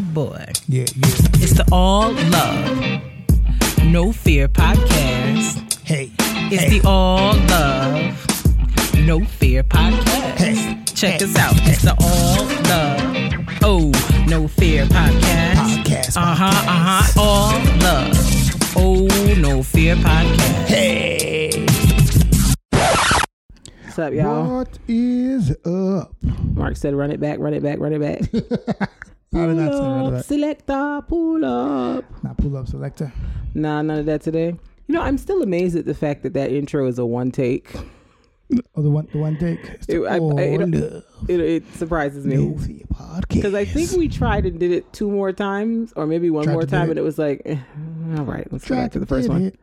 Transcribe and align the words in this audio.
boy. 0.00 0.44
Yeah, 0.68 0.80
yeah. 0.96 1.08
It's 1.40 1.54
the 1.54 1.64
All 1.72 2.12
Love, 2.12 3.84
No 3.84 4.12
Fear 4.12 4.48
podcast. 4.48 5.78
Hey. 5.84 6.10
It's 6.18 6.62
hey. 6.62 6.78
the 6.78 6.86
All 6.88 7.34
Love, 7.48 8.96
No 9.06 9.20
Fear 9.24 9.62
podcast. 9.64 10.36
Hey. 10.38 10.82
Check 10.94 11.20
Hey. 11.20 11.24
us 11.26 11.36
out. 11.36 11.54
It's 11.66 11.82
the 11.82 11.94
All 12.00 12.44
Love, 12.68 13.58
Oh, 13.62 14.24
No 14.28 14.48
Fear 14.48 14.86
podcast. 14.86 15.54
Podcast, 15.84 16.16
Uh 16.16 16.34
huh, 16.34 16.44
uh 16.44 17.02
huh. 17.02 17.20
All 17.20 17.52
Love, 17.80 18.76
Oh, 18.76 19.34
No 19.40 19.62
Fear 19.62 19.96
podcast. 19.96 20.66
Hey. 20.66 21.66
What's 23.84 23.98
up, 23.98 24.12
y'all? 24.12 24.56
What 24.58 24.78
is 24.88 25.52
up? 25.64 26.12
Mark 26.22 26.76
said, 26.76 26.94
run 26.94 27.12
it 27.12 27.20
back, 27.20 27.38
run 27.38 27.54
it 27.54 27.62
back, 27.62 27.78
run 27.78 27.92
it 27.92 28.00
back. 28.00 28.90
Did 29.34 29.56
not 29.56 29.72
say 29.72 29.78
Pull 29.78 29.88
none 29.88 30.06
of 30.06 30.14
up, 30.14 30.24
selector, 30.24 31.00
pull 31.08 31.44
up. 31.44 32.04
Not 32.24 32.36
pull 32.38 32.56
up 32.56 32.68
selector. 32.68 33.12
Nah, 33.54 33.82
none 33.82 33.98
of 34.00 34.06
that 34.06 34.22
today. 34.22 34.54
You 34.86 34.94
know, 34.94 35.00
I'm 35.02 35.18
still 35.18 35.42
amazed 35.42 35.76
at 35.76 35.86
the 35.86 35.94
fact 35.94 36.22
that 36.24 36.34
that 36.34 36.50
intro 36.52 36.86
is 36.86 36.98
a 36.98 37.06
one 37.06 37.30
take. 37.30 37.74
Oh, 38.76 38.82
the 38.82 38.90
one, 38.90 39.08
the 39.12 39.18
one 39.18 39.38
take. 39.38 39.58
It- 39.88 40.00
I- 40.02 40.16
I- 40.18 40.42
it- 40.42 41.04
It, 41.28 41.40
it 41.40 41.74
surprises 41.74 42.26
me. 42.26 42.36
No 42.36 42.58
Fear 42.58 42.80
podcast. 42.92 43.28
Because 43.28 43.54
I 43.54 43.64
think 43.64 43.92
we 43.92 44.08
tried 44.08 44.44
and 44.44 44.60
did 44.60 44.70
it 44.70 44.92
two 44.92 45.10
more 45.10 45.32
times, 45.32 45.92
or 45.96 46.06
maybe 46.06 46.28
one 46.28 46.44
Tried 46.44 46.52
more 46.52 46.66
time, 46.66 46.90
and 46.90 46.98
it 46.98 47.02
was 47.02 47.18
like, 47.18 47.40
eh, 47.46 47.56
all 48.18 48.24
right, 48.24 48.46
let's 48.52 48.68
go 48.68 48.74
back 48.74 48.92
to 48.92 49.00
the 49.00 49.06
first 49.06 49.28
one. 49.30 49.42
it. 49.46 49.58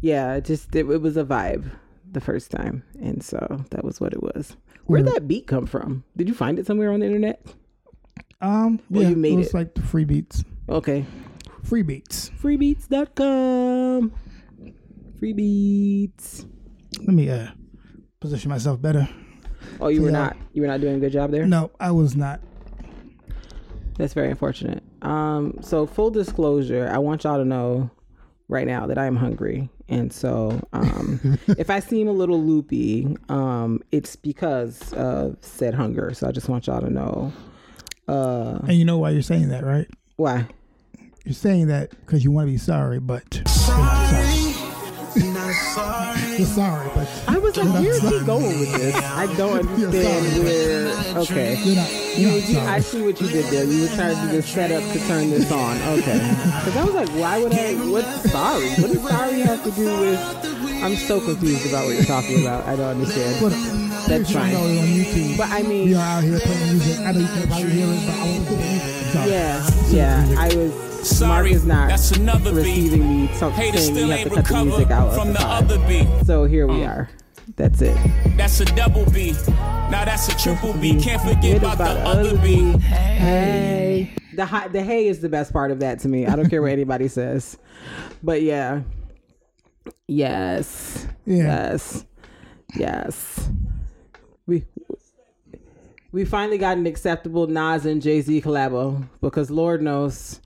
Yeah, 0.00 0.40
just 0.40 0.74
it, 0.74 0.88
it 0.88 1.02
was 1.02 1.16
a 1.18 1.24
vibe 1.24 1.70
the 2.10 2.20
first 2.22 2.50
time, 2.50 2.82
and 3.00 3.22
so 3.22 3.64
that 3.70 3.84
was 3.84 4.00
what 4.00 4.14
it 4.14 4.22
was. 4.22 4.56
Where'd 4.86 5.04
that 5.06 5.28
beat 5.28 5.46
come 5.46 5.66
from? 5.66 6.04
Did 6.16 6.28
you 6.28 6.34
find 6.34 6.58
it 6.58 6.64
somewhere 6.66 6.90
on 6.90 7.00
the 7.00 7.06
internet? 7.06 7.44
Um, 8.40 8.80
Or 8.94 9.02
yeah, 9.02 9.08
you 9.10 9.16
made 9.16 9.32
it 9.34 9.36
was 9.36 9.46
it? 9.48 9.54
like 9.54 9.74
the 9.74 9.82
free 9.82 10.04
beats. 10.04 10.44
Okay, 10.68 11.04
Free 11.64 11.82
beats. 11.82 12.30
freebeats.com. 12.40 14.12
Free 15.18 15.32
beats. 15.32 16.46
Let 17.00 17.08
me 17.14 17.28
uh 17.30 17.48
position 18.20 18.48
myself 18.50 18.80
better. 18.80 19.08
Oh, 19.80 19.88
you 19.88 20.02
were 20.02 20.10
not 20.10 20.36
you 20.52 20.62
were 20.62 20.68
not 20.68 20.80
doing 20.80 20.96
a 20.96 20.98
good 20.98 21.12
job 21.12 21.30
there. 21.30 21.46
No, 21.46 21.70
I 21.80 21.90
was 21.90 22.14
not. 22.16 22.40
That's 23.96 24.14
very 24.14 24.30
unfortunate. 24.30 24.82
Um, 25.02 25.58
so 25.60 25.86
full 25.86 26.10
disclosure, 26.10 26.88
I 26.92 26.98
want 26.98 27.24
y'all 27.24 27.38
to 27.38 27.44
know 27.44 27.90
right 28.48 28.66
now 28.66 28.86
that 28.86 28.96
I 28.98 29.06
am 29.06 29.16
hungry. 29.16 29.68
And 29.88 30.12
so 30.12 30.60
um 30.72 31.38
if 31.58 31.68
I 31.70 31.80
seem 31.80 32.06
a 32.08 32.12
little 32.12 32.40
loopy, 32.42 33.16
um, 33.28 33.82
it's 33.90 34.14
because 34.16 34.92
of 34.92 35.36
said 35.40 35.74
hunger. 35.74 36.14
So 36.14 36.28
I 36.28 36.32
just 36.32 36.48
want 36.48 36.66
y'all 36.68 36.80
to 36.80 36.90
know. 36.90 37.32
Uh 38.08 38.58
And 38.66 38.74
you 38.74 38.84
know 38.84 38.98
why 38.98 39.10
you're 39.10 39.22
saying 39.22 39.48
that, 39.50 39.64
right? 39.64 39.86
why? 40.16 40.46
You're 41.24 41.34
saying 41.34 41.66
that 41.68 41.90
because 41.90 42.24
you 42.24 42.30
want 42.30 42.46
to 42.48 42.52
be 42.52 42.58
sorry, 42.58 42.98
but 43.00 43.22
you're 43.34 43.46
sorry. 43.46 44.47
You're 45.48 46.46
sorry, 46.46 46.90
but 46.94 47.08
I 47.26 47.38
was 47.38 47.56
like, 47.56 47.72
where 47.72 47.90
is 47.90 48.02
he 48.02 48.20
going 48.26 48.60
with 48.60 48.72
this? 48.74 48.94
I 48.94 49.34
don't 49.36 49.58
understand 49.58 50.26
sorry. 50.26 50.44
where 50.44 51.18
okay. 51.22 51.56
you're 51.64 51.76
not. 51.76 51.90
You, 51.90 52.28
You're 52.28 52.40
not 52.40 52.48
you, 52.48 52.58
I 52.58 52.80
sorry. 52.80 52.82
see 52.82 53.02
what 53.02 53.20
you 53.20 53.28
did 53.28 53.44
there. 53.46 53.64
You 53.64 53.82
were 53.82 53.96
trying 53.96 54.14
to 54.14 54.20
do 54.30 54.36
the 54.36 54.42
setup 54.42 54.82
to 54.92 54.98
turn 55.06 55.30
this 55.30 55.50
on. 55.50 55.76
Okay. 55.98 56.18
Because 56.18 56.76
I 56.76 56.84
was 56.84 56.94
like, 56.94 57.08
why 57.10 57.42
would 57.42 57.54
I? 57.54 57.74
What's 57.90 58.30
sorry? 58.30 58.68
What 58.70 58.92
does 58.92 59.08
sorry 59.08 59.40
have 59.40 59.64
to 59.64 59.70
do 59.70 60.00
with? 60.00 60.82
I'm 60.84 60.96
so 60.96 61.20
confused 61.20 61.66
about 61.66 61.86
what 61.86 61.94
you're 61.96 62.04
talking 62.04 62.42
about. 62.42 62.66
I 62.66 62.76
don't 62.76 63.00
understand. 63.00 63.40
But 63.40 63.50
That's 63.50 64.06
pretty 64.06 64.24
sure 64.26 64.40
fine. 64.40 64.52
know 64.52 64.60
on 64.60 64.86
YouTube. 64.86 65.38
But 65.38 65.48
I 65.50 65.62
mean, 65.62 65.86
we 65.86 65.94
are 65.94 66.00
out 66.00 66.24
here 66.24 66.40
playing 66.40 66.70
music. 66.72 66.98
I 67.00 67.12
know 67.12 67.20
you 67.20 67.26
can't 67.26 67.48
probably 67.48 67.70
hear 67.70 67.86
it, 67.88 68.06
but 68.06 68.14
I 68.14 68.24
want 68.24 68.42
to 68.42 68.48
put 68.48 68.58
the 68.58 68.66
music. 68.66 68.97
Sorry. 69.12 69.30
yeah, 69.30 69.70
yeah. 69.88 70.34
I 70.38 70.54
was. 70.54 70.88
Mark 70.98 71.06
Sorry, 71.06 71.52
is 71.52 71.64
not 71.64 71.88
that's 71.88 72.10
another 72.10 72.52
beat. 72.62 72.92
me 72.92 73.30
so- 73.34 73.50
Haters 73.50 73.86
saying 73.86 73.94
we 73.94 74.00
still 74.00 74.10
have 74.10 74.18
ain't 74.18 74.28
to 74.30 74.34
cut 74.34 74.46
the 74.46 74.64
music 74.64 74.88
recovered 74.88 74.92
out 74.92 75.14
from 75.14 75.28
the 75.28 75.38
the 75.38 75.46
other 75.46 75.78
beat. 75.86 76.26
So 76.26 76.44
here 76.44 76.66
we 76.66 76.74
mm. 76.74 76.88
are. 76.88 77.08
That's 77.56 77.80
it. 77.82 77.96
That's 78.36 78.60
a 78.60 78.64
double 78.64 79.08
B. 79.10 79.32
Now 79.90 80.04
that's 80.04 80.28
a 80.28 80.36
triple 80.36 80.74
B. 80.74 81.00
Can't 81.00 81.22
forget 81.22 81.44
is 81.44 81.58
about 81.58 81.78
the 81.78 81.84
about 81.84 82.18
other 82.18 82.36
B. 82.38 82.72
Hey. 82.78 84.12
The 84.34 84.44
hi- 84.44 84.68
the 84.68 84.82
hey 84.82 85.08
is 85.08 85.20
the 85.20 85.28
best 85.28 85.52
part 85.52 85.70
of 85.70 85.80
that 85.80 86.00
to 86.00 86.08
me. 86.08 86.26
I 86.26 86.36
don't 86.36 86.50
care 86.50 86.62
what 86.62 86.72
anybody 86.72 87.08
says. 87.08 87.56
But 88.22 88.42
yeah. 88.42 88.82
Yes. 90.06 91.06
Yeah. 91.24 91.36
Yes. 91.70 92.04
Yes. 92.76 93.50
We 94.46 94.64
we 96.12 96.24
finally 96.24 96.58
got 96.58 96.78
an 96.78 96.86
acceptable 96.86 97.46
Nas 97.46 97.84
and 97.84 98.00
Jay 98.00 98.20
Z 98.20 98.40
collabo 98.42 99.06
because 99.20 99.50
Lord 99.50 99.82
knows 99.82 100.40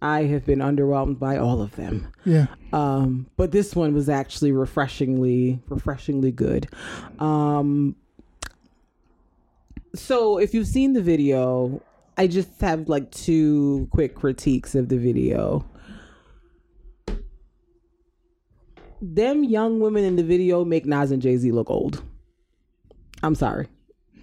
I 0.00 0.24
have 0.24 0.44
been 0.46 0.60
underwhelmed 0.60 1.18
by 1.18 1.36
all 1.36 1.60
of 1.60 1.76
them. 1.76 2.12
Yeah. 2.24 2.46
Um, 2.72 3.26
but 3.36 3.52
this 3.52 3.76
one 3.76 3.94
was 3.94 4.08
actually 4.08 4.52
refreshingly, 4.52 5.60
refreshingly 5.68 6.32
good. 6.32 6.66
Um, 7.18 7.94
so 9.94 10.38
if 10.38 10.54
you've 10.54 10.66
seen 10.66 10.94
the 10.94 11.02
video, 11.02 11.82
I 12.16 12.26
just 12.26 12.60
have 12.60 12.88
like 12.88 13.10
two 13.10 13.88
quick 13.92 14.14
critiques 14.14 14.74
of 14.74 14.88
the 14.88 14.98
video. 14.98 15.64
Them 19.00 19.44
young 19.44 19.80
women 19.80 20.04
in 20.04 20.16
the 20.16 20.24
video 20.24 20.64
make 20.64 20.86
Nas 20.86 21.10
and 21.10 21.20
Jay 21.20 21.36
Z 21.36 21.50
look 21.52 21.70
old. 21.70 22.02
I'm 23.22 23.34
sorry. 23.34 23.68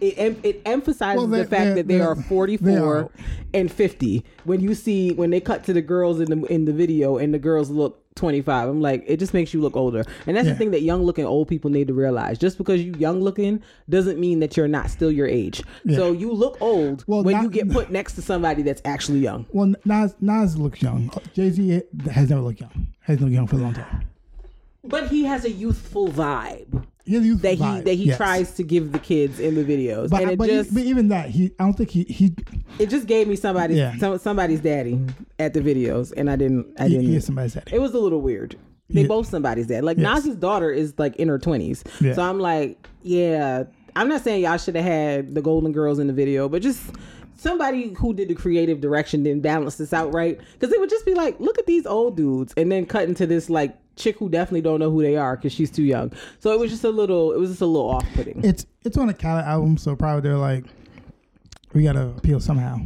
It, 0.02 0.14
em- 0.18 0.40
it 0.44 0.62
emphasizes 0.66 1.18
Well, 1.18 1.28
the 1.28 1.38
they're- 1.38 1.46
fact 1.46 1.64
they're- 1.66 1.76
that 1.76 1.88
they 1.88 2.00
are 2.00 2.16
they 2.22 2.22
44 2.24 2.80
are. 2.98 3.10
and 3.54 3.72
50 3.72 4.24
when 4.46 4.62
you 4.62 4.74
see 4.74 5.12
when 5.14 5.30
they 5.30 5.42
cut 5.42 5.64
to 5.66 5.74
the 5.74 5.82
girls 5.82 6.20
in 6.22 6.30
the 6.30 6.46
in 6.48 6.66
the 6.66 6.72
video 6.74 7.18
and 7.18 7.34
the 7.34 7.40
girls 7.40 7.70
look 7.70 8.06
25 8.16 8.68
i'm 8.70 8.82
like 8.82 9.04
it 9.08 9.18
just 9.18 9.34
makes 9.34 9.54
you 9.54 9.62
look 9.62 9.76
older 9.78 10.04
and 10.28 10.36
that's 10.36 10.46
Yeah. 10.46 10.54
the 10.54 10.60
thing 10.60 10.72
that 10.72 10.82
young 10.82 11.04
looking 11.04 11.26
old 11.26 11.48
people 11.48 11.70
need 11.72 11.88
to 11.88 11.94
realize 11.94 12.38
just 12.38 12.58
because 12.58 12.82
you 12.82 12.94
young 12.98 13.22
looking 13.22 13.62
doesn't 13.90 14.20
mean 14.20 14.40
that 14.42 14.56
you're 14.58 14.68
not 14.68 14.90
still 14.90 15.12
your 15.12 15.28
age 15.28 15.64
so 15.96 16.12
you 16.12 16.32
look 16.34 16.58
old 16.62 17.04
Well, 17.08 17.24
when 17.24 17.36
not- 17.36 17.44
you 17.44 17.50
get 17.50 17.70
put 17.70 17.92
next 17.92 18.14
to 18.16 18.22
somebody 18.22 18.62
that's 18.62 18.82
actually 18.86 19.20
young 19.20 19.46
Well, 19.52 19.74
Nas 19.86 20.16
Nas 20.22 20.58
looks 20.58 20.82
young. 20.82 21.10
Uh, 21.14 21.20
Jay 21.34 21.50
Z 21.50 21.82
has 22.12 22.30
never 22.30 22.42
looked 22.42 22.60
young. 22.62 22.88
Has 23.02 23.20
looked 23.22 23.32
young 23.34 23.48
for 23.48 23.56
a 23.56 23.60
long 23.60 23.74
time. 23.74 24.06
but 24.84 25.08
he 25.10 25.24
has 25.26 25.46
a 25.46 25.52
youthful 25.52 26.08
vibe 26.10 26.86
He 27.10 27.16
has 27.16 27.24
a 27.24 27.28
youthful 27.28 27.50
that 27.50 27.56
he 27.56 27.82
that 27.82 27.94
he 27.96 28.04
yes. 28.06 28.18
tries 28.18 28.52
to 28.54 28.64
give 28.64 28.92
the 28.92 29.00
kids 29.00 29.40
in 29.40 29.56
the 29.56 29.64
videos 29.64 30.12
But, 30.12 30.22
and 30.22 30.32
it 30.32 30.38
but, 30.38 30.48
just 30.48 30.72
but 30.74 30.84
even 30.84 31.08
that, 31.10 31.30
he 31.30 31.52
I 31.60 31.64
don't 31.64 31.74
think 31.74 31.90
he 31.90 32.04
he 32.04 32.36
it 32.78 32.90
just 32.90 33.08
gave 33.08 33.28
me 33.28 33.36
somebody's 33.36 33.78
Yeah. 33.78 33.98
some, 33.98 34.20
somebody's 34.20 34.60
daddy 34.60 35.00
at 35.40 35.54
the 35.56 35.60
videos 35.62 36.14
and 36.16 36.30
i 36.30 36.36
didn't 36.36 36.68
i 36.80 36.88
didn't 36.88 37.22
somebody's 37.22 37.56
daddy. 37.56 37.76
it 37.76 37.80
was 37.82 37.94
a 37.96 38.00
little 38.00 38.22
weird. 38.22 38.56
They 38.92 39.02
Yeah. 39.02 39.08
both 39.08 39.28
somebody's 39.28 39.68
dad. 39.68 39.84
Like 39.84 39.98
Yes. 39.98 40.04
Nas's 40.26 40.36
daughter 40.36 40.72
is 40.72 40.94
like 40.98 41.16
in 41.18 41.28
her 41.30 41.40
twenties. 41.40 41.84
Yeah. 42.00 42.14
So 42.14 42.22
I'm 42.22 42.40
like, 42.40 42.88
yeah. 43.04 43.64
I'm 43.96 44.08
not 44.08 44.22
saying 44.24 44.44
y'all 44.44 44.58
should 44.58 44.76
have 44.76 44.86
had 44.86 45.34
the 45.36 45.42
Golden 45.42 45.72
Girls 45.72 45.98
in 46.00 46.06
the 46.08 46.14
video, 46.14 46.48
but 46.48 46.62
just 46.62 46.82
somebody 47.38 47.94
who 47.98 48.14
did 48.14 48.28
the 48.28 48.36
creative 48.36 48.82
direction 48.82 49.24
didn't 49.24 49.42
balance 49.42 49.76
this 49.76 49.94
out 49.94 50.14
right. 50.14 50.40
Because 50.54 50.74
it 50.74 50.80
would 50.80 50.90
just 50.90 51.06
be 51.06 51.14
like, 51.14 51.40
look 51.40 51.58
at 51.58 51.66
these 51.66 51.86
old 51.86 52.16
dudes, 52.18 52.54
and 52.58 52.72
then 52.72 52.86
cut 52.86 53.08
into 53.08 53.26
this 53.26 53.50
like 53.50 53.76
chick 54.00 54.18
who 54.18 54.30
definitely 54.30 54.62
don't 54.62 54.80
know 54.80 54.90
who 54.90 55.02
they 55.02 55.16
are 55.18 55.36
because 55.36 55.52
she's 55.54 55.70
too 55.70 55.84
young. 55.84 56.12
So 56.40 56.52
it 56.52 56.60
was 56.60 56.72
just 56.72 56.84
a 56.84 56.90
little. 56.90 57.34
It 57.34 57.38
was 57.40 57.50
just 57.52 57.62
a 57.62 57.66
little 57.66 57.90
off 57.90 58.06
putting. 58.16 58.44
It's 58.44 58.66
it's 58.84 58.98
on 58.98 59.10
a 59.10 59.14
Khaled 59.14 59.46
album, 59.46 59.78
so 59.78 59.96
probably 59.96 60.22
they're 60.22 60.38
like, 60.38 60.66
we 61.74 61.84
gotta 61.84 62.08
appeal 62.18 62.40
somehow. 62.40 62.78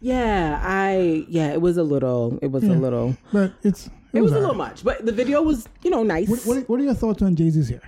Yeah, 0.00 0.60
I 0.62 1.24
yeah. 1.28 1.52
It 1.52 1.60
was 1.60 1.76
a 1.76 1.82
little. 1.82 2.38
It 2.42 2.48
was 2.52 2.62
a 2.64 2.68
little. 2.72 3.16
But 3.32 3.52
it's 3.62 3.90
It 4.12 4.20
was 4.20 4.32
a 4.32 4.36
alright. 4.36 4.40
little 4.42 4.54
much, 4.56 4.84
but 4.84 5.04
the 5.04 5.12
video 5.12 5.42
was 5.42 5.68
you 5.82 5.90
know 5.90 6.02
nice. 6.02 6.28
What, 6.28 6.40
what, 6.44 6.68
what 6.68 6.80
are 6.80 6.84
your 6.84 6.94
thoughts 6.94 7.22
on 7.22 7.34
Jay 7.36 7.50
Z's 7.50 7.68
hair? 7.70 7.82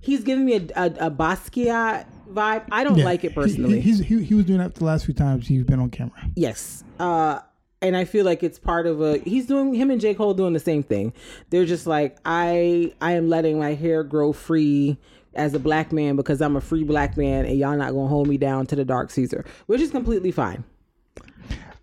He's 0.00 0.22
giving 0.22 0.44
me 0.46 0.54
a, 0.54 0.62
a, 0.76 1.06
a 1.06 1.10
Basquiat 1.10 2.06
vibe. 2.32 2.64
I 2.70 2.84
don't 2.84 2.98
like 2.98 3.24
it 3.24 3.34
personally. 3.34 3.80
He, 3.80 3.90
he's, 3.90 3.98
he, 3.98 4.22
he 4.24 4.34
was 4.34 4.44
doing 4.46 4.58
that 4.60 4.74
the 4.76 4.84
last 4.84 5.04
few 5.04 5.12
times 5.12 5.48
he's 5.48 5.64
been 5.64 5.80
on 5.80 5.90
camera. 5.90 6.14
yes. 6.34 6.84
Uh, 6.98 7.40
and 7.80 7.96
I 7.96 8.04
feel 8.04 8.24
like 8.24 8.42
it's 8.42 8.58
part 8.58 8.86
of 8.86 9.00
a. 9.00 9.18
He's 9.18 9.46
doing 9.46 9.74
him 9.74 9.90
and 9.90 10.00
J 10.00 10.14
Cole 10.14 10.34
doing 10.34 10.52
the 10.52 10.60
same 10.60 10.82
thing. 10.82 11.12
They're 11.50 11.66
just 11.66 11.86
like 11.86 12.16
I. 12.24 12.92
I 13.00 13.12
am 13.12 13.28
letting 13.28 13.58
my 13.58 13.74
hair 13.74 14.02
grow 14.02 14.32
free 14.32 14.98
as 15.34 15.54
a 15.54 15.58
black 15.58 15.92
man 15.92 16.16
because 16.16 16.40
I'm 16.40 16.56
a 16.56 16.60
free 16.60 16.84
black 16.84 17.16
man, 17.16 17.44
and 17.44 17.58
y'all 17.58 17.76
not 17.76 17.92
gonna 17.92 18.08
hold 18.08 18.28
me 18.28 18.36
down 18.36 18.66
to 18.66 18.76
the 18.76 18.84
dark 18.84 19.10
Caesar, 19.10 19.44
which 19.66 19.80
is 19.80 19.90
completely 19.90 20.32
fine. 20.32 20.64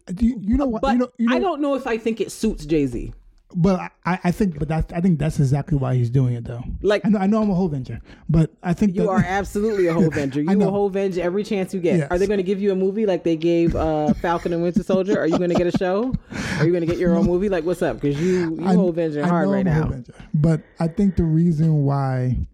Do 0.07 0.25
you, 0.25 0.37
you 0.39 0.57
know 0.57 0.67
what? 0.67 0.81
But 0.81 0.93
you 0.93 0.99
know, 0.99 1.11
you 1.17 1.29
know, 1.29 1.35
I 1.35 1.39
don't 1.39 1.61
know 1.61 1.75
if 1.75 1.87
I 1.87 1.97
think 1.97 2.21
it 2.21 2.31
suits 2.31 2.65
Jay 2.65 2.85
Z. 2.85 3.13
but 3.57 3.79
I, 4.05 4.19
I 4.25 4.31
think, 4.31 4.59
but 4.59 4.67
that's 4.67 4.91
I 4.91 4.99
think 5.01 5.17
that's 5.17 5.39
exactly 5.39 5.77
why 5.77 5.95
he's 5.95 6.09
doing 6.09 6.33
it 6.35 6.43
though. 6.43 6.61
Like- 6.81 7.05
I 7.05 7.09
know, 7.09 7.19
I 7.19 7.27
know 7.27 7.41
I'm 7.41 7.49
a 7.49 7.53
whole 7.53 7.69
venture, 7.69 8.01
but 8.27 8.51
I 8.61 8.73
think 8.73 8.95
You 8.95 9.03
that- 9.03 9.09
are 9.09 9.23
absolutely 9.25 9.87
a 9.87 9.93
whole 9.93 10.09
Venger. 10.09 10.35
You 10.51 10.61
a 10.67 10.69
whole 10.71 10.91
Venger 10.91 11.19
every 11.19 11.43
chance 11.43 11.73
you 11.73 11.79
get. 11.79 11.97
Yes. 11.99 12.07
Are 12.11 12.17
they 12.17 12.27
going 12.27 12.37
to 12.37 12.43
give 12.43 12.59
you 12.61 12.71
a 12.71 12.75
movie 12.75 13.05
like 13.05 13.23
they 13.23 13.35
gave 13.37 13.75
uh, 13.75 14.13
Falcon 14.15 14.51
and 14.53 14.61
Winter 14.61 14.83
Soldier? 14.83 15.17
Are 15.19 15.25
you 15.27 15.37
going 15.37 15.49
to 15.51 15.55
get 15.55 15.67
a 15.73 15.77
show? 15.77 16.13
Are 16.59 16.65
you 16.65 16.71
going 16.71 16.81
to 16.81 16.87
get 16.87 16.97
your 16.97 17.15
own 17.15 17.25
movie? 17.25 17.47
Like, 17.49 17.63
what's 17.63 17.81
up? 17.81 17.99
Because 18.01 18.19
you 18.21 18.55
you 18.59 18.65
I- 18.67 18.73
whole 18.75 18.91
Venger 18.93 19.23
hard 19.25 19.49
right 19.49 19.65
I'm 19.67 19.89
now. 19.89 20.03
but 20.33 20.61
I 20.79 20.87
think 20.87 21.15
the 21.15 21.23
reason 21.23 21.83
why 21.85 22.47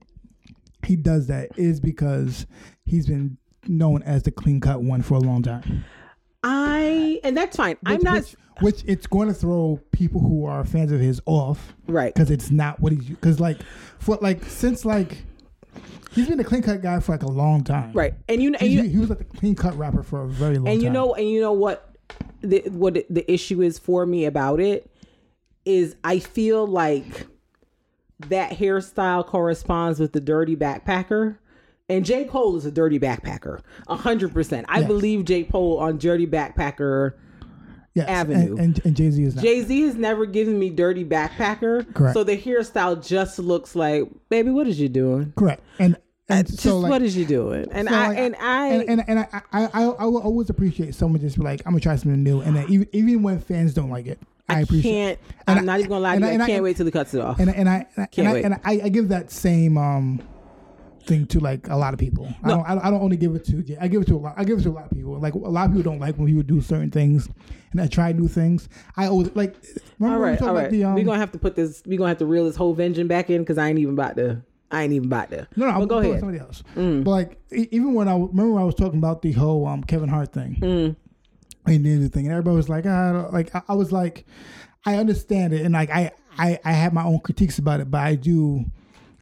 he 0.85 0.95
does 0.95 1.27
that 1.27 1.49
is 1.57 1.79
because 1.79 2.45
he's 2.85 3.07
been 3.07 3.37
known 3.67 4.03
as 4.03 4.23
the 4.23 4.31
clean 4.31 4.59
cut 4.59 4.81
one 4.83 5.01
for 5.01 5.15
a 5.15 5.19
long 5.19 5.41
time. 5.43 5.83
I 6.43 7.19
and 7.23 7.37
that's 7.37 7.55
fine. 7.57 7.77
I'm 7.85 8.01
not 8.01 8.21
which, 8.21 8.35
which 8.61 8.83
it's 8.87 9.07
going 9.07 9.27
to 9.27 9.33
throw 9.33 9.79
people 9.91 10.21
who 10.21 10.45
are 10.45 10.63
fans 10.65 10.91
of 10.91 10.99
his 10.99 11.21
off, 11.25 11.73
right. 11.87 12.13
Because 12.13 12.31
it's 12.31 12.51
not 12.51 12.79
what 12.79 12.91
he's 12.93 13.03
because 13.09 13.39
like 13.39 13.61
for 13.99 14.17
like 14.21 14.43
since 14.45 14.85
like 14.85 15.17
he's 16.11 16.27
been 16.29 16.39
a 16.39 16.43
clean 16.43 16.61
cut 16.61 16.81
guy 16.81 16.99
for 16.99 17.11
like 17.13 17.23
a 17.23 17.27
long 17.31 17.63
time, 17.63 17.91
Right, 17.93 18.13
and 18.29 18.41
you 18.41 18.49
and 18.49 18.61
He, 18.61 18.67
you 18.75 18.83
he 18.83 18.97
was 18.97 19.09
like 19.09 19.21
a 19.21 19.23
clean 19.25 19.55
cut 19.55 19.77
rapper 19.77 20.03
for 20.03 20.23
a 20.23 20.27
very 20.27 20.55
long 20.55 20.65
time. 20.65 20.73
and 20.73 20.83
you 20.83 20.89
know 20.89 21.13
and 21.13 21.27
you 21.29 21.41
know 21.41 21.53
what 21.53 21.95
the 22.41 22.61
what 22.69 22.93
the 23.09 23.31
issue 23.31 23.61
is 23.61 23.77
for 23.79 24.05
me 24.05 24.25
about 24.25 24.59
it 24.59 24.89
is 25.65 25.95
I 26.03 26.19
feel 26.19 26.65
like 26.65 27.27
that 28.29 28.51
hairstyle 28.51 29.25
corresponds 29.25 29.99
with 29.99 30.13
the 30.13 30.19
dirty 30.21 30.55
backpacker. 30.55 31.37
And 31.89 32.05
J. 32.05 32.23
Cole 32.23 32.55
is 32.55 32.65
a 32.65 32.71
dirty 32.71 32.99
backpacker, 32.99 33.59
a 33.87 33.95
hundred 33.97 34.33
percent. 34.33 34.65
I 34.69 34.79
Yes. 34.79 34.87
believe 34.87 35.25
J. 35.25 35.43
Cole 35.43 35.77
on 35.79 35.97
Dirty 35.97 36.25
Backpacker. 36.25 37.13
Yes, 37.93 38.07
Avenue. 38.09 38.51
and, 38.51 38.59
and, 38.59 38.85
and 38.85 38.95
Jay 38.95 39.09
Z 39.11 39.23
is. 39.23 39.35
Jay 39.35 39.61
Z 39.63 39.81
has 39.83 39.95
never 39.95 40.25
given 40.25 40.57
me 40.59 40.69
dirty 40.69 41.03
backpacker, 41.05 41.93
Correct. 41.93 42.13
so 42.13 42.23
the 42.23 42.37
hairstyle 42.37 43.05
just 43.05 43.39
looks 43.39 43.75
like, 43.75 44.03
baby, 44.29 44.49
what 44.51 44.67
is 44.67 44.79
you 44.79 44.89
doing? 44.89 45.33
Correct, 45.37 45.61
and 45.79 45.97
and 46.29 46.47
Just 46.47 46.61
so 46.61 46.77
like, 46.79 46.89
what 46.91 47.01
is 47.01 47.17
you 47.17 47.25
doing? 47.25 47.67
And 47.71 47.89
so, 47.89 47.93
I 47.95 48.07
like, 48.07 48.17
and 48.17 48.35
I 48.37 48.67
and, 48.67 48.89
and, 48.89 49.03
and 49.09 49.19
I, 49.19 49.41
I, 49.51 49.63
I, 49.73 49.81
I 49.83 50.05
will 50.05 50.21
always 50.21 50.49
appreciate 50.49 50.95
someone 50.95 51.19
just 51.19 51.37
be 51.37 51.43
like, 51.43 51.61
I'm 51.65 51.73
gonna 51.73 51.81
try 51.81 51.95
something 51.97 52.23
new, 52.23 52.39
and 52.41 52.55
then 52.55 52.65
even 52.69 52.87
even 52.93 53.23
when 53.23 53.39
fans 53.41 53.73
don't 53.73 53.89
like 53.89 54.07
it, 54.07 54.17
I, 54.47 54.57
I 54.57 54.59
appreciate. 54.61 54.91
can't. 54.91 55.19
And 55.47 55.59
I'm 55.59 55.63
I- 55.63 55.65
not 55.65 55.79
even 55.79 55.89
gonna 55.89 56.01
lie 56.01 56.09
to 56.11 56.15
and 56.15 56.23
you. 56.23 56.29
I- 56.29 56.33
and 56.33 56.43
I- 56.43 56.47
can't 56.47 56.63
wait 56.63 56.77
till 56.77 56.85
he 56.85 56.91
cuts 56.91 57.13
it 57.13 57.19
off. 57.21 57.39
and 57.39 57.49
I- 57.49 57.53
and 57.53 57.67
I 57.69 57.85
and, 57.97 58.11
Can't 58.11 58.33
wait. 58.33 58.45
and 58.45 58.53
I, 58.63 58.81
I 58.85 58.89
give 58.89 59.09
that 59.09 59.29
same 59.31 59.77
um 59.77 60.21
thing 61.05 61.25
to 61.27 61.39
like 61.39 61.67
a 61.69 61.75
lot 61.75 61.93
of 61.93 61.99
people. 61.99 62.27
I 62.43 62.47
No. 62.49 62.55
don't 62.57 62.65
I 62.69 62.73
don't- 62.75 62.85
I 62.85 62.91
don't 62.91 63.01
only 63.01 63.17
give 63.17 63.35
it 63.35 63.45
to 63.45 63.63
I 63.79 63.87
give 63.87 64.01
it 64.01 64.07
to 64.07 64.15
a 64.15 64.17
lot 64.17 64.33
I 64.37 64.43
give 64.43 64.59
it 64.59 64.63
to 64.63 64.69
a 64.69 64.71
lot 64.71 64.85
of 64.85 64.91
people. 64.91 65.19
Like 65.19 65.33
a 65.33 65.37
lot 65.37 65.65
of 65.69 65.75
people 65.75 65.91
don't 65.91 65.99
like 65.99 66.17
when 66.17 66.27
people 66.27 66.43
do 66.43 66.61
certain 66.61 66.91
things 66.91 67.29
and 67.71 67.81
I 67.81 67.87
try 67.87 68.11
new 68.11 68.27
things. 68.27 68.69
I 68.97 69.07
always 69.07 69.29
like 69.35 69.55
remember 69.99 70.25
all 70.25 70.31
we 70.31 70.37
all 70.37 70.53
right. 70.53 70.59
About 70.63 70.71
the, 70.71 70.83
um, 70.83 70.95
we're 70.95 71.03
gonna 71.05 71.19
have 71.19 71.31
to 71.33 71.39
put 71.39 71.55
this. 71.55 71.83
We're 71.85 71.97
gonna 71.97 72.09
have 72.09 72.17
to 72.19 72.25
reel 72.25 72.45
this 72.45 72.55
whole 72.55 72.73
vengeance 72.73 73.07
back 73.07 73.29
in 73.29 73.41
because 73.41 73.57
I 73.57 73.69
ain't 73.69 73.79
even 73.79 73.93
about 73.93 74.15
to. 74.17 74.41
I 74.73 74.83
ain't 74.83 74.93
even 74.93 75.07
about 75.07 75.29
to. 75.31 75.47
no, 75.57 75.65
no, 75.67 75.73
But 75.73 75.81
I'm 75.81 75.87
go 75.87 75.97
ahead. 75.99 76.19
somebody 76.19 76.39
else. 76.39 76.63
But 76.75 77.05
like 77.07 77.39
even 77.51 77.93
when 77.93 78.07
I 78.07 78.13
remember 78.13 78.51
when 78.53 78.61
I 78.61 78.65
was 78.65 78.75
talking 78.75 78.99
about 78.99 79.21
the 79.21 79.31
whole 79.33 79.65
um 79.67 79.83
Kevin 79.83 80.07
Hart 80.09 80.31
thing 80.31 80.57
Mm. 80.61 80.95
and 81.65 81.85
the 81.85 81.95
other 81.97 82.07
thing, 82.07 82.25
and 82.25 82.31
everybody 82.31 82.55
was 82.55 82.69
like, 82.69 82.85
ah, 82.87 83.09
I 83.09 83.11
don't- 83.13 83.33
like 83.33 83.53
I, 83.55 83.61
I 83.69 83.73
was 83.75 83.91
like, 83.91 84.25
I 84.85 84.95
understand 84.95 85.53
it, 85.53 85.61
and 85.65 85.73
like 85.73 85.89
I 85.89 86.11
I 86.37 86.59
I 86.63 86.71
have 86.71 86.93
my 86.93 87.03
own 87.03 87.19
critiques 87.19 87.57
about 87.59 87.81
it, 87.81 87.91
but 87.91 87.99
I 87.99 88.15
do 88.15 88.63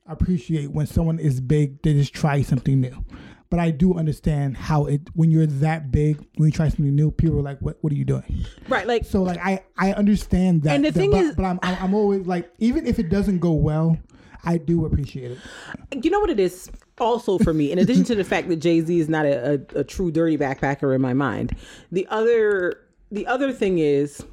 appreciate 0.10 0.72
when 0.72 0.86
someone 0.88 1.20
is 1.20 1.40
big, 1.42 1.82
they 1.82 1.94
just 1.94 2.14
try 2.14 2.42
something 2.42 2.82
new. 2.82 3.06
But 3.50 3.60
I 3.60 3.72
do 3.72 3.96
understand 3.96 4.58
how 4.58 4.86
it 4.86 5.02
when 5.16 5.32
you're 5.32 5.48
that 5.48 5.92
big, 5.92 6.18
when 6.36 6.50
you 6.50 6.52
try 6.52 6.70
something 6.70 6.94
new, 6.96 7.10
people 7.10 7.40
are 7.40 7.42
like, 7.42 7.58
"What? 7.60 7.78
What 7.82 7.92
are 7.92 7.96
you 7.96 8.06
doing?" 8.06 8.46
Right, 8.68 8.86
like 8.86 9.06
So 9.06 9.24
like 9.24 9.40
I 9.40 9.64
I 9.78 9.94
understand 9.94 10.64
that. 10.64 10.76
And 10.76 10.86
the 10.86 10.92
thing 10.92 11.12
but, 11.12 11.24
is- 11.24 11.36
but 11.36 11.46
I'm 11.46 11.60
I'm 11.64 11.78
I'm 11.84 11.94
always 11.96 12.28
like, 12.28 12.52
even 12.60 12.86
if 12.86 13.00
it 13.00 13.10
doesn't 13.10 13.40
go 13.40 13.54
well, 13.54 13.98
I 14.46 14.58
do 14.58 14.86
appreciate 14.86 15.32
it. 15.32 16.04
you 16.04 16.12
know 16.12 16.20
what 16.20 16.30
it 16.30 16.40
is 16.40 16.70
also 17.00 17.38
for 17.40 17.54
me 17.54 17.72
in 17.72 17.80
addition 17.80 18.04
to 18.04 18.14
the 18.16 18.24
fact 18.26 18.50
that 18.50 18.58
jay-z 18.58 19.00
is 19.00 19.08
not 19.10 19.26
a, 19.26 19.54
a, 19.76 19.80
a 19.80 19.84
true 19.86 20.12
dirty 20.12 20.38
backpacker 20.38 20.94
in 20.94 21.02
my 21.02 21.14
mind 21.14 21.56
the 21.94 22.06
other 22.10 22.82
the 23.10 23.26
other 23.26 23.52
thing 23.54 23.80
is 23.80 24.24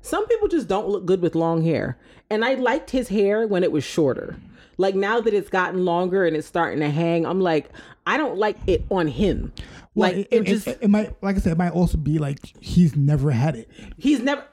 some 0.00 0.26
people 0.26 0.48
just 0.48 0.66
don't 0.68 0.88
look 0.88 1.06
good 1.06 1.20
with 1.22 1.34
long 1.36 1.62
hair 1.62 1.96
and 2.28 2.44
i 2.44 2.54
liked 2.54 2.90
his 2.90 3.08
hair 3.08 3.46
when 3.46 3.62
it 3.62 3.70
was 3.70 3.84
shorter 3.84 4.36
like 4.78 4.94
now 4.94 5.20
that 5.20 5.34
it's 5.34 5.48
gotten 5.50 5.84
longer 5.84 6.24
and 6.26 6.36
it's 6.36 6.46
starting 6.46 6.80
to 6.80 6.90
hang 6.90 7.24
i'm 7.26 7.40
like 7.40 7.70
i 8.06 8.16
don't 8.16 8.36
like 8.38 8.56
it 8.66 8.84
on 8.90 9.06
him 9.06 9.52
Well, 9.94 10.10
like 10.10 10.18
it, 10.18 10.28
it, 10.30 10.40
it, 10.40 10.44
just 10.46 10.66
it, 10.66 10.78
it 10.82 10.88
might 10.88 11.22
like 11.22 11.36
I 11.36 11.38
said, 11.38 11.52
it 11.52 11.58
might 11.58 11.72
also 11.72 11.98
be 11.98 12.18
like 12.18 12.38
he's 12.60 12.96
never 12.96 13.30
had 13.30 13.56
it. 13.56 13.68
he's 13.98 14.20
never 14.20 14.44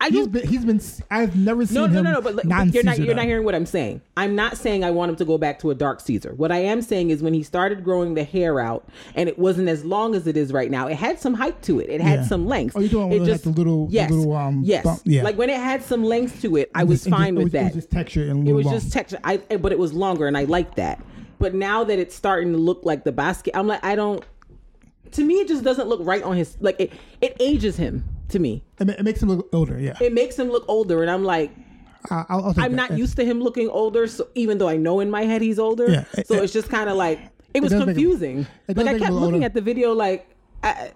I 0.00 0.10
He's 0.10 0.28
been 0.28 0.46
he's 0.46 0.64
been 0.64 0.80
I've 1.10 1.34
never 1.34 1.66
seen 1.66 1.74
No, 1.74 1.84
him 1.86 1.92
no, 1.94 2.02
no, 2.02 2.12
no. 2.12 2.20
But, 2.20 2.44
you're 2.72 2.84
not 2.84 2.98
you're 3.00 3.16
not 3.16 3.24
hearing 3.24 3.44
what 3.44 3.56
I'm 3.56 3.66
saying. 3.66 4.00
I'm 4.16 4.36
not 4.36 4.56
saying 4.56 4.84
I 4.84 4.92
want 4.92 5.10
him 5.10 5.16
to 5.16 5.24
go 5.24 5.38
back 5.38 5.58
to 5.60 5.70
a 5.70 5.74
dark 5.74 6.00
Caesar. 6.00 6.34
What 6.36 6.52
I 6.52 6.58
am 6.58 6.82
saying 6.82 7.10
is 7.10 7.20
when 7.20 7.34
he 7.34 7.42
started 7.42 7.82
growing 7.82 8.14
the 8.14 8.22
hair 8.22 8.60
out 8.60 8.88
and 9.16 9.28
it 9.28 9.38
wasn't 9.38 9.68
as 9.68 9.84
long 9.84 10.14
as 10.14 10.28
it 10.28 10.36
is 10.36 10.52
right 10.52 10.70
now, 10.70 10.86
it 10.86 10.94
had 10.94 11.18
some 11.18 11.34
height 11.34 11.60
to 11.62 11.80
it. 11.80 11.90
It 11.90 12.00
had 12.00 12.24
some 12.26 12.46
length. 12.46 12.76
Oh, 12.76 12.80
you're 12.80 12.90
talking 12.90 13.12
it 13.12 13.16
about 13.16 13.28
like 13.28 13.42
the 13.42 13.50
little- 13.50 13.88
yes, 13.90 14.10
little, 14.10 14.36
um, 14.36 14.62
yes. 14.64 14.84
bump- 14.84 15.02
yeah. 15.04 15.22
Like 15.22 15.36
when 15.36 15.50
it 15.50 15.58
had 15.58 15.82
some 15.82 16.04
length 16.04 16.42
to 16.42 16.56
it, 16.56 16.70
I 16.76 16.84
was 16.84 17.04
fine 17.04 17.34
with 17.34 17.52
that. 17.52 17.72
It 17.72 17.74
was 17.74 17.84
just 17.84 17.90
texture 17.90 18.30
and 18.30 18.46
It 18.48 18.52
was 18.52 18.66
just 18.66 18.92
texture. 18.92 19.18
I 19.24 19.38
but 19.38 19.72
it 19.72 19.78
was 19.80 19.92
longer 19.92 20.28
and 20.28 20.38
I 20.38 20.44
liked 20.44 20.76
that. 20.76 21.02
But 21.40 21.54
now 21.54 21.82
that 21.82 21.98
it's 21.98 22.14
starting 22.14 22.52
to 22.52 22.58
look 22.58 22.80
like 22.84 23.02
the 23.02 23.12
basket, 23.12 23.56
I'm 23.56 23.66
like 23.66 23.84
I 23.84 23.96
don't. 23.96 24.24
To 25.12 25.24
me, 25.24 25.36
it 25.40 25.48
just 25.48 25.64
doesn't 25.64 25.88
look 25.88 26.00
right 26.04 26.22
on 26.22 26.36
his 26.36 26.56
like 26.60 26.78
it. 26.78 26.92
It 27.20 27.36
ages 27.40 27.76
him 27.76 28.04
to 28.30 28.38
me. 28.38 28.64
It, 28.80 28.86
ma- 28.86 28.92
it 28.94 29.02
makes 29.02 29.22
him 29.22 29.28
look 29.28 29.48
older. 29.52 29.78
Yeah, 29.78 29.96
It 30.00 30.12
makes 30.12 30.38
him 30.38 30.48
look 30.50 30.64
older, 30.68 31.02
and 31.02 31.10
I'm 31.10 31.24
like, 31.24 31.50
I, 32.10 32.24
I'll, 32.28 32.44
I'll 32.46 32.54
take 32.54 32.64
I'm 32.64 32.72
that. 32.72 32.76
not 32.76 32.84
It's- 32.90 32.98
used 32.98 33.16
to 33.16 33.24
him 33.24 33.40
looking 33.40 33.68
older, 33.68 34.06
so 34.06 34.28
even 34.34 34.58
though 34.58 34.68
I 34.68 34.76
know 34.76 35.00
in 35.00 35.10
my 35.10 35.22
head 35.24 35.42
he's 35.42 35.58
older, 35.58 35.90
Yeah, 35.90 36.04
it- 36.16 36.26
so 36.28 36.34
it- 36.34 36.44
it's 36.44 36.52
just 36.52 36.68
kind 36.68 36.88
of 36.88 36.96
like 36.96 37.18
it 37.54 37.62
was 37.62 37.72
does 37.72 37.80
make 37.80 37.88
him- 37.88 37.94
confusing. 37.94 38.46
it 38.68 38.74
does 38.74 38.76
Like 38.76 38.86
I 38.86 38.92
make 38.92 38.94
him 38.94 39.00
kept 39.06 39.12
look 39.14 39.20
looking 39.22 39.34
older. 39.36 39.46
at 39.46 39.54
the 39.54 39.60
video, 39.60 39.92
like 39.92 40.28
I, 40.62 40.90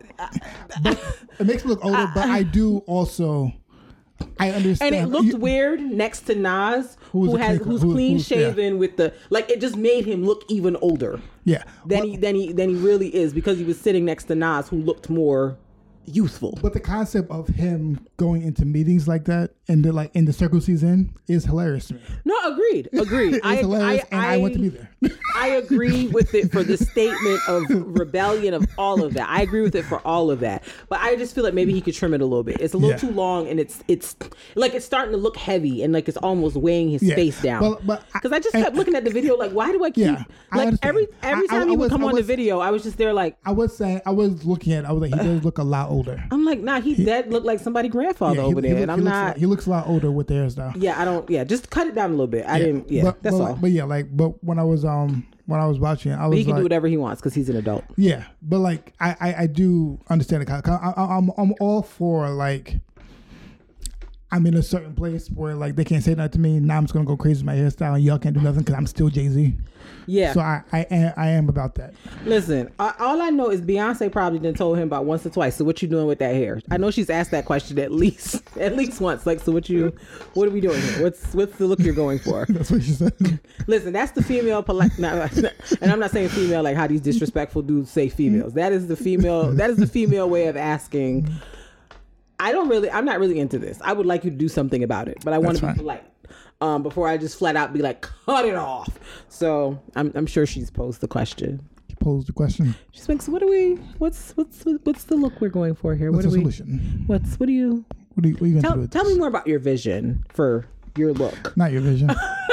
It 1.39 1.47
makes 1.47 1.63
him 1.63 1.71
look 1.71 1.85
older, 1.85 2.11
but 2.15 2.29
I 2.29 2.43
do 2.43 2.79
also. 2.87 3.53
I 4.39 4.51
understand. 4.53 4.95
and 4.95 5.05
it 5.05 5.09
looked 5.13 5.27
You- 5.29 5.37
weird 5.37 5.81
next 5.81 6.21
to 6.23 6.35
Nas, 6.37 6.97
who 7.11 7.35
a 7.35 7.39
has 7.41 7.59
clean- 7.59 7.69
who's 7.71 7.83
who- 7.83 7.93
clean 7.93 8.13
who's- 8.19 8.31
yeah. 8.31 8.37
shaven 8.39 8.79
with 8.79 8.97
the 8.97 9.13
like. 9.31 9.51
It 9.51 9.61
just 9.61 9.77
made 9.77 10.05
him 10.05 10.25
look 10.25 10.45
even 10.49 10.77
older 10.77 11.21
Yeah, 11.45 11.65
than 11.87 11.99
Well, 12.01 12.09
he 12.09 12.17
than 12.17 12.35
he 12.37 12.53
than 12.53 12.69
he 12.71 12.77
really 12.77 13.13
is 13.15 13.33
because 13.33 13.59
he 13.59 13.65
was 13.65 13.81
sitting 13.81 14.05
next 14.05 14.25
to 14.25 14.35
Nas, 14.37 14.69
who 14.69 14.77
looked 14.77 15.11
more 15.11 15.57
youthful. 16.07 16.59
But 16.63 16.73
the 16.73 16.81
concept 16.81 17.31
of 17.31 17.49
him 17.49 18.07
going 18.17 18.43
into 18.43 18.65
meetings 18.65 19.09
like 19.09 19.25
that 19.27 19.53
and 19.69 19.85
the 19.85 19.93
like 19.93 20.11
in 20.15 20.25
the 20.25 20.33
circles 20.33 20.67
he's 20.67 20.83
in 20.83 21.15
is 21.29 21.45
hilarious 21.45 21.89
to 21.89 21.95
me. 21.95 22.01
No, 22.25 22.35
agreed, 22.53 22.89
agreed. 22.93 23.35
It's 23.45 23.61
hilarious, 23.61 24.05
and 24.11 24.21
I, 24.21 24.37
want 24.37 24.55
to 24.55 24.59
be 24.61 24.69
there. 24.69 24.91
I 25.37 25.49
agree 25.49 26.09
with 26.09 26.35
it 26.35 26.53
for 26.53 26.63
the 26.63 26.77
statement 26.77 27.41
of 27.49 27.65
rebellion 27.99 28.55
of 28.55 28.67
all 28.79 29.03
of 29.03 29.15
that. 29.15 29.29
I 29.29 29.43
agree 29.43 29.63
with 29.63 29.75
it 29.75 29.85
for 29.85 29.99
all 30.07 30.31
of 30.31 30.41
that. 30.41 30.63
But 30.89 31.01
I 31.01 31.17
just 31.17 31.35
feel 31.35 31.43
like 31.45 31.55
maybe 31.55 31.73
he 31.73 31.81
could 31.81 31.95
trim 31.95 32.15
it 32.15 32.21
a 32.21 32.25
little 32.25 32.43
bit. 32.45 32.61
It's 32.61 32.75
a 32.75 32.77
little 32.77 32.91
Yeah. 32.91 32.97
too 32.99 33.11
long 33.11 33.49
and 33.49 33.59
it's 33.59 33.83
it's 33.89 34.15
like 34.55 34.75
it's 34.75 34.85
starting 34.85 35.13
to 35.13 35.19
look 35.19 35.37
heavy 35.37 35.83
and 35.83 35.93
like 35.93 36.09
it's 36.09 36.19
almost 36.19 36.57
weighing 36.57 36.91
his 36.91 37.03
Yeah. 37.03 37.15
face 37.15 37.41
down. 37.43 37.63
Well, 37.63 37.81
but 37.85 38.03
I- 38.15 38.19
Because 38.19 38.33
I, 38.33 38.39
just 38.41 38.55
and- 38.55 38.65
kept 38.65 38.77
looking 38.77 38.95
at 38.95 39.05
the 39.05 39.11
video 39.11 39.37
like 39.37 39.53
why 39.53 39.73
do 39.73 39.83
I 39.85 39.91
keep 39.91 40.05
Yeah, 40.05 40.25
like 40.55 40.75
every 40.83 41.09
every 41.23 41.49
time 41.49 41.63
I 41.63 41.65
he 41.65 41.71
would 41.71 41.79
was- 41.81 41.91
come 41.91 42.05
on 42.05 42.15
the 42.15 42.23
video, 42.23 42.61
I 42.61 42.71
was 42.71 42.83
just 42.83 42.99
there 42.99 43.13
like 43.13 43.37
I 43.45 43.51
was 43.53 43.77
saying, 43.77 44.01
I 44.07 44.11
was 44.11 44.45
looking 44.45 44.73
at, 44.75 44.85
I 44.85 44.93
was 44.93 45.01
like, 45.01 45.19
he 45.19 45.27
does 45.27 45.45
look 45.45 45.59
a 45.59 45.63
lot 45.65 45.91
older. 45.91 46.23
I'm 46.31 46.45
like, 46.45 46.61
nah, 46.61 46.81
he 46.81 46.95
dead 47.05 47.33
looked 47.33 47.47
like 47.47 47.59
somebody 47.61 47.89
grandfather 47.89 48.41
over 48.41 48.61
he 48.61 48.69
there. 48.69 48.75
look- 48.75 48.83
and 48.83 48.93
I'm 48.93 49.03
not 49.05 49.27
lot- 49.29 49.37
he 49.39 49.47
looks 49.47 49.67
a 49.67 49.71
lot 49.71 49.89
older 49.89 50.11
with 50.11 50.27
the 50.29 50.35
hairstyle. 50.35 50.73
Yeah, 50.77 51.01
I 51.01 51.05
don't 51.05 51.29
yeah, 51.29 51.43
just 51.45 51.71
cut 51.71 51.87
it 51.87 51.95
down 51.95 52.11
a 52.11 52.13
little 52.13 52.27
bit. 52.27 52.47
I 52.47 52.59
didn't 52.59 52.91
yeah, 52.91 53.05
but, 53.05 53.23
that's 53.23 53.37
but, 53.37 53.43
all. 53.51 53.59
But 53.61 53.71
yeah, 53.73 53.85
like, 53.85 54.15
but 54.17 54.43
when 54.45 54.59
I 54.59 54.65
was 54.65 54.85
um 54.85 54.92
Um, 54.93 55.27
when 55.47 55.61
I 55.61 55.67
was 55.67 55.79
watching, 55.79 56.13
I 56.13 56.27
was 56.27 56.37
But 56.37 56.39
he 56.39 56.45
can 56.45 56.53
like, 56.53 56.61
do 56.61 56.65
whatever 56.65 56.87
he 56.87 56.97
wants 56.97 57.21
because 57.21 57.35
he's 57.35 57.49
an 57.49 57.57
adult. 57.57 57.85
Yeah, 57.97 58.25
but 58.43 58.59
like 58.61 58.93
I, 59.01 59.17
I, 59.21 59.35
I 59.43 59.47
do 59.47 59.99
understand 60.09 60.43
it. 60.43 60.51
I, 60.51 60.61
I'm 60.97 61.31
I'm 61.37 61.55
all 61.61 61.83
for 61.83 62.29
like. 62.31 62.77
I'm 64.35 64.47
in 64.47 64.55
a 64.55 64.63
certain 64.63 64.95
place 64.95 65.29
where 65.29 65.55
like 65.55 65.77
they 65.77 65.85
can't 65.85 66.03
say 66.03 66.15
nothing 66.15 66.33
to 66.33 66.39
me. 66.39 66.59
Now 66.59 66.79
I'm 66.79 66.85
just 66.85 66.95
gonna 66.95 67.05
go 67.05 67.19
crazy 67.19 67.41
with 67.41 67.45
my 67.45 67.55
hairstyle, 67.55 67.97
and 67.97 68.03
y'all 68.03 68.19
can't 68.19 68.35
do 68.35 68.41
nothing 68.41 68.61
because 68.61 68.77
I'm 68.77 68.87
still 68.87 69.11
Jay 69.11 69.29
Z. 69.29 69.55
Yeah. 70.07 70.33
So 70.33 70.41
I, 70.41 70.63
I 70.73 70.81
am 70.91 71.13
I 71.17 71.29
am 71.29 71.49
about 71.49 71.75
that. 71.77 71.95
Listen, 72.25 72.73
I, 72.79 72.95
all 72.99 73.21
I 73.21 73.31
know 73.31 73.51
is 73.51 73.61
Beyonce 73.61 74.11
probably 74.11 74.39
done 74.39 74.55
told 74.55 74.79
him 74.79 74.85
about 74.85 75.05
once 75.05 75.25
or 75.25 75.31
twice. 75.31 75.57
So 75.57 75.65
what 75.65 75.81
you 75.83 75.89
doing 75.89 76.07
with 76.07 76.19
that 76.19 76.35
hair? 76.35 76.61
I 76.71 76.77
know 76.77 76.91
she's 76.91 77.11
asked 77.11 77.31
that 77.31 77.45
question 77.45 77.79
at 77.79 77.93
least 77.93 78.43
at 78.59 78.77
least 78.77 79.01
once. 79.01 79.27
Like, 79.27 79.41
so 79.41 79.53
what 79.53 79.69
you 79.69 79.97
what 80.35 80.49
are 80.49 80.51
we 80.51 80.61
doing 80.61 80.81
here? 80.81 81.03
What's 81.03 81.35
what's 81.35 81.57
the 81.59 81.67
look 81.67 81.81
you're 81.81 81.95
going 81.95 82.19
for? 82.19 82.47
That's 82.49 82.71
what 82.71 82.83
she 82.83 82.93
said. 82.93 83.41
Listen, 83.67 83.93
that's 83.93 84.13
the 84.13 84.23
female 84.23 84.63
polite. 84.63 84.99
Not, 84.99 85.33
and 85.81 85.93
I'm 85.93 86.01
not 86.01 86.11
saying 86.11 86.29
female 86.31 86.63
like 86.63 86.77
how 86.77 86.87
these 86.87 87.01
disrespectful 87.01 87.63
dudes 87.63 87.91
say 87.91 88.09
females. 88.09 88.55
That 88.55 88.73
is 88.73 88.89
the 88.89 88.97
female. 88.97 89.53
That 89.53 89.71
is 89.71 89.77
the 89.77 89.87
female 89.87 90.29
way 90.29 90.47
of 90.47 90.57
asking. 90.57 91.29
I 92.41 92.51
don't 92.51 92.69
really. 92.69 92.91
I'm 92.91 93.05
not 93.05 93.21
really 93.21 93.39
into 93.39 93.59
this. 93.59 93.81
I 93.83 93.93
would 93.93 94.07
like 94.07 94.25
you 94.25 94.31
to 94.31 94.37
do 94.37 94.49
something 94.49 94.83
about 94.83 95.09
it, 95.09 95.19
but 95.25 95.33
I 95.33 95.39
want 95.39 95.59
to 95.59 95.67
be 95.69 95.75
polite. 95.75 96.05
Um, 96.63 96.83
before 96.85 97.09
I 97.09 97.17
just 97.17 97.37
flat 97.39 97.57
out 97.57 97.73
be 97.73 97.83
like, 97.83 98.03
cut 98.03 98.45
it 98.45 98.55
off. 98.55 99.01
So 99.29 99.83
I'm, 99.97 100.13
I'm 100.15 100.27
sure 100.27 100.47
she's 100.47 100.71
posed 100.71 101.01
the 101.01 101.09
question. 101.09 101.61
She 101.89 101.97
posed 101.97 102.29
the 102.29 102.33
question. 102.33 102.77
She's 102.93 103.09
like, 103.09 103.21
so 103.21 103.33
what 103.33 103.41
do 103.41 103.49
we? 103.49 103.75
What's 103.99 104.31
what's 104.37 104.63
what's 104.85 105.05
the 105.05 105.17
look 105.17 105.41
we're 105.41 105.49
going 105.49 105.75
for 105.75 105.97
here? 105.97 106.13
What's 106.13 106.27
what 106.27 106.35
the 106.35 106.39
we? 106.39 106.53
solution? 106.53 107.05
What's 107.09 107.41
what 107.41 107.47
do 107.47 107.53
you? 107.53 107.85
What 108.15 108.25
are 108.25 108.29
you, 108.29 108.35
what 108.35 108.43
are 108.43 108.47
you 108.47 108.61
Tell, 108.61 108.87
tell 108.87 109.05
me 109.05 109.19
more 109.19 109.27
about 109.29 109.47
your 109.47 109.59
vision 109.59 110.25
for 110.29 110.67
your 110.97 111.13
look. 111.15 111.57
Not 111.57 111.73
your 111.73 111.81
vision. 111.81 112.11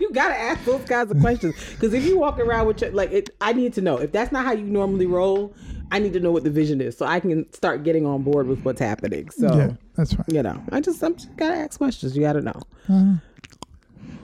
you 0.00 0.12
gotta 0.12 0.38
ask 0.38 0.64
those 0.64 0.84
kinds 0.84 1.10
of 1.10 1.20
questions 1.20 1.54
because 1.70 1.94
if 1.94 2.04
you 2.04 2.18
walk 2.18 2.38
around 2.38 2.66
with 2.66 2.82
your, 2.82 2.90
like, 2.90 3.12
it, 3.12 3.30
I 3.40 3.52
need 3.52 3.72
to 3.74 3.80
know 3.80 3.96
if 3.96 4.12
that's 4.12 4.32
not 4.32 4.44
how 4.44 4.52
you 4.52 4.64
normally 4.64 5.06
roll. 5.06 5.54
I 5.90 5.98
need 5.98 6.12
to 6.12 6.20
know 6.20 6.30
what 6.30 6.44
the 6.44 6.50
vision 6.50 6.82
is 6.82 6.98
so 6.98 7.06
I 7.06 7.18
can 7.18 7.50
start 7.54 7.82
getting 7.82 8.04
on 8.04 8.22
board 8.22 8.46
with 8.46 8.62
what's 8.62 8.80
happening. 8.80 9.30
So 9.30 9.56
yeah, 9.56 9.72
that's 9.94 10.14
right. 10.16 10.28
you 10.28 10.42
know, 10.42 10.62
I 10.70 10.82
just 10.82 11.02
I'm 11.02 11.14
just 11.14 11.34
gotta 11.36 11.54
ask 11.54 11.78
questions. 11.78 12.14
You 12.14 12.22
gotta 12.22 12.42
know. 12.42 12.60
Uh-huh. 12.90 13.14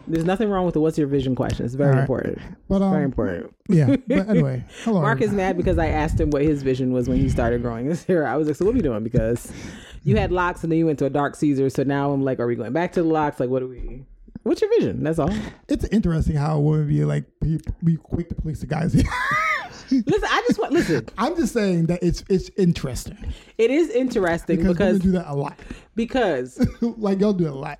There's 0.06 0.24
nothing 0.24 0.50
wrong 0.50 0.64
with 0.64 0.74
the 0.74 0.80
what's 0.80 0.98
your 0.98 1.06
vision 1.06 1.34
question. 1.34 1.64
It's 1.64 1.74
very 1.74 1.92
right. 1.92 2.00
important. 2.00 2.38
But 2.68 2.82
um, 2.82 2.92
Very 2.92 3.04
important. 3.04 3.54
yeah. 3.68 3.96
But 4.06 4.28
anyway, 4.28 4.64
hello. 4.84 5.00
Mark 5.00 5.20
is 5.22 5.32
mad 5.32 5.56
because 5.56 5.78
I 5.78 5.86
asked 5.88 6.20
him 6.20 6.30
what 6.30 6.42
his 6.42 6.62
vision 6.62 6.92
was 6.92 7.08
when 7.08 7.18
he 7.18 7.28
started 7.28 7.62
growing 7.62 7.86
his 7.86 8.04
hair. 8.04 8.26
I 8.26 8.36
was 8.36 8.46
like, 8.46 8.56
so 8.56 8.64
what 8.64 8.72
are 8.72 8.74
we 8.76 8.82
doing? 8.82 9.02
Because 9.02 9.50
you 10.02 10.16
had 10.16 10.30
locks 10.30 10.62
and 10.62 10.70
then 10.70 10.78
you 10.78 10.86
went 10.86 10.98
to 10.98 11.06
a 11.06 11.10
dark 11.10 11.34
Caesar. 11.36 11.70
So 11.70 11.82
now 11.82 12.12
I'm 12.12 12.22
like, 12.22 12.38
are 12.38 12.46
we 12.46 12.54
going 12.54 12.72
back 12.72 12.92
to 12.92 13.02
the 13.02 13.08
locks? 13.08 13.40
Like, 13.40 13.48
what 13.48 13.62
are 13.62 13.66
we? 13.66 14.04
What's 14.44 14.60
your 14.60 14.70
vision? 14.78 15.02
That's 15.02 15.18
all. 15.18 15.32
It's 15.68 15.84
interesting 15.86 16.36
how 16.36 16.56
a 16.58 16.60
woman 16.60 16.86
be 16.86 17.04
like 17.04 17.24
be, 17.40 17.58
be 17.82 17.96
quick 17.96 18.28
to 18.28 18.34
police 18.34 18.60
the 18.60 18.66
guys. 18.66 18.94
Listen, 19.90 20.28
I 20.30 20.42
just 20.46 20.58
want 20.58 20.72
listen. 20.72 21.06
I'm 21.18 21.36
just 21.36 21.52
saying 21.52 21.86
that 21.86 22.02
it's 22.02 22.24
it's 22.28 22.50
interesting 22.56 23.18
It 23.58 23.70
is 23.70 23.90
interesting 23.90 24.56
because, 24.56 24.76
because 24.76 24.98
women 24.98 25.12
do 25.12 25.18
that 25.18 25.30
a 25.30 25.34
lot. 25.34 25.58
because 25.94 26.66
like 26.80 27.20
y'all 27.20 27.32
do 27.34 27.46
it 27.46 27.52
a 27.52 27.54
lot. 27.54 27.78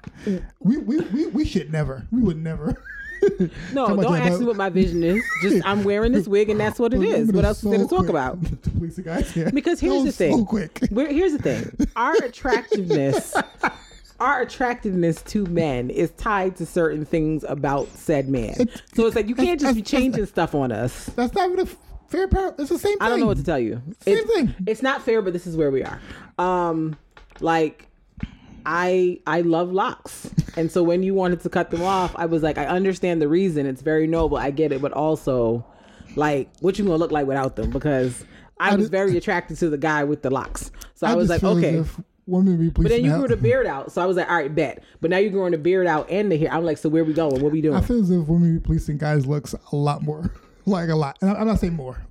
We 0.61 0.77
we 0.79 1.01
we, 1.01 1.27
we 1.29 1.45
should 1.45 1.73
never. 1.73 2.07
We 2.11 2.21
would 2.21 2.37
never. 2.37 2.83
no, 3.73 3.97
don't 3.97 4.13
that, 4.13 4.23
ask 4.33 4.41
me 4.41 4.47
what 4.47 4.57
my 4.57 4.69
vision 4.69 5.03
is. 5.03 5.25
Just 5.41 5.67
I'm 5.67 5.83
wearing 5.83 6.13
this 6.13 6.29
wig 6.29 6.51
and 6.51 6.61
that's 6.61 6.79
what 6.79 6.93
it 6.93 7.03
is. 7.03 7.33
What 7.33 7.45
else 7.45 7.65
is 7.65 7.71
there 7.71 7.79
to 7.79 7.87
talk 7.87 8.01
quick 8.01 8.11
about? 8.11 8.43
to 8.63 8.71
police 8.71 8.97
the 8.97 9.03
guys 9.03 9.31
here. 9.31 9.51
Because 9.51 9.81
here's 9.81 10.05
the 10.05 10.13
thing. 10.13 10.39
So 10.39 10.45
quick. 10.45 10.87
We're, 10.91 11.11
here's 11.11 11.33
the 11.33 11.39
thing. 11.39 11.89
Our 11.97 12.15
attractiveness, 12.17 13.35
our 14.21 14.43
attractiveness 14.43 15.23
to 15.23 15.45
men 15.47 15.91
is 15.91 16.11
tied 16.13 16.57
to 16.57 16.67
certain 16.67 17.05
things 17.05 17.45
about 17.49 17.89
said 17.89 18.29
man. 18.29 18.55
It- 18.61 18.83
So 18.95 19.07
it's 19.07 19.17
like 19.17 19.29
you 19.29 19.35
can't 19.35 19.61
just 19.61 19.75
be 19.75 19.83
changing 19.83 20.27
stuff 20.27 20.55
on 20.55 20.71
us. 20.73 21.07
That's 21.17 21.35
not 21.35 21.51
even 21.51 21.67
a 21.67 21.69
fair 22.09 22.29
par 22.29 22.55
It's 22.59 22.69
the 22.71 22.79
same 22.79 22.99
thing. 22.99 22.99
I 23.01 23.09
don't 23.09 23.21
know 23.21 23.27
what 23.27 23.39
to 23.39 23.45
tell 23.45 23.59
you. 23.59 23.83
Same 24.01 24.19
It's- 24.19 24.31
thing. 24.35 24.55
It's 24.67 24.83
not 24.83 25.03
fair, 25.03 25.21
but 25.23 25.33
this 25.33 25.47
is 25.47 25.57
where 25.57 25.71
we 25.71 25.83
are. 25.83 26.01
Um, 26.39 26.97
like 27.41 27.89
I 28.67 29.21
I 29.27 29.43
love 29.43 29.73
locks, 29.73 30.31
and 30.57 30.71
so 30.71 30.83
when 30.83 31.03
you 31.03 31.13
wanted 31.15 31.41
to 31.41 31.49
cut 31.51 31.71
them 31.71 31.83
off, 31.83 32.15
I 32.17 32.25
was 32.27 32.43
like, 32.43 32.57
I 32.57 32.65
understand 32.67 33.21
the 33.21 33.29
reason. 33.29 33.67
It's 33.67 33.83
very 33.83 34.07
noble. 34.07 34.39
I 34.39 34.51
get 34.53 34.73
it, 34.73 34.81
but 34.81 34.93
also, 34.93 35.67
like, 36.17 36.49
what 36.61 36.79
you 36.79 36.85
gonna 36.87 36.97
look 36.97 37.11
like 37.13 37.27
without 37.27 37.57
them? 37.57 37.69
Because 37.71 38.25
I, 38.59 38.71
I 38.71 38.75
was 38.77 38.85
just- 38.85 38.93
very 38.93 39.17
attracted 39.19 39.59
to 39.59 39.69
the 39.69 39.77
guy 39.77 40.05
with 40.05 40.23
the 40.23 40.31
locks. 40.31 40.71
So 40.95 41.07
I, 41.07 41.15
was 41.15 41.29
like, 41.29 41.45
okay. 41.45 41.79
if 41.79 42.01
Women 42.27 42.57
be 42.57 42.71
But 42.71 42.89
then 42.89 43.05
you 43.05 43.15
grew 43.17 43.29
the 43.29 43.37
beard 43.37 43.67
out, 43.67 43.93
so 43.93 44.01
I 44.03 44.07
was 44.07 44.17
like, 44.17 44.29
all 44.31 44.37
right, 44.37 44.55
bet. 44.55 44.83
But 45.01 45.11
now 45.11 45.19
you're 45.19 45.31
growing 45.31 45.53
the 45.53 45.59
beard 45.59 45.87
out 45.87 46.11
and 46.11 46.33
the 46.33 46.39
hair. 46.39 46.53
I'm 46.53 46.65
like, 46.65 46.79
so 46.79 46.89
where 46.89 47.05
we 47.05 47.13
going? 47.13 47.43
What 47.43 47.53
we 47.53 47.61
doing? 47.61 47.77
I 47.77 47.83
feel 47.83 48.01
as 48.01 48.11
if 48.11 48.27
women 48.27 48.59
be 48.59 48.61
policing 48.61 48.99
guys' 48.99 49.27
looks 49.27 49.55
a 49.73 49.77
lot 49.77 50.03
more, 50.03 50.33
like 50.67 50.89
a 50.89 50.95
lot. 50.95 51.19
And 51.21 51.31
I'm 51.31 51.47
not 51.47 51.61
saying 51.61 51.75
more. 51.75 52.03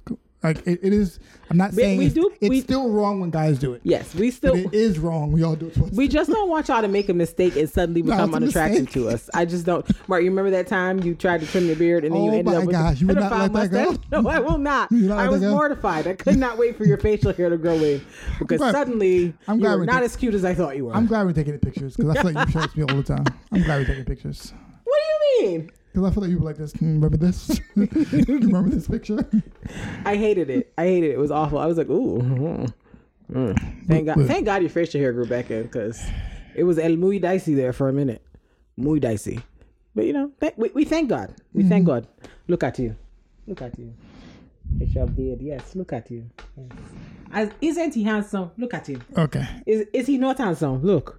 Like 0.43 0.67
it, 0.67 0.79
it 0.83 0.91
is. 0.93 1.19
I'm 1.50 1.57
not 1.57 1.71
saying 1.73 1.97
we 1.97 2.05
it's, 2.07 2.15
do- 2.15 2.31
it's 2.41 2.50
we- 2.50 2.62
still 2.62 2.89
wrong 2.89 3.19
when 3.21 3.29
guys 3.29 3.57
do 3.59 3.73
it. 3.73 3.81
yes, 3.83 4.13
we 4.13 4.29
still. 4.31 4.53
But 4.55 4.65
it 4.65 4.73
is 4.73 5.00
wrong. 5.00 5.31
We 5.31 5.41
all 5.43 5.55
do 5.55 5.67
it. 5.67 5.77
We 5.93 6.07
just 6.07 6.29
don't 6.29 6.50
want 6.50 6.67
y'all 6.67 6.81
to 6.81 6.88
make 6.88 7.07
a 7.09 7.13
mistake 7.13 7.55
and 7.55 7.69
suddenly 7.69 8.01
No, 8.01 8.12
become 8.12 8.33
a 8.33 8.38
unattractive 8.38 8.91
to 8.91 9.07
us. 9.09 9.29
I 9.33 9.45
just 9.45 9.65
don't. 9.65 9.85
Mark, 10.09 10.23
you 10.23 10.29
remember 10.29 10.51
that 10.51 10.67
time 10.67 11.01
you 11.03 11.15
tried 11.15 11.41
to 11.41 11.47
trim 11.47 11.65
your 11.67 11.75
beard 11.77 12.03
and 12.03 12.13
then 12.13 12.23
you 12.23 12.31
Oh 12.31 12.33
ended 12.38 12.53
up 12.55 12.65
with 12.65 12.75
gosh, 12.75 13.00
you 13.01 13.07
would 13.07 13.15
not 13.17 13.51
let 13.53 13.71
that 13.71 13.85
go? 13.85 13.97
No, 14.21 14.29
I 14.29 14.39
will 14.39 14.57
not. 14.57 14.91
Not 14.91 15.17
I 15.19 15.29
was 15.29 15.41
mortified. 15.41 16.07
I 16.07 16.13
could 16.15 16.38
not 16.38 16.57
wait 16.57 16.75
for 16.77 16.85
your 16.85 16.97
facial 16.97 17.31
hair 17.33 17.50
to 17.50 17.57
grow 17.57 17.75
in 17.75 18.01
because 18.39 18.57
glad- 18.57 18.73
suddenly 18.73 19.33
I'm 19.47 19.57
you 19.57 19.62
glad 19.63 19.73
were 19.75 19.79
we 19.81 19.85
not 19.85 20.03
as 20.03 20.15
cute 20.15 20.33
as 20.33 20.43
I 20.43 20.53
thought 20.53 20.75
you 20.75 20.85
were. 20.85 20.93
I'm 20.93 21.05
glad 21.05 21.25
we're 21.25 21.33
taking 21.33 21.53
the 21.53 21.59
pictures 21.59 21.95
because 21.95 22.17
I 22.17 22.21
feel 22.21 22.31
like 22.33 22.47
you 22.47 22.51
show 22.53 22.67
to 22.67 22.77
me 22.79 22.83
all 22.89 22.97
the 22.97 23.03
time. 23.03 23.25
I'm 23.51 23.63
glad 23.63 23.79
we're 23.81 23.85
taking 23.88 24.05
pictures 24.05 24.53
what 24.83 25.00
do 25.39 25.45
you 25.45 25.50
mean? 25.51 25.71
Because 25.93 26.09
I 26.09 26.13
feel 26.13 26.21
like 26.23 26.31
you 26.31 26.39
were 26.39 26.45
like 26.45 26.57
this. 26.57 26.73
"Hmm, 26.73 26.95
Remember 27.01 27.17
this? 27.17 27.59
Can 27.75 27.89
you 28.27 28.39
remember 28.39 28.69
this 28.69 28.88
picture? 28.88 29.25
I 30.05 30.15
hated 30.15 30.50
it. 30.50 30.73
I 30.77 30.85
hated 30.85 31.12
it. 31.12 31.13
It 31.13 31.19
was 31.19 31.31
awful. 31.31 31.59
I 31.59 31.65
was 31.67 31.77
like, 31.77 31.89
ooh. 31.89 32.19
mm, 32.19 32.73
mm. 33.31 33.88
Thank 33.88 34.07
God. 34.07 34.25
Thank 34.27 34.45
God 34.45 34.62
your 34.62 34.69
facial 34.71 35.00
hair 35.00 35.13
grew 35.13 35.25
back 35.27 35.51
in 35.51 35.63
because 35.63 36.03
it 36.55 36.63
was 36.63 36.79
el 36.79 36.95
muy 36.97 37.19
dicey 37.19 37.53
there 37.53 37.73
for 37.73 37.89
a 37.89 37.93
minute. 37.93 38.21
Muy 38.75 39.00
dicey. 39.00 39.39
But 39.95 40.05
you 40.05 40.13
know, 40.13 40.31
th- 40.41 40.55
we, 40.57 40.69
we 40.73 40.83
thank 40.85 41.09
God. 41.09 41.35
We 41.53 41.63
thank 41.63 41.85
God. 41.85 42.07
Look 42.47 42.63
at 42.63 42.79
you. 42.79 42.95
Look 43.45 43.62
at 43.62 43.77
you. 43.77 43.93
It's 44.79 44.95
your 44.95 45.05
beard. 45.05 45.41
Yes, 45.41 45.75
look 45.75 45.93
at 45.93 46.09
you. 46.09 46.27
Yes. 46.57 46.67
As, 47.31 47.50
isn't 47.62 47.93
he 47.93 48.03
handsome? 48.03 48.50
Look 48.57 48.73
at 48.73 48.88
him. 48.88 49.03
Okay. 49.15 49.45
Is 49.67 49.85
is 49.93 50.07
he 50.07 50.17
not 50.17 50.39
handsome? 50.39 50.81
Look. 50.81 51.17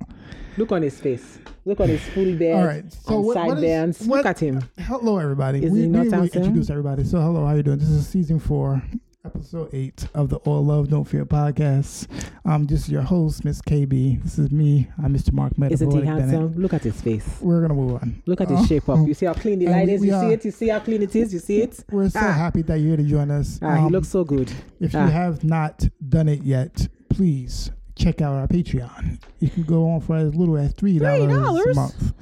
Look 0.56 0.70
on 0.72 0.82
his 0.82 0.98
face. 1.00 1.38
Look 1.64 1.80
on 1.80 1.88
his 1.88 2.02
full 2.02 2.36
beard. 2.36 2.56
All 2.58 2.66
right. 2.66 2.92
So 2.92 3.20
what, 3.20 3.36
what 3.36 3.64
is, 3.64 4.00
what, 4.06 4.18
Look 4.18 4.26
at 4.26 4.38
him. 4.38 4.62
Hello, 4.78 5.18
everybody. 5.18 5.64
Is 5.64 5.72
we 5.72 5.80
he 5.82 5.86
not 5.88 6.06
really 6.06 6.28
introduce 6.28 6.70
everybody. 6.70 7.04
So 7.04 7.20
hello, 7.20 7.40
how 7.46 7.52
are 7.52 7.56
you 7.56 7.62
doing? 7.62 7.78
This 7.78 7.88
is 7.88 8.06
season 8.06 8.38
four, 8.38 8.82
episode 9.24 9.70
eight 9.72 10.06
of 10.14 10.28
the 10.28 10.36
All 10.38 10.64
Love 10.64 10.90
Don't 10.90 11.04
Fear 11.04 11.24
podcast. 11.26 12.06
I'm 12.44 12.66
just 12.66 12.88
your 12.90 13.00
host, 13.02 13.44
Miss 13.44 13.62
KB. 13.62 14.22
This 14.22 14.38
is 14.38 14.50
me. 14.52 14.86
I'm 15.02 15.14
Mr. 15.16 15.32
Mark 15.32 15.56
Meta. 15.58 15.72
Isn't 15.72 15.90
he 15.90 16.02
Poetic 16.02 16.28
Bennett. 16.30 16.56
Look 16.58 16.74
at 16.74 16.82
his 16.84 17.00
face. 17.00 17.26
We're 17.40 17.62
gonna 17.62 17.74
move 17.74 17.94
on. 18.02 18.22
Look 18.26 18.40
at 18.42 18.48
his 18.50 18.60
Uh, 18.60 18.66
shape 18.66 18.88
up. 18.90 19.08
You 19.08 19.14
see 19.14 19.24
how 19.26 19.32
clean 19.34 19.58
the 19.58 19.66
light 19.68 19.86
we- 19.88 19.94
is? 19.94 20.00
we 20.02 20.06
You 20.08 20.20
see 20.20 20.26
it? 20.34 20.44
You 20.44 20.50
see 20.50 20.68
how 20.68 20.78
clean 20.80 21.02
it 21.02 21.16
is? 21.16 21.32
You 21.32 21.38
see 21.40 21.62
it? 21.62 21.82
We're 21.90 22.10
so 22.10 22.20
Ah. 22.20 22.32
happy 22.32 22.60
that 22.62 22.76
you're 22.78 22.88
here 22.88 22.96
to 22.98 23.02
join 23.02 23.30
us. 23.30 23.58
Ah, 23.62 23.76
he 23.76 23.86
Um, 23.86 23.92
looks 23.92 24.08
so 24.08 24.22
good. 24.24 24.52
If 24.78 24.94
Ah. 24.94 25.06
you 25.06 25.10
have 25.10 25.42
not 25.42 25.88
done 26.06 26.28
it 26.28 26.42
yet, 26.44 26.86
please 27.08 27.70
check 27.96 28.20
out 28.20 28.34
our 28.34 28.46
Patreon. 28.46 29.20
You 29.40 29.50
can 29.50 29.64
go 29.64 29.88
on 29.90 30.00
for 30.00 30.16
as 30.16 30.34
little 30.34 30.56
as 30.56 30.72
three 30.72 30.98
dollars 30.98 31.66
a 31.66 31.74
month 31.74 32.12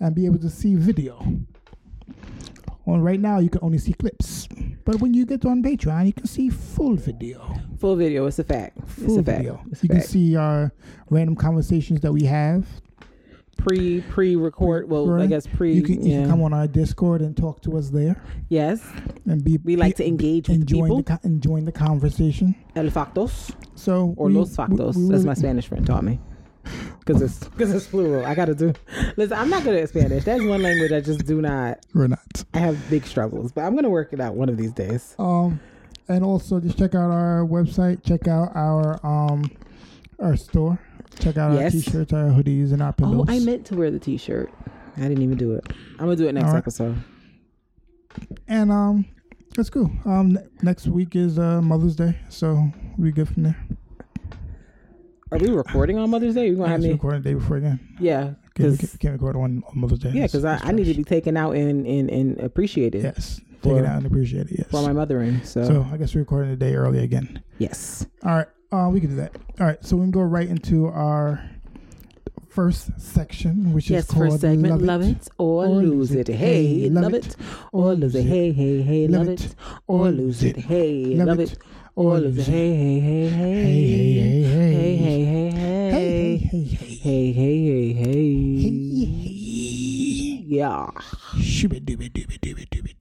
and 0.00 0.14
be 0.14 0.26
able 0.26 0.38
to 0.38 0.50
see 0.50 0.74
video. 0.74 1.24
Well, 2.84 3.00
right 3.00 3.18
now 3.18 3.40
you 3.40 3.50
can 3.50 3.60
only 3.62 3.78
see 3.78 3.92
clips, 3.94 4.46
but 4.84 5.00
when 5.00 5.12
you 5.12 5.26
get 5.26 5.44
on 5.44 5.60
Patreon, 5.62 6.06
you 6.06 6.12
can 6.12 6.26
see 6.26 6.50
full 6.50 6.94
video. 6.94 7.52
Full 7.80 7.96
video. 7.96 8.26
It's 8.26 8.38
a 8.38 8.44
fact. 8.44 8.78
It's 8.78 8.94
Full 9.04 9.18
a 9.18 9.22
fact. 9.24 9.38
video. 9.38 9.60
It's 9.72 9.82
a 9.82 9.86
You 9.86 9.88
can 9.88 10.00
see 10.02 10.36
our 10.36 10.72
random 11.10 11.34
conversations 11.34 12.00
that 12.02 12.12
we 12.12 12.22
have. 12.26 12.64
Pre 13.56 14.00
pre 14.02 14.36
record. 14.36 14.88
Well, 14.88 15.20
I 15.20 15.26
guess 15.26 15.46
pre. 15.46 15.72
You 15.72 15.82
can, 15.82 16.04
you 16.04 16.12
yeah. 16.12 16.20
can 16.22 16.30
come 16.30 16.42
on 16.42 16.52
our 16.52 16.66
Discord 16.66 17.20
and 17.22 17.36
talk 17.36 17.60
to 17.62 17.76
us 17.76 17.90
there, 17.90 18.20
yes, 18.48 18.80
and 19.26 19.42
be 19.44 19.58
we 19.64 19.76
like 19.76 19.96
be- 19.96 20.04
to 20.04 20.08
engage 20.08 20.48
with 20.48 20.58
enjoying 20.60 20.96
people. 20.96 21.02
the 21.02 21.20
enjoying 21.24 21.64
the 21.64 21.72
conversation. 21.72 22.54
El 22.74 22.86
factos 22.86 23.54
So 23.74 24.14
or 24.16 24.28
we- 24.28 24.34
los 24.34 24.56
factos. 24.56 24.96
we 24.96 25.08
That's 25.08 25.24
my 25.24 25.34
Spanish 25.34 25.66
friend 25.68 25.86
taught 25.86 26.04
me. 26.04 26.20
Because 26.98 27.22
it's 27.22 27.38
because 27.48 27.72
it's 27.72 27.86
plural. 27.86 28.26
I 28.26 28.34
gotta 28.34 28.54
do. 28.54 28.72
Listen, 29.16 29.38
I'm 29.38 29.48
not 29.48 29.62
good 29.62 29.76
at 29.80 29.88
Spanish. 29.88 30.24
That's 30.24 30.42
one 30.42 30.62
language 30.62 30.90
I 30.90 31.00
just 31.00 31.24
do 31.24 31.40
not. 31.40 31.78
We're 31.94 32.08
not. 32.08 32.44
I 32.54 32.58
have 32.58 32.76
big 32.90 33.06
struggles, 33.06 33.52
but 33.52 33.60
I'm 33.62 33.76
gonna 33.76 33.88
work 33.90 34.12
it 34.12 34.20
out 34.20 34.34
one 34.34 34.48
of 34.48 34.56
these 34.56 34.72
days. 34.72 35.14
Um, 35.18 35.60
and 36.08 36.24
also 36.24 36.58
just 36.58 36.76
check 36.76 36.96
out 36.96 37.10
our 37.12 37.44
website. 37.46 38.02
Check 38.02 38.26
out 38.26 38.50
our 38.56 38.98
um 39.06 39.48
our 40.18 40.36
store. 40.36 40.80
Check 41.20 41.36
out 41.38 41.52
Yes. 41.54 41.74
our 41.74 41.80
t-shirts, 41.80 42.12
our 42.12 42.28
hoodies, 42.28 42.72
and 42.72 42.82
our 42.82 42.92
pillows. 42.92 43.26
Oh, 43.28 43.32
I 43.32 43.38
meant 43.40 43.64
to 43.66 43.76
wear 43.76 43.90
the 43.90 43.98
T-shirt. 43.98 44.52
I 44.96 45.00
didn't 45.02 45.22
even 45.22 45.36
do 45.36 45.52
it. 45.54 45.64
I'm 45.98 46.06
gonna 46.06 46.16
do 46.16 46.26
it 46.28 46.32
next 46.32 46.48
right. 46.48 46.56
episode. 46.58 46.96
and 48.48 48.70
um, 48.72 49.04
that's 49.54 49.70
cool. 49.70 49.90
Um, 50.04 50.32
ne- 50.34 50.46
next 50.62 50.86
week 50.86 51.16
is 51.16 51.38
uh 51.38 51.60
Mother's 51.62 51.96
Day, 51.96 52.18
so 52.28 52.68
we 52.98 53.12
good 53.12 53.28
from 53.28 53.42
there. 53.44 53.56
Are 55.32 55.38
we 55.38 55.48
recording 55.50 55.98
on 55.98 56.08
Mother's 56.10 56.34
Day? 56.34 56.46
You 56.48 56.54
gonna 56.56 56.68
I 56.68 56.72
have 56.72 56.80
me? 56.82 56.92
record 56.92 57.22
the 57.22 57.28
day 57.30 57.34
before 57.34 57.56
again. 57.56 57.80
Yeah, 57.98 58.34
because 58.54 58.78
can't, 58.78 59.00
can't 59.00 59.12
record 59.14 59.36
on, 59.36 59.62
on 59.68 59.80
Mother's 59.80 59.98
Day. 59.98 60.10
yeah, 60.14 60.22
because 60.26 60.44
I, 60.44 60.58
I 60.62 60.72
need 60.72 60.84
to 60.84 60.94
be 60.94 61.04
taken 61.04 61.36
out 61.36 61.56
and 61.56 61.86
and, 61.86 62.08
and 62.10 62.38
appreciated 62.40 63.02
yes, 63.02 63.40
take 63.62 63.72
for- 63.72 63.78
it 63.80 63.84
out 63.86 63.96
and 63.98 64.06
appreciate 64.06 64.46
it. 64.48 64.58
Yes. 64.58 64.68
for 64.70 64.82
my 64.82 64.92
mothering. 64.92 65.42
So, 65.44 65.64
so 65.64 65.86
I 65.92 65.96
guess 65.96 66.14
we're 66.14 66.20
recording 66.20 66.50
the 66.50 66.56
day 66.56 66.74
early 66.74 67.00
again. 67.02 67.42
yes, 67.58 68.06
All 68.22 68.36
right, 68.36 68.46
uh, 68.72 68.88
we 68.92 69.00
can 69.00 69.10
do 69.10 69.16
that. 69.16 69.36
All 69.60 69.66
right, 69.66 69.84
so 69.84 69.96
we 69.96 70.02
can 70.04 70.10
go 70.10 70.20
right 70.20 70.48
into 70.48 70.86
our 70.88 71.42
first 72.48 72.98
section, 73.00 73.72
which 73.72 73.90
yes. 73.90 74.04
is 74.04 74.10
called 74.10 74.30
First 74.30 74.40
segment, 74.40 74.72
Love 74.72 74.82
love 74.82 75.02
it, 75.02 75.28
or, 75.38 75.66
lose 75.66 76.12
it. 76.12 76.28
Hey, 76.28 76.88
love 76.90 77.14
it, 77.14 77.36
or 77.72 77.94
lose 77.94 78.14
it. 78.14 78.24
Hey, 78.24 78.52
hey, 78.52 78.82
hey, 78.82 79.08
love 79.08 79.28
it, 79.28 79.54
or 79.86 80.10
lose 80.10 80.42
it. 80.42 80.56
Hey, 80.56 81.14
love 81.16 81.38
it, 81.38 81.58
or 81.94 82.18
lose 82.18 82.38
it. 82.38 82.50
Hey, 82.50 83.00
hey, 83.00 83.28
hey, 83.28 83.30
hey, 83.30 84.42
Hey, 84.42 84.46
hey, 84.46 84.96
hey, 84.96 84.96
hey, 84.96 84.96
hey, 84.96 85.50
hey, 85.50 85.86
Hey, 85.90 86.36
hey, 86.36 86.64
hey, 86.64 86.64
hey, 86.64 87.32
hey, 87.32 87.32
hey, 87.32 87.32
hey, 87.32 87.92
hey. 87.92 87.94
hey. 87.94 88.96
Yeah. 90.48 90.86
Shooby 91.36 91.80
dooby 91.84 92.10
dooby 92.10 92.38
dooby 92.40 92.66
dooby 92.68 92.95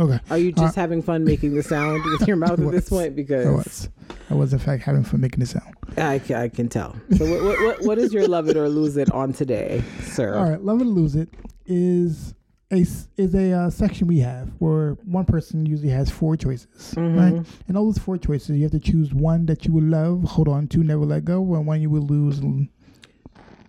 Okay, 0.00 0.18
Are 0.30 0.38
you 0.38 0.50
just 0.52 0.74
having 0.76 1.02
fun 1.02 1.24
making 1.24 1.54
the 1.54 1.62
sound 1.62 2.02
with 2.04 2.26
your 2.26 2.36
mouth 2.44 2.58
at 2.58 2.70
this 2.70 2.88
point? 2.88 3.06
I 3.08 3.10
Because 3.10 3.46
was, 3.46 3.88
I 4.30 4.34
was 4.34 4.52
in 4.54 4.58
fact 4.58 4.82
having 4.82 5.04
fun 5.04 5.20
making 5.20 5.40
the 5.40 5.46
sound. 5.46 5.74
I, 5.98 6.20
I 6.34 6.48
can 6.48 6.68
tell. 6.68 6.96
So 7.18 7.26
what, 7.30 7.42
what, 7.42 7.60
what, 7.60 7.82
what 7.82 7.98
is 7.98 8.12
your 8.14 8.26
love 8.26 8.48
it 8.48 8.56
or 8.56 8.68
lose 8.68 8.96
it 8.96 9.10
on 9.12 9.32
today, 9.34 9.82
sir? 10.04 10.34
All 10.36 10.48
right, 10.48 10.62
love 10.64 10.80
it 10.80 10.84
or 10.84 10.86
lose 10.86 11.14
it 11.16 11.28
is 11.66 12.34
a 12.72 12.86
is 13.16 13.34
a 13.34 13.52
uh, 13.52 13.68
section 13.70 14.06
we 14.06 14.20
have 14.20 14.48
where 14.60 14.92
one 15.04 15.24
person 15.24 15.66
usually 15.66 15.90
has 15.90 16.08
four 16.08 16.36
choices, 16.36 16.94
Mm-hmm. 16.94 17.18
right? 17.18 17.46
And 17.68 17.76
all 17.76 17.84
those 17.86 17.98
four 17.98 18.16
choices, 18.16 18.56
you 18.56 18.62
have 18.62 18.72
to 18.72 18.80
choose 18.80 19.12
one 19.12 19.44
that 19.46 19.66
you 19.66 19.72
will 19.74 19.82
love, 19.84 20.22
hold 20.22 20.48
on 20.48 20.66
to, 20.68 20.78
never 20.84 21.04
let 21.04 21.24
go, 21.26 21.40
and 21.56 21.66
one 21.66 21.80
you 21.82 21.90
will 21.90 22.06
lose. 22.06 22.40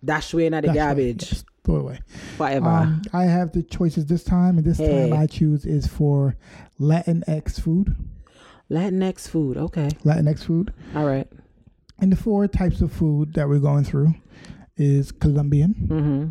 Dash 0.03 0.33
away 0.33 0.49
not 0.49 0.63
the 0.63 0.73
garbage 0.73 1.43
throw 1.63 1.75
it 1.77 1.79
away. 1.81 1.99
forever. 2.37 2.67
Um, 2.67 3.01
I 3.13 3.23
have 3.25 3.51
the 3.51 3.63
choices 3.63 4.05
this 4.07 4.23
time, 4.23 4.57
and 4.57 4.65
this 4.65 4.77
Hey. 4.77 5.09
time 5.09 5.19
I 5.19 5.27
choose 5.27 5.65
is 5.65 5.87
for 5.87 6.35
Latinx 6.79 7.59
food. 7.59 7.95
Latinx 8.69 9.27
food. 9.27 9.57
Okay. 9.57 9.89
Latinx 10.03 10.43
food. 10.43 10.73
All 10.95 11.05
right. 11.05 11.27
And 11.99 12.11
the 12.11 12.15
four 12.15 12.47
types 12.47 12.81
of 12.81 12.91
food 12.91 13.33
that 13.35 13.47
we're 13.47 13.59
going 13.59 13.83
through 13.83 14.13
is 14.77 15.11
Colombian, 15.11 15.75
Mm-hmm. 15.87 16.29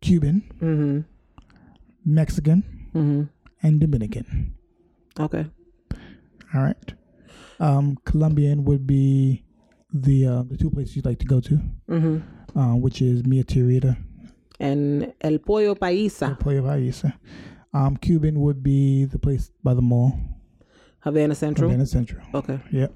Cuban, 0.00 0.42
Mm-hmm. 0.60 1.00
Mexican, 2.04 2.62
Mm-hmm. 2.94 3.22
and 3.66 3.80
Dominican. 3.80 4.54
Okay. 5.18 5.46
All 6.54 6.62
right. 6.62 6.94
Um, 7.58 7.96
Colombian 8.04 8.64
would 8.64 8.86
be 8.86 9.44
the 9.92 10.26
uh, 10.26 10.42
the 10.42 10.56
two 10.56 10.70
places 10.70 10.94
you'd 10.96 11.06
like 11.06 11.18
to 11.20 11.26
go 11.26 11.40
to, 11.40 11.60
Mm-hmm. 11.88 12.18
Uh, 12.56 12.74
which 12.74 13.00
is 13.02 13.24
Mia 13.26 13.44
Tirita 13.44 13.96
And 14.60 15.12
El 15.20 15.38
Pollo 15.38 15.74
Paisa, 15.74 16.38
Pollo 16.38 16.62
Paisa. 16.62 17.14
Um, 17.72 17.96
Cuban 17.96 18.40
would 18.40 18.62
be 18.62 19.04
the 19.04 19.18
place 19.18 19.50
by 19.64 19.74
the 19.74 19.82
mall, 19.82 20.16
Havana 21.00 21.34
Central. 21.34 21.68
Havana 21.70 21.86
Central. 21.86 22.22
Okay. 22.34 22.60
Yep. 22.70 22.92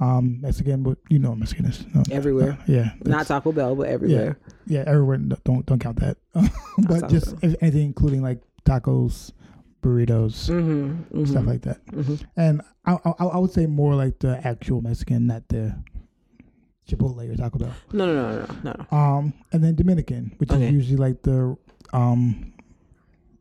Um, 0.00 0.40
Mexican, 0.40 0.82
but 0.82 0.98
you 1.08 1.18
know 1.18 1.30
what 1.30 1.38
Mexican 1.38 1.66
is. 1.66 1.84
No, 1.94 2.02
Everywhere. 2.10 2.52
uh, 2.60 2.64
yeah. 2.66 2.90
Not 3.04 3.26
Taco 3.26 3.52
Bell, 3.52 3.74
but 3.76 3.88
everywhere. 3.88 4.38
Yeah, 4.66 4.84
everywhere. 4.86 5.18
no, 5.18 5.36
Don't 5.44 5.66
don't 5.66 5.78
count 5.80 5.98
that. 6.00 6.16
but 6.88 7.08
just 7.08 7.38
Bell. 7.40 7.50
if 7.50 7.56
anything, 7.62 7.86
including 7.86 8.22
like 8.22 8.40
tacos, 8.64 9.32
burritos, 9.82 10.48
Mm-hmm. 10.50 11.18
mm-hmm. 11.18 11.24
stuff 11.26 11.46
like 11.46 11.62
that. 11.62 11.84
mm-hmm. 11.86 12.14
And 12.36 12.62
I, 12.86 12.98
I 13.04 13.24
I 13.24 13.38
would 13.38 13.50
say 13.52 13.66
more 13.66 13.94
like 13.94 14.18
the 14.20 14.40
actual 14.46 14.80
Mexican, 14.80 15.26
not 15.26 15.46
the 15.48 15.74
Chipotle 16.88 17.32
or 17.32 17.36
Taco 17.36 17.58
Bell. 17.58 17.72
No, 17.92 18.06
no, 18.06 18.14
no, 18.14 18.38
no, 18.38 18.46
no, 18.64 18.86
no. 18.90 18.96
Um, 18.96 19.32
and 19.52 19.62
then 19.64 19.74
Dominican, 19.74 20.32
which 20.38 20.50
Okay. 20.50 20.66
is 20.66 20.72
usually 20.72 20.96
like 20.96 21.22
the 21.22 21.56
um 21.92 22.52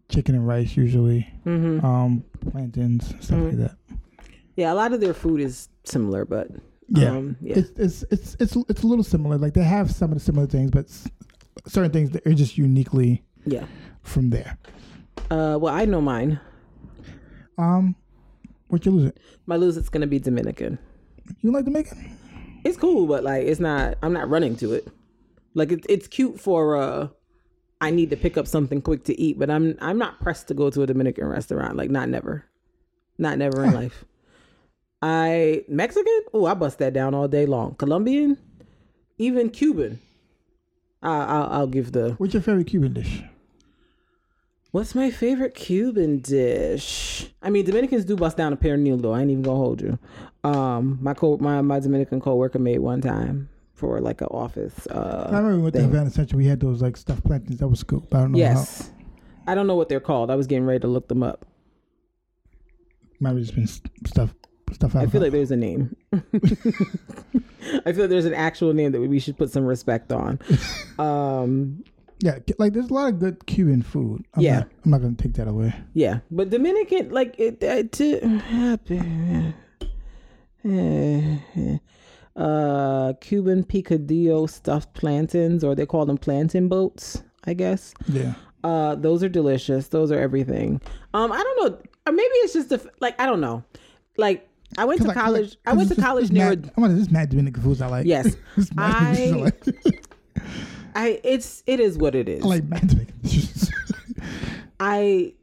chicken 0.09 0.35
and 0.35 0.47
rice, 0.47 0.77
usually 0.77 1.27
Mm-hmm. 1.45 1.85
um 1.85 2.23
plantains, 2.51 3.07
stuff 3.19 3.39
like 3.43 3.53
Mhm. 3.53 3.57
that. 3.57 3.75
yeah, 4.55 4.71
a 4.71 4.75
lot 4.75 4.93
of 4.93 5.01
their 5.01 5.13
food 5.13 5.41
is 5.41 5.69
similar, 5.83 6.23
but 6.25 6.49
Yeah. 6.89 7.11
um, 7.17 7.35
yeah. 7.41 7.57
It's, 7.59 7.71
it's 7.79 8.03
it's 8.11 8.35
it's 8.39 8.55
it's 8.69 8.83
a 8.83 8.87
little 8.87 9.03
similar. 9.03 9.37
Like 9.37 9.53
they 9.53 9.63
have 9.63 9.91
some 9.91 10.11
of 10.11 10.17
the 10.17 10.23
similar 10.23 10.45
things, 10.47 10.71
but 10.71 10.89
certain 11.67 11.91
things 11.91 12.11
that 12.11 12.25
are 12.27 12.33
just 12.33 12.57
uniquely 12.57 13.23
yeah. 13.45 13.65
from 14.03 14.29
there. 14.29 14.57
Uh, 15.31 15.57
well, 15.59 15.73
I 15.73 15.85
know 15.85 16.01
mine. 16.01 16.39
Um, 17.57 17.95
what 18.67 18.85
you 18.85 18.91
lose 18.91 19.05
it? 19.07 19.17
My 19.45 19.55
lose 19.55 19.77
it's 19.77 19.89
gonna 19.89 20.07
be 20.07 20.19
Dominican. 20.19 20.77
You 21.41 21.51
like 21.51 21.65
Dominican? 21.65 22.17
It's 22.63 22.77
cool, 22.77 23.07
but 23.07 23.23
like 23.23 23.45
it's 23.45 23.59
not. 23.59 23.97
I'm 24.01 24.13
not 24.13 24.29
running 24.29 24.55
to 24.57 24.73
it. 24.73 24.87
Like 25.53 25.71
it's 25.71 25.85
it's 25.89 26.07
cute 26.07 26.39
for 26.39 26.77
uh, 26.77 27.07
I 27.81 27.91
need 27.91 28.09
to 28.11 28.17
pick 28.17 28.37
up 28.37 28.47
something 28.47 28.81
quick 28.81 29.03
to 29.05 29.19
eat, 29.19 29.37
but 29.37 29.49
I'm 29.49 29.77
I'm 29.81 29.97
not 29.97 30.19
pressed 30.21 30.47
to 30.47 30.53
go 30.53 30.69
to 30.69 30.83
a 30.83 30.87
Dominican 30.87 31.27
restaurant. 31.27 31.75
Like 31.75 31.89
not 31.89 32.09
never, 32.09 32.45
not 33.17 33.37
never 33.37 33.63
in 33.65 33.73
life. 33.73 34.05
I 35.01 35.65
Mexican. 35.67 36.21
Oh, 36.33 36.45
I 36.45 36.53
bust 36.53 36.79
that 36.79 36.93
down 36.93 37.13
all 37.13 37.27
day 37.27 37.45
long. 37.45 37.75
Colombian, 37.75 38.37
even 39.17 39.49
Cuban. 39.49 39.99
I, 41.01 41.25
I'll 41.25 41.49
I'll 41.51 41.67
give 41.67 41.91
the. 41.91 42.11
What's 42.13 42.33
your 42.33 42.41
favorite 42.41 42.67
Cuban 42.67 42.93
dish? 42.93 43.21
What's 44.73 44.95
my 44.95 45.11
favorite 45.11 45.53
Cuban 45.53 46.17
dish? 46.17 47.29
I 47.43 47.51
mean, 47.51 47.63
Dominicans 47.63 48.05
do 48.05 48.15
bust 48.15 48.37
down 48.37 48.53
a 48.53 48.57
pernil 48.57 48.99
though. 48.99 49.13
I 49.13 49.21
ain't 49.21 49.29
even 49.29 49.43
gonna 49.43 49.55
hold 49.57 49.81
you. 49.81 49.99
Um, 50.43 50.97
my 50.99 51.13
co 51.13 51.37
my 51.37 51.61
my 51.61 51.79
Dominican 51.79 52.19
coworker 52.19 52.57
made 52.57 52.79
one 52.79 52.99
time 52.99 53.49
for 53.75 54.01
like 54.01 54.21
an 54.21 54.29
office. 54.31 54.87
I 54.89 54.93
Uh, 54.95 55.25
remember 55.27 55.57
we 55.57 55.61
went 55.61 55.75
to 55.75 55.81
thing. 55.81 55.91
Havana 55.91 56.09
Central. 56.09 56.39
We 56.39 56.47
had 56.47 56.59
those 56.59 56.81
like 56.81 56.97
stuffed 56.97 57.23
plantains. 57.23 57.59
That 57.59 57.67
was 57.67 57.83
cool. 57.83 58.03
But 58.09 58.17
I 58.17 58.21
don't 58.21 58.31
know 58.31 58.39
yes, 58.39 58.89
I 59.45 59.53
don't 59.53 59.67
know 59.67 59.75
what 59.75 59.89
they're 59.89 59.99
called. 59.99 60.31
I 60.31 60.35
was 60.35 60.47
getting 60.47 60.65
ready 60.65 60.79
to 60.79 60.87
look 60.87 61.07
them 61.07 61.21
up. 61.21 61.45
how. 61.45 61.49
Might 63.19 63.29
have 63.29 63.39
just 63.41 63.53
been 63.53 63.67
st- 63.67 64.07
stuff 64.07 64.33
stuff. 64.71 64.95
I 64.95 65.05
feel 65.05 65.21
like 65.21 65.31
there's 65.33 65.51
a 65.51 65.55
name. 65.55 65.95
I 66.13 67.91
feel 67.91 68.01
like 68.01 68.09
there's 68.09 68.25
an 68.25 68.33
actual 68.33 68.73
name 68.73 68.91
that 68.93 69.01
we 69.01 69.19
should 69.19 69.37
put 69.37 69.51
some 69.51 69.65
respect 69.65 70.11
on. 70.11 70.39
Um, 70.99 71.83
yeah, 72.23 72.39
like 72.57 72.71
there's 72.73 72.89
a 72.89 72.93
lot 72.93 73.09
of 73.11 73.19
good 73.19 73.45
Cuban 73.47 73.81
food. 73.81 74.23
I'm 74.33 74.41
Yeah. 74.41 74.59
not, 74.59 74.67
I'm 74.85 74.91
not 74.91 75.01
gonna 75.01 75.15
take 75.15 75.33
that 75.33 75.47
away. 75.49 75.73
yeah, 75.93 76.19
but 76.31 76.49
Dominican, 76.49 77.11
like 77.11 77.35
it, 77.37 77.61
uh, 77.63 77.83
to 77.97 78.03
uh, 82.35 83.13
Cuban 83.19 83.63
picadillo 83.63 84.49
stuffed 84.49 84.93
plantains, 84.93 85.63
or 85.63 85.75
they 85.75 85.85
call 85.85 86.05
them 86.05 86.17
plantain 86.17 86.67
boats, 86.67 87.21
I 87.45 87.53
guess. 87.53 87.93
Yeah, 88.07 88.33
Uh, 88.63 88.95
those 88.95 89.21
are 89.23 89.29
delicious. 89.29 89.89
Those 89.89 90.11
are 90.11 90.19
everything. 90.19 90.79
Um, 91.13 91.31
I 91.31 91.43
don't 91.43 91.57
know. 91.71 91.77
Or 92.07 92.11
maybe 92.13 92.29
it's 92.43 92.53
just 92.53 92.71
a, 92.71 92.79
like 93.01 93.19
I 93.19 93.25
don't 93.25 93.41
know. 93.41 93.63
Like 94.17 94.47
I 94.77 94.85
went 94.85 95.01
to 95.01 95.07
like- 95.07 95.17
college. 95.17 95.49
like- 95.65 95.73
I 95.73 95.73
went 95.77 95.89
to 95.89 95.95
college 96.01 96.31
near. 96.31 96.49
mad- 96.49 96.71
I'm 96.77 96.83
gonna 96.83 96.95
just 96.97 97.11
mad 97.11 97.29
Dominican 97.29 97.61
foods. 97.61 97.81
I 97.81 97.87
like. 97.87 98.05
Yes, 98.05 98.35
I 98.77 99.51
I- 100.95 101.19
it's 101.23 101.63
it 101.67 101.79
is 101.79 101.97
what 101.97 102.15
it 102.15 102.27
is. 102.29 102.43
I 102.43 102.47
like 102.47 102.63
man. 102.65 103.07
I 104.79 105.33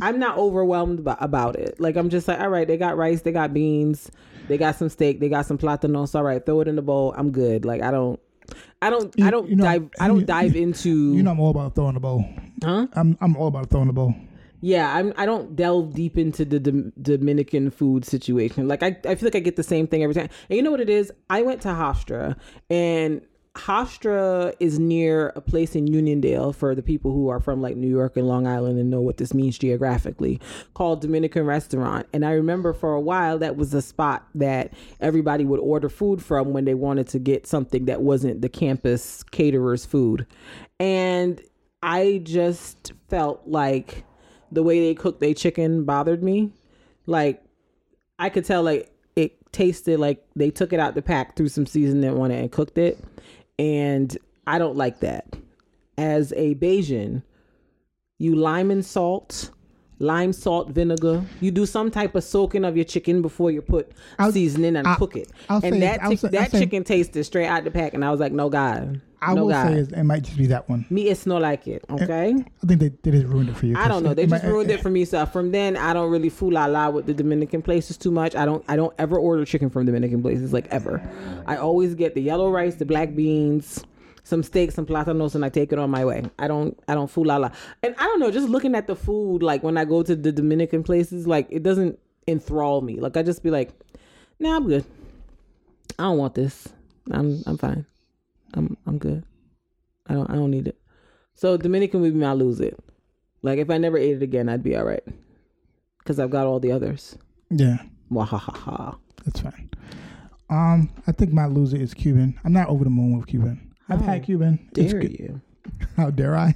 I'm 0.00 0.18
not 0.18 0.36
overwhelmed 0.36 1.04
by, 1.04 1.16
about 1.20 1.56
it. 1.56 1.80
Like 1.80 1.96
I'm 1.96 2.10
just 2.10 2.28
like, 2.28 2.38
all 2.38 2.48
right, 2.50 2.66
they 2.68 2.76
got 2.76 2.96
rice, 2.96 3.22
they 3.22 3.32
got 3.32 3.54
beans, 3.54 4.10
they 4.48 4.58
got 4.58 4.76
some 4.76 4.88
steak, 4.90 5.20
they 5.20 5.28
got 5.28 5.46
some 5.46 5.56
platanos. 5.58 6.14
All 6.14 6.22
right, 6.22 6.44
throw 6.44 6.60
it 6.60 6.68
in 6.68 6.76
the 6.76 6.82
bowl. 6.82 7.14
I'm 7.16 7.30
good. 7.30 7.64
Like 7.64 7.82
I 7.82 7.90
don't, 7.90 8.20
I 8.82 8.90
don't, 8.90 9.14
I 9.22 9.30
don't 9.30 9.48
you 9.48 9.56
know, 9.56 9.64
dive, 9.64 9.88
I 9.98 10.06
don't 10.08 10.20
you- 10.20 10.26
dive 10.26 10.54
into. 10.54 11.14
you 11.14 11.22
know, 11.22 11.30
I'm 11.30 11.40
all 11.40 11.50
about 11.50 11.74
throwing 11.74 11.94
the 11.94 12.00
bowl. 12.00 12.24
huh? 12.62 12.86
I'm 12.92 13.16
I'm 13.20 13.36
all 13.36 13.48
about 13.48 13.70
throwing 13.70 13.86
the 13.86 13.92
bowl. 13.94 14.14
Yeah, 14.62 14.94
I'm. 14.96 15.12
I 15.16 15.26
don't 15.26 15.54
delve 15.54 15.94
deep 15.94 16.16
into 16.18 16.44
the 16.44 16.58
Dom- 16.58 16.92
Dominican 17.00 17.70
food 17.70 18.04
situation. 18.04 18.66
Like 18.68 18.82
I, 18.82 18.96
I 19.06 19.14
feel 19.14 19.26
like 19.26 19.36
I 19.36 19.40
get 19.40 19.56
the 19.56 19.62
same 19.62 19.86
thing 19.86 20.02
every 20.02 20.14
time. 20.14 20.28
And 20.50 20.56
you 20.56 20.62
know 20.62 20.70
what 20.70 20.80
it 20.80 20.88
is? 20.90 21.12
I 21.30 21.42
went 21.42 21.60
to 21.62 21.68
Hofstra, 21.68 22.36
and 22.70 23.20
Hofstra 23.56 24.54
is 24.60 24.78
near 24.78 25.32
a 25.34 25.40
place 25.40 25.74
in 25.74 25.86
Uniondale 25.86 26.54
for 26.54 26.74
the 26.74 26.82
people 26.82 27.12
who 27.12 27.28
are 27.28 27.40
from 27.40 27.62
like 27.62 27.76
New 27.76 27.88
York 27.88 28.16
and 28.16 28.28
Long 28.28 28.46
Island 28.46 28.78
and 28.78 28.90
know 28.90 29.00
what 29.00 29.16
this 29.16 29.32
means 29.32 29.58
geographically, 29.58 30.40
called 30.74 31.00
Dominican 31.00 31.46
Restaurant. 31.46 32.06
And 32.12 32.24
I 32.24 32.32
remember 32.32 32.72
for 32.72 32.92
a 32.92 33.00
while 33.00 33.38
that 33.38 33.56
was 33.56 33.72
a 33.72 33.82
spot 33.82 34.26
that 34.34 34.72
everybody 35.00 35.44
would 35.44 35.60
order 35.60 35.88
food 35.88 36.22
from 36.22 36.52
when 36.52 36.66
they 36.66 36.74
wanted 36.74 37.08
to 37.08 37.18
get 37.18 37.46
something 37.46 37.86
that 37.86 38.02
wasn't 38.02 38.42
the 38.42 38.48
campus 38.48 39.22
caterer's 39.22 39.86
food. 39.86 40.26
And 40.78 41.40
I 41.82 42.20
just 42.24 42.92
felt 43.08 43.42
like 43.46 44.04
the 44.52 44.62
way 44.62 44.80
they 44.80 44.94
cooked 44.94 45.20
their 45.20 45.34
chicken 45.34 45.84
bothered 45.84 46.22
me. 46.22 46.52
Like 47.06 47.42
I 48.18 48.28
could 48.28 48.44
tell 48.44 48.62
like 48.62 48.90
it 49.16 49.52
tasted 49.52 49.98
like 49.98 50.24
they 50.36 50.50
took 50.50 50.72
it 50.72 50.80
out 50.80 50.94
the 50.94 51.02
pack, 51.02 51.36
threw 51.36 51.48
some 51.48 51.66
seasoning 51.66 52.18
on 52.18 52.30
it, 52.30 52.40
and 52.40 52.52
cooked 52.52 52.76
it. 52.76 53.02
And 53.58 54.16
I 54.46 54.58
don't 54.58 54.76
like 54.76 55.00
that. 55.00 55.26
As 55.98 56.32
a 56.36 56.54
Bajan, 56.56 57.22
you 58.18 58.34
lime 58.34 58.70
and 58.70 58.84
salt, 58.84 59.50
lime, 59.98 60.32
salt, 60.32 60.70
vinegar. 60.70 61.24
You 61.40 61.50
do 61.50 61.64
some 61.64 61.90
type 61.90 62.14
of 62.14 62.22
soaking 62.24 62.64
of 62.64 62.76
your 62.76 62.84
chicken 62.84 63.22
before 63.22 63.50
you 63.50 63.62
put 63.62 63.92
I'll- 64.18 64.32
seasoning 64.32 64.76
and 64.76 64.86
I'll- 64.86 64.96
cook 64.96 65.16
it. 65.16 65.30
I'll 65.48 65.60
and 65.64 65.74
say- 65.74 65.80
that 65.80 66.00
chick- 66.08 66.18
say- 66.18 66.28
that 66.28 66.50
chicken 66.50 66.84
tasted 66.84 67.24
straight 67.24 67.46
out 67.46 67.64
the 67.64 67.70
pack, 67.70 67.94
and 67.94 68.04
I 68.04 68.10
was 68.10 68.20
like, 68.20 68.32
no 68.32 68.50
God, 68.50 69.00
I 69.22 69.34
no 69.34 69.44
will 69.44 69.50
God. 69.50 69.68
say 69.68 69.74
is, 69.78 69.88
it 69.92 70.02
might 70.04 70.22
just 70.22 70.36
be 70.36 70.46
that 70.46 70.68
one. 70.68 70.84
Me, 70.90 71.08
it's 71.08 71.26
not 71.26 71.40
like 71.42 71.66
it. 71.66 71.84
Okay. 71.90 72.34
I 72.34 72.66
think 72.66 72.80
they, 72.80 72.88
they 73.02 73.10
just 73.12 73.26
ruined 73.26 73.48
it 73.48 73.56
for 73.56 73.66
you. 73.66 73.76
I 73.76 73.88
don't 73.88 74.02
know. 74.02 74.14
They 74.14 74.26
just 74.26 74.42
might- 74.44 74.48
ruined 74.50 74.70
it 74.70 74.80
for 74.80 74.90
me. 74.90 75.04
So 75.04 75.24
from 75.26 75.52
then, 75.52 75.76
I 75.76 75.92
don't 75.92 76.10
really 76.10 76.28
fool 76.28 76.52
la 76.52 76.66
la 76.66 76.90
with 76.90 77.06
the 77.06 77.14
Dominican 77.14 77.62
places 77.62 77.96
too 77.96 78.10
much. 78.10 78.34
I 78.36 78.44
don't. 78.44 78.64
I 78.68 78.76
don't 78.76 78.94
ever 78.98 79.16
order 79.18 79.44
chicken 79.44 79.70
from 79.70 79.86
Dominican 79.86 80.22
places 80.22 80.52
like 80.52 80.66
ever. 80.68 81.02
I 81.46 81.56
always 81.56 81.94
get 81.94 82.14
the 82.14 82.20
yellow 82.22 82.50
rice, 82.50 82.74
the 82.76 82.84
black 82.86 83.14
beans, 83.14 83.84
some 84.24 84.42
steak, 84.42 84.70
some 84.72 84.84
platanos, 84.86 85.34
and 85.34 85.44
I 85.44 85.48
take 85.48 85.72
it 85.72 85.78
on 85.78 85.88
my 85.90 86.04
way. 86.04 86.24
I 86.38 86.46
don't. 86.48 86.78
I 86.86 86.94
don't 86.94 87.10
fool 87.10 87.24
la 87.26 87.36
la. 87.38 87.50
And 87.82 87.94
I 87.98 88.04
don't 88.04 88.20
know. 88.20 88.30
Just 88.30 88.48
looking 88.48 88.74
at 88.74 88.86
the 88.86 88.96
food, 88.96 89.42
like 89.42 89.62
when 89.62 89.76
I 89.78 89.84
go 89.84 90.02
to 90.02 90.14
the 90.14 90.30
Dominican 90.32 90.82
places, 90.82 91.26
like 91.26 91.46
it 91.50 91.62
doesn't 91.62 91.98
enthrall 92.28 92.80
me. 92.82 93.00
Like 93.00 93.16
I 93.16 93.22
just 93.22 93.42
be 93.42 93.50
like, 93.50 93.70
Nah, 94.38 94.56
I'm 94.56 94.66
good. 94.66 94.84
I 95.98 96.02
don't 96.02 96.18
want 96.18 96.34
this. 96.34 96.68
I'm. 97.10 97.42
I'm 97.46 97.56
fine. 97.56 97.86
I'm. 98.56 98.76
I'm 98.86 98.98
good. 98.98 99.24
I 100.06 100.14
don't. 100.14 100.30
I 100.30 100.34
don't 100.34 100.50
need 100.50 100.66
it. 100.68 100.78
So 101.34 101.56
Dominican 101.56 102.00
would 102.00 102.14
be 102.14 102.18
my 102.20 102.32
lose 102.32 102.60
it. 102.60 102.78
Like 103.42 103.58
if 103.58 103.70
I 103.70 103.78
never 103.78 103.98
ate 103.98 104.16
it 104.16 104.22
again, 104.22 104.48
I'd 104.48 104.62
be 104.62 104.76
all 104.76 104.84
right. 104.84 105.04
Cause 106.04 106.18
I've 106.18 106.30
got 106.30 106.46
all 106.46 106.60
the 106.60 106.72
others. 106.72 107.16
Yeah, 107.50 107.78
Wahahaha. 108.10 108.96
that's 109.24 109.40
fine. 109.40 109.70
Um, 110.48 110.88
I 111.06 111.12
think 111.12 111.32
my 111.32 111.46
loser 111.46 111.76
is 111.76 111.92
Cuban. 111.94 112.38
I'm 112.44 112.52
not 112.52 112.68
over 112.68 112.84
the 112.84 112.90
moon 112.90 113.16
with 113.16 113.26
Cuban. 113.26 113.74
I've 113.88 114.00
had 114.00 114.24
Cuban. 114.24 114.58
It's 114.76 114.92
Dare 114.92 115.00
good. 115.00 115.18
you? 115.18 115.40
How 115.96 116.10
dare 116.10 116.36
I? 116.36 116.54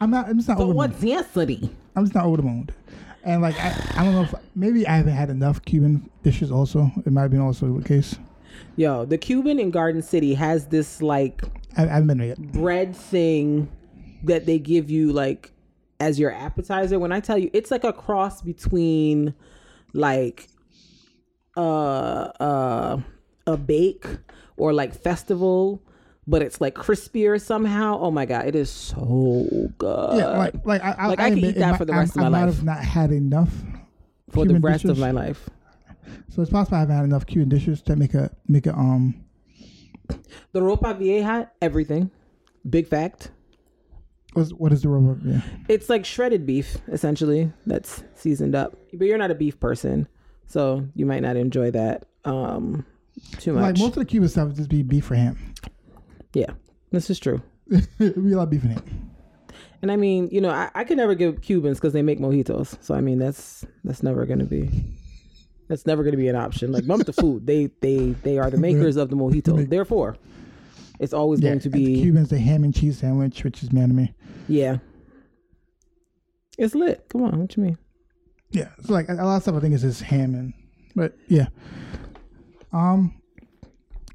I'm 0.00 0.10
not. 0.10 0.28
I'm 0.28 0.36
just 0.38 0.48
not 0.48 0.56
But 0.58 0.64
over. 0.64 0.72
the 0.72 0.76
what 0.76 0.90
moon. 1.02 1.10
density? 1.16 1.70
I'm 1.94 2.04
just 2.04 2.14
not 2.14 2.24
over 2.24 2.38
the 2.38 2.42
moon. 2.42 2.70
And 3.24 3.40
like 3.42 3.54
I, 3.60 3.68
I 3.96 4.04
don't 4.04 4.14
know 4.14 4.22
if 4.22 4.34
maybe 4.56 4.86
I 4.86 4.96
haven't 4.96 5.12
had 5.12 5.30
enough 5.30 5.62
Cuban 5.64 6.10
dishes. 6.22 6.50
Also, 6.50 6.90
it 7.06 7.12
might 7.12 7.22
have 7.22 7.30
been 7.30 7.40
also 7.40 7.78
the 7.78 7.86
case. 7.86 8.16
Yo, 8.76 9.04
the 9.04 9.18
Cuban 9.18 9.58
in 9.58 9.70
Garden 9.70 10.02
City 10.02 10.34
has 10.34 10.66
this 10.66 11.02
like 11.02 11.42
I, 11.76 11.84
I 11.84 11.86
haven't 11.86 12.06
been 12.08 12.20
yet. 12.20 12.38
bread 12.52 12.94
thing 12.96 13.70
that 14.24 14.46
they 14.46 14.58
give 14.58 14.90
you 14.90 15.12
like 15.12 15.52
as 16.00 16.18
your 16.18 16.32
appetizer. 16.32 16.98
When 16.98 17.12
I 17.12 17.20
tell 17.20 17.38
you, 17.38 17.50
it's 17.52 17.70
like 17.70 17.84
a 17.84 17.92
cross 17.92 18.40
between 18.42 19.34
like 19.92 20.48
uh 21.56 21.60
uh 22.40 23.00
a 23.46 23.56
bake 23.56 24.06
or 24.56 24.72
like 24.72 24.94
festival, 24.94 25.82
but 26.26 26.42
it's 26.42 26.60
like 26.60 26.74
crispier 26.74 27.40
somehow. 27.40 27.98
Oh 28.00 28.10
my 28.10 28.24
god, 28.26 28.46
it 28.46 28.54
is 28.54 28.70
so 28.70 29.46
good. 29.78 30.16
Yeah, 30.18 30.38
like 30.38 30.54
like 30.64 30.82
I, 30.82 31.08
Like, 31.08 31.20
I 31.20 31.28
could 31.30 31.38
admit 31.38 31.56
eat 31.56 31.58
that 31.58 31.70
might- 31.72 31.76
for 31.78 31.84
the 31.84 31.92
I- 31.92 31.98
rest 31.98 32.12
of 32.16 32.18
I 32.18 32.22
my 32.24 32.28
might 32.30 32.44
life. 32.46 32.54
have 32.54 32.64
not 32.64 32.78
had 32.84 33.10
enough 33.12 33.52
for 34.30 34.44
the 34.46 34.58
rest 34.60 34.84
of 34.84 34.98
my 34.98 35.10
life. 35.10 35.48
So 36.28 36.42
it's 36.42 36.50
possible 36.50 36.76
I 36.76 36.80
haven't 36.80 36.96
had 36.96 37.04
enough 37.04 37.26
Cuban 37.26 37.48
dishes 37.48 37.82
to 37.82 37.96
make 37.96 38.14
a 38.14 38.30
make 38.48 38.66
a 38.66 38.74
um. 38.74 39.24
The 40.52 40.60
ropa 40.60 40.96
vieja, 40.98 41.50
everything. 41.60 42.10
Big 42.68 42.86
fact. 42.86 43.30
What's, 44.34 44.50
what 44.50 44.72
is 44.72 44.82
the 44.82 44.88
rubber? 44.88 45.18
Yeah, 45.24 45.42
It's 45.68 45.90
like 45.90 46.04
shredded 46.06 46.46
beef, 46.46 46.78
essentially, 46.88 47.52
that's 47.66 48.02
seasoned 48.14 48.54
up. 48.54 48.74
But 48.94 49.06
you're 49.06 49.18
not 49.18 49.30
a 49.30 49.34
beef 49.34 49.60
person, 49.60 50.08
so 50.46 50.86
you 50.94 51.04
might 51.04 51.20
not 51.20 51.36
enjoy 51.36 51.70
that 51.72 52.06
um 52.24 52.86
too 53.38 53.52
much. 53.52 53.62
like 53.62 53.78
most 53.78 53.88
of 53.90 53.94
the 53.96 54.04
Cuban 54.06 54.28
stuff 54.28 54.48
would 54.48 54.56
just 54.56 54.70
be 54.70 54.82
beef 54.82 55.04
for 55.04 55.14
ham. 55.16 55.36
yeah, 56.34 56.50
this 56.92 57.10
is 57.10 57.18
true. 57.18 57.42
It'd 57.70 57.88
be 58.24 58.32
a 58.32 58.36
lot 58.36 58.44
of 58.44 58.50
beef 58.50 58.62
and 58.64 58.72
ham. 58.72 59.10
And 59.82 59.90
I 59.92 59.96
mean, 59.96 60.28
you 60.30 60.40
know, 60.40 60.50
I, 60.50 60.70
I 60.74 60.84
could 60.84 60.96
never 60.96 61.14
give 61.14 61.40
Cubans 61.42 61.78
because 61.78 61.92
they 61.92 62.02
make 62.02 62.18
mojitos. 62.20 62.76
So 62.82 62.94
I 62.94 63.00
mean, 63.00 63.18
that's 63.18 63.66
that's 63.84 64.02
never 64.02 64.24
gonna 64.26 64.44
be 64.44 64.70
that's 65.72 65.86
never 65.86 66.04
gonna 66.04 66.18
be 66.18 66.28
an 66.28 66.36
option. 66.36 66.70
Like 66.70 66.86
bump 66.86 67.06
the 67.06 67.14
food. 67.14 67.46
They 67.46 67.70
they 67.80 68.10
they 68.22 68.38
are 68.38 68.50
the 68.50 68.58
makers 68.58 68.96
of 68.96 69.08
the 69.08 69.16
mojito. 69.16 69.66
Therefore, 69.68 70.18
it's 71.00 71.14
always 71.14 71.40
Yeah, 71.40 71.50
going 71.50 71.60
to 71.60 71.68
at 71.68 71.72
the 71.72 71.84
be 71.96 72.02
Cubans 72.02 72.28
the 72.28 72.38
ham 72.38 72.62
and 72.62 72.74
cheese 72.74 72.98
sandwich, 72.98 73.42
which 73.42 73.62
is 73.62 73.72
man 73.72 73.88
to 73.88 73.94
me. 73.94 74.12
yeah. 74.48 74.78
It's 76.58 76.74
lit. 76.74 77.06
Come 77.08 77.22
on, 77.22 77.40
what 77.40 77.56
you 77.56 77.62
mean? 77.62 77.78
Yeah, 78.50 78.68
it's 78.78 78.90
like 78.90 79.08
a 79.08 79.14
lot 79.14 79.36
of 79.36 79.42
stuff. 79.42 79.54
I 79.54 79.60
think 79.60 79.74
is 79.74 79.80
just 79.80 80.02
ham 80.02 80.34
and, 80.34 80.52
but 80.94 81.16
yeah. 81.28 81.46
Um, 82.74 83.14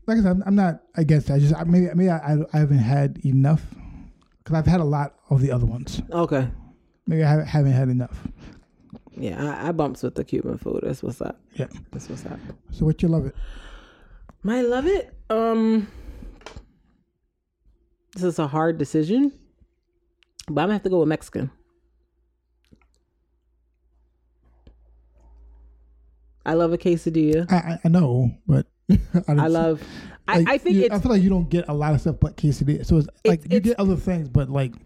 like 0.06 0.20
I 0.20 0.22
said, 0.22 0.44
I'm, 0.46 0.56
not 0.56 0.82
against 0.94 1.28
that. 1.28 1.34
I 1.34 1.40
just 1.40 1.56
I, 1.56 1.64
maybe 1.64 1.88
maybe 1.96 2.12
I, 2.12 2.36
I 2.54 2.58
haven't 2.60 2.78
had 2.78 3.20
enough 3.26 3.64
because 4.44 4.56
I've 4.56 4.68
had 4.68 4.80
a 4.80 4.86
lot 4.86 5.16
of 5.32 5.42
the 5.42 5.52
other 5.52 5.66
ones. 5.66 6.00
Okay. 6.12 6.48
Maybe 7.08 7.24
I 7.24 7.44
haven't 7.44 7.72
had 7.74 7.90
enough. 7.90 8.28
Yeah, 9.20 9.62
I, 9.64 9.70
I 9.70 9.72
bumps 9.72 10.04
with 10.04 10.16
the 10.16 10.24
Cuban 10.24 10.58
food. 10.58 10.82
That's 10.84 11.02
what's 11.02 11.22
up. 11.22 11.40
Yeah. 11.56 11.68
That's 11.92 12.08
what's 12.10 12.26
up. 12.26 12.40
So 12.72 12.86
what 12.86 13.02
you 13.02 13.08
love 13.08 13.26
it? 13.26 13.36
My 14.44 14.62
love 14.62 14.86
it. 14.86 15.14
Um, 15.30 15.88
this 18.14 18.24
is 18.24 18.40
a 18.40 18.48
hard 18.48 18.78
decision, 18.78 19.32
but 20.48 20.62
I'm 20.62 20.68
gonna 20.68 20.74
have 20.74 20.84
to 20.84 20.90
go 20.90 21.00
with 21.00 21.08
Mexican. 21.10 21.50
I 26.46 26.54
love 26.54 26.72
a 26.72 26.78
quesadilla. 26.78 27.52
I 27.52 27.56
I, 27.56 27.80
I 27.86 27.88
know, 27.90 28.32
but 28.48 28.68
I, 28.92 28.98
I 29.28 29.48
love. 29.48 29.82
I, 30.28 30.40
like, 30.40 30.50
I 30.50 30.58
think 30.58 30.76
you- 30.78 30.84
it's 30.86 30.94
I 30.96 31.00
feel 31.00 31.12
like 31.12 31.22
you 31.22 31.30
don't 31.30 31.50
get 31.50 31.66
a 31.68 31.74
lot 31.74 31.94
of 31.94 32.02
stuff 32.02 32.18
but 32.22 32.38
quesadilla. 32.38 32.86
So 32.86 32.98
it's 32.98 33.08
like 33.26 33.42
you 33.42 33.58
it's- 33.58 33.62
get 33.62 33.80
other 33.80 33.96
things, 33.96 34.30
but 34.30 34.50
like 34.50 34.74
I, 34.76 34.80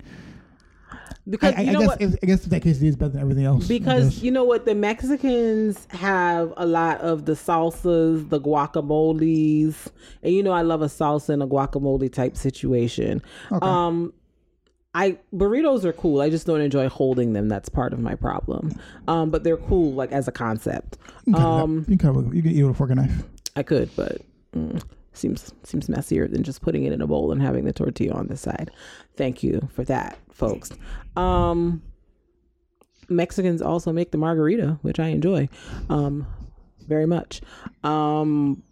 because 1.29 1.53
I, 1.55 1.62
you 1.62 1.69
I 1.69 1.73
guess 1.73 1.88
what? 1.88 2.01
I 2.01 2.25
guess 2.25 2.41
that 2.45 2.63
quesadilla 2.63 2.84
is 2.84 2.95
better 2.95 3.12
than 3.12 3.21
everything 3.21 3.45
else. 3.45 3.67
Because 3.67 4.23
you 4.23 4.31
know 4.31 4.43
what, 4.43 4.65
the 4.65 4.75
Mexicans 4.75 5.88
have 5.91 6.53
a 6.57 6.65
lot 6.65 6.99
of 7.01 7.25
the 7.25 7.34
salsas, 7.34 8.29
the 8.29 8.39
guacamoles, 8.39 9.88
and 10.23 10.34
you 10.34 10.43
know 10.43 10.51
I 10.51 10.62
love 10.62 10.81
a 10.81 10.88
salsa 10.88 11.29
and 11.29 11.43
a 11.43 11.47
guacamole 11.47 12.12
type 12.12 12.36
situation. 12.38 13.21
Okay. 13.51 13.65
Um, 13.65 14.13
I 14.93 15.17
burritos 15.34 15.86
are 15.86 15.93
cool. 15.93 16.21
I 16.21 16.29
just 16.29 16.45
don't 16.45 16.62
enjoy 16.62 16.89
holding 16.89 17.34
them. 17.34 17.47
That's 17.47 17.69
part 17.69 17.93
of 17.93 17.99
my 17.99 18.15
problem. 18.15 18.73
Um, 19.07 19.29
but 19.29 19.43
they're 19.43 19.57
cool, 19.57 19.93
like 19.93 20.12
as 20.12 20.27
a 20.27 20.31
concept. 20.31 20.97
you 21.25 21.34
can, 21.34 21.41
cut 21.41 21.41
it 21.41 21.45
up. 21.45 21.63
Um, 21.63 21.77
you 21.79 21.86
can, 21.86 21.97
cut 21.97 22.10
it 22.10 22.13
with- 22.25 22.34
you 22.36 22.41
can 22.41 22.51
eat 22.51 22.60
it 22.60 22.63
with 22.63 22.75
a 22.75 22.77
fork 22.77 22.89
and 22.91 23.01
knife. 23.01 23.23
I 23.55 23.63
could, 23.63 23.89
but 23.95 24.21
mm, 24.55 24.84
seems 25.13 25.54
seems 25.63 25.89
messier 25.89 26.28
than 26.28 26.43
just 26.43 26.62
putting 26.62 26.84
it 26.84 26.93
in 26.93 27.02
a 27.02 27.08
bowl 27.08 27.32
and 27.32 27.41
having 27.41 27.65
the 27.65 27.74
tortilla 27.74 28.13
on 28.13 28.28
the 28.28 28.38
side. 28.38 28.71
Thank 29.15 29.43
you 29.43 29.69
for 29.74 29.84
that, 29.86 30.17
folks. 30.32 30.71
Um, 31.15 31.82
Mexicans 33.10 33.62
also 33.62 33.91
make 33.91 34.12
the 34.12 34.17
margarita, 34.17 34.80
which 34.82 35.00
I 35.00 35.08
enjoy 35.08 35.50
um, 35.89 36.26
very 36.88 37.06
much. 37.06 37.41
Um, 37.84 38.63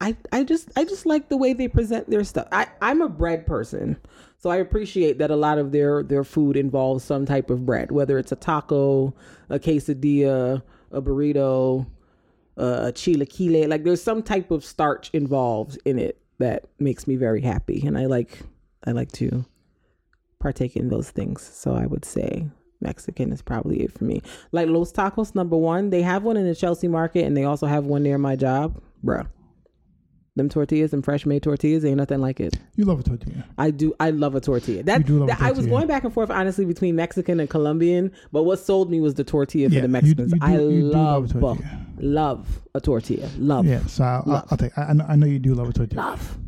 I 0.00 0.16
I 0.32 0.44
just 0.44 0.70
I 0.76 0.84
just 0.84 1.06
like 1.06 1.28
the 1.28 1.36
way 1.36 1.52
they 1.52 1.68
present 1.68 2.10
their 2.10 2.24
stuff. 2.24 2.48
I 2.52 2.66
I'm 2.82 3.00
a 3.00 3.08
bread 3.08 3.46
person, 3.46 3.96
so 4.38 4.50
I 4.50 4.56
appreciate 4.56 5.18
that 5.18 5.30
a 5.30 5.36
lot 5.36 5.58
of 5.58 5.72
their 5.72 6.02
their 6.02 6.24
food 6.24 6.56
involves 6.56 7.04
some 7.04 7.24
type 7.24 7.48
of 7.48 7.64
bread, 7.64 7.90
whether 7.90 8.18
it's 8.18 8.32
a 8.32 8.36
taco, 8.36 9.14
a 9.48 9.58
quesadilla, 9.58 10.62
a 10.90 11.02
burrito, 11.02 11.86
uh, 12.56 12.92
chilaquile. 12.94 13.68
Like 13.68 13.84
there's 13.84 14.02
some 14.02 14.22
type 14.22 14.50
of 14.50 14.64
starch 14.64 15.10
involved 15.12 15.78
in 15.84 15.98
it 15.98 16.20
that 16.38 16.64
makes 16.78 17.06
me 17.06 17.16
very 17.16 17.40
happy, 17.40 17.86
and 17.86 17.96
I 17.96 18.06
like 18.06 18.40
I 18.86 18.92
like 18.92 19.12
to 19.12 19.44
partake 20.38 20.76
in 20.76 20.88
those 20.88 21.10
things. 21.10 21.42
So 21.42 21.74
I 21.74 21.86
would 21.86 22.04
say 22.04 22.46
Mexican 22.80 23.32
is 23.32 23.42
probably 23.42 23.82
it 23.82 23.92
for 23.92 24.04
me. 24.04 24.22
Like 24.52 24.68
Los 24.68 24.92
Tacos, 24.92 25.34
number 25.34 25.56
one. 25.56 25.90
They 25.90 26.02
have 26.02 26.22
one 26.22 26.36
in 26.36 26.46
the 26.46 26.54
Chelsea 26.54 26.88
market, 26.88 27.24
and 27.24 27.36
they 27.36 27.44
also 27.44 27.66
have 27.66 27.86
one 27.86 28.02
near 28.02 28.18
my 28.18 28.36
job, 28.36 28.80
bruh. 29.04 29.26
Them 30.36 30.48
tortillas 30.50 30.92
and 30.92 31.02
fresh 31.02 31.24
made 31.24 31.42
tortillas 31.42 31.82
ain't 31.84 31.96
nothing 31.96 32.20
like 32.20 32.40
it. 32.40 32.58
You 32.76 32.84
love 32.84 33.00
a 33.00 33.02
tortilla. 33.02 33.44
I 33.56 33.70
do. 33.70 33.94
I 33.98 34.10
love 34.10 34.34
a 34.34 34.40
tortilla. 34.40 34.82
That, 34.82 34.98
You 34.98 35.04
do 35.04 35.18
love 35.20 35.28
that- 35.28 35.40
I 35.40 35.50
was 35.52 35.66
going 35.66 35.86
back 35.86 36.04
and 36.04 36.12
forth 36.12 36.28
honestly 36.30 36.66
between 36.66 36.94
Mexican 36.94 37.40
and 37.40 37.48
Colombian, 37.48 38.12
but 38.32 38.42
what 38.42 38.58
sold 38.58 38.90
me 38.90 39.00
was 39.00 39.14
the 39.14 39.24
tortilla 39.24 39.68
Yeah, 39.70 39.78
for 39.78 39.82
the 39.82 39.88
Mexicans. 39.88 40.32
you 40.32 40.38
do- 40.38 40.44
I 40.44 40.52
you 40.52 40.58
do 40.58 40.86
love 40.88 41.22
love 41.22 41.24
a 41.24 41.40
tortilla. 41.40 41.86
love 42.00 42.60
a 42.74 42.80
tortilla. 42.82 43.28
Love 43.38 43.64
Yeah, 43.66 43.80
so 43.86 44.04
I'll, 44.04 44.22
Love. 44.26 44.48
I'll 44.50 44.58
take. 44.58 44.76
I, 44.76 44.82
I 44.82 44.92
know- 44.92 45.06
I 45.08 45.16
know 45.16 45.26
you 45.26 45.38
do 45.38 45.54
love 45.54 45.70
a 45.70 45.72
tortilla. 45.72 46.00
love. 46.02 46.38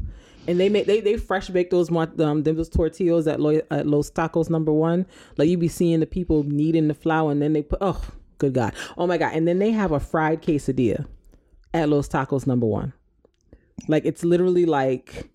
And 0.46 0.61
they 0.61 0.68
make 0.68 0.87
they 0.87 1.01
they 1.01 1.16
fresh 1.16 1.48
bake 1.48 1.70
those 1.70 1.90
um 1.90 2.07
them 2.16 2.42
those 2.42 2.68
tortillas 2.68 3.27
at, 3.27 3.40
Lo, 3.40 3.61
at 3.70 3.87
Los 3.87 4.11
Tacos 4.11 4.51
number 4.51 4.72
one. 4.72 5.07
Like 5.38 5.48
you 5.48 5.57
be 5.57 5.68
seeing 5.68 6.01
the 6.01 6.07
people 6.07 6.42
kneading 6.42 6.88
the 6.88 6.94
flour 6.94 7.31
and 7.33 7.40
then 7.42 7.53
they 7.55 7.62
put 7.62 7.79
oh 7.83 8.03
good 8.38 8.53
god 8.55 8.72
oh 8.98 9.07
my 9.07 9.18
god 9.18 9.33
and 9.35 9.48
then 9.48 9.59
they 9.59 9.72
have 9.72 9.92
a 9.92 9.98
fried 10.01 10.40
quesadilla 10.42 11.07
at 11.74 11.88
Los 11.88 12.09
Tacos 12.09 12.46
number 12.46 12.66
one. 12.66 12.92
Like 13.87 14.05
it's 14.05 14.25
literally 14.25 14.67
like 14.67 15.31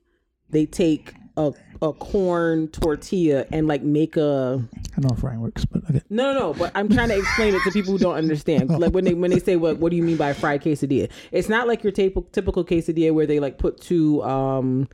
they 0.49 0.65
take 0.65 1.13
a 1.37 1.53
a 1.81 1.91
corn 1.91 2.69
tortilla 2.69 3.45
and 3.51 3.67
like 3.67 3.83
make 3.83 4.15
a 4.15 4.63
I 4.95 5.01
know 5.01 5.15
frying 5.15 5.41
works, 5.41 5.65
but 5.65 5.83
okay. 5.89 6.01
no, 6.09 6.33
no, 6.33 6.39
no. 6.39 6.53
But 6.53 6.71
I'm 6.75 6.87
trying 6.87 7.09
to 7.09 7.17
explain 7.17 7.55
it 7.55 7.61
to 7.63 7.71
people 7.71 7.93
who 7.93 7.99
don't 7.99 8.15
understand. 8.15 8.69
Like 8.83 8.93
when 8.93 9.05
they 9.05 9.13
when 9.13 9.31
they 9.31 9.39
say 9.39 9.55
what 9.55 9.77
what 9.77 9.89
do 9.89 9.97
you 9.97 10.03
mean 10.03 10.17
by 10.17 10.33
fried 10.33 10.61
quesadilla? 10.61 11.09
It's 11.31 11.49
not 11.49 11.67
like 11.67 11.83
your 11.83 11.91
typical 11.91 12.23
typical 12.31 12.63
quesadilla 12.63 13.13
where 13.13 13.25
they 13.25 13.39
like 13.39 13.57
put 13.57 13.81
two 13.81 14.23
um 14.23 14.87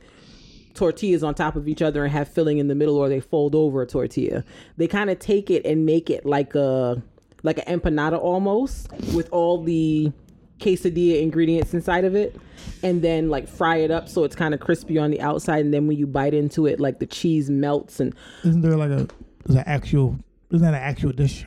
tortillas 0.74 1.22
on 1.22 1.34
top 1.34 1.56
of 1.56 1.68
each 1.68 1.82
other 1.82 2.04
and 2.04 2.12
have 2.12 2.28
filling 2.28 2.58
in 2.58 2.68
the 2.68 2.74
middle, 2.74 2.96
or 2.96 3.08
they 3.08 3.20
fold 3.20 3.54
over 3.54 3.82
a 3.82 3.86
tortilla. 3.86 4.44
They 4.76 4.86
kind 4.86 5.10
of 5.10 5.18
take 5.18 5.50
it 5.50 5.64
and 5.66 5.86
make 5.86 6.10
it 6.10 6.24
like 6.24 6.54
a 6.54 7.02
like 7.42 7.58
an 7.66 7.80
empanada 7.80 8.18
almost 8.18 8.90
with 9.14 9.28
all 9.32 9.62
the 9.62 10.12
quesadilla 10.60 11.20
ingredients 11.22 11.74
inside 11.74 12.04
of 12.04 12.14
it 12.14 12.36
and 12.82 13.02
then 13.02 13.28
like 13.30 13.48
fry 13.48 13.76
it 13.76 13.90
up 13.90 14.08
so 14.08 14.24
it's 14.24 14.36
kind 14.36 14.52
of 14.54 14.60
crispy 14.60 14.98
on 14.98 15.10
the 15.10 15.20
outside 15.20 15.64
and 15.64 15.72
then 15.74 15.86
when 15.86 15.96
you 15.96 16.06
bite 16.06 16.34
into 16.34 16.66
it 16.66 16.78
like 16.78 16.98
the 16.98 17.06
cheese 17.06 17.48
melts 17.50 17.98
and 18.00 18.14
Isn't 18.44 18.60
there 18.60 18.76
like 18.76 18.90
a 18.90 19.08
is 19.48 19.54
an 19.54 19.64
actual? 19.66 20.16
Isn't 20.50 20.64
that 20.66 20.74
an 20.74 20.82
actual 20.82 21.12
dish? 21.12 21.46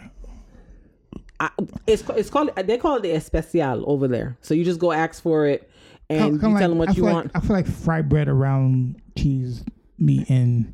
I, 1.39 1.49
it's 1.87 2.03
it's 2.15 2.29
called 2.29 2.49
they 2.55 2.77
call 2.77 2.95
it 2.97 3.03
the 3.03 3.11
especial 3.11 3.83
over 3.87 4.07
there. 4.07 4.37
So 4.41 4.53
you 4.53 4.63
just 4.63 4.79
go 4.79 4.91
ask 4.91 5.21
for 5.21 5.45
it 5.45 5.69
and 6.09 6.39
Kinda 6.41 6.47
you 6.47 6.53
like- 6.53 6.59
tell 6.61 6.69
them 6.69 6.77
what 6.79 6.89
I 6.89 6.91
you 6.91 6.95
feel 6.95 7.05
like- 7.05 7.13
want. 7.13 7.31
I 7.35 7.39
feel 7.41 7.55
like 7.55 7.67
fried 7.67 8.09
bread 8.09 8.27
around 8.27 8.95
cheese, 9.17 9.63
meat, 9.99 10.29
and 10.29 10.73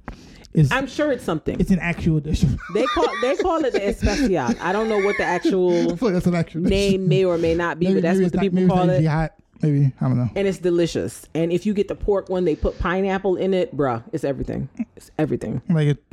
I'm 0.71 0.87
sure 0.87 1.11
it's 1.11 1.23
something. 1.23 1.59
it's 1.59 1.71
an 1.71 1.79
actual 1.79 2.19
dish. 2.19 2.43
They 2.73 2.85
call 2.87 3.07
they 3.21 3.35
call 3.37 3.63
it 3.65 3.73
the 3.73 3.87
especial. 3.87 4.37
I 4.61 4.71
don't 4.71 4.89
know 4.89 4.99
what 4.99 5.15
the 5.17 5.23
actual 5.23 5.69
like 6.01 6.13
that's 6.13 6.25
an 6.27 6.35
actual 6.35 6.61
dish. 6.63 6.69
name 6.71 7.07
may 7.07 7.23
or 7.25 7.37
may 7.37 7.55
not 7.55 7.79
be, 7.79 7.85
Maybe- 7.87 8.01
but 8.01 8.03
that's 8.03 8.19
what 8.19 8.31
the 8.31 8.37
not- 8.37 8.41
people 8.41 8.67
call 8.67 8.89
it. 8.89 9.05
Hot, 9.05 9.31
maybe 9.61 9.93
I 10.01 10.07
don't 10.07 10.17
know. 10.17 10.29
And 10.35 10.47
it's 10.47 10.57
delicious. 10.57 11.27
And 11.35 11.51
if 11.51 11.65
you 11.65 11.73
get 11.73 11.87
the 11.87 11.95
pork 11.95 12.29
one, 12.29 12.45
they 12.45 12.55
put 12.55 12.79
pineapple 12.79 13.35
in 13.37 13.53
it, 13.53 13.75
bruh. 13.75 14.03
It's 14.11 14.23
everything. 14.23 14.69
It's 14.95 15.11
everything. 15.19 15.61
Like 15.69 15.87
it, 15.89 16.03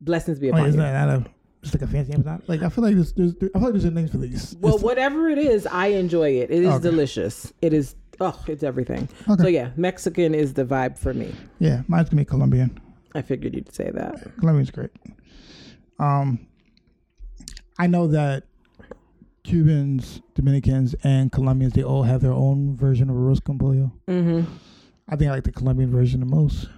Blessings 0.00 0.38
be 0.38 0.48
upon 0.48 0.70
you. 0.72 0.76
not, 0.76 0.92
not 1.06 1.08
a 1.08 1.26
just 1.62 1.74
like 1.74 1.82
a 1.82 1.86
fancy 1.92 2.12
empanada. 2.12 2.42
Like 2.48 2.62
I 2.62 2.68
feel 2.68 2.84
like 2.84 2.94
there's, 2.94 3.12
there's 3.14 3.32
I 3.32 3.58
feel 3.58 3.62
like 3.62 3.72
there's 3.72 3.84
a 3.84 3.90
name 3.90 4.08
for 4.08 4.18
these. 4.18 4.54
Well, 4.60 4.74
It's- 4.74 4.84
whatever 4.84 5.28
it 5.28 5.38
is, 5.38 5.66
I 5.66 5.86
enjoy 5.88 6.30
it. 6.38 6.50
It 6.50 6.62
is 6.64 6.74
Okay. 6.74 6.82
delicious. 6.82 7.52
It 7.62 7.72
is. 7.72 7.94
Oh, 8.20 8.38
it's 8.46 8.62
everything. 8.62 9.08
Okay. 9.28 9.42
So 9.42 9.48
yeah, 9.48 9.70
Mexican 9.76 10.34
is 10.34 10.54
the 10.54 10.64
vibe 10.64 10.96
for 10.98 11.12
me. 11.14 11.34
yeah, 11.58 11.82
mine's 11.88 12.08
gonna 12.08 12.20
be 12.22 12.24
Colombian. 12.24 12.78
I 13.16 13.22
figured 13.22 13.54
you'd 13.54 13.74
say 13.74 13.90
that. 13.90 14.36
Colombian's 14.38 14.70
great. 14.70 14.90
Um, 15.98 16.46
I 17.78 17.86
know 17.86 18.06
that 18.08 18.44
Cubans, 19.42 20.20
Dominicans, 20.34 20.94
and 21.02 21.32
Colombians 21.32 21.72
they 21.72 21.82
all 21.82 22.02
have 22.02 22.20
their 22.20 22.32
own 22.32 22.76
version 22.76 23.08
of 23.08 23.16
arroz 23.16 23.42
con 23.42 23.58
pollo. 23.58 23.92
Mm-hmm. 24.08 24.50
I 25.08 25.16
think 25.16 25.30
I 25.30 25.34
like 25.34 25.44
the 25.44 25.52
Colombian 25.52 25.90
version 25.90 26.20
the 26.20 26.26
most. 26.26 26.68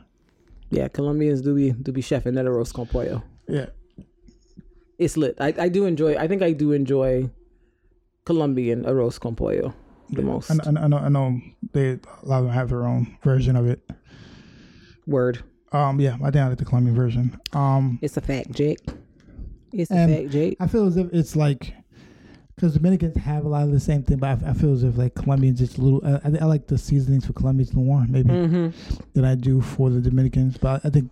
Yeah, 0.71 0.89
Colombians 0.89 1.41
do 1.41 1.55
be 1.55 1.73
do 1.73 1.93
be 1.93 2.03
chefing 2.03 2.35
that 2.35 2.45
arroz 2.45 2.73
con 2.73 2.87
pollo. 2.87 3.23
Yeah, 3.49 3.67
It's 4.99 5.17
lit. 5.17 5.37
I, 5.41 5.55
I 5.59 5.69
do 5.69 5.87
enjoy. 5.87 6.17
I 6.17 6.29
think 6.29 6.43
I 6.43 6.53
do 6.53 6.73
enjoy 6.73 7.31
Colombian 8.27 8.85
arroz 8.85 9.19
con 9.19 9.35
pollo 9.35 9.75
the 10.11 10.23
most. 10.23 10.51
I, 10.51 10.57
I, 10.67 10.85
I 10.85 10.87
know. 10.87 10.99
I 10.99 11.09
know 11.09 11.41
they 11.73 11.93
a 11.93 12.27
lot 12.27 12.39
of 12.41 12.45
them 12.45 12.53
have 12.53 12.69
their 12.69 12.85
own 12.87 13.17
version 13.25 13.57
of 13.57 13.67
it. 13.67 13.81
Word. 15.07 15.43
Um, 15.73 16.01
yeah, 16.01 16.17
I 16.23 16.29
I 16.29 16.55
the 16.55 16.65
Colombian 16.65 16.97
version. 16.97 17.39
Um, 17.53 17.99
It's 18.03 18.17
a 18.17 18.21
fact, 18.21 18.51
Jake. 18.53 18.81
It's 19.73 19.91
a 19.91 20.07
fact, 20.07 20.31
Jake. 20.31 20.57
I 20.61 20.67
feel 20.67 20.87
as 20.87 20.97
if 20.97 21.13
it's 21.13 21.37
like 21.37 21.75
because 22.55 22.75
Dominicans 22.75 23.17
have 23.19 23.45
a 23.45 23.49
lot 23.49 23.63
of 23.65 23.71
the 23.73 23.79
same 23.81 24.03
thing, 24.03 24.17
but 24.19 24.43
I, 24.43 24.51
I 24.51 24.53
feel 24.55 24.73
as 24.73 24.83
if 24.83 24.97
like 24.97 25.15
Colombians 25.15 25.59
just 25.59 25.79
a 25.79 25.83
little. 25.83 26.01
I, 26.05 26.15
I, 26.29 26.39
I 26.41 26.45
like 26.47 26.67
the 26.67 26.79
seasonings 26.79 27.27
for 27.27 27.33
Colombians 27.35 27.75
more 27.75 28.05
maybe 28.09 28.31
Mm-hmm. 28.31 29.01
than 29.13 29.25
I 29.25 29.35
do 29.35 29.61
for 29.61 29.91
the 29.91 30.01
Dominicans. 30.01 30.57
But 30.57 30.85
I 30.85 30.91
think 30.91 31.11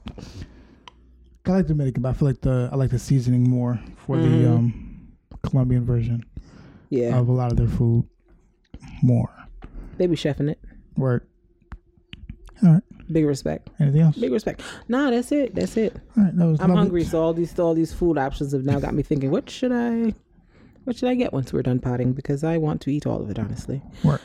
I 1.44 1.50
like 1.50 1.66
Dominican, 1.66 2.02
but 2.02 2.08
I 2.08 2.12
feel 2.14 2.28
like 2.28 2.40
the 2.40 2.68
I 2.72 2.76
like 2.76 2.90
the 2.90 2.98
seasoning 2.98 3.48
more 3.48 3.78
for 3.96 4.16
Mhm. 4.16 4.22
the 4.42 4.50
um, 4.50 5.08
Colombian 5.42 5.84
version 5.84 6.24
Yeah, 6.88 7.18
of 7.18 7.28
a 7.28 7.32
lot 7.32 7.52
of 7.52 7.58
their 7.58 7.68
food 7.68 8.04
more. 9.02 9.30
they 9.98 10.06
be 10.06 10.16
chefing 10.16 10.50
it. 10.50 10.58
Work. 10.96 11.28
All 12.64 12.72
right. 12.72 12.82
Big 13.10 13.24
respect. 13.24 13.70
Anything 13.78 14.00
else? 14.02 14.16
Big 14.16 14.32
respect. 14.32 14.62
Nah, 14.88 15.10
that's 15.10 15.32
it. 15.32 15.54
That's 15.54 15.76
it. 15.76 15.96
All 16.16 16.24
right. 16.24 16.36
That 16.36 16.46
was 16.46 16.60
I'm 16.60 16.68
lovely. 16.68 16.76
hungry, 16.76 17.04
so 17.04 17.22
all 17.22 17.32
these 17.32 17.58
all 17.58 17.74
these 17.74 17.92
food 17.92 18.18
options 18.18 18.52
have 18.52 18.64
now 18.64 18.80
got 18.80 18.94
me 18.94 19.02
thinking. 19.02 19.30
What 19.30 19.48
should 19.48 19.72
I? 19.72 20.14
What 20.84 20.96
should 20.96 21.08
I 21.08 21.14
get 21.14 21.32
once 21.32 21.52
we're 21.52 21.62
done 21.62 21.80
potting? 21.80 22.12
Because 22.12 22.44
I 22.44 22.58
want 22.58 22.80
to 22.82 22.90
eat 22.90 23.06
all 23.06 23.20
of 23.20 23.30
it, 23.30 23.38
honestly. 23.38 23.82
Word. 24.04 24.20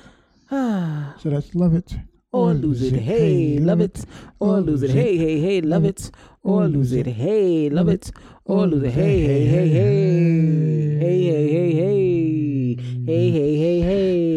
Ah. 0.52 1.16
So 1.20 1.30
that's 1.30 1.56
love 1.56 1.74
it 1.74 1.96
or 2.34 2.54
lose 2.54 2.82
it, 2.82 2.98
hey, 2.98 3.60
love 3.60 3.82
it, 3.82 4.06
or 4.40 4.62
lose 4.62 4.84
it, 4.84 4.92
hey, 4.92 5.18
hey, 5.18 5.40
hey, 5.40 5.62
love 5.62 5.84
it, 5.84 6.10
or 6.44 6.66
lose 6.66 6.94
it, 6.94 7.06
hey, 7.06 7.70
love 7.70 7.90
it, 7.90 8.10
or 8.46 8.68
lose 8.68 8.84
it, 8.84 8.92
hey, 8.92 9.22
hey, 9.22 9.46
hey, 9.46 9.68
hey, 9.68 11.00
hey, 11.00 11.26
hey, 11.26 11.52
hey, 11.52 11.74
hey, 11.74 12.76
hey, 13.06 13.32
hey, 13.32 13.32
hey, 13.32 13.82
hey, 13.82 14.31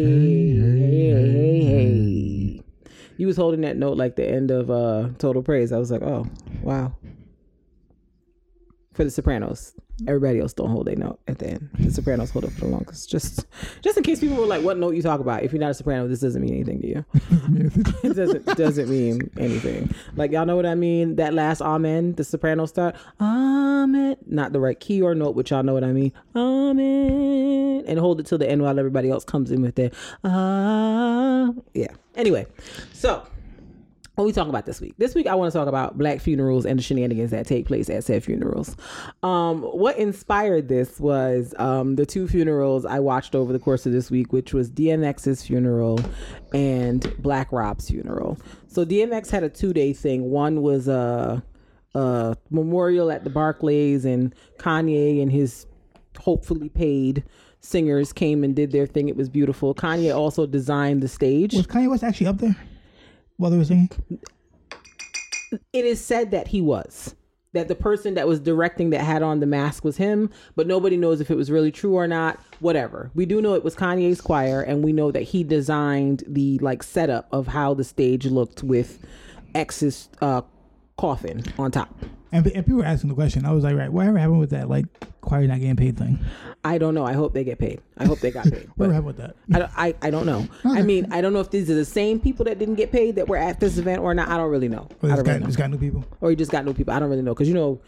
You 3.17 3.27
was 3.27 3.37
holding 3.37 3.61
that 3.61 3.77
note 3.77 3.97
like 3.97 4.15
the 4.15 4.27
end 4.27 4.51
of 4.51 4.69
uh 4.69 5.09
Total 5.17 5.41
Praise. 5.41 5.71
I 5.71 5.77
was 5.77 5.91
like, 5.91 6.01
oh, 6.01 6.25
wow. 6.61 6.95
For 8.93 9.03
the 9.03 9.11
Sopranos, 9.11 9.73
everybody 10.07 10.39
else 10.39 10.53
don't 10.53 10.69
hold 10.69 10.87
their 10.87 10.95
note 10.95 11.19
at 11.27 11.39
the 11.39 11.51
end. 11.51 11.69
The 11.79 11.91
Sopranos 11.91 12.31
hold 12.31 12.45
it 12.45 12.51
for 12.51 12.61
the 12.61 12.67
longest. 12.67 13.09
Just, 13.09 13.45
just 13.81 13.97
in 13.97 14.03
case 14.03 14.19
people 14.19 14.37
were 14.37 14.45
like, 14.45 14.63
"What 14.63 14.77
note 14.77 14.95
you 14.95 15.01
talk 15.01 15.19
about?" 15.19 15.43
If 15.43 15.53
you're 15.53 15.59
not 15.59 15.71
a 15.71 15.73
Soprano, 15.73 16.07
this 16.07 16.19
doesn't 16.19 16.41
mean 16.41 16.53
anything 16.53 16.81
to 16.81 16.87
you 16.87 17.05
it 18.03 18.15
doesn't 18.15 18.45
doesn't 18.57 18.89
mean 18.89 19.29
anything. 19.37 19.93
Like 20.15 20.31
y'all 20.31 20.45
know 20.45 20.55
what 20.55 20.65
I 20.65 20.75
mean? 20.75 21.15
That 21.15 21.33
last 21.33 21.61
amen, 21.61 22.13
the 22.13 22.23
soprano 22.23 22.65
start, 22.65 22.95
amen, 23.19 24.17
not 24.25 24.53
the 24.53 24.59
right 24.59 24.79
key 24.79 25.01
or 25.01 25.15
note, 25.15 25.33
but 25.35 25.49
y'all 25.49 25.63
know 25.63 25.73
what 25.73 25.83
I 25.83 25.91
mean. 25.91 26.11
Amen, 26.35 27.83
and 27.87 27.99
hold 27.99 28.19
it 28.19 28.25
till 28.25 28.37
the 28.37 28.49
end 28.49 28.61
while 28.61 28.77
everybody 28.77 29.09
else 29.09 29.23
comes 29.23 29.51
in 29.51 29.61
with 29.61 29.75
their 29.75 29.91
ah. 30.23 31.51
Yeah. 31.73 31.93
Anyway, 32.15 32.47
so 32.93 33.25
what 34.15 34.23
we 34.23 34.31
talking 34.31 34.49
about 34.49 34.65
this 34.65 34.79
week? 34.79 34.95
This 34.97 35.13
week 35.13 35.27
I 35.27 35.35
want 35.35 35.51
to 35.51 35.57
talk 35.57 35.67
about 35.67 35.97
black 35.97 36.21
funerals 36.21 36.65
and 36.65 36.79
the 36.79 36.83
shenanigans 36.83 37.31
that 37.31 37.45
take 37.45 37.65
place 37.65 37.89
at 37.89 38.05
said 38.05 38.23
funerals. 38.23 38.75
Um, 39.23 39.61
what 39.61 39.97
inspired 39.97 40.69
this 40.69 40.99
was 41.01 41.53
um, 41.59 41.97
the 41.97 42.05
two 42.05 42.27
funerals 42.27 42.85
I 42.85 42.99
watched 42.99 43.35
over 43.35 43.51
the 43.51 43.59
course 43.59 43.85
of 43.85 43.91
this 43.91 44.09
week, 44.09 44.31
which 44.31 44.53
was 44.53 44.71
DMX's 44.71 45.45
funeral 45.45 45.99
and 46.53 47.13
Black 47.21 47.51
Rob's 47.51 47.89
funeral. 47.89 48.37
So 48.67 48.85
DMX 48.85 49.29
had 49.29 49.43
a 49.43 49.49
two 49.49 49.73
day 49.73 49.91
thing. 49.91 50.29
One 50.29 50.61
was 50.61 50.87
a, 50.87 51.43
a 51.93 52.37
memorial 52.49 53.11
at 53.11 53.25
the 53.25 53.29
Barclays, 53.29 54.05
and 54.05 54.33
Kanye 54.59 55.21
and 55.21 55.29
his 55.29 55.65
hopefully 56.19 56.69
paid 56.69 57.25
singers 57.59 58.13
came 58.13 58.45
and 58.45 58.55
did 58.55 58.71
their 58.71 58.85
thing. 58.85 59.09
It 59.09 59.17
was 59.17 59.27
beautiful. 59.27 59.75
Kanye 59.75 60.15
also 60.15 60.45
designed 60.45 61.03
the 61.03 61.09
stage. 61.09 61.53
Was 61.53 61.67
Kanye 61.67 61.89
West 61.89 62.03
actually 62.03 62.27
up 62.27 62.37
there 62.37 62.55
while 63.37 63.51
they 63.51 63.57
were 63.57 63.65
singing? 63.65 63.89
it 65.73 65.85
is 65.85 66.03
said 66.03 66.31
that 66.31 66.47
he 66.47 66.61
was 66.61 67.15
that 67.53 67.69
the 67.69 67.75
person 67.75 68.15
that 68.15 68.27
was 68.27 68.39
directing 68.41 68.89
that 68.89 68.99
had 68.99 69.23
on 69.23 69.39
the 69.39 69.45
mask 69.45 69.83
was 69.83 69.97
him 69.97 70.29
but 70.55 70.67
nobody 70.67 70.97
knows 70.97 71.21
if 71.21 71.31
it 71.31 71.35
was 71.35 71.49
really 71.49 71.71
true 71.71 71.93
or 71.93 72.07
not 72.07 72.39
whatever 72.59 73.09
we 73.13 73.25
do 73.25 73.41
know 73.41 73.53
it 73.53 73.63
was 73.63 73.75
kanye's 73.75 74.21
choir 74.21 74.61
and 74.61 74.83
we 74.83 74.91
know 74.91 75.11
that 75.11 75.21
he 75.21 75.43
designed 75.43 76.23
the 76.27 76.59
like 76.59 76.83
setup 76.83 77.27
of 77.31 77.47
how 77.47 77.73
the 77.73 77.83
stage 77.83 78.25
looked 78.25 78.63
with 78.63 78.99
x's 79.53 80.09
uh 80.21 80.41
coffin 80.97 81.43
on 81.57 81.71
top 81.71 81.95
And, 82.31 82.45
and 82.47 82.65
people 82.65 82.79
were 82.79 82.85
asking 82.85 83.09
the 83.09 83.15
question. 83.15 83.45
I 83.45 83.51
was 83.51 83.63
like, 83.63 83.75
right, 83.75 83.91
whatever 83.91 84.17
happened 84.17 84.39
with 84.39 84.49
that, 84.49 84.69
like, 84.69 84.85
choir 85.21 85.47
not 85.47 85.59
getting 85.59 85.75
paid 85.75 85.97
thing? 85.97 86.19
i 86.63 86.77
don't 86.79 86.93
know 86.95 87.05
i 87.05 87.13
hope 87.13 87.33
they 87.33 87.43
get 87.43 87.59
paid 87.59 87.79
i 87.97 88.05
hope 88.05 88.19
they 88.19 88.31
got 88.31 88.43
paid 88.43 88.67
Whatever 88.75 88.93
happened 88.93 89.05
with 89.07 89.17
that? 89.17 89.35
I, 89.53 89.59
don't, 89.59 89.71
I, 89.75 89.95
I 90.01 90.09
don't 90.09 90.25
know 90.25 90.47
i 90.63 90.81
mean 90.81 91.11
i 91.11 91.21
don't 91.21 91.31
know 91.33 91.39
if 91.39 91.51
these 91.51 91.69
are 91.69 91.75
the 91.75 91.85
same 91.85 92.19
people 92.19 92.45
that 92.45 92.57
didn't 92.59 92.75
get 92.75 92.91
paid 92.91 93.15
that 93.15 93.27
were 93.27 93.37
at 93.37 93.59
this 93.59 93.77
event 93.77 94.01
or 94.01 94.13
not 94.15 94.29
i 94.29 94.37
don't 94.37 94.49
really 94.49 94.67
know 94.67 94.87
Well, 95.01 95.11
i 95.11 95.15
don't 95.15 95.25
got, 95.25 95.31
really 95.33 95.45
know 95.45 95.51
got 95.55 95.69
new 95.71 95.77
people. 95.77 96.03
or 96.21 96.29
he 96.31 96.35
just 96.35 96.51
got 96.51 96.65
new 96.65 96.73
people. 96.73 96.93
I 96.93 96.99
don't 96.99 97.09
really 97.09 97.21
know 97.21 97.33
because 97.33 97.47
you 97.47 97.53
know, 97.53 97.79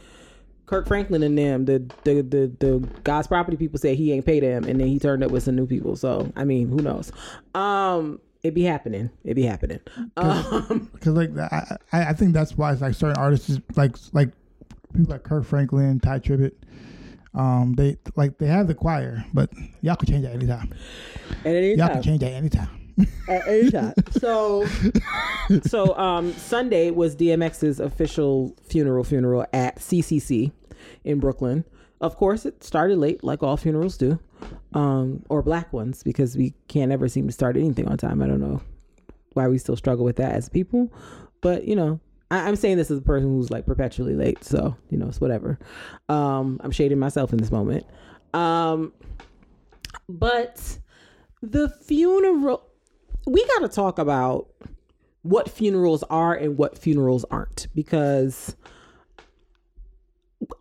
Kirk 0.67 0.85
Franklin 0.87 1.23
and 1.23 1.37
them, 1.37 1.65
the 1.65 1.79
the 2.03 2.21
the 2.21 2.51
the 2.59 2.87
God's 3.03 3.27
property 3.27 3.55
people 3.57 3.79
said 3.79 3.95
he 3.97 4.11
ain't 4.11 4.25
paid 4.25 4.43
them, 4.43 4.65
and 4.65 4.79
then 4.79 4.87
he 4.87 4.99
turned 4.99 5.23
up 5.23 5.31
with 5.31 5.43
some 5.43 5.55
new 5.55 5.65
people. 5.65 5.95
So 5.95 6.31
I 6.35 6.43
mean, 6.43 6.67
who 6.67 6.77
knows? 6.77 7.11
Um, 7.55 8.19
it 8.43 8.53
be 8.53 8.63
happening. 8.63 9.09
It 9.23 9.33
be 9.33 9.43
happening. 9.43 9.79
Um, 10.15 10.89
Because 10.93 11.13
like 11.13 11.37
I, 11.37 11.77
I 11.91 12.03
I 12.09 12.13
think 12.13 12.33
that's 12.33 12.57
why 12.57 12.71
it's 12.73 12.81
like 12.81 12.93
certain 12.95 13.17
artists 13.17 13.49
is 13.49 13.59
like 13.75 13.95
like 14.13 14.29
people 14.93 15.11
like 15.11 15.23
Kirk 15.23 15.45
Franklin, 15.45 15.99
Tye 15.99 16.19
Tribbett, 16.19 16.53
um 17.33 17.73
they 17.75 17.97
like 18.15 18.37
they 18.37 18.47
have 18.47 18.67
the 18.67 18.75
choir, 18.75 19.25
but 19.33 19.49
y'all 19.81 19.95
can 19.95 20.07
change 20.07 20.23
that 20.23 20.33
anytime. 20.33 20.73
at 21.45 21.55
any 21.55 21.69
Y'all 21.75 21.87
time. 21.87 21.93
can 21.95 22.03
change 22.03 22.19
that 22.21 22.31
anytime. 22.33 22.69
At 23.29 23.47
any 23.47 23.69
time. 23.79 23.93
So, 24.11 24.65
so 25.63 25.95
um, 25.97 26.33
Sunday 26.33 26.89
was 26.89 27.15
DMX's 27.15 27.79
official 27.79 28.55
funeral. 28.63 29.03
Funeral 29.03 29.45
at 29.53 29.77
CCC 29.77 30.51
in 31.03 31.19
Brooklyn. 31.19 31.63
Of 32.01 32.15
course, 32.15 32.45
it 32.45 32.63
started 32.63 32.97
late, 32.97 33.23
like 33.23 33.43
all 33.43 33.55
funerals 33.57 33.97
do, 33.97 34.19
um, 34.73 35.23
or 35.29 35.41
black 35.41 35.71
ones, 35.73 36.03
because 36.03 36.37
we 36.37 36.53
can't 36.67 36.91
ever 36.91 37.07
seem 37.07 37.27
to 37.27 37.33
start 37.33 37.57
anything 37.57 37.87
on 37.87 37.97
time. 37.97 38.21
I 38.21 38.27
don't 38.27 38.41
know 38.41 38.61
why 39.33 39.47
we 39.47 39.57
still 39.57 39.75
struggle 39.75 40.05
with 40.05 40.15
that 40.17 40.33
as 40.33 40.49
people, 40.49 40.91
but 41.41 41.65
you 41.65 41.75
know, 41.75 41.99
I, 42.31 42.47
I'm 42.47 42.55
saying 42.55 42.77
this 42.77 42.91
as 42.91 42.99
a 42.99 43.03
person 43.03 43.29
who's 43.29 43.51
like 43.51 43.65
perpetually 43.65 44.15
late, 44.15 44.43
so 44.43 44.75
you 44.89 44.97
know, 44.97 45.07
it's 45.07 45.21
whatever. 45.21 45.59
Um, 46.09 46.59
I'm 46.63 46.71
shading 46.71 46.99
myself 46.99 47.31
in 47.31 47.39
this 47.39 47.51
moment. 47.51 47.85
Um, 48.33 48.93
but 50.09 50.79
the 51.41 51.69
funeral 51.69 52.63
we 53.25 53.45
got 53.45 53.59
to 53.59 53.67
talk 53.67 53.99
about 53.99 54.47
what 55.21 55.49
funerals 55.49 56.03
are 56.03 56.33
and 56.33 56.57
what 56.57 56.77
funerals 56.77 57.25
aren't 57.29 57.67
because 57.75 58.55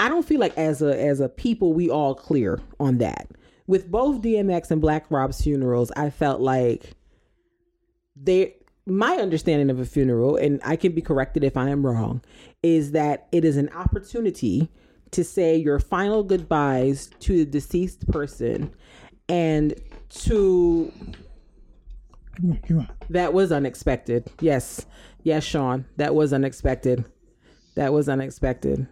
I 0.01 0.09
don't 0.09 0.27
feel 0.27 0.41
like 0.41 0.57
as 0.59 0.83
a 0.83 1.01
as 1.01 1.21
a 1.21 1.29
people 1.29 1.73
we 1.73 1.89
all 1.89 2.15
clear 2.15 2.61
on 2.81 2.99
that. 2.99 3.29
With 3.67 3.91
both 3.91 4.23
DMX 4.23 4.71
and 4.71 4.81
Black 4.81 5.11
Rob's 5.11 5.43
funerals, 5.43 5.91
I 5.97 6.11
felt 6.11 6.41
like 6.41 6.93
they 8.15 8.55
my 8.87 9.17
understanding 9.17 9.69
of 9.69 9.81
a 9.81 9.85
funeral 9.85 10.37
and 10.37 10.61
I 10.65 10.77
can 10.77 10.93
be 10.93 11.03
corrected 11.03 11.43
if 11.43 11.57
I 11.57 11.71
am 11.71 11.85
wrong 11.85 12.23
is 12.63 12.93
that 12.93 13.27
it 13.33 13.45
is 13.45 13.57
an 13.57 13.69
opportunity 13.71 14.71
to 15.11 15.25
say 15.25 15.57
your 15.57 15.81
final 15.81 16.23
goodbyes 16.23 17.11
to 17.21 17.39
the 17.39 17.45
deceased 17.45 18.07
person 18.09 18.73
and 19.29 19.75
to 20.09 20.93
Come 22.37 22.51
on, 22.53 22.61
come 22.69 22.79
on. 22.81 22.89
that 23.11 23.33
was 23.33 23.51
unexpected. 23.51 24.31
Yes. 24.41 24.87
Yes, 25.23 25.43
Sean. 25.43 25.87
That 25.97 26.15
was 26.15 26.33
unexpected. 26.33 27.05
That 27.75 27.93
was 27.93 28.09
unexpected. 28.09 28.87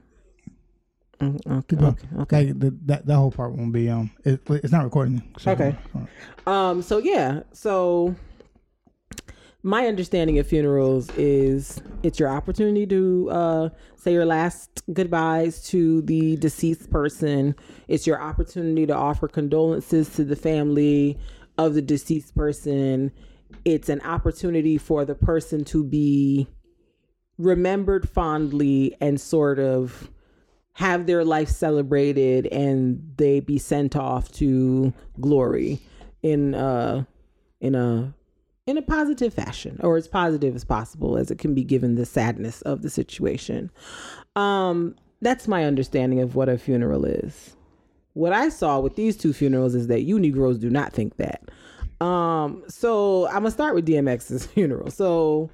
Mm, 1.21 1.59
Okay. 1.59 1.77
Okay. 1.77 2.07
okay. 2.19 2.47
Like 2.47 2.59
the, 2.59 2.77
that 2.87 3.07
that 3.07 3.17
whole 3.17 3.31
part 3.31 3.53
won't 3.53 3.73
be 3.73 3.89
um 3.89 4.11
it, 4.25 4.41
it's 4.49 4.73
not 4.73 4.85
recording. 4.85 5.23
So, 5.39 5.53
Okay. 5.53 5.77
Um, 6.47 6.83
so 6.83 6.99
yeah, 6.99 7.43
so 7.53 8.15
my 9.63 9.87
understanding 9.87 10.39
of 10.39 10.47
funerals 10.47 11.09
is 11.17 11.81
it's 12.03 12.19
your 12.19 12.29
opportunity 12.29 12.87
to 12.87 13.31
uh, 13.31 13.69
say 13.97 14.13
your 14.13 14.27
last 14.27 14.83
goodbyes 14.93 15.63
to 15.69 16.03
the 16.03 16.37
deceased 16.37 16.91
person. 16.91 17.55
It's 17.89 18.07
your 18.07 18.21
opportunity 18.21 18.87
to 18.87 18.95
offer 18.95 19.27
condolences 19.27 20.11
to 20.17 20.25
the 20.25 20.37
family 20.37 21.19
of 21.57 21.73
the 21.73 21.81
deceased 21.81 22.35
person. 22.35 23.11
It's 23.65 23.89
an 23.89 24.03
opportunity 24.03 24.77
for 24.77 25.07
the 25.07 25.15
person 25.15 25.65
to 25.67 25.83
be 25.83 26.47
remembered 27.39 28.07
fondly 28.07 28.95
and 29.01 29.19
sort 29.19 29.59
of 29.59 30.11
have 30.75 31.07
their 31.07 31.25
life 31.25 31.49
celebrated 31.49 32.47
and 32.49 33.01
they 33.17 33.41
be 33.41 33.59
sent 33.59 33.97
off 33.97 34.31
to 34.33 34.93
glory 35.21 35.81
in 36.23 36.55
uh 36.55 37.05
in 37.61 37.75
a 37.75 38.13
in 38.67 38.77
a 38.77 38.83
positive 38.83 39.33
fashion 39.33 39.79
or 39.83 39.97
as 39.97 40.09
positive 40.09 40.55
as 40.55 40.65
possible 40.65 41.17
as 41.17 41.31
it 41.31 41.39
can 41.39 41.55
be 41.55 41.63
given 41.63 41.95
the 41.95 42.07
sadness 42.07 42.61
of 42.63 42.83
the 42.83 42.91
situation. 42.91 43.71
Um 44.37 44.97
that's 45.23 45.49
my 45.49 45.65
understanding 45.65 46.21
of 46.21 46.35
what 46.35 46.49
a 46.49 46.59
funeral 46.59 47.05
is. 47.05 47.57
What 48.15 48.33
i 48.33 48.49
saw 48.49 48.81
with 48.81 48.97
these 48.97 49.17
two 49.17 49.33
funerals 49.33 49.75
is 49.75 49.87
that 49.87 50.03
you 50.03 50.19
negroes 50.19 50.59
do 50.59 50.71
not 50.71 50.93
think 50.93 51.17
that. 51.19 51.51
Um 52.05 52.65
so 52.67 53.29
i'm 53.29 53.35
gonna 53.43 53.53
start 53.53 53.77
with 53.77 53.87
dmx's 53.87 54.45
funeral. 54.55 54.91
So 54.91 55.51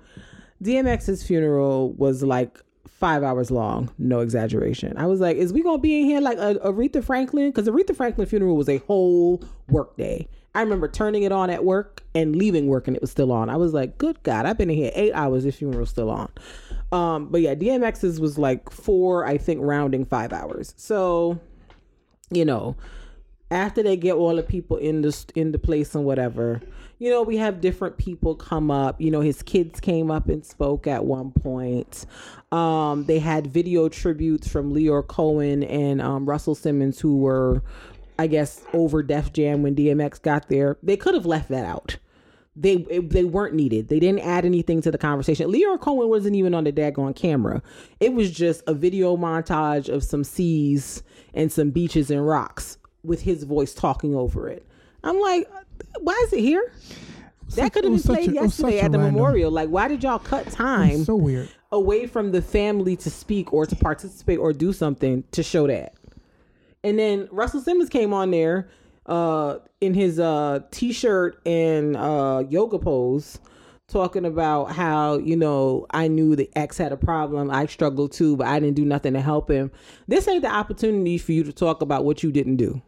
dmx's 0.63 1.23
funeral 1.23 1.93
was 1.93 2.23
like 2.23 2.59
five 3.01 3.23
hours 3.23 3.51
long, 3.51 3.91
no 3.99 4.21
exaggeration. 4.21 4.97
I 4.99 5.07
was 5.07 5.21
like, 5.21 5.37
is 5.39 5.53
we 5.53 5.63
gonna 5.63 5.79
be 5.79 6.01
in 6.01 6.05
here 6.05 6.21
like 6.21 6.39
Aretha 6.39 7.03
Franklin? 7.03 7.51
Because 7.51 7.67
Aretha 7.67 7.97
Franklin 7.97 8.27
funeral 8.27 8.57
was 8.57 8.69
a 8.69 8.77
whole 8.79 9.43
work 9.69 9.97
day. 9.97 10.29
I 10.55 10.61
remember 10.61 10.87
turning 10.87 11.23
it 11.23 11.33
on 11.33 11.49
at 11.49 11.65
work 11.65 12.03
and 12.15 12.37
leaving 12.37 12.67
work 12.67 12.87
and 12.89 12.97
it 12.97 13.01
was 13.01 13.11
still 13.11 13.33
on. 13.33 13.49
I 13.49 13.57
was 13.57 13.73
like, 13.73 13.99
good 13.99 14.23
God, 14.23 14.47
I've 14.47 14.59
been 14.59 14.69
in 14.69 14.77
here 14.77 14.93
eight 14.95 15.13
hours, 15.13 15.45
this 15.45 15.57
funeral's 15.57 15.91
still 15.91 16.11
on. 16.11 16.31
Um, 16.93 17.29
but 17.29 17.41
yeah, 17.41 17.55
DMX's 17.55 18.21
was 18.21 18.37
like 18.37 18.71
four, 18.71 19.25
I 19.25 19.39
think 19.39 19.61
rounding 19.63 20.05
five 20.05 20.33
hours. 20.33 20.75
So, 20.77 21.41
you 22.31 22.45
know, 22.45 22.77
after 23.51 23.83
they 23.83 23.97
get 23.97 24.15
all 24.15 24.37
the 24.37 24.43
people 24.43 24.77
in 24.77 25.03
the 25.03 25.25
in 25.35 25.53
the 25.53 25.59
place 25.59 25.95
and 25.95 26.05
whatever, 26.05 26.61
you 27.01 27.09
know, 27.09 27.23
we 27.23 27.39
have 27.39 27.63
different 27.63 27.97
people 27.97 28.35
come 28.35 28.71
up. 28.71 29.01
You 29.01 29.11
know, 29.11 29.23
his 29.23 29.43
kids 29.43 29.81
came 29.81 30.11
up 30.11 30.29
and 30.29 30.45
spoke 30.45 30.87
at 30.87 31.07
one 31.07 31.33
point. 31.33 32.05
Um, 32.53 33.07
they 33.07 33.19
had 33.19 33.47
video 33.47 33.89
tributes 33.89 34.47
from 34.47 34.73
Lyor 34.73 35.05
Cohen 35.05 35.63
and 35.65 36.03
um, 36.03 36.27
Russell 36.27 36.55
Simmons, 36.55 37.01
who 37.01 37.17
were, 37.17 37.63
I 38.19 38.27
guess, 38.27 38.63
over 38.75 39.03
Def 39.03 39.33
Jam 39.33 39.63
when 39.63 39.75
DMX 39.75 40.21
got 40.21 40.51
there. 40.51 40.77
They 40.83 40.99
could 40.99 41.15
have 41.15 41.25
left 41.25 41.49
that 41.49 41.65
out. 41.65 41.97
They 42.55 42.77
they 42.77 43.25
weren't 43.25 43.55
needed. 43.55 43.89
They 43.89 44.01
didn't 44.01 44.21
add 44.21 44.45
anything 44.45 44.83
to 44.83 44.91
the 44.91 44.99
conversation. 44.99 45.51
Lyor 45.51 45.81
Cohen 45.81 46.11
wasn't 46.11 46.37
even 46.37 46.53
on 46.53 46.65
the 46.65 46.73
daggone 46.73 47.17
camera. 47.17 47.63
It 48.01 48.13
was 48.13 48.31
just 48.31 48.63
a 48.67 48.75
video 48.75 49.17
montage 49.17 49.89
of 49.89 50.05
some 50.05 50.25
seas 50.25 51.03
and 51.33 51.51
some 51.51 51.71
beaches 51.71 52.11
and 52.11 52.27
rocks 52.27 52.77
with 53.03 53.23
his 53.23 53.45
voice 53.45 53.73
talking 53.73 54.15
over 54.15 54.49
it. 54.49 54.67
I'm 55.03 55.21
like, 55.21 55.49
why 56.01 56.21
is 56.27 56.33
it 56.33 56.41
here? 56.41 56.73
That 57.57 57.73
could 57.73 57.85
have 57.85 57.93
been 57.93 58.03
played 58.03 58.31
a, 58.31 58.35
yesterday 58.35 58.81
at 58.81 58.93
the 58.93 58.99
random. 58.99 59.15
memorial. 59.15 59.51
Like, 59.51 59.69
why 59.69 59.89
did 59.89 60.03
y'all 60.03 60.19
cut 60.19 60.49
time? 60.51 61.05
So 61.05 61.17
weird. 61.17 61.49
Away 61.73 62.07
from 62.07 62.33
the 62.33 62.43
family 62.43 62.97
to 62.97 63.11
speak 63.11 63.53
or 63.53 63.67
to 63.67 63.77
participate 63.77 64.39
or 64.39 64.53
do 64.53 64.73
something 64.73 65.25
to 65.33 65.43
show 65.43 65.67
that. 65.67 65.95
And 66.83 66.99
then 66.99 67.29
Russell 67.31 67.61
Simmons 67.61 67.89
came 67.89 68.13
on 68.13 68.31
there 68.31 68.69
uh, 69.07 69.59
in 69.81 69.95
his 69.95 70.21
uh, 70.21 70.61
t-shirt 70.71 71.41
and 71.47 71.97
uh, 71.97 72.45
yoga 72.49 72.79
pose 72.79 73.39
talking 73.89 74.25
about 74.25 74.67
how 74.67 75.19
you 75.19 75.37
know 75.37 75.85
I 75.91 76.07
knew 76.09 76.37
the 76.37 76.49
ex 76.55 76.79
had 76.79 76.93
a 76.93 76.97
problem. 76.97 77.51
I 77.51 77.67
struggled 77.67 78.13
too, 78.13 78.37
but 78.37 78.47
I 78.47 78.61
didn't 78.61 78.77
do 78.77 78.85
nothing 78.85 79.15
to 79.15 79.21
help 79.21 79.51
him. 79.51 79.71
This 80.07 80.29
ain't 80.29 80.43
the 80.43 80.53
opportunity 80.53 81.19
for 81.19 81.33
you 81.33 81.43
to 81.45 81.53
talk 81.53 81.83
about 81.83 82.05
what 82.05 82.23
you 82.23 82.31
didn't 82.31 82.57
do. 82.57 82.81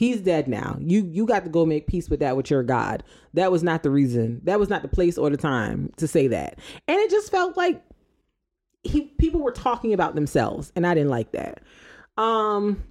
He's 0.00 0.22
dead 0.22 0.48
now. 0.48 0.78
You 0.80 1.06
you 1.12 1.26
got 1.26 1.44
to 1.44 1.50
go 1.50 1.66
make 1.66 1.86
peace 1.86 2.08
with 2.08 2.20
that 2.20 2.34
with 2.34 2.50
your 2.50 2.62
God. 2.62 3.04
That 3.34 3.52
was 3.52 3.62
not 3.62 3.82
the 3.82 3.90
reason. 3.90 4.40
That 4.44 4.58
was 4.58 4.70
not 4.70 4.80
the 4.80 4.88
place 4.88 5.18
or 5.18 5.28
the 5.28 5.36
time 5.36 5.92
to 5.98 6.08
say 6.08 6.26
that. 6.28 6.58
And 6.88 6.98
it 6.98 7.10
just 7.10 7.30
felt 7.30 7.54
like 7.54 7.84
he 8.82 9.02
people 9.18 9.42
were 9.42 9.52
talking 9.52 9.92
about 9.92 10.14
themselves 10.14 10.72
and 10.74 10.86
I 10.86 10.94
didn't 10.94 11.10
like 11.10 11.32
that. 11.32 11.62
Um 12.16 12.82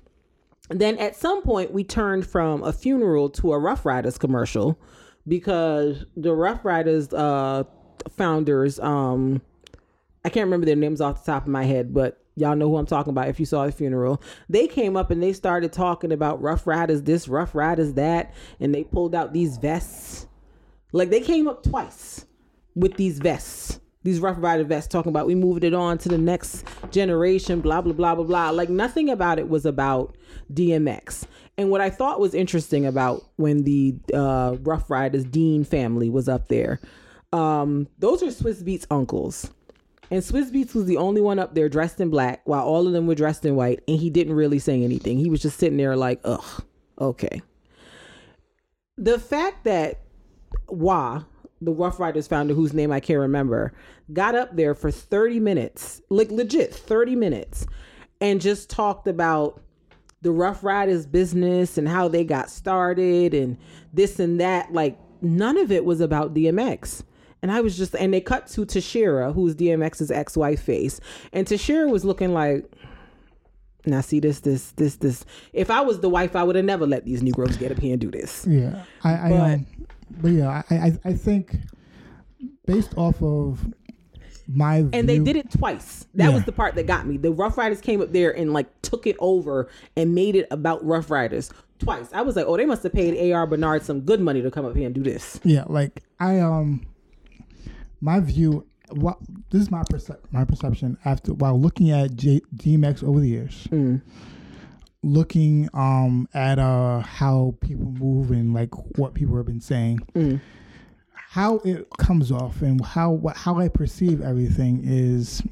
then 0.70 1.00
at 1.00 1.16
some 1.16 1.42
point 1.42 1.74
we 1.74 1.84
turned 1.84 2.28
from 2.28 2.62
a 2.62 2.72
funeral 2.72 3.32
to 3.32 3.54
a 3.54 3.58
Ruff 3.58 3.88
Ryders 3.88 4.20
commercial 4.20 4.80
because 5.28 6.06
the 6.16 6.36
Ruff 6.36 6.64
Ryders 6.64 7.12
uh 7.12 7.64
founders 8.12 8.80
um 8.82 9.42
I 10.24 10.30
can't 10.30 10.46
remember 10.46 10.68
their 10.68 10.76
names 10.76 11.02
off 11.02 11.26
the 11.26 11.32
top 11.32 11.46
of 11.46 11.50
my 11.50 11.64
head, 11.64 11.92
but 11.92 12.19
y'all 12.40 12.56
know 12.56 12.70
who 12.70 12.78
I'm 12.78 12.86
talking 12.86 13.12
about 13.12 13.28
if 13.28 13.40
you 13.40 13.46
saw 13.46 13.66
the 13.66 13.72
funeral. 13.72 14.22
They 14.48 14.68
came 14.68 14.96
up 14.96 15.12
and 15.12 15.22
they 15.22 15.34
started 15.34 15.74
talking 15.74 16.12
about 16.12 16.42
Ruff 16.42 16.66
Ryders 16.66 17.04
this, 17.04 17.28
Ruff 17.28 17.54
Ryders 17.54 17.94
that, 17.94 18.34
and 18.60 18.74
they 18.74 18.84
pulled 18.84 19.14
out 19.14 19.34
these 19.34 19.58
vests. 19.58 20.28
Like 20.92 21.10
they 21.10 21.22
came 21.22 21.48
up 21.48 21.64
twice 21.64 22.26
with 22.76 22.96
these 22.96 23.20
vests, 23.20 23.80
these 24.04 24.20
Ruff 24.20 24.38
Ryder 24.40 24.64
vests, 24.64 24.92
talking 24.92 25.10
about 25.10 25.28
we 25.28 25.36
moved 25.36 25.64
it 25.64 25.74
on 25.74 25.98
to 26.00 26.10
the 26.10 26.18
next 26.18 26.66
generation, 26.92 27.62
blah 27.62 27.82
blah 27.82 27.94
blah 27.94 28.16
blah 28.16 28.24
blah. 28.24 28.50
Like 28.50 28.70
nothing 28.70 29.10
about 29.10 29.40
it 29.40 29.50
was 29.50 29.66
about 29.66 30.16
DMX. 30.54 31.26
And 31.58 31.70
what 31.70 31.82
I 31.82 31.90
thought 31.90 32.22
was 32.22 32.34
interesting 32.34 32.86
about 32.86 33.24
when 33.36 33.64
the 33.66 33.96
uh, 34.14 34.56
Ruff 34.62 34.90
Ryders 34.90 35.26
Dean 35.26 35.66
family 35.66 36.10
was 36.10 36.30
up 36.30 36.48
there, 36.48 36.80
um, 37.34 37.88
those 38.00 38.24
are 38.24 38.28
Swizz 38.28 38.64
Beatz 38.64 38.88
uncles 38.90 39.52
and 40.12 40.24
Swizz 40.24 40.52
Beatz 40.52 40.74
was 40.74 40.86
the 40.86 40.98
only 40.98 41.22
one 41.22 41.40
up 41.40 41.54
there 41.54 41.70
dressed 41.70 42.00
in 42.02 42.10
black 42.10 42.42
while 42.46 42.64
all 42.64 42.88
of 42.88 42.94
them 42.94 43.06
were 43.06 43.16
dressed 43.16 43.46
in 43.46 43.56
white. 43.56 43.82
And 43.88 44.00
he 44.00 44.10
didn't 44.10 44.34
really 44.34 44.60
say 44.60 44.84
anything. 44.84 45.18
He 45.18 45.30
was 45.30 45.42
just 45.42 45.60
sitting 45.60 45.78
there 45.78 45.96
like, 45.96 46.20
ugh, 46.24 46.64
okay. 47.00 47.42
The 48.98 49.20
fact 49.20 49.66
that 49.66 50.02
Waah, 50.68 51.26
the 51.62 51.72
Ruff 51.72 52.00
Ryders 52.00 52.28
founder, 52.28 52.54
whose 52.54 52.74
name 52.74 52.92
I 52.92 53.00
can't 53.00 53.20
remember, 53.20 53.74
got 54.12 54.36
up 54.36 54.56
there 54.56 54.74
for 54.74 54.92
30 54.92 55.40
minutes, 55.40 56.02
like 56.10 56.32
legit 56.32 56.74
30 56.74 57.16
minutes, 57.16 57.68
and 58.20 58.42
just 58.42 58.70
talked 58.70 59.08
about 59.08 59.62
the 60.22 60.32
Ruff 60.32 60.64
Ryders 60.64 61.06
business 61.06 61.78
and 61.78 61.88
how 61.88 62.08
they 62.08 62.24
got 62.24 62.50
started 62.50 63.34
and 63.34 63.58
this 63.94 64.20
and 64.20 64.40
that. 64.40 64.74
Like, 64.74 64.98
none 65.22 65.58
of 65.58 65.72
it 65.72 65.86
was 65.86 66.02
about 66.02 66.34
DMX. 66.34 67.04
And 67.42 67.52
I 67.52 67.62
was 67.62 67.78
just, 67.78 67.96
and 67.96 68.14
they 68.14 68.22
cut 68.22 68.48
to 68.48 68.66
Tashera, 68.66 69.34
who's 69.34 69.56
DMX's 69.56 70.12
ex-wife 70.12 70.62
face, 70.62 71.00
and 71.32 71.48
Tashera 71.48 71.90
was 71.90 72.04
looking 72.04 72.34
like, 72.34 72.66
now 73.86 74.02
see 74.02 74.20
this, 74.20 74.42
this, 74.42 74.72
this, 74.72 74.98
this. 74.98 75.26
If 75.54 75.72
I 75.72 75.82
was 75.82 76.02
the 76.02 76.10
wife, 76.10 76.36
I 76.36 76.44
would 76.44 76.56
have 76.56 76.66
never 76.66 76.86
let 76.86 77.06
these 77.06 77.24
Negroes 77.24 77.56
get 77.56 77.72
up 77.72 77.80
here 77.80 77.94
and 77.94 78.02
do 78.02 78.12
this. 78.12 78.46
Yeah, 78.48 78.84
I, 79.04 79.14
I 79.14 79.30
but, 79.30 79.40
um, 79.40 79.66
but 80.22 80.32
yeah, 80.32 80.64
I, 80.70 80.76
I, 80.76 81.00
I 81.06 81.14
think 81.14 81.56
based 82.66 82.98
off 82.98 83.22
of 83.24 83.66
my 84.48 84.78
and 84.78 84.92
view, 84.92 85.04
they 85.04 85.20
did 85.20 85.36
it 85.36 85.52
twice. 85.52 86.06
That 86.16 86.30
yeah. 86.30 86.34
was 86.34 86.44
the 86.44 86.52
part 86.52 86.76
that 86.76 86.88
got 86.88 87.06
me. 87.06 87.18
The 87.18 87.32
Ruff 87.32 87.58
Ryders 87.58 87.82
came 87.82 88.02
up 88.02 88.12
there 88.12 88.36
and 88.36 88.54
like 88.54 88.68
took 88.82 89.08
it 89.08 89.16
over 89.20 89.70
and 89.96 90.16
made 90.16 90.36
it 90.36 90.48
about 90.52 90.84
Ruff 90.86 91.10
Ryders 91.10 91.52
twice. 91.78 92.10
I 92.14 92.22
was 92.22 92.36
like, 92.36 92.46
oh, 92.48 92.58
they 92.58 92.66
must 92.66 92.84
have 92.84 92.94
paid 92.94 93.32
AR 93.32 93.48
Bernard 93.48 93.84
some 93.84 94.02
good 94.02 94.20
money 94.20 94.42
to 94.42 94.52
come 94.52 94.66
up 94.66 94.76
here 94.76 94.86
and 94.86 94.96
do 94.96 95.04
this. 95.04 95.40
Yeah, 95.44 95.64
like 95.68 96.04
I 96.20 96.40
um 96.40 96.86
my 98.02 98.20
view, 98.20 98.66
what 98.92 99.18
this 99.52 99.62
is 99.62 99.72
my 99.72 99.84
perce- 99.90 100.12
my 100.32 100.46
perception 100.46 100.98
after 101.06 101.34
while 101.34 101.60
looking 101.60 101.92
at 101.92 102.16
J- 102.16 102.42
DMX 102.56 103.04
over 103.04 103.20
the 103.20 103.28
years, 103.28 103.68
mm. 103.72 104.02
looking 105.04 105.70
um 105.74 106.28
at 106.34 106.60
uh 106.60 107.00
how 107.00 107.56
people 107.62 107.92
move 107.92 108.32
and 108.32 108.54
like 108.54 108.74
what 108.98 109.14
people 109.14 109.38
have 109.38 109.46
been 109.46 109.62
saying. 109.62 110.00
Mm. 110.16 110.42
How 111.14 111.58
it 111.60 111.88
comes 112.00 112.32
off 112.32 112.62
and 112.64 112.84
how 112.84 113.12
what 113.12 113.38
how 113.38 113.60
I 113.60 113.68
perceive 113.68 114.22
everything 114.22 114.82
is 114.84 115.44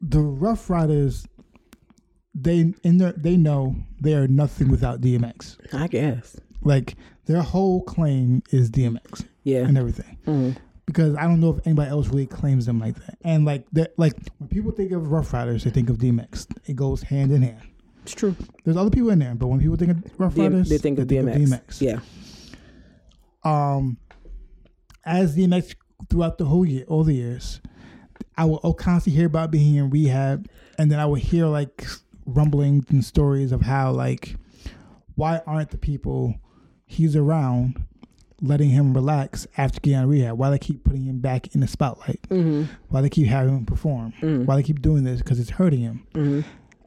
the 0.00 0.20
Ruff 0.20 0.68
Ryders 0.68 1.26
they 2.34 2.74
in 2.82 2.98
their 2.98 3.12
they 3.12 3.36
know 3.36 3.76
they 4.00 4.14
are 4.14 4.26
nothing 4.26 4.68
without 4.68 5.00
DMX. 5.00 5.56
I 5.72 5.86
guess. 5.86 6.36
Like 6.62 6.96
their 7.26 7.42
whole 7.42 7.82
claim 7.82 8.42
is 8.50 8.70
DMX. 8.70 9.26
Yeah. 9.42 9.60
And 9.60 9.76
everything. 9.78 10.18
Mm-hmm. 10.26 10.58
Because 10.86 11.16
I 11.16 11.22
don't 11.22 11.40
know 11.40 11.50
if 11.50 11.66
anybody 11.66 11.90
else 11.90 12.08
really 12.08 12.26
claims 12.26 12.66
them 12.66 12.78
like 12.78 12.96
that. 13.06 13.18
And 13.22 13.44
like 13.44 13.64
that 13.72 13.98
like 13.98 14.14
when 14.38 14.48
people 14.48 14.70
think 14.70 14.92
of 14.92 15.10
Ruff 15.10 15.32
Ryders, 15.32 15.64
they 15.64 15.70
think 15.70 15.88
of 15.88 15.96
DMX. 15.96 16.46
It 16.66 16.76
goes 16.76 17.02
hand 17.02 17.32
in 17.32 17.42
hand. 17.42 17.62
It's 18.02 18.14
true. 18.14 18.36
There's 18.64 18.76
other 18.76 18.90
people 18.90 19.10
in 19.10 19.18
there, 19.18 19.34
but 19.34 19.46
when 19.46 19.60
people 19.60 19.76
think 19.76 19.92
of 19.92 20.20
Ruff 20.20 20.36
Ryders, 20.36 20.68
they 20.68 20.76
think, 20.76 20.96
they 20.98 21.16
of, 21.16 21.26
think 21.26 21.48
DMX. 21.48 21.52
of 21.52 21.60
DMX. 21.66 21.80
Yeah. 21.80 22.00
Um 23.44 23.98
as 25.06 25.36
DMX 25.36 25.74
throughout 26.10 26.38
the 26.38 26.44
whole 26.44 26.66
year, 26.66 26.84
all 26.86 27.04
the 27.04 27.14
years, 27.14 27.60
I 28.36 28.44
will 28.44 28.74
constantly 28.74 29.16
hear 29.18 29.26
about 29.26 29.50
being 29.50 29.76
in 29.76 29.90
rehab, 29.90 30.48
and 30.78 30.90
then 30.90 30.98
I 30.98 31.06
would 31.06 31.20
hear 31.20 31.46
like 31.46 31.86
rumblings 32.26 32.86
and 32.90 33.04
stories 33.04 33.52
of 33.52 33.62
how 33.62 33.92
like 33.92 34.36
why 35.14 35.40
aren't 35.46 35.70
the 35.70 35.78
people 35.78 36.34
he's 36.94 37.16
around 37.16 37.84
letting 38.40 38.70
him 38.70 38.94
relax 38.94 39.46
after 39.56 39.80
getting 39.80 39.98
out 39.98 40.04
of 40.04 40.10
rehab? 40.10 40.38
Why 40.38 40.50
they 40.50 40.58
keep 40.58 40.84
putting 40.84 41.04
him 41.04 41.20
back 41.20 41.54
in 41.54 41.60
the 41.60 41.68
spotlight? 41.68 42.22
Mm-hmm. 42.28 42.64
Why 42.88 43.00
they 43.00 43.10
keep 43.10 43.26
having 43.26 43.56
him 43.56 43.66
perform? 43.66 44.12
Mm-hmm. 44.20 44.44
Why 44.44 44.56
they 44.56 44.62
keep 44.62 44.82
doing 44.82 45.04
this? 45.04 45.20
Because 45.20 45.38
it's 45.38 45.50
hurting 45.50 45.80
him. 45.80 46.06
Mm-hmm. 46.14 46.40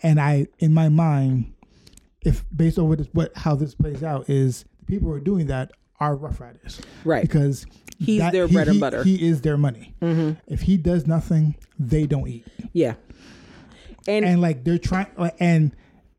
And 0.03 0.19
I, 0.19 0.47
in 0.59 0.73
my 0.73 0.89
mind, 0.89 1.53
if 2.21 2.43
based 2.55 2.77
over 2.77 2.95
this, 2.95 3.07
what 3.13 3.35
how 3.35 3.55
this 3.55 3.73
plays 3.73 4.03
out 4.03 4.29
is 4.29 4.65
the 4.79 4.85
people 4.85 5.07
who 5.07 5.13
are 5.13 5.19
doing 5.19 5.47
that 5.47 5.71
are 5.99 6.15
Ruff 6.15 6.39
Ryders, 6.39 6.81
Right. 7.03 7.23
Because 7.23 7.65
He's 7.99 8.21
their 8.31 8.47
bread 8.47 8.67
and 8.67 8.79
butter. 8.79 9.03
He 9.03 9.27
is 9.27 9.41
their 9.41 9.57
money. 9.57 9.95
If 10.01 10.61
he 10.61 10.77
does 10.77 11.07
nothing, 11.07 11.55
they 11.79 12.05
don't 12.05 12.27
eat. 12.27 12.45
Yeah. 12.73 12.95
And, 14.07 14.23
and 14.23 14.41
like 14.41 14.63
they're 14.63 14.77
trying 14.77 15.07
and 15.39 15.75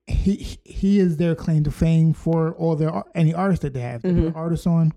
he 0.09 0.59
he 0.65 0.99
is 0.99 1.17
their 1.17 1.35
claim 1.35 1.65
to 1.65 1.71
fame 1.71 2.13
for 2.13 2.53
all 2.55 2.75
their 2.77 3.03
any 3.15 3.33
artists 3.35 3.63
that 3.63 3.75
they 3.75 3.81
have 3.81 4.03
they 4.03 4.11
Mm-hmm. 4.11 4.27
put 4.29 4.37
artists 4.37 4.67
on 4.67 4.93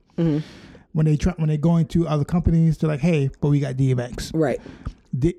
when 0.93 1.05
they 1.05 1.15
try 1.17 1.33
when 1.37 1.47
they 1.49 1.57
go 1.57 1.77
into 1.77 2.07
other 2.07 2.23
companies 2.25 2.77
they're 2.77 2.89
like 2.89 2.99
hey 2.99 3.29
but 3.41 3.49
we 3.49 3.59
got 3.59 3.75
DMX 3.75 4.31
right. 4.33 4.59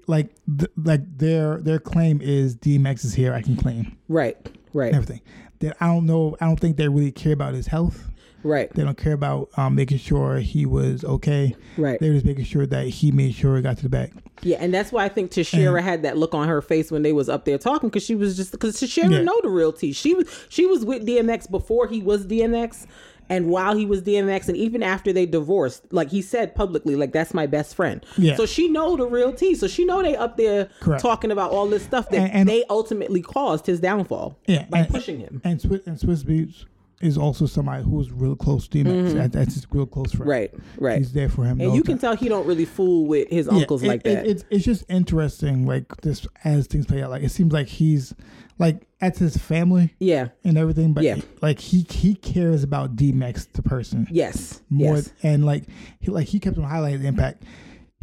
Like 0.07 0.29
like 0.77 1.01
their 1.19 1.59
their 1.59 1.79
claim 1.79 2.21
is 2.21 2.55
DMX 2.57 3.05
is 3.07 3.15
here 3.15 3.33
I 3.33 3.41
can 3.43 3.57
claim 3.57 3.97
Right. 4.09 4.37
Right. 4.75 4.93
everything 4.93 5.21
that 5.61 5.77
I 5.81 5.87
don't 5.87 6.05
know 6.07 6.37
I 6.41 6.47
don't 6.47 6.61
think 6.61 6.77
they 6.77 6.89
really 6.89 7.13
care 7.13 7.33
about 7.33 7.55
his 7.55 7.67
health 7.69 8.11
Right. 8.43 8.73
they 8.75 8.83
don't 8.85 8.97
care 8.99 9.13
about 9.13 9.51
um, 9.57 9.75
making 9.75 9.99
sure 9.99 10.39
he 10.39 10.67
was 10.67 11.05
okay 11.05 11.55
Right. 11.77 11.99
they're 12.01 12.13
just 12.15 12.27
making 12.27 12.45
sure 12.45 12.67
that 12.67 12.87
he 12.89 13.13
made 13.13 13.35
sure 13.35 13.57
he 13.57 13.63
got 13.63 13.77
to 13.79 13.83
the 13.85 13.89
back 13.89 14.13
Yeah, 14.43 14.57
and 14.61 14.73
that's 14.75 14.91
why 14.93 15.05
I 15.05 15.09
think 15.09 15.31
Tashera 15.31 15.81
had 15.83 16.03
that 16.03 16.17
look 16.19 16.35
on 16.35 16.49
her 16.49 16.61
face 16.61 16.91
when 16.91 17.03
they 17.03 17.13
was 17.13 17.29
up 17.29 17.45
there 17.45 17.59
talking 17.59 17.89
because 17.89 18.03
she 18.05 18.15
was 18.15 18.37
just 18.37 18.51
because 18.53 18.81
Tashera 18.81 19.11
Yeah. 19.11 19.23
know 19.23 19.39
the 19.43 19.49
real 19.49 19.73
T. 19.73 19.93
She 19.93 20.15
was 20.15 20.27
she 20.49 20.67
was 20.67 20.85
with 20.85 21.07
DMX 21.07 21.49
before 21.51 21.87
he 21.87 22.01
was 22.03 22.27
DMX, 22.27 22.87
and 23.29 23.49
while 23.49 23.77
he 23.77 23.87
was 23.87 24.03
DMX, 24.03 24.49
and 24.49 24.57
even 24.57 24.83
after 24.83 25.13
they 25.13 25.25
divorced, 25.27 25.85
like 25.93 26.11
he 26.11 26.21
said 26.21 26.55
publicly, 26.57 26.97
like 26.97 27.13
that's 27.13 27.33
my 27.33 27.47
best 27.47 27.75
friend. 27.77 28.05
Yeah. 28.19 28.35
So 28.37 28.45
she 28.47 28.69
know 28.69 28.97
the 28.97 29.07
real 29.07 29.33
T. 29.33 29.55
So 29.55 29.69
she 29.69 29.85
know 29.85 30.03
they 30.03 30.17
up 30.17 30.37
there 30.37 30.69
Correct. 30.81 31.01
talking 31.01 31.31
about 31.31 31.53
all 31.53 31.69
this 31.69 31.85
stuff 31.85 32.11
that 32.11 32.19
And- 32.21 32.33
and- 32.33 32.49
they 32.49 32.65
ultimately 32.69 33.23
caused 33.23 33.67
his 33.67 33.79
downfall. 33.81 34.37
Yeah, 34.49 34.67
by 34.69 34.81
and- 34.81 34.89
pushing 34.89 35.21
him. 35.21 35.41
And 35.45 35.61
Swizz 35.61 35.87
and 35.87 35.97
Swizz 35.99 36.25
Beatz 36.25 36.65
is 37.03 37.19
also 37.19 37.47
somebody 37.47 37.83
who's 37.85 38.11
real 38.13 38.37
close 38.37 38.69
to 38.69 38.79
DMX. 38.85 39.13
That- 39.15 39.33
That's 39.33 39.55
his 39.55 39.67
real 39.71 39.87
close 39.87 40.13
friend. 40.13 40.23
Mm-hmm. 40.31 40.31
Right. 40.31 40.51
Right. 40.79 40.99
He's 40.99 41.13
there 41.13 41.29
for 41.29 41.45
him. 41.45 41.61
and 41.61 41.75
you 41.75 41.83
can 41.83 41.99
tell 41.99 42.17
he 42.17 42.29
don't 42.29 42.47
really 42.47 42.65
fool 42.65 43.07
with 43.07 43.29
his 43.29 43.47
Yeah, 43.51 43.59
uncles 43.59 43.83
it- 43.83 43.89
like 43.89 44.01
it- 44.01 44.15
that. 44.15 44.27
it's 44.27 44.45
it's 44.51 44.65
just 44.65 44.85
interesting, 44.89 45.67
like 45.67 46.01
this 46.03 46.27
as 46.45 46.67
things 46.67 46.87
play 46.87 47.03
out. 47.03 47.11
Like 47.11 47.23
it 47.23 47.31
seems 47.31 47.53
like 47.53 47.69
he's 47.69 48.15
like 48.59 48.87
that's 49.01 49.19
his 49.19 49.37
family 49.37 49.95
yeah. 49.99 50.29
and 50.45 50.57
everything, 50.57 50.93
but 50.93 51.03
Yeah. 51.05 51.17
like 51.41 51.59
he 51.59 51.85
he 51.91 52.15
cares 52.15 52.63
about 52.63 52.95
D 52.97 53.11
Max 53.13 53.47
the 53.47 53.63
person 53.63 54.07
Yes. 54.11 54.61
more 54.71 54.97
yes. 54.97 55.13
and 55.23 55.45
like 55.45 55.65
he 56.01 56.11
like 56.11 56.29
he 56.29 56.39
kept 56.39 56.57
on 56.59 56.65
highlighting 56.65 57.01
the 57.03 57.09
impact. 57.09 57.43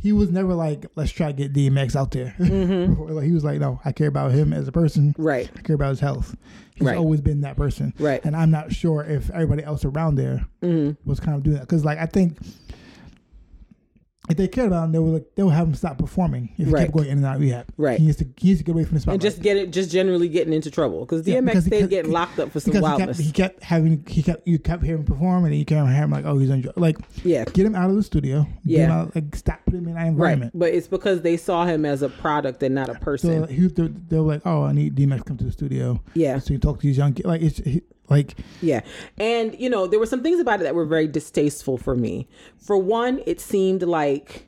He 0.02 0.14
was 0.14 0.30
never 0.32 0.54
like, 0.54 0.86
let's 0.96 1.12
try 1.12 1.28
to 1.28 1.34
get 1.34 1.54
DMX 1.54 1.96
out 1.96 2.12
there. 2.12 2.34
like 2.40 3.26
he 3.26 3.32
was 3.32 3.44
like, 3.44 3.60
no, 3.60 3.82
I 3.84 3.92
care 3.92 4.08
about 4.08 4.32
him 4.32 4.54
as 4.54 4.68
a 4.68 4.72
person. 4.72 5.10
Mm-hmm. 5.14 5.22
Right. 5.22 5.50
I 5.58 5.62
care 5.62 5.76
about 5.76 5.90
his 5.90 6.00
health. 6.00 6.36
He's 6.76 6.88
Right. 6.88 6.98
always 6.98 7.20
been 7.20 7.42
that 7.42 7.58
person. 7.58 7.94
Right. 8.00 8.24
And 8.24 8.36
I'm 8.36 8.52
not 8.52 8.72
sure 8.74 9.04
if 9.04 9.30
everybody 9.32 9.64
else 9.64 9.84
around 9.84 10.16
there 10.16 10.46
Mm-hmm. 10.62 11.08
was 11.10 11.20
kind 11.20 11.36
of 11.36 11.44
doing 11.44 11.56
that. 11.58 11.62
Because, 11.68 11.84
like, 11.84 11.98
I 11.98 12.06
think 12.06 12.38
if 14.30 14.38
they 14.38 14.48
cared 14.48 14.68
about 14.68 14.86
him, 14.86 14.92
they 14.92 15.00
would, 15.00 15.14
like, 15.14 15.26
they 15.36 15.44
would 15.44 15.54
have 15.54 15.68
him 15.68 15.74
stop 15.76 15.98
performing 15.98 16.50
if 16.58 16.68
he 16.68 16.74
kept 16.74 16.92
going 16.94 17.08
in 17.08 17.18
and 17.18 17.26
out 17.26 17.36
of 17.36 17.42
rehab. 17.42 17.66
Right. 17.78 18.00
He 18.00 18.06
needs 18.06 18.18
to, 18.18 18.26
he 18.38 18.50
needs 18.50 18.60
to 18.60 18.64
get 18.64 18.72
away 18.74 18.84
from 18.86 18.94
the 18.96 19.00
spotlight. 19.02 19.16
and 19.16 19.22
just 19.22 19.42
get 19.42 19.58
it, 19.58 19.72
just 19.72 19.92
generally 19.92 20.30
getting 20.30 20.54
into 20.54 20.70
trouble 20.72 21.00
because 21.02 21.28
Yeah, 21.28 21.40
DMX 21.40 21.46
because 21.46 21.64
he 21.66 21.70
stayed 21.70 21.80
kept- 21.80 21.90
getting 21.90 22.12
locked 22.12 22.40
up 22.40 22.52
for 22.52 22.60
some 22.60 22.72
because 22.74 22.82
he 22.88 22.92
wildness. 22.98 23.18
kept, 23.18 23.26
he 23.28 23.32
kept 23.32 23.64
having, 23.64 24.06
he 24.08 24.24
kept, 24.24 24.48
you 24.48 24.60
kept 24.60 24.84
hearing 24.84 25.00
him 25.02 25.06
perform 25.06 25.44
and 25.46 25.54
then 25.54 25.60
you 25.60 25.66
kept 25.66 25.80
hearing 25.82 25.96
him 25.96 26.12
like, 26.12 26.26
oh, 26.26 26.38
he's 26.38 26.50
on 26.52 26.62
drugs. 26.62 26.78
Like, 26.78 26.98
yeah, 27.24 27.46
get 27.46 27.66
him 27.66 27.76
out 27.76 27.90
of 27.90 27.96
the 27.96 28.04
studio. 28.04 28.42
Get 28.68 28.80
him 28.82 28.90
Yeah. 28.90 29.00
out, 29.00 29.16
like, 29.16 29.36
stop 29.36 29.60
putting 29.66 29.82
him 29.82 29.88
in 29.90 29.94
that 29.96 30.02
right. 30.02 30.08
environment. 30.10 30.52
But 30.56 30.74
it's 30.74 30.88
because 30.88 31.22
they 31.22 31.38
saw 31.38 31.66
him 31.66 31.86
as 31.86 32.02
a 32.02 32.10
product 32.10 32.62
and 32.64 32.76
not 32.76 32.90
a 32.90 32.94
So 32.94 33.00
person. 33.00 33.48
he, 33.48 33.68
they, 33.68 33.88
they 33.88 34.18
were 34.20 34.34
like, 34.34 34.42
oh, 34.46 34.64
I 34.64 34.72
need 34.74 34.96
DMX 34.96 35.18
to 35.20 35.24
come 35.24 35.38
to 35.38 35.44
the 35.46 35.52
studio. 35.52 36.02
Yeah. 36.14 36.40
So 36.40 36.54
you 36.54 36.60
talk 36.60 36.80
to 36.82 36.88
these 36.88 36.98
young 36.98 37.14
kids. 37.14 37.26
Like, 37.28 37.42
it's, 37.42 37.58
he, 37.60 37.82
like, 38.10 38.36
Yeah. 38.62 38.82
And, 39.18 39.60
you 39.60 39.70
know, 39.70 39.88
there 39.88 40.00
were 40.00 40.06
some 40.06 40.24
things 40.24 40.40
about 40.40 40.60
it 40.62 40.64
that 40.64 40.76
were 40.76 40.86
very 40.86 41.08
distasteful 41.08 41.78
for 41.78 41.96
me. 41.96 42.28
For 42.58 42.78
one, 42.78 43.22
it 43.26 43.40
seemed 43.40 43.84
like 43.84 44.48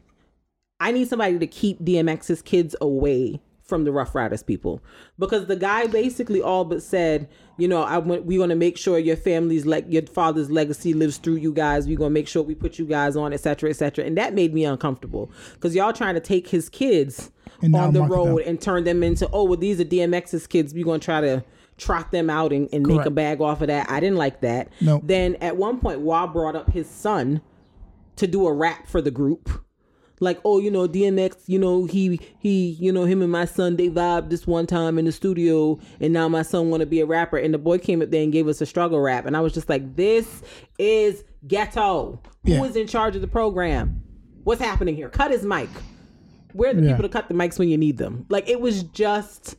I 0.80 0.92
need 0.92 1.08
somebody 1.08 1.38
to 1.40 1.48
keep 1.48 1.80
DMX's 1.80 2.42
kids 2.42 2.76
away 2.82 3.40
from 3.72 3.86
the 3.86 3.92
Ruff 3.94 4.14
Ryders 4.14 4.44
people 4.44 4.84
because 5.18 5.46
the 5.46 5.56
guy 5.56 5.88
basically 5.88 6.42
all 6.42 6.66
but 6.66 6.84
said, 6.84 7.30
you 7.58 7.70
know, 7.70 7.84
I 7.84 8.00
want 8.00 8.26
we're 8.26 8.40
gonna 8.40 8.54
make 8.54 8.78
sure 8.78 9.00
your 9.00 9.16
family's 9.16 9.66
like 9.66 9.86
your 9.88 10.02
father's 10.08 10.52
legacy 10.52 10.94
lives 10.94 11.16
through 11.16 11.38
you 11.38 11.54
guys. 11.54 11.88
We're 11.88 11.98
gonna 11.98 12.10
make 12.10 12.28
sure 12.28 12.44
we 12.44 12.54
put 12.54 12.78
you 12.78 12.86
guys 12.86 13.16
on, 13.16 13.32
etc., 13.32 13.42
cetera, 13.42 13.70
etc. 13.70 13.86
Cetera. 13.86 14.08
And 14.08 14.18
that 14.18 14.34
made 14.34 14.54
me 14.54 14.66
uncomfortable 14.66 15.32
because 15.54 15.74
y'all 15.74 15.94
trying 15.94 16.16
to 16.16 16.20
take 16.20 16.50
his 16.50 16.68
kids 16.68 17.32
on 17.64 17.94
the 17.94 18.04
road 18.04 18.40
them. 18.40 18.48
and 18.50 18.62
turn 18.62 18.84
them 18.84 19.04
into 19.04 19.30
oh 19.32 19.46
well 19.46 19.58
these 19.58 19.80
are 19.80 19.86
DMX's 19.86 20.48
kids. 20.48 20.74
We're 20.74 20.84
gonna 20.84 21.00
try 21.00 21.22
to 21.22 21.42
trot 21.82 22.12
them 22.12 22.30
out 22.30 22.54
and, 22.54 22.70
and 22.72 22.86
make 22.86 23.06
a 23.06 23.10
bag 23.12 23.42
off 23.42 23.62
of 23.62 23.68
that. 23.68 23.90
I 23.90 24.00
didn't 24.00 24.18
like 24.18 24.42
that. 24.42 24.70
No. 24.80 25.02
Then 25.04 25.36
at 25.42 25.58
one 25.58 25.80
point, 25.80 26.00
Waah 26.02 26.28
brought 26.28 26.56
up 26.56 26.70
his 26.72 26.88
son 26.90 27.42
to 28.18 28.28
do 28.28 28.46
a 28.48 28.54
rap 28.54 28.88
for 28.88 29.02
the 29.02 29.12
group. 29.12 29.50
Like, 30.20 30.40
oh, 30.46 30.60
you 30.60 30.70
know, 30.70 30.88
DMX, 30.88 31.38
you 31.48 31.58
know, 31.58 31.86
he 31.86 32.20
he, 32.38 32.78
you 32.80 32.92
know, 32.92 33.06
him 33.06 33.24
and 33.24 33.32
my 33.32 33.46
son 33.46 33.76
they 33.78 33.90
vibed 33.90 34.30
this 34.30 34.46
one 34.46 34.68
time 34.68 35.00
in 35.00 35.06
the 35.06 35.12
studio, 35.12 35.80
and 36.00 36.14
now 36.14 36.30
my 36.30 36.44
son 36.44 36.70
want 36.70 36.82
to 36.82 36.86
be 36.86 37.00
a 37.00 37.08
rapper. 37.08 37.38
And 37.38 37.52
the 37.52 37.58
boy 37.58 37.80
came 37.80 38.04
up 38.04 38.12
there 38.12 38.22
and 38.22 38.32
gave 38.32 38.48
us 38.48 38.62
a 38.62 38.68
struggle 38.68 39.00
rap, 39.02 39.26
and 39.26 39.36
I 39.36 39.40
was 39.40 39.52
just 39.52 39.68
like, 39.68 39.96
this 39.96 40.44
is 40.78 41.24
ghetto. 41.48 42.22
Yeah. 42.44 42.58
Who 42.58 42.66
is 42.66 42.76
in 42.76 42.86
charge 42.86 43.16
of 43.16 43.22
the 43.24 43.28
program? 43.28 44.04
What's 44.44 44.62
happening 44.62 44.96
here? 44.96 45.10
Cut 45.10 45.32
his 45.32 45.44
mic. 45.44 45.70
Where 46.54 46.70
are 46.70 46.74
the 46.76 46.84
Yeah. 46.84 46.90
people 46.90 47.04
to 47.04 47.10
cut 47.10 47.28
the 47.28 47.34
mics 47.34 47.58
when 47.58 47.70
you 47.70 47.78
need 47.80 47.98
them? 47.98 48.28
Like, 48.30 48.48
it 48.48 48.62
was 48.62 48.84
just 48.84 49.56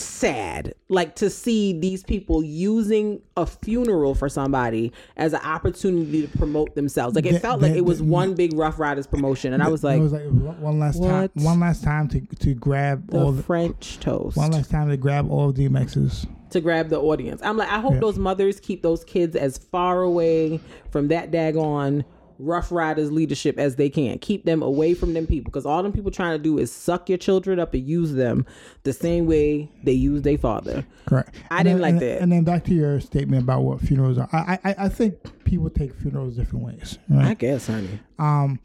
sad. 0.00 0.74
Like 0.88 1.14
to 1.16 1.30
see 1.30 1.78
these 1.78 2.02
people 2.02 2.42
using 2.44 3.20
a 3.36 3.46
funeral 3.46 4.14
for 4.14 4.28
somebody 4.28 4.92
as 5.16 5.32
an 5.32 5.40
opportunity 5.42 6.26
to 6.26 6.38
promote 6.38 6.74
themselves. 6.74 7.14
Like 7.14 7.26
it 7.26 7.32
That- 7.34 7.42
felt 7.42 7.60
like 7.62 7.72
it 7.74 7.84
was 7.84 7.98
that- 7.98 8.04
one 8.04 8.34
big 8.34 8.52
Ruff 8.56 8.78
Ryders 8.78 9.06
promotion 9.06 9.52
and 9.52 9.62
i 9.62 9.68
was 9.68 9.82
like 9.84 9.98
it 9.98 10.02
was 10.02 10.12
like 10.12 10.24
one 10.58 10.78
last 10.78 11.02
time, 11.02 11.30
one 11.34 11.60
last 11.60 11.82
time 11.84 12.08
to, 12.08 12.20
to 12.20 12.54
grab 12.54 13.08
all 13.14 13.30
the 13.32 13.38
the, 13.38 13.42
french 13.42 13.98
toast. 14.00 14.36
one 14.36 14.50
last 14.50 14.70
time 14.70 14.88
to 14.88 14.96
grab 14.96 15.30
all 15.30 15.50
of 15.50 15.56
DMX's. 15.56 16.26
to 16.50 16.60
grab 16.60 16.88
the 16.88 17.00
audience. 17.00 17.40
I'm 17.44 17.56
like 17.56 17.68
i 17.70 17.78
hope 17.80 17.94
Yeah. 17.94 18.00
those 18.00 18.18
mothers 18.18 18.60
keep 18.60 18.82
those 18.82 19.04
kids 19.04 19.36
as 19.36 19.56
far 19.58 20.02
away 20.02 20.60
from 20.90 21.08
that 21.08 21.30
daggone 21.30 22.04
Ruff 22.40 22.72
Ryders 22.72 23.10
leadership 23.12 23.58
as 23.58 23.76
they 23.76 23.88
can 23.88 24.18
keep 24.18 24.44
them 24.44 24.62
away 24.62 24.94
from 24.94 25.14
them 25.14 25.26
people 25.26 25.50
because 25.50 25.66
all 25.66 25.82
them 25.82 25.92
people 25.92 26.10
trying 26.10 26.36
to 26.38 26.42
do 26.42 26.58
is 26.58 26.72
suck 26.72 27.08
your 27.08 27.18
children 27.18 27.58
up 27.58 27.74
and 27.74 27.86
use 27.86 28.12
them 28.12 28.44
the 28.84 28.92
same 28.92 29.26
way 29.26 29.70
they 29.84 29.92
use 29.92 30.22
their 30.22 30.38
father 30.38 30.84
Correct. 31.06 31.34
I 31.50 31.58
And 31.58 31.64
didn't 31.66 31.80
then- 31.80 31.82
like 31.82 31.90
and, 31.92 32.00
that. 32.02 32.22
And 32.22 32.32
then 32.32 32.44
back 32.44 32.64
to 32.64 32.74
your 32.74 33.00
statement 33.00 33.42
about 33.44 33.62
what 33.62 33.80
funerals 33.80 34.18
are. 34.18 34.28
I 34.32 34.58
I, 34.64 34.74
I 34.78 34.88
think 34.88 35.14
people 35.44 35.70
take 35.70 35.94
funerals 35.94 36.36
different 36.36 36.64
ways. 36.64 36.98
Right? 37.08 37.26
i 37.28 37.34
guess 37.34 37.66
honey 37.66 38.00
Um, 38.18 38.58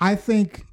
I 0.00 0.14
think, 0.16 0.64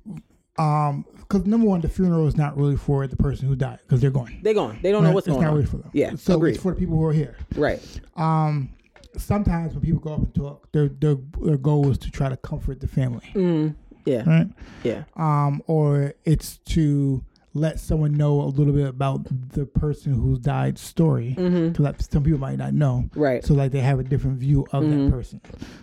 um, 0.57 1.05
because 1.17 1.45
number 1.45 1.67
one, 1.67 1.81
the 1.81 1.89
funeral 1.89 2.27
is 2.27 2.37
not 2.37 2.55
really 2.57 2.77
for 2.77 3.05
the 3.07 3.17
person 3.17 3.47
who 3.49 3.55
died 3.55 3.79
because 3.83 3.99
they're 3.99 4.09
going. 4.11 4.39
They're 4.41 4.53
gone. 4.53 4.79
They 4.81 4.91
don't 4.93 5.03
know 5.03 5.09
Right? 5.09 5.15
what's 5.15 5.27
it's 5.27 5.33
going 5.33 5.43
not 5.43 5.49
on. 5.51 5.55
really 5.57 5.67
for 5.67 5.77
them. 5.77 5.89
Yeah, 5.93 6.15
so 6.15 6.35
agreed. 6.35 6.53
it's 6.53 6.63
for 6.63 6.71
the 6.73 6.79
people 6.79 6.95
who 6.95 7.03
are 7.05 7.11
here. 7.13 7.35
Right. 7.57 7.81
Um, 8.15 8.69
sometimes 9.17 9.73
when 9.73 9.81
people 9.81 9.99
go 9.99 10.13
up 10.13 10.19
and 10.19 10.33
talk, 10.35 10.71
their 10.71 10.87
their 10.89 11.15
their 11.41 11.57
goal 11.57 11.89
is 11.91 11.97
to 11.99 12.11
try 12.11 12.29
to 12.29 12.37
comfort 12.37 12.79
the 12.79 12.87
family, 12.87 13.29
Mm. 13.33 13.75
Yeah. 14.05 14.23
right? 14.29 14.47
Yeah. 14.83 15.03
Um, 15.15 15.61
or 15.67 16.13
it's 16.23 16.57
to 16.69 17.23
let 17.53 17.79
someone 17.79 18.13
know 18.13 18.39
a 18.41 18.45
little 18.45 18.71
bit 18.73 18.87
about 18.87 19.25
the 19.53 19.65
person 19.65 20.13
who's 20.13 20.37
died 20.39 20.77
story 20.77 21.33
to 21.35 21.73
let 21.81 21.99
some 22.11 22.23
people 22.23 22.39
might 22.39 22.57
not 22.59 22.73
know 22.73 23.05
Mm-hmm. 23.09 23.19
Right. 23.19 23.41
Mm-hmm. 23.41 23.47
so 23.47 23.53
like 23.55 23.71
they 23.71 23.79
have 23.79 23.99
a 23.99 24.03
different 24.03 24.37
view 24.37 24.67
of 24.71 24.87
that 24.87 25.09
person 25.11 25.41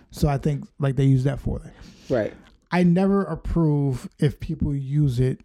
so 0.09 0.29
i 0.29 0.37
think 0.37 0.65
like 0.79 0.95
they 0.95 1.03
use 1.03 1.25
that 1.25 1.39
for 1.39 1.61
it 1.65 1.73
Right. 2.09 2.33
I 2.71 2.83
never 2.83 3.23
approve 3.25 4.07
if 4.19 4.39
people 4.39 4.73
use 4.73 5.19
it 5.19 5.41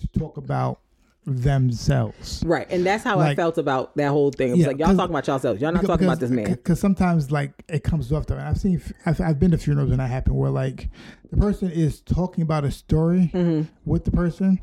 to 0.00 0.06
talk 0.18 0.36
about 0.36 0.78
themselves. 1.26 2.42
Right. 2.44 2.66
And 2.70 2.84
that's 2.84 3.04
how 3.04 3.18
I 3.20 3.34
felt 3.34 3.58
about 3.58 3.96
that 3.96 4.08
whole 4.08 4.30
thing. 4.30 4.48
It 4.48 4.52
was 4.52 4.60
Yeah, 4.60 4.66
like 4.68 4.78
y'all 4.78 4.94
talking 4.94 5.10
about 5.14 5.26
yourselves. 5.26 5.60
Y'all 5.60 5.72
not 5.72 5.84
talking 5.84 6.06
about 6.06 6.20
this 6.20 6.30
man. 6.30 6.50
Because 6.50 6.80
sometimes 6.80 7.30
like 7.30 7.52
it 7.68 7.84
comes 7.84 8.12
off 8.12 8.26
though. 8.26 8.38
I've 8.38 8.58
seen, 8.58 8.82
I've, 9.06 9.20
I've 9.20 9.38
been 9.38 9.50
to 9.52 9.58
funerals 9.58 9.90
when 9.90 9.98
that 9.98 10.10
happened 10.10 10.36
where 10.36 10.50
like 10.50 10.88
the 11.30 11.36
person 11.36 11.70
is 11.70 12.00
talking 12.00 12.42
about 12.42 12.64
a 12.64 12.70
story 12.70 13.30
Mm-hmm. 13.34 13.62
with 13.84 14.04
the 14.04 14.10
person, 14.10 14.60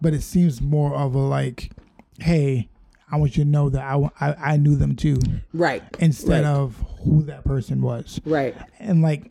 but 0.00 0.14
it 0.14 0.22
seems 0.22 0.60
more 0.60 0.94
of 0.94 1.14
a 1.14 1.18
like, 1.18 1.70
hey, 2.18 2.68
I 3.12 3.16
want 3.16 3.36
you 3.36 3.44
to 3.44 3.50
know 3.50 3.68
that 3.70 3.82
I, 3.82 4.10
I, 4.20 4.52
I 4.52 4.56
knew 4.56 4.76
them 4.76 4.94
too, 4.96 5.18
Right. 5.52 5.82
instead 5.98 6.44
Right. 6.44 6.50
of 6.50 6.76
who 7.04 7.22
that 7.24 7.44
person 7.44 7.82
was. 7.82 8.20
Right. 8.24 8.54
and 8.78 9.02
like 9.02 9.30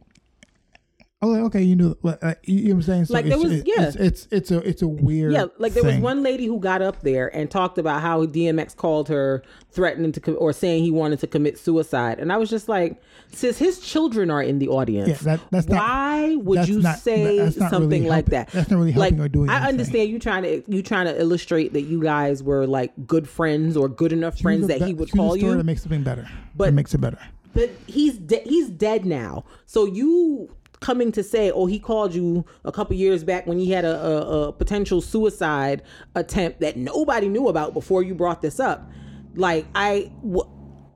oh 1.22 1.36
okay 1.46 1.62
you 1.62 1.76
knew 1.76 1.98
like, 2.02 2.22
you, 2.44 2.70
know 2.70 2.70
what 2.70 2.74
i'm 2.76 2.82
saying 2.82 3.06
so 3.06 3.14
Like, 3.14 3.26
there 3.26 3.38
was- 3.38 3.52
it- 3.52 3.68
yeah. 3.68 3.88
it's, 3.88 3.96
it's 3.98 4.28
it's 4.32 4.52
a 4.52 4.58
it's 4.60 4.82
a 4.82 4.88
weird 4.88 5.34
Yeah, 5.34 5.46
like 5.58 5.74
there 5.74 5.84
was 5.84 5.98
one 5.98 6.24
lady 6.24 6.46
who 6.46 6.60
got 6.60 6.82
up 6.82 7.02
there 7.02 7.28
and 7.36 7.52
talked 7.52 7.78
about 7.78 8.02
how 8.02 8.26
DMX 8.26 8.76
called 8.76 9.10
her 9.10 9.44
threatening 9.72 10.12
to 10.14 10.20
com- 10.22 10.38
or 10.40 10.54
saying 10.54 10.84
he 10.84 10.92
wanted 10.92 11.20
to 11.20 11.28
commit 11.28 11.58
suicide, 11.60 12.20
and 12.20 12.32
I 12.32 12.38
was 12.38 12.50
just 12.50 12.70
like, 12.70 13.02
sis, 13.32 13.58
his 13.58 13.80
children 13.80 14.32
are 14.32 14.42
in 14.42 14.60
the 14.60 14.68
audience. 14.70 15.10
Yeah, 15.10 15.16
that- 15.36 15.42
that's 15.52 15.68
not- 15.68 15.78
Why 15.84 16.36
would 16.38 16.60
that's 16.60 16.70
you 16.70 16.82
not- 16.82 17.00
say 17.00 17.50
something 17.52 17.90
really 17.90 18.10
like 18.10 18.26
that? 18.28 18.50
that's 18.52 18.70
not 18.70 18.78
really 18.78 18.92
helping 18.92 19.18
like, 19.18 19.26
or 19.26 19.30
doing 19.30 19.50
I 19.50 19.56
anything. 19.58 19.70
understand 19.70 20.10
you 20.10 20.20
trying 20.20 20.44
to 20.44 20.64
you 20.72 20.82
trying 20.82 21.06
to 21.08 21.20
illustrate 21.20 21.74
that 21.74 21.82
you 21.82 22.02
guys 22.02 22.42
were 22.42 22.66
like 22.66 22.94
good 23.06 23.28
friends 23.28 23.76
or 23.76 23.90
good 23.90 24.14
enough 24.14 24.36
Choose 24.36 24.42
friends 24.44 24.64
a 24.66 24.68
that 24.68 24.82
he 24.84 24.94
would 24.94 25.12
call 25.12 25.36
story 25.36 25.52
you. 25.52 25.58
that 25.58 25.64
makes 25.66 25.82
something 25.84 26.04
better 26.04 26.28
But- 26.56 26.66
that 26.68 26.74
makes 26.74 26.94
it 26.94 27.02
better 27.02 27.20
but 27.52 27.72
he's 27.88 28.16
de- 28.20 28.44
he's 28.46 28.70
dead 28.70 29.06
now. 29.06 29.44
So 29.66 29.86
you 29.86 30.52
coming 30.80 31.12
to 31.12 31.24
say, 31.24 31.52
oh, 31.52 31.66
he 31.66 31.80
called 31.80 32.14
you 32.14 32.46
a 32.66 32.72
couple 32.72 32.96
years 32.96 33.24
back 33.24 33.46
when 33.48 33.60
he 33.60 33.72
had 33.72 33.86
a, 33.86 34.06
a, 34.06 34.48
a 34.48 34.54
potential 34.54 35.02
suicide 35.02 35.82
attempt 36.16 36.62
that 36.62 36.78
nobody 36.78 37.28
knew 37.28 37.48
about 37.48 37.74
before 37.74 38.04
you 38.04 38.16
brought 38.16 38.42
this 38.42 38.60
up. 38.60 38.90
Like 39.36 39.66
I. 39.76 40.12
W- 40.24 40.50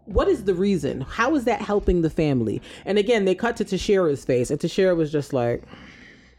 what 0.06 0.28
is 0.28 0.44
the 0.44 0.54
reason? 0.54 1.00
How 1.00 1.34
is 1.36 1.46
that 1.46 1.62
helping 1.62 2.02
the 2.02 2.10
family? 2.10 2.62
And 2.84 2.98
again, 2.98 3.24
they 3.24 3.36
cut 3.36 3.56
to 3.56 3.64
Tashera's 3.64 4.26
face, 4.26 4.52
and 4.52 4.60
Tashera 4.60 4.98
was 4.98 5.14
just 5.14 5.32
like, 5.32 5.64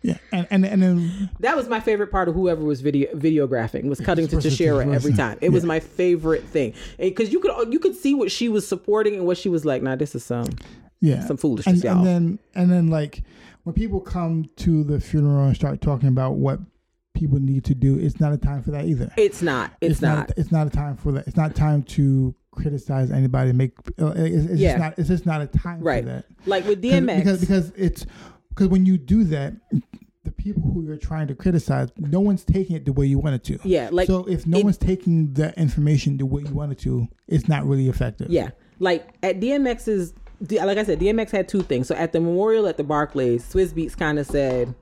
Yeah, 0.03 0.19
and 0.33 0.47
and 0.51 0.67
and 0.67 0.83
then 0.83 1.31
that 1.41 1.57
was 1.57 1.67
my 1.67 1.81
favorite 1.81 2.11
part 2.11 2.29
of 2.29 2.35
whoever 2.35 2.63
was 2.63 2.83
video 2.83 3.11
videographing 3.15 3.85
was 3.85 4.01
cutting 4.01 4.29
to 4.29 4.37
Tashera 4.37 4.95
every 4.95 5.15
time. 5.15 5.39
It 5.41 5.49
was 5.49 5.65
my 5.65 5.81
favorite 5.81 6.45
thing 6.45 6.75
because 6.99 7.33
you 7.33 7.41
could 7.41 7.73
you 7.73 7.79
could 7.79 7.95
see 7.97 8.15
what 8.15 8.31
she 8.31 8.51
was 8.51 8.69
supporting 8.69 9.15
and 9.15 9.25
what 9.25 9.39
she 9.39 9.49
was 9.49 9.65
like. 9.65 9.83
Nah, 9.83 9.97
this 9.97 10.15
is 10.15 10.23
some 10.23 10.51
yeah, 11.05 11.25
Some 11.27 11.37
foolishness, 11.37 11.75
and, 11.75 11.85
y'all. 11.85 11.99
and 11.99 12.07
then 12.07 12.39
and 12.55 12.71
then 12.71 12.89
like 12.89 13.23
when 13.65 13.75
people 13.75 14.01
come 14.01 14.49
to 14.57 14.85
the 14.85 15.01
funeral 15.01 15.47
and 15.47 15.55
start 15.57 15.81
talking 15.81 16.09
about 16.09 16.35
what 16.37 16.61
people 17.15 17.39
need 17.39 17.65
to 17.65 17.75
do, 17.75 17.99
it's 17.99 18.19
not 18.21 18.33
a 18.33 18.37
time 18.37 18.63
for 18.63 18.71
that 18.73 18.85
either. 18.87 19.13
It's 19.17 19.41
not. 19.43 19.73
It's, 19.81 20.03
not. 20.03 20.33
it's 20.37 20.51
not 20.53 20.67
a 20.67 20.71
time 20.71 20.97
for 20.97 21.13
that. 21.13 21.27
It's 21.27 21.37
not 21.37 21.55
time 21.55 21.83
to 21.85 22.35
criticize 22.51 23.11
anybody. 23.11 23.53
Make 23.53 23.73
uh, 24.01 24.13
it's, 24.17 24.47
it's 24.51 24.61
Yeah. 24.61 24.73
just 24.73 24.79
not. 24.81 24.99
It's 24.99 25.09
just 25.09 25.27
not 25.27 25.41
a 25.41 25.47
time 25.47 25.81
right. 25.81 26.03
for 26.05 26.11
that. 26.11 26.25
Like 26.47 26.67
with 26.67 26.83
DMX. 26.83 27.17
because 27.19 27.41
because 27.41 27.73
it's 27.77 28.07
because 28.49 28.69
when 28.69 28.85
you 28.87 28.99
do 28.99 29.25
that, 29.25 29.55
the 30.25 30.31
people 30.33 30.63
who 30.63 30.83
you're 30.85 30.97
trying 30.97 31.27
to 31.29 31.35
criticize, 31.35 31.91
no 31.99 32.21
one's 32.21 32.45
taking 32.45 32.77
it 32.77 32.85
the 32.87 32.93
way 32.93 33.07
you 33.07 33.19
want 33.19 33.35
it 33.35 33.45
to. 33.45 33.59
yeah. 33.69 33.89
Like 33.93 34.07
so 34.07 34.25
if 34.25 34.47
no 34.47 34.59
it- 34.59 34.65
one's 34.65 34.79
taking 34.79 35.33
the 35.35 35.59
information 35.59 36.17
the 36.17 36.27
way 36.27 36.43
you 36.43 36.53
want 36.55 36.73
it 36.73 36.79
to, 36.81 37.07
it's 37.29 37.49
not 37.49 37.67
really 37.67 37.89
effective. 37.89 38.31
Yeah, 38.31 38.51
like 38.79 39.07
at 39.23 39.41
DMX's, 39.41 40.15
like 40.51 40.79
I 40.79 40.85
said, 40.85 41.01
DMX 41.01 41.31
had 41.31 41.49
two 41.49 41.63
things. 41.63 41.89
So 41.89 41.95
at 41.95 42.13
the 42.13 42.21
memorial 42.21 42.67
at 42.67 42.77
the 42.77 42.85
Barclays, 42.85 43.45
Swizz 43.45 43.73
Beatz 43.73 43.97
kind 43.97 44.19
of 44.19 44.27
said, 44.27 44.75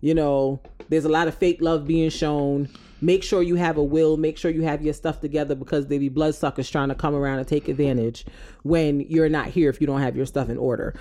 you 0.00 0.14
know, 0.14 0.60
there's 0.88 1.04
a 1.04 1.08
lot 1.08 1.28
of 1.28 1.34
fake 1.34 1.58
love 1.60 1.86
being 1.86 2.10
shown. 2.10 2.68
Make 3.00 3.22
sure 3.22 3.42
you 3.42 3.56
have 3.56 3.76
a 3.76 3.82
will. 3.82 4.16
Make 4.16 4.38
sure 4.38 4.50
you 4.50 4.62
have 4.62 4.82
your 4.82 4.94
stuff 4.94 5.20
together 5.20 5.54
because 5.54 5.86
they 5.86 5.98
be 5.98 6.08
bloodsuckers 6.08 6.70
trying 6.70 6.88
to 6.88 6.94
come 6.94 7.14
around 7.14 7.38
and 7.38 7.48
take 7.48 7.68
advantage 7.68 8.24
when 8.62 9.00
you're 9.00 9.28
not 9.28 9.46
here 9.48 9.70
if 9.70 9.80
you 9.80 9.86
don't 9.86 10.00
have 10.00 10.16
your 10.16 10.26
stuff 10.26 10.48
in 10.48 10.58
order. 10.58 10.94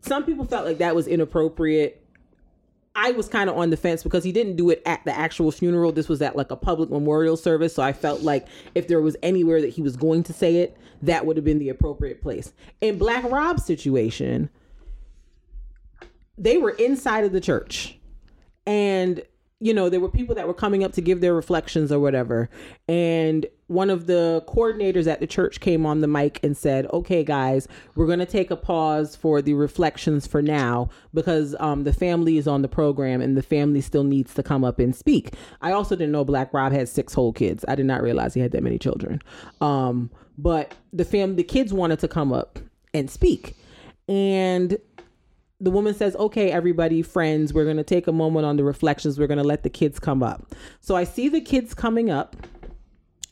Some 0.00 0.24
people 0.24 0.44
felt 0.44 0.64
like 0.66 0.78
that 0.78 0.94
was 0.94 1.06
inappropriate. 1.06 2.04
I 3.00 3.12
was 3.12 3.28
kind 3.28 3.48
of 3.48 3.56
on 3.56 3.70
the 3.70 3.76
fence 3.76 4.02
because 4.02 4.24
he 4.24 4.32
didn't 4.32 4.56
do 4.56 4.70
it 4.70 4.82
at 4.84 5.04
the 5.04 5.16
actual 5.16 5.52
funeral. 5.52 5.92
This 5.92 6.08
was 6.08 6.20
at 6.20 6.34
like 6.34 6.50
a 6.50 6.56
public 6.56 6.90
memorial 6.90 7.36
service. 7.36 7.72
So 7.76 7.82
I 7.82 7.92
felt 7.92 8.22
like 8.22 8.48
if 8.74 8.88
there 8.88 9.00
was 9.00 9.16
anywhere 9.22 9.60
that 9.60 9.68
he 9.68 9.82
was 9.82 9.96
going 9.96 10.24
to 10.24 10.32
say 10.32 10.56
it, 10.56 10.76
that 11.02 11.24
would 11.24 11.36
have 11.36 11.44
been 11.44 11.60
the 11.60 11.68
appropriate 11.68 12.20
place. 12.20 12.52
In 12.80 12.98
Black 12.98 13.22
Rob's 13.30 13.64
situation, 13.64 14.50
they 16.36 16.58
were 16.58 16.70
inside 16.70 17.22
of 17.22 17.30
the 17.30 17.40
church. 17.40 17.96
And, 18.66 19.22
you 19.60 19.74
know, 19.74 19.88
there 19.88 19.98
were 19.98 20.08
people 20.08 20.36
that 20.36 20.46
were 20.46 20.54
coming 20.54 20.84
up 20.84 20.92
to 20.92 21.00
give 21.00 21.20
their 21.20 21.34
reflections 21.34 21.90
or 21.90 21.98
whatever. 21.98 22.48
And 22.86 23.44
one 23.66 23.90
of 23.90 24.06
the 24.06 24.44
coordinators 24.46 25.08
at 25.08 25.18
the 25.18 25.26
church 25.26 25.58
came 25.58 25.84
on 25.84 26.00
the 26.00 26.06
mic 26.06 26.38
and 26.44 26.56
said, 26.56 26.86
okay, 26.92 27.24
guys, 27.24 27.66
we're 27.96 28.06
going 28.06 28.20
to 28.20 28.26
take 28.26 28.52
a 28.52 28.56
pause 28.56 29.16
for 29.16 29.42
the 29.42 29.54
reflections 29.54 30.28
for 30.28 30.40
now 30.40 30.88
because 31.12 31.56
um, 31.58 31.82
the 31.82 31.92
family 31.92 32.38
is 32.38 32.46
on 32.46 32.62
the 32.62 32.68
program 32.68 33.20
and 33.20 33.36
the 33.36 33.42
family 33.42 33.80
still 33.80 34.04
needs 34.04 34.32
to 34.34 34.44
come 34.44 34.64
up 34.64 34.78
and 34.78 34.94
speak. 34.94 35.34
I 35.60 35.72
also 35.72 35.96
didn't 35.96 36.12
know 36.12 36.24
Black 36.24 36.54
Rob 36.54 36.72
had 36.72 36.88
six 36.88 37.12
whole 37.12 37.32
kids. 37.32 37.64
I 37.66 37.74
did 37.74 37.86
not 37.86 38.00
realize 38.00 38.34
he 38.34 38.40
had 38.40 38.52
that 38.52 38.62
many 38.62 38.78
children. 38.78 39.20
Um, 39.60 40.10
but 40.38 40.74
the 40.92 41.04
fam, 41.04 41.34
the 41.34 41.42
kids 41.42 41.72
wanted 41.72 41.98
to 41.98 42.08
come 42.08 42.32
up 42.32 42.60
and 42.94 43.10
speak. 43.10 43.56
And 44.08 44.78
the 45.60 45.70
woman 45.70 45.94
says, 45.94 46.14
Okay, 46.16 46.50
everybody, 46.50 47.02
friends, 47.02 47.52
we're 47.52 47.64
going 47.64 47.76
to 47.76 47.84
take 47.84 48.06
a 48.06 48.12
moment 48.12 48.46
on 48.46 48.56
the 48.56 48.64
reflections. 48.64 49.18
We're 49.18 49.26
going 49.26 49.38
to 49.38 49.44
let 49.44 49.62
the 49.62 49.70
kids 49.70 49.98
come 49.98 50.22
up. 50.22 50.54
So 50.80 50.96
I 50.96 51.04
see 51.04 51.28
the 51.28 51.40
kids 51.40 51.74
coming 51.74 52.10
up. 52.10 52.36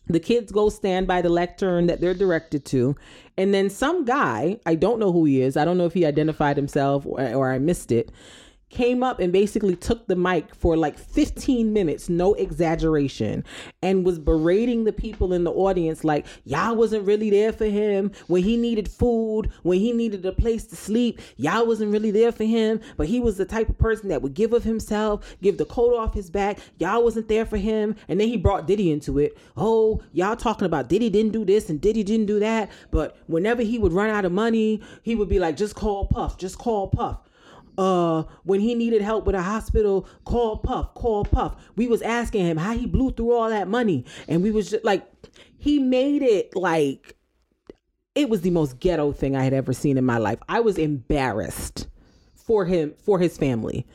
The 0.08 0.20
kids 0.20 0.52
go 0.52 0.68
stand 0.68 1.08
by 1.08 1.20
the 1.20 1.28
lectern 1.28 1.88
that 1.88 2.00
they're 2.00 2.14
directed 2.14 2.64
to. 2.66 2.94
And 3.36 3.52
then 3.52 3.68
some 3.68 4.04
guy, 4.04 4.60
I 4.64 4.76
don't 4.76 5.00
know 5.00 5.12
who 5.12 5.24
he 5.24 5.42
is, 5.42 5.56
I 5.56 5.64
don't 5.64 5.78
know 5.78 5.86
if 5.86 5.94
he 5.94 6.06
identified 6.06 6.56
himself 6.56 7.04
or, 7.04 7.20
or 7.34 7.50
I 7.50 7.58
missed 7.58 7.90
it, 7.90 8.10
came 8.76 9.02
up 9.02 9.20
and 9.20 9.32
basically 9.32 9.74
took 9.74 10.06
the 10.06 10.14
mic 10.14 10.54
for 10.54 10.76
like 10.76 10.98
15 10.98 11.72
minutes, 11.72 12.10
no 12.10 12.34
exaggeration, 12.34 13.42
and 13.80 14.04
was 14.04 14.18
berating 14.18 14.84
the 14.84 14.92
people 14.92 15.32
in 15.32 15.44
the 15.44 15.50
audience 15.50 16.04
like, 16.04 16.26
y'all 16.44 16.76
wasn't 16.76 17.06
really 17.06 17.30
there 17.30 17.54
for 17.54 17.64
him 17.64 18.12
when 18.26 18.42
he 18.42 18.58
needed 18.58 18.86
food, 18.86 19.50
when 19.62 19.80
he 19.80 19.92
needed 19.92 20.26
a 20.26 20.32
place 20.32 20.66
to 20.66 20.76
sleep. 20.76 21.22
Y'all 21.38 21.66
wasn't 21.66 21.90
really 21.90 22.10
there 22.10 22.30
for 22.30 22.44
him, 22.44 22.78
but 22.98 23.06
he 23.06 23.18
was 23.18 23.38
the 23.38 23.46
type 23.46 23.70
of 23.70 23.78
person 23.78 24.10
that 24.10 24.20
would 24.20 24.34
give 24.34 24.52
of 24.52 24.62
himself, 24.62 25.36
give 25.40 25.56
the 25.56 25.64
coat 25.64 25.96
off 25.96 26.12
his 26.12 26.28
back. 26.28 26.58
Y'all 26.78 27.02
wasn't 27.02 27.28
there 27.28 27.46
for 27.46 27.56
him. 27.56 27.96
And 28.08 28.20
then 28.20 28.28
he 28.28 28.36
brought 28.36 28.66
Diddy 28.66 28.92
into 28.92 29.18
it. 29.18 29.38
Oh, 29.56 30.02
y'all 30.12 30.36
talking 30.36 30.66
about 30.66 30.90
Diddy 30.90 31.08
didn't 31.08 31.32
do 31.32 31.46
this 31.46 31.70
and 31.70 31.80
Diddy 31.80 32.04
didn't 32.04 32.26
do 32.26 32.40
that. 32.40 32.70
But 32.90 33.16
whenever 33.26 33.62
he 33.62 33.78
would 33.78 33.94
run 33.94 34.10
out 34.10 34.26
of 34.26 34.32
money, 34.32 34.82
he 35.02 35.14
would 35.14 35.30
be 35.30 35.38
like, 35.38 35.56
just 35.56 35.74
call 35.74 36.06
Puff, 36.06 36.36
just 36.36 36.58
call 36.58 36.88
Puff 36.88 37.20
uh 37.78 38.24
when 38.44 38.60
he 38.60 38.74
needed 38.74 39.02
help 39.02 39.26
with 39.26 39.34
a 39.34 39.42
hospital 39.42 40.08
call 40.24 40.58
puff 40.58 40.94
call 40.94 41.24
puff. 41.24 41.56
We 41.76 41.86
was 41.86 42.02
asking 42.02 42.46
him 42.46 42.56
how 42.56 42.76
he 42.76 42.86
blew 42.86 43.10
through 43.12 43.32
all 43.32 43.50
that 43.50 43.68
money. 43.68 44.04
And 44.28 44.42
we 44.42 44.50
was 44.50 44.70
just 44.70 44.84
like 44.84 45.06
he 45.58 45.78
made 45.78 46.22
it 46.22 46.54
like 46.54 47.16
it 48.14 48.30
was 48.30 48.40
the 48.40 48.50
most 48.50 48.80
ghetto 48.80 49.12
thing 49.12 49.36
i 49.36 49.44
had 49.44 49.52
ever 49.52 49.72
seen 49.72 49.98
in 49.98 50.04
my 50.04 50.18
life. 50.18 50.38
I 50.48 50.60
was 50.60 50.78
embarrassed 50.78 51.88
for 52.34 52.64
him 52.64 52.94
for 52.98 53.18
his 53.18 53.36
family. 53.36 53.86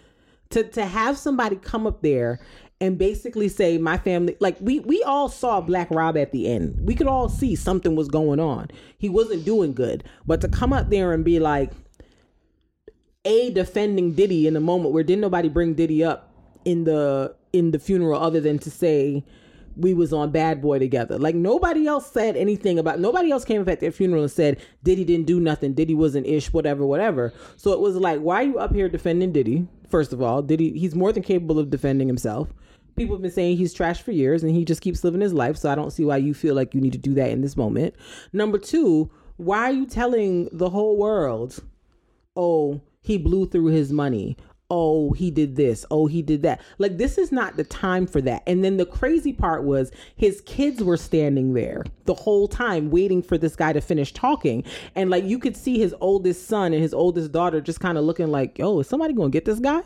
To 0.51 0.63
to 0.63 0.85
have 0.85 1.17
somebody 1.17 1.55
come 1.55 1.87
up 1.87 2.01
there 2.01 2.39
and 2.81 2.97
basically 2.97 3.47
say 3.47 3.77
my 3.77 3.97
family 3.97 4.35
like 4.39 4.57
we 4.59 4.79
we 4.79 5.01
all 5.03 5.29
saw 5.29 5.61
black 5.61 5.89
rob 5.91 6.17
at 6.17 6.31
the 6.31 6.47
end. 6.47 6.77
We 6.81 6.95
could 6.95 7.07
all 7.07 7.29
see 7.29 7.55
something 7.55 7.95
was 7.95 8.09
going 8.09 8.39
on. 8.39 8.67
He 8.97 9.07
wasn't 9.07 9.45
doing 9.45 9.73
good. 9.73 10.03
But 10.25 10.41
to 10.41 10.47
come 10.49 10.73
up 10.73 10.89
there 10.89 11.13
and 11.13 11.23
be 11.23 11.39
like 11.39 11.71
a 13.25 13.51
defending 13.51 14.13
Diddy 14.13 14.47
in 14.47 14.55
a 14.55 14.59
moment 14.59 14.93
where 14.93 15.03
didn't 15.03 15.21
nobody 15.21 15.49
bring 15.49 15.73
Diddy 15.73 16.03
up 16.03 16.31
in 16.65 16.83
the 16.83 17.35
in 17.53 17.71
the 17.71 17.79
funeral 17.79 18.19
other 18.19 18.39
than 18.39 18.57
to 18.59 18.71
say 18.71 19.23
we 19.77 19.93
was 19.93 20.11
on 20.11 20.31
Bad 20.31 20.61
Boy 20.61 20.79
together. 20.79 21.17
Like 21.17 21.35
nobody 21.35 21.87
else 21.87 22.11
said 22.11 22.35
anything 22.35 22.79
about 22.79 22.99
nobody 22.99 23.31
else 23.31 23.45
came 23.45 23.61
up 23.61 23.69
at 23.69 23.79
their 23.79 23.91
funeral 23.91 24.23
and 24.23 24.31
said 24.31 24.59
Diddy 24.83 25.05
didn't 25.05 25.27
do 25.27 25.39
nothing, 25.39 25.73
Diddy 25.73 25.93
wasn't 25.93 26.27
ish, 26.27 26.51
whatever, 26.51 26.85
whatever. 26.85 27.33
So 27.57 27.71
it 27.71 27.79
was 27.79 27.95
like, 27.95 28.19
why 28.19 28.41
are 28.41 28.47
you 28.47 28.59
up 28.59 28.73
here 28.73 28.89
defending 28.89 29.31
Diddy? 29.31 29.67
First 29.89 30.13
of 30.13 30.21
all, 30.21 30.41
Diddy 30.41 30.77
he's 30.77 30.95
more 30.95 31.11
than 31.11 31.23
capable 31.23 31.59
of 31.59 31.69
defending 31.69 32.07
himself. 32.07 32.49
People 32.95 33.15
have 33.15 33.21
been 33.21 33.31
saying 33.31 33.57
he's 33.57 33.73
trash 33.73 34.01
for 34.01 34.11
years 34.11 34.43
and 34.43 34.53
he 34.53 34.65
just 34.65 34.81
keeps 34.81 35.03
living 35.03 35.21
his 35.21 35.33
life. 35.33 35.55
So 35.57 35.71
I 35.71 35.75
don't 35.75 35.91
see 35.91 36.03
why 36.03 36.17
you 36.17 36.33
feel 36.33 36.55
like 36.55 36.73
you 36.73 36.81
need 36.81 36.91
to 36.91 36.97
do 36.97 37.13
that 37.13 37.29
in 37.29 37.41
this 37.41 37.55
moment. 37.55 37.95
Number 38.33 38.57
two, 38.57 39.09
why 39.37 39.69
are 39.69 39.71
you 39.71 39.85
telling 39.85 40.49
the 40.51 40.69
whole 40.69 40.97
world 40.97 41.63
oh, 42.35 42.81
he 43.01 43.17
blew 43.17 43.47
through 43.47 43.67
his 43.67 43.91
money. 43.91 44.37
Oh, 44.73 45.11
he 45.11 45.31
did 45.31 45.57
this. 45.57 45.85
Oh, 45.91 46.07
he 46.07 46.21
did 46.21 46.43
that. 46.43 46.61
Like, 46.77 46.97
this 46.97 47.17
is 47.17 47.29
not 47.29 47.57
the 47.57 47.65
time 47.65 48.07
for 48.07 48.21
that. 48.21 48.41
And 48.47 48.63
then 48.63 48.77
the 48.77 48.85
crazy 48.85 49.33
part 49.33 49.65
was 49.65 49.91
his 50.15 50.39
kids 50.45 50.81
were 50.81 50.95
standing 50.95 51.53
there 51.53 51.83
the 52.05 52.13
whole 52.13 52.47
time 52.47 52.89
waiting 52.89 53.21
for 53.21 53.37
this 53.37 53.57
guy 53.57 53.73
to 53.73 53.81
finish 53.81 54.13
talking. 54.13 54.63
And 54.95 55.09
like, 55.09 55.25
you 55.25 55.39
could 55.39 55.57
see 55.57 55.77
his 55.77 55.93
oldest 55.99 56.47
son 56.47 56.71
and 56.71 56.81
his 56.81 56.93
oldest 56.93 57.33
daughter 57.33 57.59
just 57.59 57.81
kind 57.81 57.97
of 57.97 58.05
looking 58.05 58.27
like, 58.29 58.57
yo, 58.57 58.79
is 58.79 58.87
somebody 58.87 59.13
going 59.13 59.29
to 59.29 59.35
get 59.35 59.43
this 59.43 59.59
guy? 59.59 59.81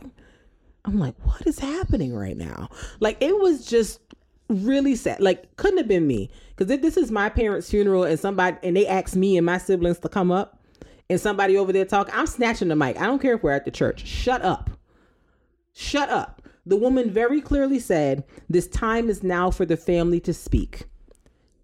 I'm 0.86 0.99
like, 0.99 1.16
what 1.24 1.47
is 1.47 1.57
happening 1.57 2.13
right 2.13 2.38
now? 2.38 2.70
Like, 2.99 3.18
it 3.22 3.36
was 3.39 3.66
just 3.66 3.99
really 4.49 4.95
sad. 4.95 5.20
Like, 5.20 5.55
couldn't 5.55 5.80
have 5.80 5.88
been 5.88 6.05
me. 6.05 6.30
Because 6.55 6.70
if 6.70 6.84
this 6.84 6.95
is 6.95 7.09
my 7.09 7.30
parents' 7.30 7.72
funeral 7.72 8.03
and 8.03 8.20
somebody, 8.20 8.57
and 8.61 8.78
they 8.78 8.86
asked 8.86 9.16
me 9.16 9.36
and 9.36 9.47
my 9.47 9.57
siblings 9.57 9.97
to 9.99 10.09
come 10.09 10.32
up, 10.32 10.61
and 11.09 11.19
somebody 11.19 11.57
over 11.57 11.71
there 11.71 11.85
talking, 11.85 12.13
I'm 12.15 12.27
snatching 12.27 12.67
the 12.67 12.75
mic. 12.75 12.99
I 12.99 13.05
don't 13.05 13.21
care 13.21 13.35
if 13.35 13.43
we're 13.43 13.51
at 13.51 13.65
the 13.65 13.71
church. 13.71 14.05
Shut 14.05 14.41
up. 14.41 14.69
Shut 15.73 16.09
up. 16.09 16.41
The 16.65 16.75
woman 16.75 17.11
very 17.11 17.41
clearly 17.41 17.79
said, 17.79 18.23
This 18.49 18.67
time 18.67 19.09
is 19.09 19.23
now 19.23 19.51
for 19.51 19.65
the 19.65 19.77
family 19.77 20.19
to 20.21 20.33
speak. 20.33 20.85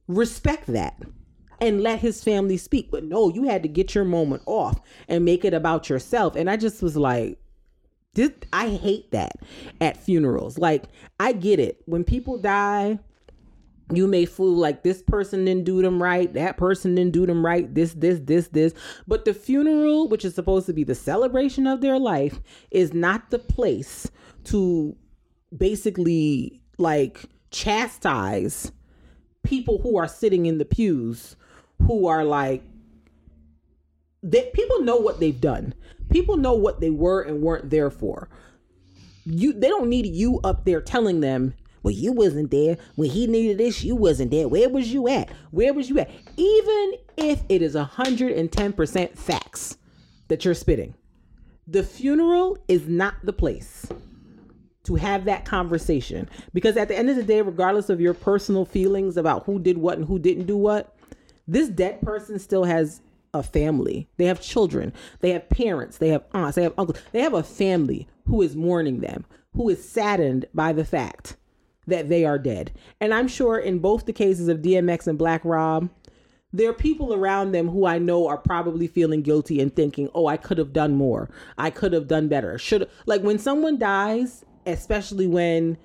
Respect 0.08 0.68
that 0.68 1.02
and 1.60 1.82
let 1.82 2.00
his 2.00 2.24
family 2.24 2.58
speak. 2.58 2.92
But 2.92 3.04
no, 3.04 3.30
you 3.30 3.44
had 3.44 3.64
to 3.64 3.70
get 3.70 3.96
your 3.96 4.04
moment 4.04 4.44
off 4.46 4.80
and 5.08 5.26
make 5.26 5.46
it 5.46 5.54
about 5.54 5.90
yourself. 5.90 6.36
And 6.36 6.50
I 6.50 6.58
just 6.58 6.82
was 6.82 6.98
like, 6.98 7.40
this, 8.14 8.32
I 8.52 8.70
hate 8.70 9.12
that 9.12 9.38
at 9.80 9.98
funerals. 9.98 10.58
Like, 10.58 10.84
I 11.20 11.32
get 11.32 11.60
it. 11.60 11.82
When 11.86 12.04
people 12.04 12.38
die, 12.38 13.00
you 13.94 14.08
may 14.08 14.26
feel 14.26 14.54
like 14.54 14.84
this 14.84 15.02
person 15.02 15.46
didn't 15.46 15.66
do 15.66 15.82
them 15.82 16.02
right, 16.02 16.32
that 16.34 16.58
person 16.58 16.96
didn't 16.96 17.14
do 17.14 17.26
them 17.26 17.46
right, 17.46 17.74
this, 17.74 17.94
this, 17.94 18.20
this, 18.24 18.48
this. 18.50 18.74
But 19.08 19.26
the 19.26 19.34
funeral, 19.34 20.08
which 20.08 20.26
is 20.26 20.36
supposed 20.36 20.66
to 20.68 20.74
be 20.74 20.84
the 20.84 20.96
celebration 20.96 21.68
of 21.68 21.82
their 21.82 22.00
life, 22.00 22.40
is 22.72 22.94
not 22.94 23.30
the 23.30 23.40
place 23.40 24.10
to 24.46 24.96
basically 25.56 26.62
like 26.78 27.26
chastise 27.52 28.72
people 29.44 29.80
who 29.80 29.98
are 29.98 30.08
sitting 30.08 30.46
in 30.46 30.58
the 30.58 30.66
pews 30.66 31.36
who 31.88 32.08
are 32.08 32.24
like 32.24 32.64
that 34.24 34.54
people 34.54 34.82
know 34.82 34.98
what 34.98 35.20
they've 35.20 35.42
done. 35.42 35.74
People 36.10 36.38
know 36.38 36.54
what 36.54 36.80
they 36.80 36.90
were 36.90 37.22
and 37.22 37.42
weren't 37.42 37.70
there 37.70 37.90
for. 37.90 38.30
You 39.26 39.54
they 39.54 39.70
don't 39.70 39.90
need 39.90 40.06
you 40.06 40.40
up 40.44 40.66
there 40.66 40.82
telling 40.82 41.22
them, 41.22 41.54
well, 41.84 41.94
you 41.94 42.12
wasn't 42.12 42.52
there. 42.52 42.78
When 42.96 43.10
he 43.10 43.28
needed 43.28 43.58
this, 43.58 43.84
you 43.84 43.96
wasn't 43.96 44.32
there. 44.32 44.48
Where 44.48 44.70
was 44.70 44.94
you 44.94 45.08
at? 45.08 45.30
Where 45.52 45.74
was 45.74 45.90
you 45.90 46.00
at? 46.00 46.12
Even 46.38 46.94
if 47.18 47.44
it 47.50 47.62
is 47.62 47.76
110% 47.76 49.18
facts 49.18 49.78
that 50.28 50.46
you're 50.46 50.54
spitting, 50.54 50.94
the 51.68 51.84
funeral 51.84 52.58
is 52.68 52.88
not 52.88 53.16
the 53.24 53.34
place 53.34 53.88
to 54.84 54.96
have 54.96 55.26
that 55.26 55.46
conversation. 55.46 56.30
Because 56.54 56.78
at 56.78 56.88
the 56.88 56.98
end 56.98 57.10
of 57.10 57.16
the 57.16 57.24
day, 57.24 57.42
regardless 57.42 57.90
of 57.90 58.02
your 58.02 58.14
personal 58.14 58.66
feelings 58.66 59.18
about 59.18 59.46
who 59.46 59.60
did 59.60 59.78
what 59.78 59.98
and 59.98 60.08
who 60.08 60.20
didn't 60.20 60.46
do 60.46 60.58
what, 60.58 60.96
this 61.48 61.70
dead 61.70 62.02
person 62.02 62.40
still 62.40 62.64
has 62.64 63.02
a 63.34 63.42
family. 63.42 64.10
They 64.18 64.26
have 64.26 64.42
children. 64.42 64.94
They 65.22 65.32
have 65.32 65.50
parents. 65.50 65.98
They 65.98 66.10
have 66.10 66.26
aunts. 66.34 66.56
They 66.56 66.64
have 66.64 66.74
uncles. 66.78 67.00
They 67.12 67.22
have 67.22 67.34
a 67.34 67.44
family 67.44 68.08
who 68.28 68.42
is 68.42 68.56
mourning 68.56 69.00
them, 69.00 69.26
who 69.54 69.70
is 69.70 69.88
saddened 69.88 70.46
by 70.54 70.74
the 70.74 70.86
fact 70.86 71.38
that 71.88 72.10
they 72.10 72.26
are 72.26 72.38
dead. 72.38 72.72
And 73.00 73.14
I'm 73.14 73.28
sure 73.28 73.58
in 73.58 73.80
both 73.80 74.06
the 74.06 74.14
cases 74.14 74.48
of 74.48 74.62
DMX 74.62 75.08
and 75.08 75.18
Black 75.18 75.44
Rob, 75.44 75.90
there 76.54 76.70
are 76.70 76.74
people 76.74 77.14
around 77.14 77.52
them 77.52 77.70
who 77.70 77.86
I 77.86 77.98
know 77.98 78.28
are 78.28 78.38
probably 78.38 78.88
feeling 78.88 79.22
guilty 79.22 79.62
and 79.62 79.74
thinking, 79.74 80.10
"Oh, 80.14 80.28
I 80.28 80.38
could 80.38 80.58
have 80.58 80.74
done 80.74 80.96
more. 80.96 81.30
I 81.58 81.70
could 81.70 81.94
have 81.94 82.08
done 82.08 82.28
better." 82.28 82.58
Should 82.58 82.90
like 83.06 83.22
when 83.22 83.40
someone 83.40 83.78
dies, 83.78 84.44
especially 84.66 85.28
when 85.28 85.78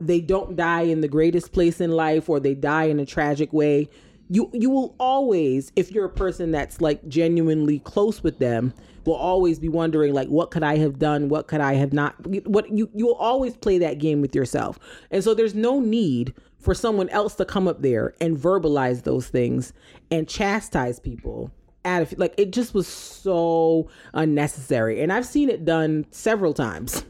they 0.00 0.20
don't 0.20 0.56
die 0.56 0.82
in 0.82 1.02
the 1.02 1.08
greatest 1.08 1.52
place 1.52 1.80
in 1.80 1.90
life 1.90 2.28
or 2.28 2.40
they 2.40 2.54
die 2.54 2.84
in 2.84 2.98
a 2.98 3.06
tragic 3.06 3.52
way, 3.52 3.88
you 4.30 4.50
you 4.52 4.70
will 4.70 4.94
always 4.98 5.72
if 5.76 5.90
you're 5.90 6.04
a 6.04 6.10
person 6.10 6.50
that's 6.50 6.80
like 6.80 7.06
genuinely 7.08 7.78
close 7.80 8.22
with 8.22 8.38
them 8.38 8.72
will 9.04 9.14
always 9.14 9.58
be 9.58 9.68
wondering 9.68 10.14
like 10.14 10.28
what 10.28 10.50
could 10.50 10.62
i 10.62 10.76
have 10.76 10.98
done? 10.98 11.28
What 11.28 11.46
could 11.46 11.60
i 11.60 11.74
have 11.74 11.92
not? 11.92 12.14
What 12.46 12.70
you 12.70 12.88
you 12.94 13.06
will 13.06 13.16
always 13.16 13.56
play 13.56 13.78
that 13.78 13.98
game 13.98 14.20
with 14.20 14.34
yourself. 14.34 14.78
And 15.10 15.22
so 15.22 15.34
there's 15.34 15.54
no 15.54 15.80
need 15.80 16.34
for 16.58 16.74
someone 16.74 17.08
else 17.10 17.34
to 17.36 17.44
come 17.44 17.68
up 17.68 17.82
there 17.82 18.14
and 18.20 18.36
verbalize 18.36 19.02
those 19.02 19.28
things 19.28 19.72
and 20.10 20.28
chastise 20.28 20.98
people 20.98 21.50
out 21.84 22.00
of 22.00 22.18
like 22.18 22.34
it 22.38 22.50
just 22.52 22.72
was 22.72 22.88
so 22.88 23.90
unnecessary. 24.14 25.02
And 25.02 25.12
i've 25.12 25.26
seen 25.26 25.50
it 25.50 25.64
done 25.64 26.06
several 26.10 26.54
times 26.54 27.04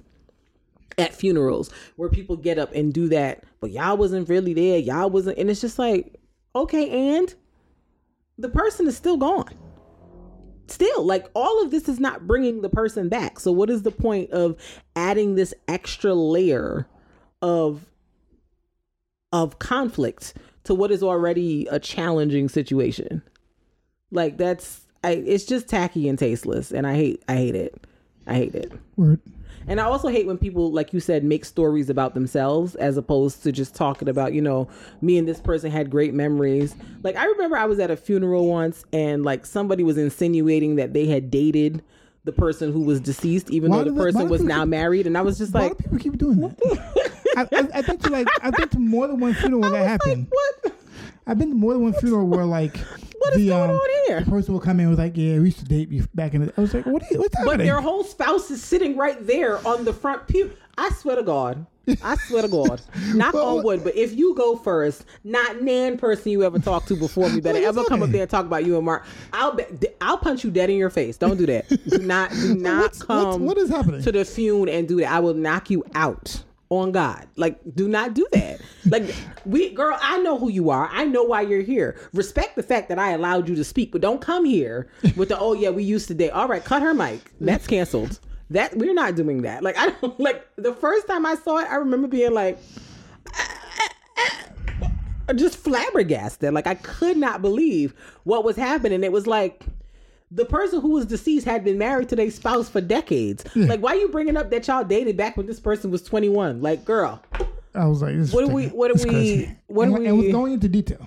at 0.98 1.14
funerals 1.14 1.70
where 1.96 2.08
people 2.08 2.36
get 2.36 2.58
up 2.58 2.72
and 2.72 2.92
do 2.92 3.08
that 3.08 3.42
but 3.60 3.70
y'all 3.70 3.96
wasn't 3.96 4.28
really 4.28 4.54
there. 4.54 4.78
Y'all 4.78 5.10
wasn't 5.10 5.38
and 5.38 5.48
it's 5.48 5.60
just 5.60 5.78
like 5.78 6.20
Okay, 6.54 7.16
and 7.16 7.34
the 8.38 8.48
person 8.48 8.86
is 8.86 8.96
still 8.96 9.16
gone. 9.16 9.54
Still, 10.66 11.04
like 11.04 11.26
all 11.34 11.62
of 11.62 11.70
this 11.70 11.88
is 11.88 12.00
not 12.00 12.26
bringing 12.26 12.62
the 12.62 12.70
person 12.70 13.08
back. 13.08 13.38
So, 13.38 13.52
what 13.52 13.68
is 13.68 13.82
the 13.82 13.90
point 13.90 14.30
of 14.30 14.56
adding 14.96 15.34
this 15.34 15.52
extra 15.68 16.14
layer 16.14 16.86
of 17.42 17.84
of 19.32 19.58
conflict 19.58 20.34
to 20.64 20.74
what 20.74 20.90
is 20.90 21.02
already 21.02 21.66
a 21.66 21.78
challenging 21.78 22.48
situation? 22.48 23.22
Like 24.10 24.38
that's, 24.38 24.82
I, 25.02 25.10
it's 25.12 25.44
just 25.44 25.68
tacky 25.68 26.08
and 26.08 26.18
tasteless, 26.18 26.70
and 26.70 26.86
I 26.86 26.94
hate, 26.94 27.22
I 27.28 27.34
hate 27.34 27.56
it. 27.56 27.86
I 28.26 28.34
hate 28.34 28.54
it. 28.54 28.72
Word. 28.96 29.20
And 29.66 29.80
I 29.80 29.84
also 29.84 30.08
hate 30.08 30.26
when 30.26 30.36
people, 30.38 30.70
like 30.72 30.92
you 30.92 31.00
said, 31.00 31.24
make 31.24 31.44
stories 31.44 31.88
about 31.90 32.14
themselves 32.14 32.74
as 32.74 32.96
opposed 32.96 33.42
to 33.44 33.52
just 33.52 33.74
talking 33.74 34.08
about, 34.08 34.32
you 34.32 34.42
know, 34.42 34.68
me 35.00 35.16
and 35.18 35.26
this 35.26 35.40
person 35.40 35.70
had 35.70 35.90
great 35.90 36.12
memories. 36.14 36.74
Like 37.02 37.16
I 37.16 37.24
remember 37.24 37.56
I 37.56 37.64
was 37.64 37.78
at 37.78 37.90
a 37.90 37.96
funeral 37.96 38.46
once 38.46 38.84
and 38.92 39.24
like 39.24 39.46
somebody 39.46 39.82
was 39.82 39.96
insinuating 39.98 40.76
that 40.76 40.92
they 40.92 41.06
had 41.06 41.30
dated 41.30 41.82
the 42.24 42.32
person 42.32 42.72
who 42.72 42.80
was 42.80 43.00
deceased, 43.00 43.50
even 43.50 43.70
Why 43.70 43.78
though 43.78 43.84
the 43.90 43.96
person 44.00 44.28
was 44.28 44.42
now 44.42 44.60
keep- 44.62 44.68
married. 44.70 45.06
And 45.06 45.16
I 45.16 45.22
was 45.22 45.38
just 45.38 45.52
Why 45.52 45.68
like, 45.68 45.76
do 45.78 45.84
people 45.84 45.98
keep 45.98 46.16
doing 46.18 46.40
that? 46.40 47.20
I, 47.36 47.42
I, 47.42 47.68
I've 47.78 47.86
been 47.86 47.98
to 47.98 48.10
like 48.10 48.28
I've 48.42 48.54
been 48.54 48.68
to 48.68 48.78
more 48.78 49.06
than 49.06 49.18
one 49.20 49.34
funeral 49.34 49.70
that 49.72 49.86
happened. 49.86 50.28
what? 50.30 50.73
I've 51.26 51.38
been 51.38 51.50
to 51.50 51.54
more 51.56 51.72
than 51.72 51.82
one 51.82 51.94
funeral 51.94 52.26
where 52.26 52.44
like 52.44 52.76
What 53.18 53.32
is 53.32 53.38
the, 53.38 53.48
going 53.48 53.70
um, 53.70 53.76
on 53.76 53.88
here? 54.06 54.20
the 54.20 54.30
person 54.30 54.52
will 54.52 54.60
come 54.60 54.78
in 54.80 54.80
and 54.86 54.90
was 54.90 54.98
like, 54.98 55.16
"Yeah, 55.16 55.38
we 55.38 55.46
used 55.46 55.58
to 55.60 55.64
date 55.64 55.88
you 55.90 56.06
back 56.14 56.34
in 56.34 56.44
the." 56.44 56.52
I 56.58 56.60
was 56.60 56.74
like, 56.74 56.84
"What? 56.84 57.02
Are 57.02 57.06
you, 57.10 57.18
what's 57.20 57.34
happening?" 57.34 57.44
But 57.46 57.50
happening?" 57.52 57.66
their 57.68 57.80
whole 57.80 58.04
spouse 58.04 58.50
is 58.50 58.62
sitting 58.62 58.98
right 58.98 59.26
there 59.26 59.66
on 59.66 59.86
the 59.86 59.94
front 59.94 60.26
pew. 60.28 60.52
I 60.76 60.90
swear 60.90 61.16
to 61.16 61.22
God. 61.22 61.64
I 62.02 62.16
swear 62.16 62.42
to 62.42 62.48
God. 62.48 62.82
Knock 63.14 63.32
Well, 63.32 63.58
on 63.58 63.64
wood. 63.64 63.82
But 63.84 63.94
if 63.96 64.12
you 64.14 64.34
go 64.34 64.56
first, 64.56 65.06
not 65.22 65.62
nan 65.62 65.96
person 65.96 66.32
you 66.32 66.42
ever 66.42 66.58
talked 66.58 66.88
to 66.88 66.96
before 66.96 67.30
me 67.30 67.40
better 67.42 67.64
ever 67.66 67.84
come 67.84 68.02
up 68.02 68.10
there 68.10 68.22
and 68.22 68.30
talk 68.30 68.44
about 68.44 68.66
you 68.66 68.76
and 68.76 68.84
Mark. 68.84 69.06
I'll 69.32 69.54
be, 69.54 69.64
I'll 70.02 70.18
punch 70.18 70.44
you 70.44 70.50
dead 70.50 70.68
in 70.68 70.76
your 70.76 70.90
face. 70.90 71.16
Don't 71.16 71.38
do 71.38 71.46
that. 71.46 71.66
Do 71.88 71.98
not 71.98 72.30
do 72.32 72.54
not 72.56 72.82
what's- 72.82 72.98
what's- 73.06 73.36
come 73.36 73.46
what 73.46 73.56
is 73.56 73.70
happening? 73.70 74.02
to 74.02 74.12
the 74.12 74.24
funeral 74.26 74.68
and 74.68 74.86
do 74.86 74.96
that. 75.00 75.10
I 75.10 75.20
will 75.20 75.34
knock 75.34 75.70
you 75.70 75.82
out. 75.94 76.42
On 76.70 76.92
God, 76.92 77.28
like, 77.36 77.60
do 77.74 77.86
not 77.88 78.14
do 78.14 78.26
that. 78.32 78.58
Like, 78.86 79.14
we, 79.44 79.70
girl, 79.70 79.96
I 80.00 80.18
know 80.22 80.38
who 80.38 80.48
you 80.48 80.70
are. 80.70 80.88
I 80.90 81.04
know 81.04 81.22
why 81.22 81.42
you're 81.42 81.60
here. 81.60 81.96
Respect 82.14 82.56
the 82.56 82.62
fact 82.62 82.88
that 82.88 82.98
I 82.98 83.10
allowed 83.10 83.48
you 83.48 83.54
to 83.54 83.62
speak, 83.62 83.92
but 83.92 84.00
don't 84.00 84.20
come 84.20 84.44
here 84.44 84.88
with 85.14 85.28
the, 85.28 85.38
oh 85.38 85.52
yeah, 85.52 85.70
we 85.70 85.84
used 85.84 86.08
to 86.08 86.14
date. 86.14 86.30
All 86.30 86.48
right, 86.48 86.64
cut 86.64 86.82
her 86.82 86.94
mic. 86.94 87.32
That's 87.40 87.66
canceled. 87.66 88.18
That 88.50 88.76
we're 88.76 88.94
not 88.94 89.14
doing 89.14 89.42
that. 89.42 89.62
Like, 89.62 89.76
I 89.78 89.90
don't 89.90 90.18
like 90.18 90.44
the 90.56 90.72
first 90.74 91.06
time 91.06 91.26
I 91.26 91.34
saw 91.36 91.58
it. 91.58 91.68
I 91.70 91.76
remember 91.76 92.08
being 92.08 92.32
like, 92.32 92.58
just 95.36 95.58
flabbergasted. 95.58 96.52
Like, 96.52 96.66
I 96.66 96.74
could 96.74 97.18
not 97.18 97.42
believe 97.42 97.94
what 98.24 98.42
was 98.42 98.56
happening. 98.56 99.04
It 99.04 99.12
was 99.12 99.26
like 99.26 99.64
the 100.34 100.44
person 100.44 100.80
who 100.80 100.90
was 100.90 101.06
deceased 101.06 101.46
had 101.46 101.62
been 101.64 101.78
married 101.78 102.08
to 102.08 102.16
their 102.16 102.30
spouse 102.30 102.68
for 102.68 102.80
decades. 102.80 103.44
Like, 103.54 103.80
why 103.80 103.92
are 103.92 103.96
you 103.96 104.08
bringing 104.08 104.36
up 104.36 104.50
that 104.50 104.66
y'all 104.66 104.82
dated 104.84 105.16
back 105.16 105.36
when 105.36 105.46
this 105.46 105.60
person 105.60 105.90
was 105.90 106.02
21? 106.02 106.60
Like, 106.60 106.84
girl, 106.84 107.22
I 107.74 107.86
was 107.86 108.02
like, 108.02 108.16
What 108.32 108.46
do 108.46 108.52
we- 108.52 108.66
what 108.68 108.88
do 108.96 109.02
we- 109.04 109.10
crazy. 109.10 109.56
what 109.68 109.86
do 109.86 109.96
and 109.96 110.16
was 110.16 110.26
we- 110.26 110.32
going 110.32 110.52
into 110.52 110.68
detail. 110.68 111.06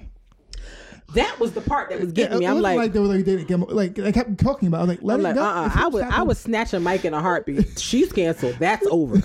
That 1.14 1.40
was 1.40 1.54
the 1.54 1.62
part 1.62 1.90
that 1.90 2.02
was 2.02 2.12
getting 2.12 2.42
Yeah, 2.42 2.52
me. 2.52 2.58
I'm 2.58 2.62
like, 2.62 2.78
like 2.78 2.94
they 2.94 3.00
were 3.00 3.06
like 3.08 3.26
again. 3.26 3.62
Like 3.62 3.96
they 3.96 4.12
kept 4.12 4.38
talking 4.40 4.68
about. 4.68 4.80
it. 4.80 4.82
I 4.82 4.82
was 4.82 4.90
like, 4.90 5.00
let 5.04 5.14
I'm 5.16 5.20
it 5.22 5.24
like, 5.24 5.36
go. 5.36 5.44
uh-uh. 5.44 5.72
I 5.74 5.88
was 5.88 6.02
I 6.02 6.06
happening- 6.06 6.28
would 6.28 6.38
snatch 6.38 6.74
a 6.74 6.80
mic 6.80 7.06
in 7.06 7.14
a 7.14 7.22
heartbeat. 7.22 7.80
She's 7.80 8.12
canceled. 8.12 8.56
That's 8.60 8.86
over. 8.92 9.22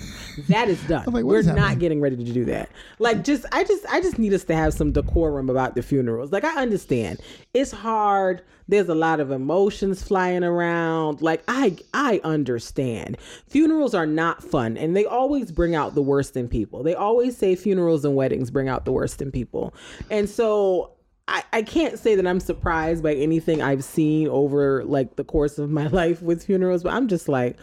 That 0.47 0.69
is 0.69 0.81
done. 0.87 1.05
like, 1.11 1.25
We're 1.25 1.39
is 1.39 1.47
not 1.47 1.79
getting 1.79 1.99
ready 1.99 2.15
to 2.15 2.23
do 2.33 2.45
that. 2.45 2.69
Like, 2.99 3.23
just, 3.23 3.45
I 3.51 3.63
just, 3.65 3.85
I 3.87 3.99
just 4.01 4.17
need 4.17 4.33
us 4.33 4.43
to 4.45 4.55
have 4.55 4.73
some 4.73 4.91
decorum 4.93 5.49
about 5.49 5.75
the 5.75 5.83
funerals. 5.83 6.31
Like, 6.31 6.43
I 6.45 6.61
understand 6.61 7.19
it's 7.53 7.71
hard. 7.71 8.41
There's 8.69 8.87
a 8.87 8.95
lot 8.95 9.19
of 9.19 9.29
emotions 9.29 10.01
flying 10.01 10.43
around. 10.43 11.21
Like, 11.21 11.43
I, 11.49 11.75
I 11.93 12.21
understand. 12.23 13.17
Funerals 13.47 13.93
are 13.93 14.05
not 14.05 14.41
fun, 14.41 14.77
and 14.77 14.95
they 14.95 15.05
always 15.05 15.51
bring 15.51 15.75
out 15.75 15.95
the 15.95 16.01
worst 16.01 16.37
in 16.37 16.47
people. 16.47 16.81
They 16.81 16.95
always 16.95 17.35
say 17.37 17.55
funerals 17.55 18.05
and 18.05 18.15
weddings 18.15 18.49
bring 18.49 18.69
out 18.69 18.85
the 18.85 18.93
worst 18.93 19.21
in 19.21 19.31
people, 19.31 19.73
and 20.09 20.29
so 20.29 20.91
I, 21.27 21.43
I 21.53 21.61
can't 21.61 21.97
say 21.97 22.15
that 22.15 22.27
I'm 22.27 22.39
surprised 22.39 23.03
by 23.03 23.13
anything 23.13 23.61
I've 23.61 23.83
seen 23.83 24.27
over 24.27 24.83
like 24.83 25.15
the 25.15 25.23
course 25.23 25.57
of 25.57 25.69
my 25.69 25.87
life 26.01 26.21
with 26.21 26.45
funerals, 26.45 26.83
but 26.83 26.93
I'm 26.93 27.07
just 27.07 27.29
like, 27.29 27.57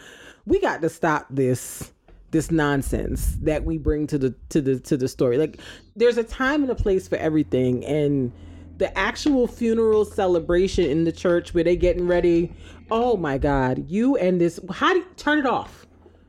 we 0.45 0.59
got 0.59 0.81
to 0.81 0.89
stop 0.89 1.27
this 1.29 1.91
this 2.31 2.49
nonsense 2.49 3.37
that 3.41 3.65
we 3.65 3.77
bring 3.77 4.07
to 4.07 4.17
the 4.17 4.33
to 4.49 4.61
the 4.61 4.79
to 4.79 4.97
the 4.97 5.07
story. 5.07 5.37
Like 5.37 5.59
there's 5.95 6.17
a 6.17 6.23
time 6.23 6.63
and 6.63 6.71
a 6.71 6.75
place 6.75 7.07
for 7.07 7.17
everything 7.17 7.85
and 7.85 8.31
the 8.77 8.97
actual 8.97 9.47
funeral 9.47 10.05
celebration 10.05 10.85
in 10.85 11.03
the 11.03 11.11
church 11.11 11.53
where 11.53 11.63
they 11.63 11.75
getting 11.75 12.07
ready. 12.07 12.51
Oh 12.89 13.15
my 13.17 13.37
God, 13.37 13.87
you 13.89 14.15
and 14.17 14.41
this 14.41 14.59
how 14.71 14.93
do 14.93 14.99
you 14.99 15.05
turn 15.17 15.39
it 15.39 15.45
off? 15.45 15.85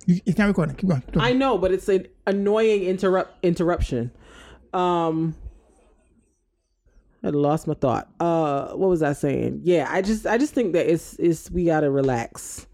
It's 0.06 0.36
not 0.36 0.48
recording. 0.48 0.74
Keep 0.74 0.88
going. 0.88 1.00
Keep 1.02 1.12
going. 1.14 1.24
I 1.24 1.32
know, 1.32 1.56
but 1.56 1.72
it's 1.72 1.88
an 1.88 2.08
annoying 2.26 2.82
interrupt 2.82 3.42
interruption. 3.44 4.10
Um 4.74 5.34
I 7.24 7.28
lost 7.28 7.66
my 7.66 7.74
thought. 7.74 8.08
Uh 8.20 8.72
what 8.72 8.88
was 8.88 9.02
I 9.02 9.12
saying? 9.12 9.60
Yeah, 9.64 9.88
I 9.90 10.02
just 10.02 10.26
I 10.26 10.38
just 10.38 10.54
think 10.54 10.72
that 10.72 10.90
it's 10.90 11.14
it's 11.14 11.50
we 11.50 11.64
gotta 11.64 11.90
relax 11.90 12.66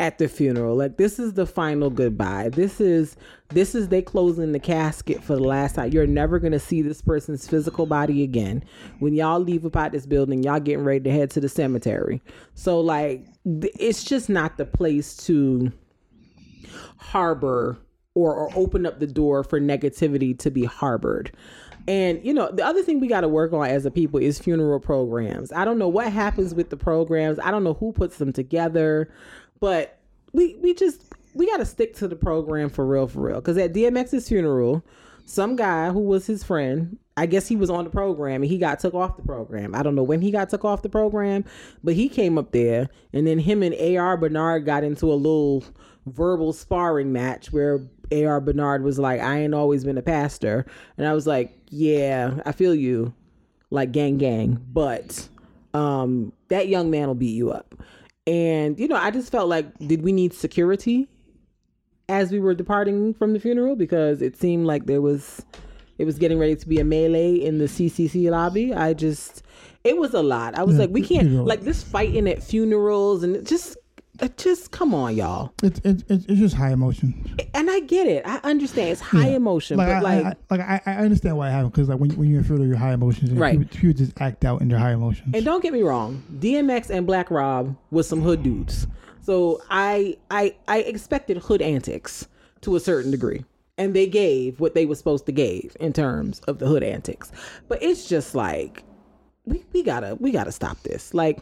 at 0.00 0.16
the 0.16 0.28
funeral. 0.28 0.76
Like 0.76 0.96
this 0.96 1.18
is 1.18 1.34
the 1.34 1.46
final 1.46 1.90
goodbye. 1.90 2.48
This 2.48 2.80
is 2.80 3.16
this 3.50 3.74
is 3.74 3.88
they 3.88 4.00
closing 4.00 4.52
the 4.52 4.58
casket 4.58 5.22
for 5.22 5.36
the 5.36 5.42
last 5.42 5.74
time. 5.74 5.92
You're 5.92 6.06
never 6.06 6.38
gonna 6.38 6.58
see 6.58 6.80
this 6.80 7.02
person's 7.02 7.46
physical 7.46 7.84
body 7.86 8.22
again. 8.22 8.64
When 8.98 9.14
y'all 9.14 9.40
leave 9.40 9.64
about 9.64 9.92
this 9.92 10.06
building, 10.06 10.42
y'all 10.42 10.58
getting 10.58 10.84
ready 10.84 11.04
to 11.04 11.10
head 11.10 11.30
to 11.32 11.40
the 11.40 11.50
cemetery. 11.50 12.22
So 12.54 12.80
like 12.80 13.26
it's 13.44 14.02
just 14.02 14.30
not 14.30 14.56
the 14.56 14.64
place 14.64 15.16
to 15.26 15.70
harbor 16.96 17.78
or, 18.14 18.34
or 18.34 18.50
open 18.56 18.86
up 18.86 19.00
the 19.00 19.06
door 19.06 19.44
for 19.44 19.60
negativity 19.60 20.36
to 20.38 20.50
be 20.50 20.64
harbored. 20.64 21.30
And 21.88 22.24
you 22.24 22.32
know, 22.34 22.50
the 22.50 22.64
other 22.64 22.82
thing 22.82 23.00
we 23.00 23.08
got 23.08 23.22
to 23.22 23.28
work 23.28 23.52
on 23.52 23.66
as 23.66 23.84
a 23.86 23.90
people 23.90 24.20
is 24.20 24.38
funeral 24.38 24.80
programs. 24.80 25.52
I 25.52 25.64
don't 25.64 25.78
know 25.78 25.88
what 25.88 26.12
happens 26.12 26.54
with 26.54 26.70
the 26.70 26.76
programs. 26.76 27.38
I 27.38 27.50
don't 27.50 27.64
know 27.64 27.74
who 27.74 27.92
puts 27.92 28.18
them 28.18 28.32
together, 28.32 29.10
but 29.60 29.98
we 30.32 30.56
we 30.62 30.74
just 30.74 31.02
we 31.34 31.46
got 31.46 31.58
to 31.58 31.66
stick 31.66 31.94
to 31.96 32.08
the 32.08 32.16
program 32.16 32.70
for 32.70 32.86
real 32.86 33.06
for 33.06 33.20
real 33.20 33.40
cuz 33.40 33.56
at 33.56 33.72
DMX's 33.72 34.28
funeral, 34.28 34.84
some 35.24 35.56
guy 35.56 35.90
who 35.90 36.00
was 36.00 36.26
his 36.26 36.44
friend, 36.44 36.98
I 37.16 37.26
guess 37.26 37.46
he 37.46 37.56
was 37.56 37.70
on 37.70 37.84
the 37.84 37.90
program 37.90 38.42
and 38.42 38.50
he 38.50 38.58
got 38.58 38.80
took 38.80 38.94
off 38.94 39.16
the 39.16 39.22
program. 39.22 39.74
I 39.74 39.82
don't 39.82 39.94
know 39.94 40.02
when 40.02 40.22
he 40.22 40.30
got 40.30 40.48
took 40.48 40.64
off 40.64 40.82
the 40.82 40.88
program, 40.88 41.44
but 41.84 41.94
he 41.94 42.08
came 42.08 42.38
up 42.38 42.52
there 42.52 42.88
and 43.12 43.26
then 43.26 43.38
him 43.38 43.62
and 43.62 43.74
AR 43.74 44.16
Bernard 44.16 44.64
got 44.64 44.84
into 44.84 45.12
a 45.12 45.14
little 45.14 45.64
verbal 46.06 46.52
sparring 46.52 47.12
match 47.12 47.52
where 47.52 47.80
AR 48.12 48.40
Bernard 48.40 48.82
was 48.82 48.98
like, 48.98 49.20
I 49.20 49.38
ain't 49.40 49.54
always 49.54 49.84
been 49.84 49.98
a 49.98 50.02
pastor. 50.02 50.66
And 50.98 51.06
I 51.06 51.12
was 51.12 51.26
like, 51.26 51.56
Yeah, 51.70 52.40
I 52.44 52.52
feel 52.52 52.74
you. 52.74 53.12
Like 53.70 53.92
gang 53.92 54.18
gang. 54.18 54.64
But 54.72 55.28
um 55.74 56.32
that 56.48 56.68
young 56.68 56.90
man 56.90 57.06
will 57.08 57.14
beat 57.14 57.34
you 57.36 57.50
up. 57.52 57.74
And 58.26 58.78
you 58.78 58.88
know, 58.88 58.96
I 58.96 59.10
just 59.10 59.30
felt 59.30 59.48
like 59.48 59.66
did 59.78 60.02
we 60.02 60.12
need 60.12 60.32
security 60.34 61.08
as 62.08 62.32
we 62.32 62.40
were 62.40 62.54
departing 62.54 63.14
from 63.14 63.32
the 63.32 63.40
funeral 63.40 63.76
because 63.76 64.20
it 64.20 64.36
seemed 64.36 64.66
like 64.66 64.86
there 64.86 65.00
was 65.00 65.44
it 65.98 66.04
was 66.06 66.18
getting 66.18 66.38
ready 66.38 66.56
to 66.56 66.66
be 66.68 66.80
a 66.80 66.84
melee 66.84 67.34
in 67.34 67.58
the 67.58 67.66
CCC 67.66 68.30
lobby. 68.30 68.74
I 68.74 68.94
just 68.94 69.42
it 69.84 69.96
was 69.96 70.12
a 70.14 70.22
lot. 70.22 70.58
I 70.58 70.64
was 70.64 70.76
Yeah, 70.76 70.82
like 70.82 70.90
we 70.90 71.02
can't 71.02 71.30
know. 71.30 71.44
like 71.44 71.60
this 71.60 71.82
fighting 71.82 72.28
at 72.28 72.42
funerals 72.42 73.22
and 73.22 73.36
it 73.36 73.44
just 73.46 73.76
it 74.20 74.36
just 74.36 74.70
come 74.70 74.94
on 74.94 75.16
y'all. 75.16 75.52
It's 75.62 75.80
it's 75.84 76.04
it's 76.08 76.26
just 76.26 76.54
high 76.54 76.70
emotion. 76.72 77.36
And 77.54 77.70
I 77.70 77.80
get 77.80 78.06
it. 78.06 78.22
I 78.26 78.38
understand 78.44 78.90
it's 78.90 79.00
high 79.00 79.28
Yeah. 79.28 79.36
emotion, 79.36 79.76
Like, 79.78 79.88
but 79.88 79.96
I, 79.96 80.00
like 80.00 80.24
I, 80.24 80.36
like 80.50 80.60
I, 80.60 80.92
I 80.92 80.94
understand 80.96 81.36
why 81.36 81.48
it 81.48 81.52
happened 81.52 81.72
because 81.72 81.88
like 81.88 81.98
when 81.98 82.10
when 82.16 82.30
you're 82.30 82.42
feeling 82.44 82.68
your 82.68 82.76
high 82.76 82.92
emotions, 82.92 83.30
Right. 83.32 83.58
people, 83.58 83.78
people 83.78 83.92
just 84.04 84.20
act 84.20 84.44
out 84.44 84.60
in 84.60 84.68
their 84.68 84.78
high 84.78 84.92
emotions. 84.92 85.34
And 85.34 85.44
don't 85.44 85.62
get 85.62 85.72
me 85.72 85.82
wrong, 85.82 86.22
DMX 86.38 86.90
and 86.90 87.06
Black 87.06 87.30
Rob 87.30 87.76
was 87.90 88.08
some 88.08 88.20
hood 88.22 88.42
dudes. 88.42 88.86
So 89.22 89.60
I 89.70 90.16
I 90.30 90.54
I 90.68 90.78
expected 90.80 91.36
hood 91.38 91.62
antics 91.62 92.26
to 92.62 92.76
a 92.76 92.80
certain 92.80 93.10
degree. 93.10 93.44
And 93.78 93.94
they 93.94 94.06
gave 94.06 94.60
what 94.60 94.74
they 94.74 94.84
were 94.84 94.94
supposed 94.94 95.24
to 95.24 95.32
give 95.32 95.74
in 95.80 95.94
terms 95.94 96.40
of 96.40 96.58
the 96.58 96.66
hood 96.66 96.82
antics. 96.82 97.32
But 97.68 97.82
it's 97.82 98.06
just 98.06 98.34
like 98.34 98.84
we, 99.46 99.64
we 99.72 99.82
gotta 99.82 100.16
we 100.20 100.32
gotta 100.32 100.52
stop 100.52 100.82
this. 100.82 101.14
Like 101.14 101.38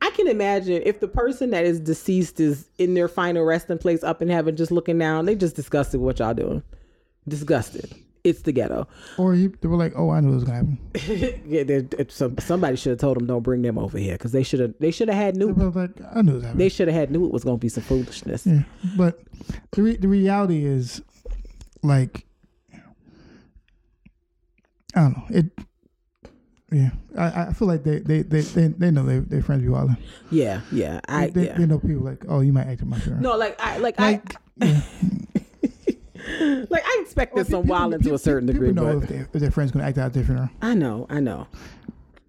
I 0.00 0.10
can 0.10 0.28
imagine 0.28 0.82
if 0.84 1.00
the 1.00 1.08
person 1.08 1.50
that 1.50 1.64
is 1.64 1.80
deceased 1.80 2.40
is 2.40 2.68
in 2.78 2.94
their 2.94 3.08
final 3.08 3.44
resting 3.44 3.78
place 3.78 4.02
up 4.02 4.22
in 4.22 4.28
heaven 4.28 4.56
just 4.56 4.70
looking 4.70 4.98
down, 4.98 5.26
they 5.26 5.34
just 5.34 5.56
disgusted 5.56 6.00
with 6.00 6.06
what 6.06 6.18
y'all 6.20 6.34
doing. 6.34 6.62
Disgusted. 7.26 7.94
It's 8.24 8.42
the 8.42 8.52
ghetto. 8.52 8.86
or 9.16 9.34
he, 9.34 9.46
they 9.46 9.68
were 9.68 9.76
like, 9.76 9.92
"Oh, 9.96 10.10
I 10.10 10.20
knew 10.20 10.32
it 10.32 10.34
was 10.34 10.44
gonna 10.44 10.56
happen." 10.56 10.78
yeah, 11.46 12.02
some, 12.08 12.36
somebody 12.38 12.76
should 12.76 12.90
have 12.90 12.98
told 12.98 13.16
them 13.16 13.26
don't 13.26 13.42
bring 13.42 13.62
them 13.62 13.78
over 13.78 13.96
here 13.96 14.14
because 14.14 14.32
they 14.32 14.42
should 14.42 14.60
have 14.60 14.74
they 14.80 14.90
should 14.90 15.08
have 15.08 15.16
had 15.16 15.36
knew 15.36 15.52
like, 15.52 15.90
"I 16.14 16.22
knew 16.22 16.32
it 16.32 16.34
was 16.34 16.42
happening." 16.42 16.58
they 16.58 16.68
should 16.68 16.88
have 16.88 16.96
had 16.96 17.10
knew 17.10 17.24
it 17.24 17.32
was 17.32 17.44
gonna 17.44 17.58
be 17.58 17.68
some 17.68 17.84
foolishness. 17.84 18.44
Yeah, 18.46 18.62
but 18.96 19.20
the 19.70 19.82
re- 19.82 19.96
the 19.96 20.08
reality 20.08 20.64
is, 20.64 21.00
like, 21.82 22.26
I 24.94 25.00
don't 25.00 25.16
know. 25.16 25.24
It. 25.30 25.46
Yeah, 26.70 26.90
I, 27.16 27.44
I 27.46 27.52
feel 27.54 27.66
like 27.66 27.82
they 27.82 27.98
they 28.00 28.20
they 28.22 28.40
they, 28.42 28.66
they 28.68 28.90
know 28.90 29.02
they 29.02 29.20
they 29.20 29.40
friends 29.40 29.62
with 29.64 29.72
Wildin. 29.72 29.96
Yeah, 30.30 30.60
yeah, 30.70 31.00
I 31.08 31.28
They, 31.28 31.46
yeah. 31.46 31.56
they 31.56 31.64
know 31.66 31.78
people 31.78 32.02
like, 32.04 32.24
oh, 32.28 32.40
you 32.40 32.52
might 32.52 32.66
act 32.66 32.82
in 32.82 32.90
my 32.90 32.98
funeral. 32.98 33.22
No, 33.22 33.36
like 33.36 33.58
I 33.58 33.78
like 33.78 33.98
like, 34.00 34.36
I 34.60 34.66
yeah. 34.66 34.80
like 36.68 36.82
I 36.84 36.98
expected 37.00 37.46
some 37.46 37.62
People- 37.62 37.76
to 37.92 37.96
a 37.96 37.98
people- 38.00 38.18
certain 38.18 38.46
degree, 38.46 38.68
People 38.68 38.84
know 38.84 39.00
but 39.00 39.04
if, 39.04 39.08
they, 39.08 39.16
if 39.38 39.40
their 39.40 39.50
friends 39.50 39.70
gonna 39.72 39.84
act 39.86 39.96
out 39.98 40.12
funeral. 40.24 40.50
I 40.60 40.74
know, 40.74 41.06
I 41.08 41.20
know. 41.20 41.46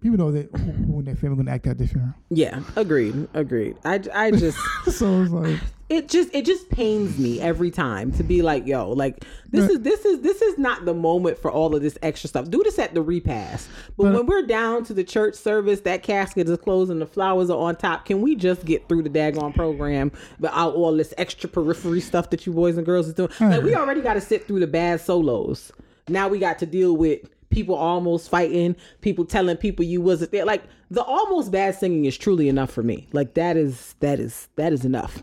People 0.00 0.16
know 0.16 0.32
that 0.32 0.50
who, 0.56 0.70
who 0.72 0.98
in 1.00 1.04
their 1.04 1.14
family 1.14 1.36
gonna 1.36 1.50
act 1.50 1.66
out 1.66 1.76
funeral. 1.76 2.14
Yeah, 2.30 2.62
agreed, 2.76 3.28
agreed. 3.34 3.76
I 3.84 4.00
I 4.14 4.30
just 4.30 4.58
so 4.90 5.22
it's 5.22 5.30
like, 5.30 5.60
it 5.90 6.08
just 6.08 6.34
it 6.34 6.46
just 6.46 6.70
pains 6.70 7.18
me 7.18 7.38
every 7.38 7.70
time 7.70 8.10
to 8.12 8.22
be 8.22 8.40
like 8.40 8.66
yo 8.66 8.90
like 8.92 9.24
this 9.50 9.68
is 9.68 9.80
this 9.80 10.06
is 10.06 10.20
this 10.20 10.40
is 10.40 10.56
not 10.56 10.86
the 10.86 10.94
moment 10.94 11.36
for 11.36 11.50
all 11.50 11.74
of 11.74 11.82
this 11.82 11.98
extra 12.00 12.28
stuff. 12.28 12.48
Do 12.48 12.62
this 12.62 12.78
at 12.78 12.94
the 12.94 13.02
repast. 13.02 13.68
But 13.98 14.04
But- 14.04 14.14
when 14.14 14.26
we're 14.26 14.46
down 14.46 14.84
to 14.84 14.94
the 14.94 15.04
church 15.04 15.34
service 15.34 15.80
that 15.80 16.02
casket 16.02 16.48
is 16.48 16.56
closed 16.58 16.90
and 16.90 17.00
the 17.00 17.06
flowers 17.06 17.50
are 17.50 17.58
on 17.58 17.76
top 17.76 18.06
can 18.06 18.22
we 18.22 18.36
just 18.36 18.64
get 18.64 18.88
through 18.88 19.02
the 19.02 19.10
daggone 19.10 19.54
program 19.54 20.12
without 20.38 20.74
all 20.74 20.96
this 20.96 21.12
extra 21.18 21.48
periphery 21.48 22.00
stuff 22.00 22.30
that 22.30 22.46
you 22.46 22.54
boys 22.54 22.78
and 22.78 22.86
girls 22.86 23.06
is 23.08 23.12
doing? 23.14 23.30
Like 23.38 23.62
we 23.62 23.74
already 23.74 24.00
got 24.00 24.14
to 24.14 24.20
sit 24.22 24.46
through 24.46 24.60
the 24.60 24.66
bad 24.66 25.02
solos. 25.02 25.70
Now 26.08 26.28
we 26.28 26.38
got 26.38 26.58
to 26.60 26.66
deal 26.66 26.96
with 26.96 27.20
people 27.50 27.74
almost 27.74 28.30
fighting 28.30 28.76
people 29.00 29.24
telling 29.24 29.56
people 29.56 29.84
you 29.84 30.00
wasn't 30.00 30.32
there. 30.32 30.44
Like 30.44 30.62
the 30.90 31.02
almost 31.02 31.52
bad 31.52 31.74
singing 31.74 32.04
is 32.04 32.16
truly 32.16 32.48
enough 32.48 32.70
for 32.70 32.82
me. 32.82 33.08
Like 33.12 33.34
that 33.34 33.56
is 33.56 33.94
that 34.00 34.18
is 34.20 34.48
that 34.56 34.72
is 34.72 34.84
enough. 34.84 35.22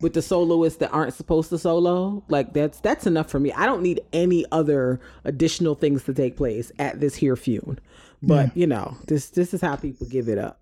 With 0.00 0.14
the 0.14 0.22
soloists 0.22 0.78
that 0.78 0.92
aren't 0.92 1.14
supposed 1.14 1.50
to 1.50 1.58
solo 1.58 2.22
like 2.28 2.52
that's 2.52 2.80
that's 2.80 3.06
enough 3.06 3.28
for 3.28 3.40
me. 3.40 3.52
I 3.52 3.66
don't 3.66 3.82
need 3.82 4.00
any 4.12 4.44
other 4.52 5.00
additional 5.24 5.74
things 5.74 6.04
to 6.04 6.14
take 6.14 6.36
place 6.36 6.70
at 6.78 7.00
this 7.00 7.16
here 7.16 7.36
funeral 7.36 7.76
but 8.20 8.56
you 8.56 8.66
know 8.66 8.96
this 9.06 9.30
this 9.30 9.54
is 9.54 9.60
how 9.60 9.76
people 9.76 10.06
give 10.06 10.28
it 10.28 10.38
up. 10.38 10.60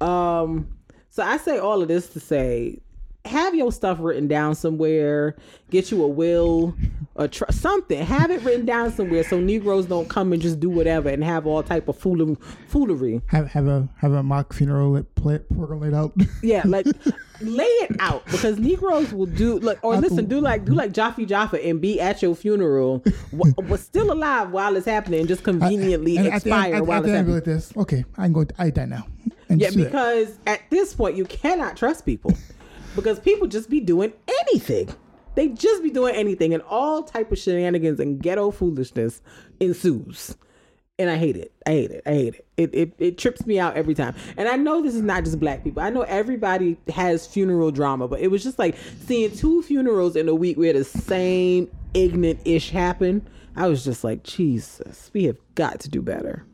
Um 0.00 0.68
so 1.14 1.22
i 1.22 1.36
say 1.36 1.58
all 1.58 1.80
of 1.80 1.86
this 1.86 2.08
to 2.08 2.18
say 2.18 2.80
have 3.24 3.54
your 3.54 3.72
stuff 3.72 3.98
written 4.00 4.28
down 4.28 4.54
somewhere 4.54 5.34
get 5.70 5.90
you 5.90 6.02
a 6.04 6.08
will 6.08 6.74
a 7.16 7.26
tr- 7.26 7.44
something 7.50 8.04
have 8.04 8.30
it 8.30 8.42
written 8.42 8.66
down 8.66 8.92
somewhere 8.92 9.24
so 9.24 9.40
negroes 9.40 9.86
don't 9.86 10.08
come 10.10 10.32
and 10.32 10.42
just 10.42 10.60
do 10.60 10.68
whatever 10.68 11.08
and 11.08 11.24
have 11.24 11.46
all 11.46 11.62
type 11.62 11.88
of 11.88 11.96
fool- 11.96 12.36
foolery 12.68 13.22
have 13.28 13.48
have 13.48 13.66
a 13.66 13.88
have 13.96 14.12
a 14.12 14.22
mock 14.22 14.52
funeral 14.52 14.90
lit, 14.90 15.14
play, 15.14 15.38
program 15.54 15.80
laid 15.80 15.94
out. 15.94 16.12
yeah, 16.42 16.62
like 16.66 16.86
lay 17.40 17.64
it 17.64 17.96
out 17.98 18.24
because 18.26 18.58
Negroes 18.58 19.12
will 19.12 19.26
do 19.26 19.58
like 19.60 19.82
or 19.82 19.96
listen, 19.96 20.26
do 20.26 20.40
like 20.40 20.64
do 20.66 20.74
like 20.74 20.92
Jaffe 20.92 21.24
Jaffa 21.24 21.64
and 21.64 21.80
be 21.80 22.00
at 22.00 22.20
your 22.20 22.34
funeral, 22.34 23.02
w- 23.30 23.54
but 23.54 23.80
still 23.80 24.12
alive 24.12 24.50
while 24.50 24.76
it's 24.76 24.86
happening 24.86 25.20
and 25.20 25.28
just 25.28 25.42
conveniently 25.44 26.18
at 26.18 26.24
the 26.24 26.34
expire 26.34 26.84
while 26.84 27.02
it's 27.02 27.10
happening. 27.12 27.34
like 27.34 27.44
this. 27.44 27.74
Okay, 27.76 28.04
I'm 28.18 28.32
going. 28.32 28.48
To, 28.48 28.54
I 28.58 28.70
die 28.70 28.84
now. 28.84 29.06
And 29.48 29.60
Yeah, 29.60 29.70
because 29.74 30.38
at 30.46 30.60
this 30.70 30.94
point 30.94 31.16
you 31.16 31.24
cannot 31.24 31.76
trust 31.76 32.04
people 32.04 32.34
because 32.94 33.18
people 33.20 33.46
just 33.46 33.70
be 33.70 33.80
doing 33.80 34.12
anything. 34.48 34.88
They 35.34 35.48
just 35.48 35.82
be 35.82 35.90
doing 35.90 36.14
anything, 36.14 36.54
and 36.54 36.62
all 36.62 37.02
type 37.02 37.32
of 37.32 37.38
shenanigans 37.38 37.98
and 37.98 38.22
ghetto 38.22 38.50
foolishness 38.50 39.20
ensues. 39.60 40.36
And 40.96 41.10
I 41.10 41.16
hate 41.16 41.36
it. 41.36 41.52
I 41.66 41.70
hate 41.70 41.90
it. 41.90 42.02
I 42.06 42.10
hate 42.10 42.34
it. 42.34 42.46
It, 42.56 42.74
it. 42.74 42.94
it 42.98 43.18
trips 43.18 43.44
me 43.46 43.58
out 43.58 43.76
every 43.76 43.94
time. 43.94 44.14
And 44.36 44.48
I 44.48 44.54
know 44.56 44.80
this 44.80 44.94
is 44.94 45.02
not 45.02 45.24
just 45.24 45.40
black 45.40 45.64
people. 45.64 45.82
I 45.82 45.90
know 45.90 46.02
everybody 46.02 46.76
has 46.88 47.26
funeral 47.26 47.72
drama, 47.72 48.06
but 48.06 48.20
it 48.20 48.28
was 48.28 48.44
just 48.44 48.60
like 48.60 48.76
seeing 49.04 49.32
two 49.32 49.62
funerals 49.62 50.14
in 50.14 50.28
a 50.28 50.34
week 50.36 50.56
where 50.56 50.72
the 50.72 50.84
same 50.84 51.68
ignorant 51.94 52.40
ish 52.44 52.70
happened. 52.70 53.28
I 53.56 53.66
was 53.66 53.84
just 53.84 54.04
like, 54.04 54.22
Jesus, 54.22 55.10
we 55.12 55.24
have 55.24 55.36
got 55.56 55.80
to 55.80 55.88
do 55.88 56.00
better 56.00 56.44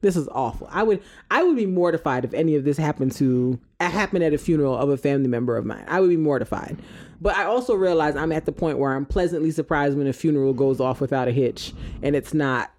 this 0.00 0.16
is 0.16 0.28
awful. 0.28 0.68
I 0.70 0.82
would 0.82 1.02
I 1.30 1.42
would 1.42 1.56
be 1.56 1.66
mortified 1.66 2.24
if 2.24 2.34
any 2.34 2.54
of 2.54 2.64
this 2.64 2.76
happened 2.76 3.12
to 3.16 3.58
happened 3.86 4.24
at 4.24 4.34
a 4.34 4.38
funeral 4.38 4.76
of 4.76 4.88
a 4.88 4.96
family 4.96 5.28
member 5.28 5.56
of 5.56 5.64
mine. 5.64 5.84
I 5.86 6.00
would 6.00 6.10
be 6.10 6.16
mortified. 6.16 6.76
But 7.20 7.36
I 7.36 7.44
also 7.44 7.74
realize 7.74 8.16
I'm 8.16 8.32
at 8.32 8.44
the 8.44 8.52
point 8.52 8.78
where 8.78 8.94
I'm 8.94 9.06
pleasantly 9.06 9.50
surprised 9.50 9.96
when 9.96 10.06
a 10.06 10.12
funeral 10.12 10.52
goes 10.52 10.80
off 10.80 11.00
without 11.00 11.28
a 11.28 11.32
hitch 11.32 11.72
and 12.02 12.14
it's 12.14 12.32
not 12.34 12.70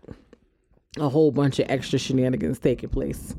a 0.97 1.10
whole 1.10 1.32
bunch 1.32 1.60
of 1.60 1.70
extra 1.70 2.00
shenanigans 2.00 2.60
taking 2.60 2.89
place 2.89 3.36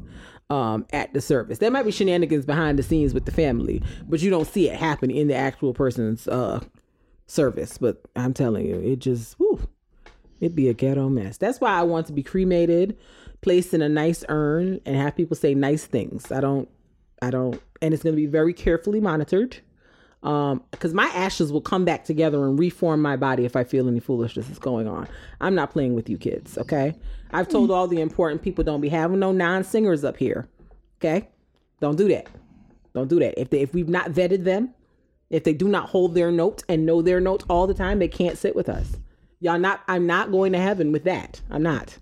um, 0.51 0.87
at 0.93 1.13
the 1.15 1.21
service. 1.21 1.59
There 1.59 1.71
might 1.71 1.85
be 1.85 1.91
shenanigans 1.91 2.45
behind 2.45 2.79
the 2.79 2.83
scenes 2.83 3.15
with 3.15 3.25
the 3.25 3.33
family, 3.33 3.83
but 4.09 4.21
you 4.21 4.31
don't 4.31 4.47
see 4.47 4.69
it 4.69 4.77
happen 4.77 5.11
in 5.11 5.29
the 5.29 5.35
actual 5.35 5.73
person's 5.73 6.29
uh, 6.29 6.61
service. 7.27 7.79
But 7.79 8.03
I'm 8.17 8.35
telling 8.35 8.67
you, 8.67 8.77
it 8.81 8.99
just 8.99 9.35
whew, 9.35 9.69
it'd 10.41 10.57
be 10.57 10.69
a 10.69 10.75
ghetto 10.75 11.09
mess. 11.09 11.37
That's 11.37 11.61
why 11.61 11.73
I 11.73 11.83
want 11.83 12.07
to 12.09 12.13
be 12.13 12.23
cremated, 12.23 12.99
placed 13.41 13.73
in 13.73 13.81
a 13.83 13.89
nice 13.89 14.25
urn, 14.29 14.81
and 14.85 14.97
have 14.97 15.17
people 15.17 15.37
say 15.37 15.55
nice 15.55 15.87
things. 15.87 16.31
I 16.33 16.41
don't, 16.41 16.69
I 17.23 17.31
don't, 17.31 17.61
and 17.83 17.95
it's 17.95 18.03
gonna 18.03 18.17
be 18.17 18.27
very 18.27 18.53
carefully 18.53 19.01
monitored. 19.01 19.59
Um, 20.23 20.63
because 20.71 20.93
my 20.93 21.07
ashes 21.15 21.51
will 21.51 21.63
come 21.63 21.87
back 21.87 22.05
together 22.05 22.45
and 22.45 22.59
reform 22.59 23.01
my 23.01 23.17
body 23.17 23.47
if 23.47 23.57
I 23.57 23.65
feel 23.65 23.89
any 23.89 24.01
foolishness 24.01 24.51
is 24.51 24.59
going 24.59 24.87
on. 24.87 25.09
I'm 25.41 25.55
not 25.55 25.71
playing 25.71 25.95
with 25.95 26.11
you 26.11 26.19
kids, 26.19 26.59
okay? 26.59 26.95
I've 27.33 27.49
told 27.49 27.71
all 27.71 27.89
the 27.89 28.03
important 28.03 28.43
people 28.43 28.63
don't 28.63 28.83
be 28.83 28.91
having 28.91 29.19
no 29.19 29.33
non-singers 29.33 30.05
up 30.05 30.19
here. 30.19 30.47
Okay? 30.99 31.29
Don't 31.81 31.97
do 31.97 32.09
that. 32.09 32.27
Don't 32.93 33.09
do 33.09 33.19
that. 33.21 33.41
If 33.41 33.51
they 33.51 33.61
if 33.61 33.73
we've 33.73 33.89
not 33.89 34.11
vetted 34.11 34.45
them, 34.45 34.75
if 35.31 35.45
they 35.45 35.55
do 35.55 35.69
not 35.69 35.89
hold 35.89 36.15
their 36.15 36.31
notes 36.31 36.65
and 36.69 36.85
know 36.85 37.03
their 37.03 37.21
notes 37.21 37.45
all 37.49 37.67
the 37.67 37.75
time, 37.75 37.99
they 37.99 38.09
can't 38.09 38.37
sit 38.37 38.55
with 38.55 38.69
us. 38.69 38.97
Y'all 39.41 39.59
not 39.59 39.81
I'm 39.89 40.07
not 40.07 40.31
going 40.31 40.53
to 40.53 40.59
heaven 40.59 40.93
with 40.93 41.05
that. 41.05 41.41
I'm 41.51 41.63
not. 41.63 41.97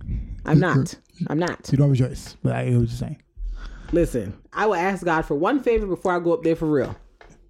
I'm 0.45 0.59
not. 0.59 0.97
I'm 1.29 1.39
not. 1.39 1.69
you 1.71 1.79
don't 1.79 1.95
have 1.95 2.07
a 2.07 2.09
choice. 2.09 2.37
But 2.43 2.55
I 2.55 2.77
was 2.77 2.89
just 2.89 3.01
saying. 3.01 3.23
Listen, 3.93 4.37
I 4.53 4.67
will 4.67 4.75
ask 4.75 5.05
God 5.05 5.23
for 5.23 5.35
one 5.35 5.63
favor 5.63 5.87
before 5.87 6.13
I 6.15 6.19
go 6.21 6.33
up 6.35 6.43
there 6.43 6.57
for 6.57 6.67
real. 6.67 6.95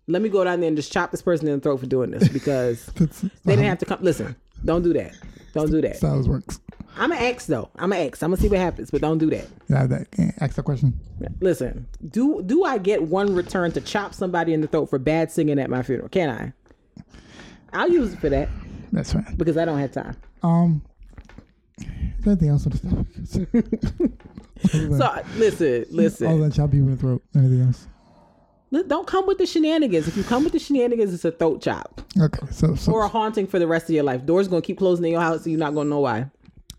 Let 0.06 0.22
me 0.22 0.28
go 0.28 0.42
down 0.44 0.60
there 0.60 0.68
and 0.68 0.76
just 0.76 0.92
chop 0.92 1.10
this 1.10 1.20
person 1.20 1.48
in 1.48 1.54
the 1.54 1.60
throat 1.60 1.78
for 1.80 1.86
doing 1.86 2.10
this 2.10 2.28
because 2.28 2.86
they 2.96 3.56
didn't 3.56 3.64
have 3.66 3.78
to 3.78 3.84
come. 3.84 3.98
Listen, 4.02 4.36
don't 4.64 4.82
do 4.82 4.92
that. 4.94 5.14
Don't 5.52 5.70
do 5.70 5.80
that. 5.82 6.02
it 6.02 6.26
works. 6.28 6.60
I'm 6.96 7.12
an 7.12 7.18
ex 7.18 7.46
though. 7.46 7.70
I'm 7.76 7.92
an 7.92 7.98
ex. 7.98 8.22
I'm 8.22 8.30
gonna 8.30 8.40
see 8.40 8.48
what 8.48 8.58
happens, 8.58 8.90
but 8.90 9.00
don't 9.00 9.18
do 9.18 9.30
that. 9.30 9.46
Have 9.68 9.90
that. 9.90 10.10
Can 10.10 10.32
I 10.40 10.44
ask 10.44 10.56
that 10.56 10.64
question. 10.64 10.98
Listen, 11.40 11.86
do 12.08 12.42
do 12.42 12.64
I 12.64 12.78
get 12.78 13.02
one 13.04 13.34
return 13.34 13.72
to 13.72 13.80
chop 13.80 14.14
somebody 14.14 14.52
in 14.52 14.60
the 14.60 14.66
throat 14.66 14.86
for 14.86 14.98
bad 14.98 15.30
singing 15.30 15.58
at 15.58 15.70
my 15.70 15.82
funeral? 15.82 16.08
Can 16.08 16.30
I? 16.30 16.52
I'll 17.72 17.90
use 17.90 18.14
it 18.14 18.18
for 18.18 18.30
that 18.30 18.48
That's 18.92 19.12
fine. 19.12 19.34
because 19.36 19.56
I 19.56 19.64
don't 19.64 19.78
have 19.78 19.92
time. 19.92 20.16
Um, 20.42 20.82
Is 21.78 22.24
there 22.24 22.32
anything 22.32 22.48
else 22.48 22.66
on 22.66 22.72
topic? 22.72 24.12
So 24.60 25.22
listen, 25.36 25.84
listen. 25.90 26.40
that 26.40 26.52
chop 26.52 26.74
you 26.74 26.80
in 26.82 26.90
the 26.90 26.96
throat. 26.96 27.22
Anything 27.36 27.62
else? 27.62 27.86
Don't 28.88 29.06
come 29.06 29.26
with 29.26 29.38
the 29.38 29.46
shenanigans. 29.46 30.08
If 30.08 30.16
you 30.16 30.24
come 30.24 30.42
with 30.42 30.52
the 30.52 30.58
shenanigans, 30.58 31.14
it's 31.14 31.24
a 31.24 31.30
throat 31.30 31.62
chop 31.62 32.02
Okay, 32.20 32.46
so 32.50 32.74
so 32.74 32.92
or 32.92 33.04
a 33.04 33.08
haunting 33.08 33.46
for 33.46 33.58
the 33.60 33.68
rest 33.68 33.84
of 33.88 33.94
your 33.94 34.02
life. 34.04 34.26
Doors 34.26 34.48
gonna 34.48 34.60
keep 34.60 34.78
closing 34.78 35.04
in 35.06 35.12
your 35.12 35.20
house, 35.20 35.44
so 35.44 35.50
you're 35.50 35.60
not 35.60 35.74
gonna 35.74 35.88
know 35.88 36.00
why. 36.00 36.26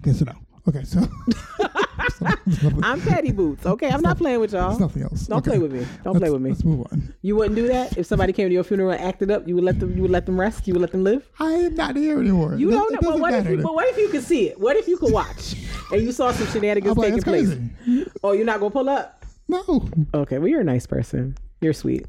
okay, 0.02 0.12
so 0.12 0.26
no. 0.26 0.34
Okay, 0.68 0.84
so, 0.84 1.00
so 1.00 1.08
there's 1.08 1.70
nothing, 1.70 1.89
I'm 2.84 3.02
Patty 3.02 3.32
Boots. 3.32 3.66
Okay, 3.66 3.90
I'm 3.90 4.02
not 4.02 4.18
playing 4.18 4.40
with 4.40 4.54
y'all. 4.54 4.70
there's 4.70 4.80
nothing 4.80 5.04
else. 5.04 5.28
Don't 5.28 5.40
Okay. 5.40 5.52
play 5.52 5.60
with 5.60 5.72
me. 5.74 5.86
Don't 6.04 6.14
Let's- 6.14 6.20
play 6.24 6.30
with 6.32 6.42
me. 6.42 6.50
Let's 6.52 6.64
move 6.64 6.88
on. 6.92 7.14
You 7.22 7.36
wouldn't 7.36 7.56
do 7.56 7.68
that 7.68 7.98
if 7.98 8.06
somebody 8.06 8.34
came 8.34 8.48
to 8.50 8.54
your 8.54 8.64
funeral 8.64 8.92
and 8.92 9.02
acted 9.02 9.32
up. 9.32 9.48
You 9.48 9.56
would 9.56 9.64
let 9.64 9.80
them. 9.80 9.96
You 9.96 10.02
would 10.04 10.12
let 10.12 10.26
them 10.26 10.40
rest. 10.40 10.68
You 10.68 10.74
would 10.74 10.82
let 10.82 10.92
them 10.92 11.04
live. 11.04 11.30
I 11.40 11.52
am 11.54 11.76
not 11.76 11.96
here 11.96 12.20
anymore. 12.20 12.56
You 12.56 12.72
don't 12.72 12.92
know. 12.94 13.00
But 13.12 13.20
what 13.20 13.34
if 13.34 13.48
you? 13.50 13.58
But 13.62 13.74
what 13.76 13.88
if 13.88 13.98
you 13.98 14.10
could 14.10 14.24
see 14.24 14.50
it? 14.50 14.60
What 14.60 14.76
if 14.76 14.88
you 14.88 14.98
could 14.98 15.12
watch 15.14 15.56
and 15.92 16.02
you 16.02 16.12
saw 16.12 16.32
some 16.32 16.48
shenanigans 16.48 16.98
like, 16.98 17.10
taking 17.10 17.24
place? 17.24 17.48
crazy. 17.84 18.06
Oh, 18.24 18.32
you're 18.34 18.46
not 18.46 18.60
gonna 18.60 18.72
pull 18.72 18.90
up. 18.90 19.24
No. 19.48 19.88
Okay, 20.14 20.38
well 20.38 20.48
you're 20.48 20.62
a 20.62 20.66
nice 20.66 20.86
person. 20.86 21.36
You're 21.62 21.74
sweet. 21.74 22.06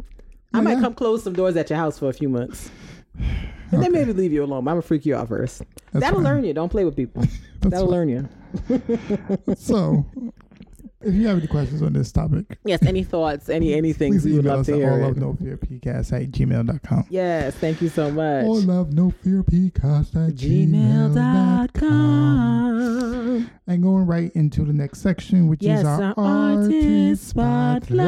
I 0.53 0.59
Oh, 0.59 0.63
might 0.63 0.75
yeah? 0.75 0.81
come 0.81 0.95
close 0.95 1.23
some 1.23 1.33
doors 1.33 1.57
at 1.57 1.71
your 1.71 1.79
house 1.79 1.99
for 1.99 2.09
a 2.09 2.13
few 2.13 2.29
months. 2.29 2.71
And 3.73 3.83
then 3.83 3.93
maybe 3.93 4.13
leave 4.13 4.33
you 4.33 4.43
alone. 4.43 4.59
I'm 4.61 4.65
gonna 4.65 4.83
freak 4.83 5.07
you 5.07 5.15
out 5.15 5.29
first. 5.29 5.63
That's 5.93 6.03
That'll 6.05 6.17
fine. 6.19 6.25
learn 6.25 6.45
you. 6.45 6.53
Don't 6.55 6.69
play 6.71 6.85
with 6.85 6.97
people. 6.97 7.25
That's 7.61 7.75
That'll 7.75 7.89
learn 7.89 8.09
you. 8.09 8.29
So, 9.57 10.05
if 11.03 11.15
you 11.15 11.27
have 11.29 11.39
any 11.39 11.47
questions 11.47 11.83
on 11.83 11.93
this 11.93 12.11
topic, 12.13 12.59
Yes. 12.65 12.83
Any 12.85 13.05
thoughts? 13.05 13.49
Any 13.49 13.75
anything? 13.75 14.13
please 14.13 14.25
We 14.25 14.35
would 14.35 14.45
love 14.45 14.61
us 14.61 14.67
to 14.67 14.75
hear 14.77 14.91
all 14.93 14.99
love 14.99 15.17
no 15.17 15.35
fear 15.35 15.57
pcast 15.57 16.13
at 16.13 16.31
gmail.com. 16.31 17.07
Yes. 17.11 17.55
Thank 17.55 17.81
you 17.81 17.89
so 17.89 18.11
much. 18.11 18.45
All 18.45 18.61
love 18.63 18.93
no 18.93 19.11
fear 19.11 19.43
pcast 19.45 20.17
at 20.29 20.35
Gmail.com. 20.35 21.21
And 23.67 23.83
going 23.83 24.07
right 24.07 24.31
into 24.35 24.65
the 24.65 24.73
next 24.73 25.01
section, 25.01 25.49
which 25.49 25.63
Yes, 25.63 25.81
is 25.81 25.87
our, 25.87 26.15
our 26.17 26.63
artist 26.63 27.29
spotlight. 27.29 28.01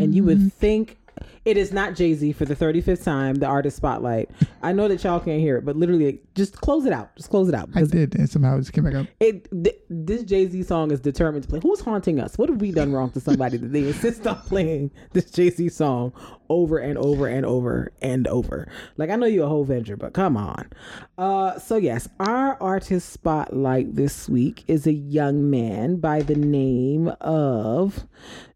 And 0.00 0.14
you 0.14 0.24
would 0.24 0.52
think 0.52 0.98
it 1.44 1.56
is 1.56 1.72
not 1.72 1.94
Jay 1.94 2.12
Z 2.14 2.32
for 2.32 2.44
the 2.44 2.54
35th 2.54 3.02
time, 3.02 3.36
the 3.36 3.46
artist 3.46 3.76
spotlight. 3.76 4.30
I 4.62 4.72
know 4.72 4.88
that 4.88 5.02
y'all 5.02 5.20
can't 5.20 5.40
hear 5.40 5.56
it, 5.56 5.64
but 5.64 5.74
literally, 5.76 6.20
just 6.34 6.60
close 6.60 6.84
it 6.84 6.92
out. 6.92 7.16
Just 7.16 7.30
close 7.30 7.48
it 7.48 7.54
out. 7.54 7.70
I 7.74 7.84
did, 7.84 8.14
and 8.14 8.28
somehow 8.28 8.56
it 8.56 8.60
just 8.60 8.72
came 8.72 8.84
back 8.84 8.94
up. 8.94 9.06
it, 9.20 9.48
th- 9.50 9.76
this 9.88 10.22
Jay 10.22 10.46
Z 10.46 10.62
song 10.64 10.90
is 10.90 11.00
determined 11.00 11.44
to 11.44 11.48
play. 11.48 11.60
Who's 11.62 11.80
haunting 11.80 12.20
us? 12.20 12.36
What 12.36 12.48
have 12.50 12.60
we 12.60 12.72
done 12.72 12.92
wrong 12.92 13.10
to 13.12 13.20
somebody 13.20 13.56
that 13.56 13.72
they 13.72 13.88
insist 13.88 14.26
on 14.26 14.36
playing 14.42 14.90
this 15.12 15.30
Jay 15.30 15.50
Z 15.50 15.70
song 15.70 16.12
over 16.50 16.78
and 16.78 16.98
over 16.98 17.26
and 17.26 17.46
over 17.46 17.92
and 18.02 18.26
over? 18.28 18.70
Like, 18.98 19.08
I 19.08 19.16
know 19.16 19.26
you're 19.26 19.46
a 19.46 19.48
whole 19.48 19.64
venture, 19.64 19.96
but 19.96 20.12
come 20.12 20.36
on. 20.36 20.68
Uh, 21.16 21.58
so, 21.58 21.76
yes, 21.76 22.08
our 22.18 22.62
artist 22.62 23.10
spotlight 23.10 23.96
this 23.96 24.28
week 24.28 24.64
is 24.66 24.86
a 24.86 24.92
young 24.92 25.48
man 25.48 25.96
by 25.96 26.20
the 26.20 26.34
name 26.34 27.08
of 27.20 28.06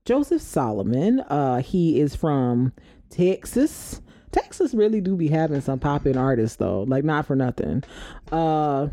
Joseph 0.05 0.43
Solomon. 0.43 1.21
Uh, 1.21 1.63
he 1.63 2.01
is 2.01 2.15
from 2.15 2.73
Texas. 3.11 4.03
Texas 4.33 4.75
really 4.75 5.01
do 5.01 5.17
be 5.17 5.29
having 5.29 5.61
some 5.61 5.79
popping 5.79 6.17
artists 6.17 6.57
though, 6.57 6.83
like 6.83 7.05
not 7.05 7.27
for 7.27 7.37
nothing. 7.37 7.83
Uh, 8.31 8.89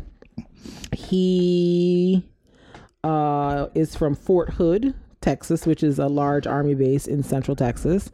he 0.92 2.26
uh, 3.04 3.66
is 3.74 3.94
from 3.94 4.14
Fort 4.14 4.50
Hood, 4.50 4.94
Texas, 5.20 5.66
which 5.66 5.82
is 5.82 5.98
a 5.98 6.06
large 6.06 6.46
army 6.46 6.74
base 6.74 7.06
in 7.06 7.22
Central 7.22 7.56
Texas. 7.56 8.10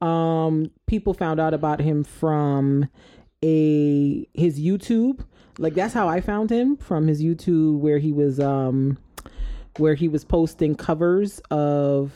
Um, 0.00 0.70
people 0.86 1.14
found 1.14 1.40
out 1.40 1.54
about 1.54 1.80
him 1.80 2.04
from 2.04 2.88
a 3.42 4.28
his 4.34 4.60
YouTube. 4.60 5.24
Like 5.58 5.74
that's 5.74 5.94
how 5.94 6.08
I 6.08 6.20
found 6.20 6.50
him 6.50 6.76
from 6.76 7.06
his 7.08 7.22
YouTube, 7.22 7.78
where 7.78 7.98
he 7.98 8.12
was 8.12 8.38
um, 8.38 8.98
where 9.78 9.94
he 9.94 10.08
was 10.08 10.24
posting 10.24 10.74
covers 10.74 11.40
of 11.50 12.12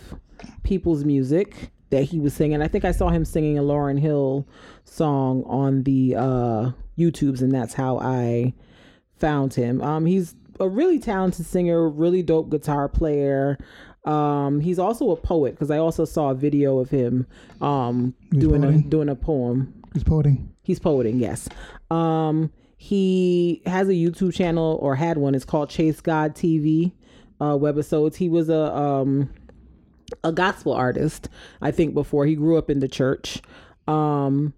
people's 0.62 1.04
music 1.04 1.70
that 1.90 2.04
he 2.04 2.18
was 2.18 2.34
singing. 2.34 2.62
I 2.62 2.68
think 2.68 2.84
I 2.84 2.92
saw 2.92 3.08
him 3.08 3.24
singing 3.24 3.58
a 3.58 3.62
Lauryn 3.62 3.98
Hill 3.98 4.46
song 4.84 5.44
on 5.46 5.82
the 5.82 6.14
uh, 6.16 6.70
YouTubes, 6.98 7.42
and 7.42 7.52
that's 7.52 7.74
how 7.74 7.98
I 7.98 8.54
found 9.18 9.54
him. 9.54 9.82
Um, 9.82 10.06
he's 10.06 10.34
a 10.58 10.68
really 10.68 10.98
talented 10.98 11.46
singer, 11.46 11.88
really 11.88 12.22
dope 12.22 12.50
guitar 12.50 12.88
player. 12.88 13.58
Um, 14.04 14.60
he's 14.60 14.78
also 14.78 15.10
a 15.10 15.16
poet 15.16 15.52
because 15.52 15.70
I 15.70 15.78
also 15.78 16.04
saw 16.04 16.30
a 16.30 16.34
video 16.34 16.78
of 16.78 16.90
him 16.90 17.26
um, 17.60 18.14
doing 18.30 18.64
a 18.64 18.80
doing 18.80 19.08
a 19.08 19.14
poem. 19.16 19.74
He's 19.92 20.04
poeting. 20.04 20.52
He's 20.62 20.78
poeting, 20.78 21.18
yes. 21.18 21.48
Um, 21.90 22.52
he 22.76 23.60
has 23.66 23.88
a 23.88 23.92
YouTube 23.92 24.32
channel 24.32 24.78
or 24.80 24.94
had 24.94 25.18
one. 25.18 25.34
It's 25.34 25.44
called 25.44 25.68
Chase 25.68 26.00
God 26.00 26.34
TV 26.34 26.92
uh, 27.40 27.56
webisodes. 27.56 28.16
He 28.16 28.28
was 28.28 28.48
a 28.48 28.74
um, 28.76 29.30
a 30.24 30.32
gospel 30.32 30.72
artist, 30.72 31.28
I 31.60 31.70
think. 31.70 31.94
Before 31.94 32.26
he 32.26 32.34
grew 32.34 32.58
up 32.58 32.70
in 32.70 32.80
the 32.80 32.88
church, 32.88 33.40
um, 33.86 34.54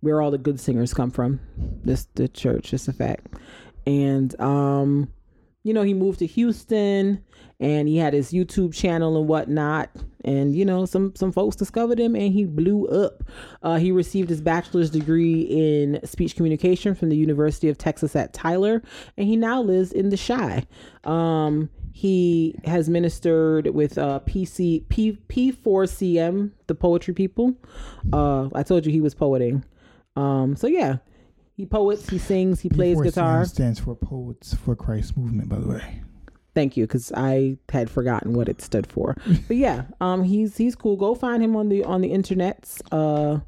where 0.00 0.20
all 0.20 0.30
the 0.30 0.38
good 0.38 0.60
singers 0.60 0.94
come 0.94 1.10
from. 1.10 1.40
This 1.84 2.06
the 2.14 2.28
church, 2.28 2.72
it's 2.72 2.88
a 2.88 2.92
fact. 2.92 3.34
And 3.86 4.38
um, 4.40 5.12
you 5.62 5.74
know, 5.74 5.82
he 5.82 5.94
moved 5.94 6.20
to 6.20 6.26
Houston 6.26 7.22
and 7.58 7.86
he 7.86 7.98
had 7.98 8.14
his 8.14 8.32
YouTube 8.32 8.74
channel 8.74 9.18
and 9.18 9.28
whatnot. 9.28 9.90
And 10.24 10.54
you 10.54 10.64
know, 10.64 10.86
some 10.86 11.14
some 11.14 11.32
folks 11.32 11.56
discovered 11.56 11.98
him 11.98 12.14
and 12.14 12.32
he 12.32 12.46
blew 12.46 12.86
up. 12.86 13.22
Uh, 13.62 13.76
he 13.76 13.92
received 13.92 14.30
his 14.30 14.40
bachelor's 14.40 14.90
degree 14.90 15.42
in 15.42 16.00
speech 16.04 16.36
communication 16.36 16.94
from 16.94 17.10
the 17.10 17.16
University 17.16 17.68
of 17.68 17.76
Texas 17.76 18.16
at 18.16 18.32
Tyler, 18.32 18.82
and 19.16 19.26
he 19.26 19.36
now 19.36 19.60
lives 19.62 19.92
in 19.92 20.08
the 20.08 20.16
Chi. 20.16 20.66
Um, 21.04 21.70
he 21.92 22.54
has 22.64 22.88
ministered 22.88 23.66
with 23.74 23.98
uh, 23.98 24.20
PC 24.26 24.88
P 24.88 25.18
P4CM, 25.28 26.52
the 26.66 26.74
poetry 26.74 27.14
people. 27.14 27.54
Uh, 28.12 28.48
I 28.54 28.62
told 28.62 28.86
you 28.86 28.92
he 28.92 29.00
was 29.00 29.14
poeting. 29.14 29.64
Um, 30.16 30.56
so 30.56 30.66
yeah, 30.66 30.98
he 31.56 31.66
poets, 31.66 32.08
he 32.08 32.18
sings, 32.18 32.60
he 32.60 32.68
plays 32.68 32.96
P4CM 32.96 33.04
guitar. 33.04 33.44
stands 33.44 33.80
for 33.80 33.94
Poets 33.94 34.54
for 34.54 34.74
Christ 34.74 35.16
Movement, 35.16 35.48
by 35.48 35.58
the 35.58 35.68
way. 35.68 36.02
Thank 36.54 36.76
you, 36.76 36.84
because 36.84 37.12
I 37.14 37.58
had 37.70 37.88
forgotten 37.88 38.32
what 38.32 38.48
it 38.48 38.60
stood 38.60 38.86
for. 38.86 39.16
but 39.46 39.56
yeah, 39.56 39.84
um, 40.00 40.24
he's 40.24 40.56
he's 40.56 40.74
cool. 40.74 40.96
Go 40.96 41.14
find 41.14 41.42
him 41.42 41.54
on 41.56 41.68
the 41.68 41.84
on 41.84 42.00
the 42.00 42.10
internets. 42.10 42.80
Uh, 42.90 43.40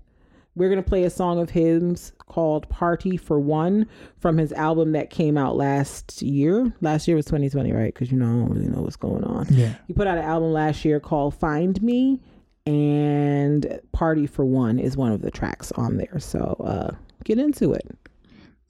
we're 0.54 0.68
gonna 0.68 0.82
play 0.82 1.04
a 1.04 1.10
song 1.10 1.38
of 1.40 1.50
his 1.50 2.12
called 2.18 2.68
"Party 2.68 3.16
for 3.16 3.40
One" 3.40 3.86
from 4.18 4.36
his 4.38 4.52
album 4.52 4.92
that 4.92 5.10
came 5.10 5.38
out 5.38 5.56
last 5.56 6.22
year. 6.22 6.72
Last 6.80 7.08
year 7.08 7.16
was 7.16 7.26
2020, 7.26 7.72
right? 7.72 7.92
Because 7.92 8.10
you 8.10 8.18
know 8.18 8.26
I 8.26 8.32
don't 8.32 8.50
really 8.50 8.68
know 8.68 8.82
what's 8.82 8.96
going 8.96 9.24
on. 9.24 9.46
Yeah. 9.50 9.74
He 9.86 9.92
put 9.92 10.06
out 10.06 10.18
an 10.18 10.24
album 10.24 10.52
last 10.52 10.84
year 10.84 11.00
called 11.00 11.34
"Find 11.34 11.80
Me," 11.82 12.20
and 12.66 13.80
"Party 13.92 14.26
for 14.26 14.44
One" 14.44 14.78
is 14.78 14.96
one 14.96 15.12
of 15.12 15.22
the 15.22 15.30
tracks 15.30 15.72
on 15.72 15.96
there. 15.96 16.18
So 16.18 16.56
uh, 16.60 16.94
get 17.24 17.38
into 17.38 17.72
it. 17.72 17.88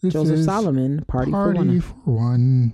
This 0.02 0.12
Joseph 0.12 0.44
Solomon, 0.44 1.04
"Party, 1.06 1.30
Party 1.30 1.58
for 1.58 1.64
One." 1.64 1.80
for 1.80 1.94
One. 2.10 2.72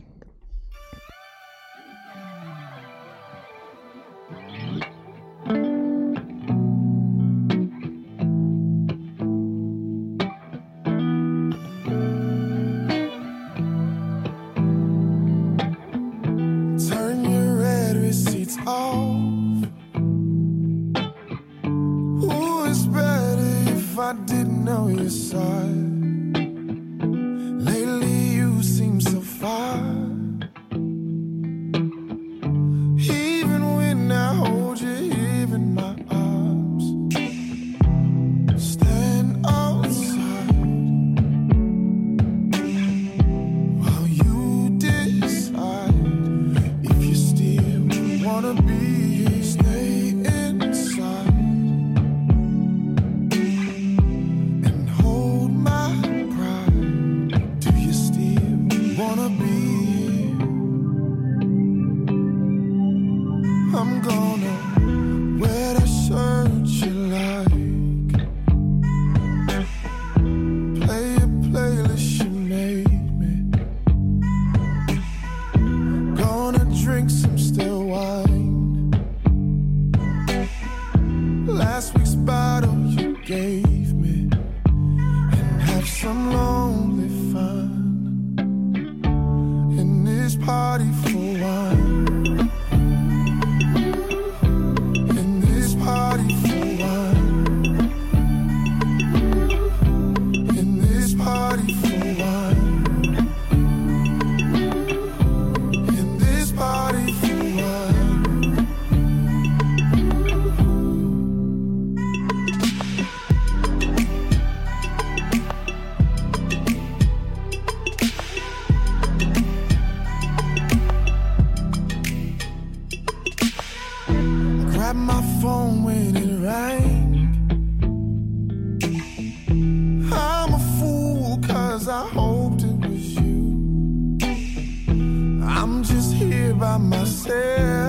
By 136.59 136.77
myself. 136.77 137.88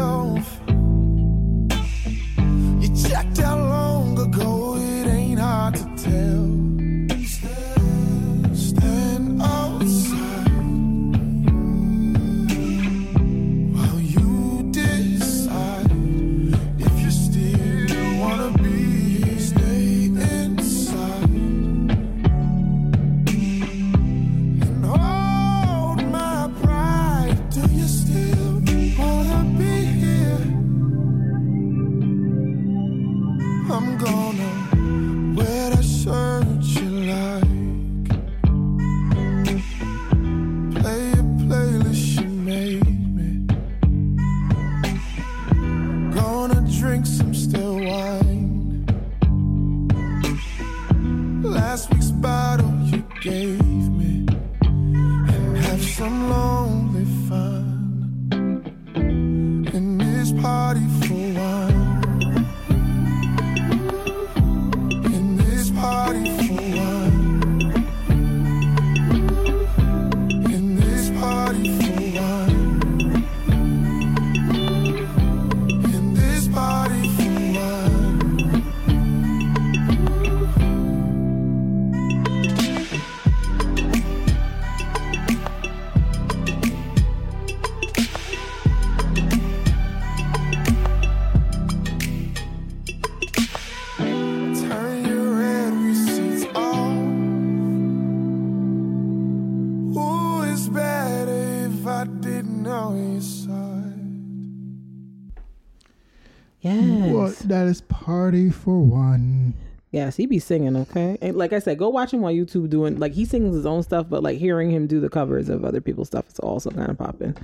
For 108.59 108.79
one. 108.79 109.53
Yes, 109.91 110.15
he 110.15 110.27
be 110.27 110.37
singing, 110.37 110.75
okay? 110.75 111.17
And 111.19 111.35
like 111.35 111.51
I 111.51 111.59
said, 111.59 111.79
go 111.79 111.89
watch 111.89 112.13
him 112.13 112.23
on 112.23 112.33
YouTube 112.33 112.69
doing 112.69 112.99
like 112.99 113.13
he 113.13 113.25
sings 113.25 113.55
his 113.55 113.65
own 113.65 113.81
stuff, 113.81 114.07
but 114.07 114.21
like 114.21 114.37
hearing 114.37 114.69
him 114.69 114.85
do 114.85 114.99
the 114.99 115.09
covers 115.09 115.49
of 115.49 115.65
other 115.65 115.81
people's 115.81 116.07
stuff 116.07 116.27
is 116.29 116.39
also 116.39 116.69
kind 116.69 116.91
of 116.91 116.97
popping. 116.97 117.35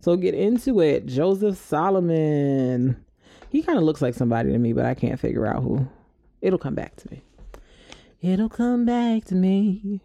So 0.00 0.16
get 0.16 0.34
into 0.34 0.80
it. 0.80 1.04
Joseph 1.04 1.58
Solomon. 1.58 3.04
He 3.50 3.62
kind 3.62 3.76
of 3.76 3.84
looks 3.84 4.00
like 4.00 4.14
somebody 4.14 4.50
to 4.52 4.58
me, 4.58 4.72
but 4.72 4.86
I 4.86 4.94
can't 4.94 5.20
figure 5.20 5.46
out 5.46 5.62
who. 5.62 5.86
It'll 6.40 6.58
come 6.58 6.74
back 6.74 6.96
to 6.96 7.10
me. 7.10 7.22
It'll 8.22 8.48
come 8.48 8.86
back 8.86 9.24
to 9.26 9.34
me. 9.34 10.00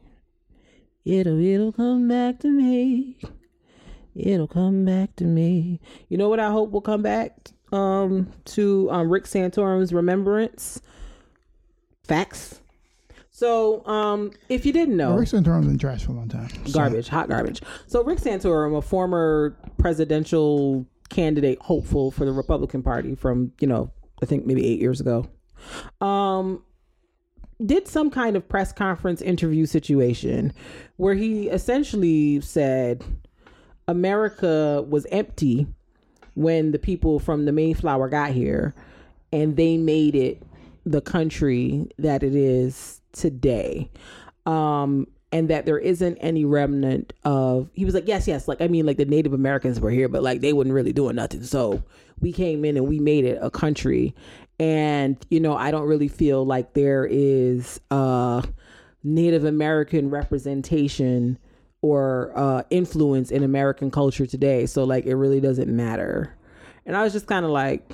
It'll 1.05 1.39
it'll 1.39 1.71
come 1.71 2.09
back 2.09 2.39
to 2.39 2.49
me. 2.49 3.17
It'll 4.15 4.47
come 4.47 4.83
back 4.83 5.15
to 5.17 5.23
me. 5.23 5.79
You 6.09 6.17
know 6.17 6.27
what 6.27 6.39
I 6.39 6.49
hope 6.49 6.71
will 6.71 6.81
come 6.81 7.03
back 7.03 7.51
um 7.71 8.31
to 8.45 8.89
um 8.91 9.09
Rick 9.09 9.25
Santorum's 9.25 9.93
remembrance? 9.93 10.81
Facts. 12.03 12.61
So, 13.31 13.85
um, 13.85 14.31
if 14.47 14.65
you 14.65 14.71
didn't 14.71 14.95
know, 14.95 15.17
Rick 15.17 15.27
Santorum's 15.27 15.67
been 15.67 15.77
trash 15.77 16.05
for 16.05 16.13
a 16.13 16.15
long 16.15 16.29
time. 16.29 16.49
So- 16.67 16.73
garbage, 16.73 17.09
hot 17.09 17.27
garbage. 17.27 17.61
So 17.87 18.01
Rick 18.03 18.19
Santorum, 18.19 18.77
a 18.77 18.81
former 18.81 19.57
presidential 19.77 20.85
candidate, 21.09 21.59
hopeful 21.61 22.11
for 22.11 22.23
the 22.25 22.31
Republican 22.31 22.81
Party 22.81 23.13
from 23.15 23.51
you 23.59 23.67
know 23.67 23.91
I 24.21 24.25
think 24.25 24.45
maybe 24.45 24.65
eight 24.65 24.79
years 24.79 25.01
ago, 25.01 25.27
um, 25.99 26.63
did 27.65 27.87
some 27.87 28.09
kind 28.09 28.35
of 28.37 28.47
press 28.47 28.71
conference 28.71 29.21
interview 29.21 29.65
situation 29.65 30.53
where 30.95 31.15
he 31.15 31.49
essentially 31.49 32.39
said 32.41 33.03
America 33.87 34.83
was 34.87 35.05
empty 35.11 35.67
when 36.35 36.71
the 36.71 36.79
people 36.79 37.19
from 37.19 37.45
the 37.45 37.51
Mayflower 37.51 38.09
got 38.09 38.31
here, 38.31 38.73
and 39.31 39.55
they 39.55 39.77
made 39.77 40.15
it 40.15 40.41
the 40.85 41.01
country 41.01 41.89
that 41.97 42.23
it 42.23 42.35
is 42.35 43.01
today. 43.11 43.89
Um, 44.45 45.07
and 45.31 45.49
that 45.49 45.65
there 45.65 45.79
isn't 45.79 46.17
any 46.19 46.45
remnant 46.45 47.11
of 47.25 47.69
he 47.73 47.83
was 47.83 47.93
like 47.93 48.07
yes 48.07 48.25
yes 48.25 48.47
like 48.47 48.61
i 48.61 48.67
mean 48.67 48.85
like 48.85 48.95
the 48.95 49.05
native 49.05 49.33
americans 49.33 49.81
were 49.81 49.89
here 49.89 50.07
but 50.07 50.23
like 50.23 50.39
they 50.39 50.53
wasn't 50.53 50.73
really 50.73 50.93
doing 50.93 51.15
nothing 51.15 51.43
so 51.43 51.83
we 52.21 52.31
came 52.31 52.63
in 52.63 52.77
and 52.77 52.87
we 52.87 52.99
made 52.99 53.25
it 53.25 53.37
a 53.41 53.49
country 53.49 54.15
and 54.59 55.17
you 55.29 55.39
know 55.39 55.55
i 55.57 55.71
don't 55.71 55.87
really 55.87 56.07
feel 56.07 56.45
like 56.45 56.73
there 56.73 57.05
is 57.09 57.81
uh 57.91 58.41
native 59.03 59.43
american 59.43 60.09
representation 60.09 61.37
or 61.85 62.31
uh 62.35 62.63
influence 62.69 63.29
in 63.29 63.43
american 63.43 63.91
culture 63.91 64.25
today 64.25 64.65
so 64.65 64.83
like 64.83 65.05
it 65.05 65.15
really 65.15 65.39
doesn't 65.39 65.69
matter 65.69 66.35
and 66.85 66.97
i 66.97 67.03
was 67.03 67.13
just 67.13 67.27
kind 67.27 67.45
of 67.45 67.51
like 67.51 67.87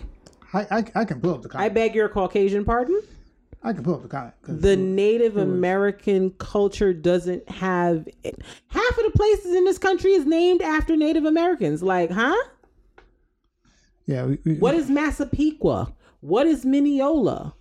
I, 0.54 0.62
I, 0.72 0.86
I 0.96 1.06
can 1.06 1.20
pull 1.20 1.36
up 1.36 1.42
the 1.42 1.50
i 1.56 1.68
beg 1.68 1.94
your 1.94 2.08
caucasian 2.08 2.64
pardon 2.64 3.02
I, 3.64 3.74
can 3.74 3.84
pull 3.84 3.94
up 3.94 4.02
the 4.02 4.08
comment. 4.08 4.34
the 4.48 4.76
Native 4.76 5.38
American 5.38 6.32
culture 6.32 6.94
doesn't 6.94 7.48
have 7.48 8.08
half 8.70 8.98
of 8.98 9.04
the 9.04 9.12
places 9.16 9.54
in 9.54 9.66
this 9.66 9.78
country 9.78 10.14
is 10.14 10.26
named 10.26 10.64
after 10.64 10.96
Native 10.96 11.26
Americans. 11.26 11.84
Like, 11.84 12.10
huh? 12.10 12.36
yeah, 14.08 14.26
we, 14.26 14.40
we, 14.46 14.56
What 14.56 14.74
is 14.74 14.90
Massapequa? 14.90 15.94
What 16.22 16.48
is 16.48 16.66
Mineola? 16.66 17.54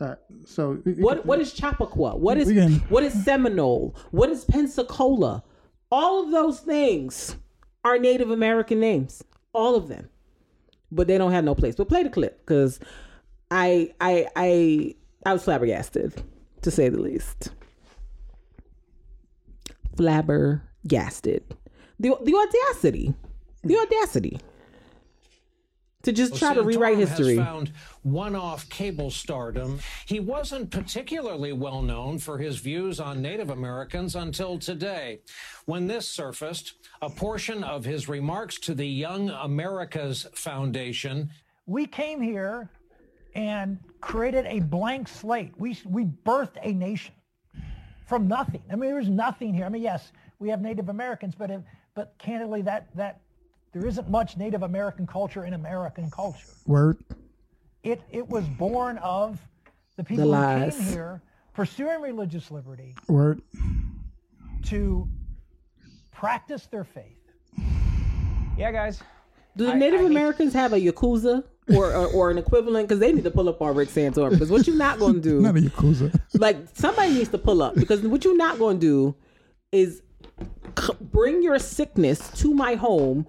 Right, 0.00 0.16
so 0.46 0.74
What 0.84 1.24
what 1.26 1.40
is 1.40 1.52
Chappaqua? 1.52 2.16
What 2.16 2.38
is 2.38 2.50
can, 2.50 2.74
what 2.88 3.02
is 3.02 3.24
Seminole? 3.24 3.94
What 4.10 4.30
is 4.30 4.44
Pensacola? 4.44 5.42
All 5.90 6.24
of 6.24 6.30
those 6.30 6.60
things 6.60 7.36
are 7.84 7.98
Native 7.98 8.30
American 8.30 8.80
names. 8.80 9.22
All 9.52 9.76
of 9.76 9.88
them. 9.88 10.08
But 10.90 11.06
they 11.06 11.18
don't 11.18 11.32
have 11.32 11.44
no 11.44 11.54
place. 11.54 11.74
But 11.76 11.88
play 11.88 12.02
the 12.02 12.10
clip 12.10 12.40
because 12.40 12.80
I 13.50 13.94
I 14.00 14.26
I 14.36 14.94
I 15.26 15.32
was 15.32 15.44
flabbergasted, 15.44 16.22
to 16.62 16.70
say 16.70 16.88
the 16.88 17.00
least. 17.00 17.50
Flabbergasted. 19.96 21.44
The 22.00 22.16
the 22.22 22.34
audacity. 22.34 23.14
The 23.62 23.78
audacity. 23.78 24.38
To 26.04 26.12
just 26.12 26.36
try 26.36 26.54
to 26.54 26.62
rewrite 26.62 26.98
history. 26.98 27.36
Has 27.36 27.46
found 27.46 27.72
one-off 28.02 28.68
cable 28.68 29.10
stardom. 29.10 29.80
He 30.06 30.20
wasn't 30.20 30.70
particularly 30.70 31.52
well 31.52 31.82
known 31.82 32.18
for 32.18 32.38
his 32.38 32.58
views 32.58 33.00
on 33.00 33.22
Native 33.22 33.50
Americans 33.50 34.14
until 34.14 34.58
today, 34.58 35.20
when 35.64 35.86
this 35.86 36.08
surfaced. 36.08 36.74
A 37.02 37.10
portion 37.10 37.64
of 37.64 37.84
his 37.84 38.08
remarks 38.08 38.58
to 38.60 38.74
the 38.74 38.86
Young 38.86 39.28
Americas 39.30 40.26
Foundation 40.34 41.30
we 41.66 41.86
came 41.86 42.20
here 42.20 42.70
and 43.34 43.78
created 44.00 44.46
a 44.46 44.60
blank 44.60 45.08
slate. 45.08 45.52
We, 45.56 45.78
we 45.84 46.04
birthed 46.04 46.58
a 46.62 46.72
nation 46.72 47.14
from 48.06 48.28
nothing. 48.28 48.62
I 48.70 48.76
mean, 48.76 48.90
there 48.90 48.98
was 48.98 49.08
nothing 49.08 49.54
here. 49.54 49.64
I 49.64 49.68
mean, 49.68 49.82
yes, 49.82 50.12
we 50.38 50.48
have 50.50 50.60
Native 50.60 50.88
Americans, 50.88 51.34
but, 51.36 51.50
if, 51.50 51.62
but 51.94 52.14
candidly, 52.18 52.62
that, 52.62 52.94
that 52.96 53.20
there 53.74 53.86
isn't 53.86 54.08
much 54.08 54.36
Native 54.38 54.62
American 54.62 55.06
culture 55.06 55.44
in 55.44 55.52
American 55.54 56.10
culture. 56.10 56.46
word. 56.66 56.96
It, 57.82 58.00
it 58.10 58.26
was 58.26 58.44
born 58.46 58.96
of 58.98 59.38
the 59.96 60.04
people 60.04 60.30
The 60.30 60.36
who 60.36 60.70
came 60.70 60.80
here 60.92 61.20
pursuing 61.52 62.00
religious 62.00 62.50
liberty 62.50 62.94
Word. 63.08 63.42
to 64.66 65.06
practice 66.12 66.66
their 66.66 66.84
faith. 66.84 67.18
Yeah, 68.56 68.72
guys. 68.72 69.02
Do 69.56 69.66
the 69.66 69.74
Native 69.74 70.00
I 70.00 70.02
hate- 70.04 70.10
Americans 70.12 70.52
have 70.54 70.72
a 70.72 70.80
Yakuza 70.80 71.44
or, 71.76 71.92
or 71.94 72.06
or 72.08 72.30
an 72.30 72.38
equivalent? 72.38 72.88
Because 72.88 73.00
they 73.00 73.12
need 73.12 73.24
to 73.24 73.30
pull 73.30 73.48
up 73.48 73.60
on 73.60 73.74
Rick 73.74 73.88
Santorum. 73.90 74.30
Because 74.30 74.50
what 74.50 74.66
you're 74.66 74.76
not 74.76 74.98
going 74.98 75.14
to 75.14 75.20
do 75.20 75.40
Not 75.42 75.56
a 75.56 75.60
do, 75.60 75.68
Yakuza. 75.68 76.20
like 76.34 76.56
somebody 76.72 77.12
needs 77.14 77.28
to 77.30 77.38
pull 77.38 77.62
up. 77.62 77.74
Because 77.74 78.00
what 78.02 78.24
you're 78.24 78.36
not 78.36 78.58
going 78.58 78.80
to 78.80 78.86
do 78.86 79.16
is 79.72 80.00
c- 80.78 80.92
bring 81.00 81.42
your 81.42 81.58
sickness 81.58 82.30
to 82.40 82.54
my 82.54 82.74
home 82.74 83.26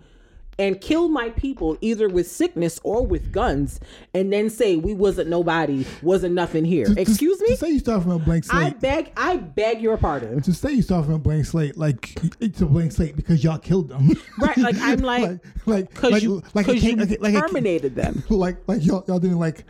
and 0.58 0.80
kill 0.80 1.10
my 1.10 1.30
people 1.32 1.78
either 1.82 2.08
with 2.08 2.30
sickness 2.30 2.80
or 2.84 3.06
with 3.06 3.32
guns 3.32 3.80
and 4.14 4.32
then 4.32 4.50
say 4.50 4.78
we 4.78 4.94
wasn't 4.94 5.30
nobody, 5.30 5.86
wasn't 6.02 6.34
nothing 6.34 6.64
here. 6.64 6.86
Just- 6.86 6.98
Excuse 6.98 7.40
just- 7.40 7.50
me? 7.50 7.56
To 7.56 7.58
say 7.66 7.70
you 7.72 7.80
start 7.80 8.04
from 8.04 8.12
a 8.14 8.20
blank 8.20 8.46
slate 8.46 8.64
I 8.64 8.70
beg 8.72 9.12
I 9.18 9.38
beg 9.38 9.82
your 9.82 9.98
pardon. 9.98 10.42
to 10.42 10.54
say 10.54 10.72
you 10.72 10.82
start 10.82 11.06
from 11.06 11.16
a 11.16 11.20
blank 11.20 11.46
slate, 11.46 11.78
like 11.78 12.18
it's 12.40 12.62
a 12.62 12.66
blank 12.66 12.92
slate 12.94 13.16
because 13.16 13.44
y'all 13.44 13.58
killed 13.58 13.90
them. 13.90 14.12
Right, 14.40 14.58
like, 14.58 14.76
I'm 14.80 15.00
like, 15.14 15.40
like, 15.66 15.94
Cause 15.94 16.12
like, 16.14 16.24
you, 16.24 16.42
like, 16.54 16.66
cause 16.66 16.76
it 16.76 16.80
can't- 16.82 16.98
you 16.98 17.06
like, 17.06 17.12
it- 17.12 17.22
like, 17.22 17.34
terminated 17.34 17.96
them. 17.96 18.24
like, 18.30 18.58
like 18.68 18.86
y'all, 18.86 19.04
y'all 19.08 19.20
didn't 19.20 19.40
like. 19.40 19.66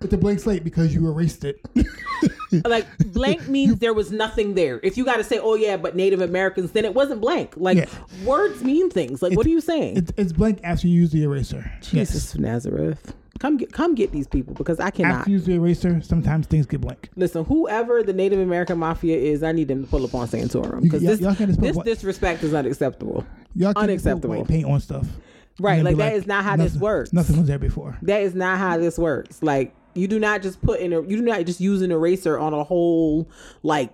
It's 0.00 0.12
a 0.12 0.18
blank 0.18 0.40
slate 0.40 0.64
because 0.64 0.94
you 0.94 1.06
erased 1.08 1.44
it. 1.44 1.60
like 2.64 2.86
blank 3.12 3.48
means 3.48 3.78
there 3.78 3.94
was 3.94 4.10
nothing 4.10 4.54
there. 4.54 4.80
If 4.82 4.96
you 4.96 5.04
got 5.04 5.16
to 5.16 5.24
say, 5.24 5.38
"Oh 5.38 5.54
yeah," 5.54 5.76
but 5.76 5.96
Native 5.96 6.20
Americans, 6.20 6.72
then 6.72 6.84
it 6.84 6.94
wasn't 6.94 7.20
blank. 7.20 7.54
Like 7.56 7.78
Yeah. 7.78 7.86
words 8.24 8.62
mean 8.62 8.90
things. 8.90 9.22
Like 9.22 9.36
what 9.36 9.46
are 9.46 9.50
you 9.50 9.60
saying? 9.60 9.96
It's, 9.96 10.12
it's 10.16 10.32
blank 10.32 10.60
after 10.64 10.88
you 10.88 10.94
use 10.94 11.10
the 11.10 11.22
eraser. 11.22 11.70
Jesus 11.80 12.34
of 12.34 12.40
Nazareth, 12.40 13.14
come 13.38 13.56
get 13.56 13.72
come 13.72 13.94
get 13.94 14.12
these 14.12 14.26
people 14.26 14.54
because 14.54 14.80
I 14.80 14.90
cannot. 14.90 15.20
After 15.20 15.30
you 15.30 15.36
use 15.36 15.46
the 15.46 15.54
eraser, 15.54 16.00
sometimes 16.02 16.46
things 16.46 16.66
get 16.66 16.80
blank. 16.80 17.08
Listen, 17.16 17.44
whoever 17.44 18.02
the 18.02 18.12
Native 18.12 18.38
American 18.38 18.78
mafia 18.78 19.16
is, 19.16 19.42
I 19.42 19.52
need 19.52 19.68
them 19.68 19.84
to 19.84 19.90
pull 19.90 20.04
up 20.04 20.14
on 20.14 20.28
Santorum 20.28 20.82
because 20.82 21.02
this, 21.02 21.20
y'all 21.20 21.34
can't 21.34 21.50
just 21.50 21.60
put 21.60 21.84
this 21.84 21.96
disrespect 21.96 22.42
is 22.42 22.54
unacceptable. 22.54 23.24
Y'all 23.54 23.74
can't 23.74 23.90
Unacceptable. 23.90 24.36
White 24.36 24.48
paint 24.48 24.66
on 24.66 24.80
stuff. 24.80 25.06
Right, 25.60 25.82
like 25.84 25.96
that 25.96 26.14
is 26.14 26.26
not 26.26 26.44
how 26.44 26.56
this 26.56 26.74
works. 26.76 27.12
Nothing 27.12 27.38
was 27.38 27.46
there 27.46 27.58
before. 27.58 27.96
That 28.02 28.22
is 28.22 28.34
not 28.34 28.58
how 28.58 28.78
this 28.78 28.98
works. 28.98 29.42
Like 29.42 29.74
you 29.94 30.08
do 30.08 30.18
not 30.18 30.42
just 30.42 30.60
put 30.62 30.80
in 30.80 30.92
a 30.92 31.00
er, 31.00 31.04
you 31.04 31.16
do 31.16 31.22
not 31.22 31.44
just 31.44 31.60
use 31.60 31.82
an 31.82 31.90
eraser 31.90 32.38
on 32.38 32.54
a 32.54 32.64
whole 32.64 33.28
like 33.62 33.92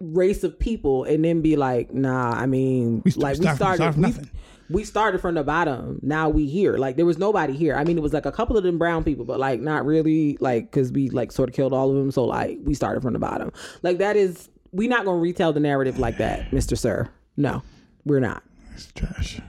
race 0.00 0.44
of 0.44 0.58
people 0.58 1.04
and 1.04 1.24
then 1.24 1.40
be 1.40 1.56
like, 1.56 1.94
nah, 1.94 2.30
I 2.32 2.46
mean 2.46 3.02
We 3.04 3.10
st- 3.12 3.22
like 3.22 3.38
we 3.38 3.46
from- 3.46 3.56
started 3.56 3.76
start 3.76 3.94
from 3.94 4.02
we, 4.02 4.08
nothing. 4.10 4.30
we 4.68 4.84
started 4.84 5.20
from 5.20 5.34
the 5.36 5.44
bottom. 5.44 6.00
Now 6.02 6.28
we 6.28 6.46
here. 6.46 6.76
Like 6.76 6.96
there 6.96 7.06
was 7.06 7.16
nobody 7.18 7.54
here. 7.54 7.74
I 7.76 7.84
mean 7.84 7.96
it 7.96 8.02
was 8.02 8.12
like 8.12 8.26
a 8.26 8.32
couple 8.32 8.56
of 8.56 8.64
them 8.64 8.76
brown 8.78 9.04
people, 9.04 9.24
but 9.24 9.38
like 9.40 9.60
not 9.60 9.86
really 9.86 10.36
like 10.40 10.70
cuz 10.72 10.92
we 10.92 11.08
like 11.10 11.32
sort 11.32 11.48
of 11.48 11.54
killed 11.54 11.72
all 11.72 11.88
of 11.90 11.96
them, 11.96 12.10
so 12.10 12.24
like 12.24 12.58
we 12.64 12.74
started 12.74 13.02
from 13.02 13.12
the 13.14 13.18
bottom. 13.18 13.52
Like 13.82 13.98
that 13.98 14.16
is 14.16 14.48
we 14.72 14.88
not 14.88 15.04
going 15.06 15.16
to 15.18 15.22
retell 15.22 15.52
the 15.54 15.60
narrative 15.60 15.98
like 15.98 16.18
that, 16.18 16.50
Mr. 16.50 16.76
Sir. 16.76 17.08
No. 17.38 17.62
We're 18.04 18.20
not. 18.20 18.42
It's 18.74 18.92
trash. 18.92 19.40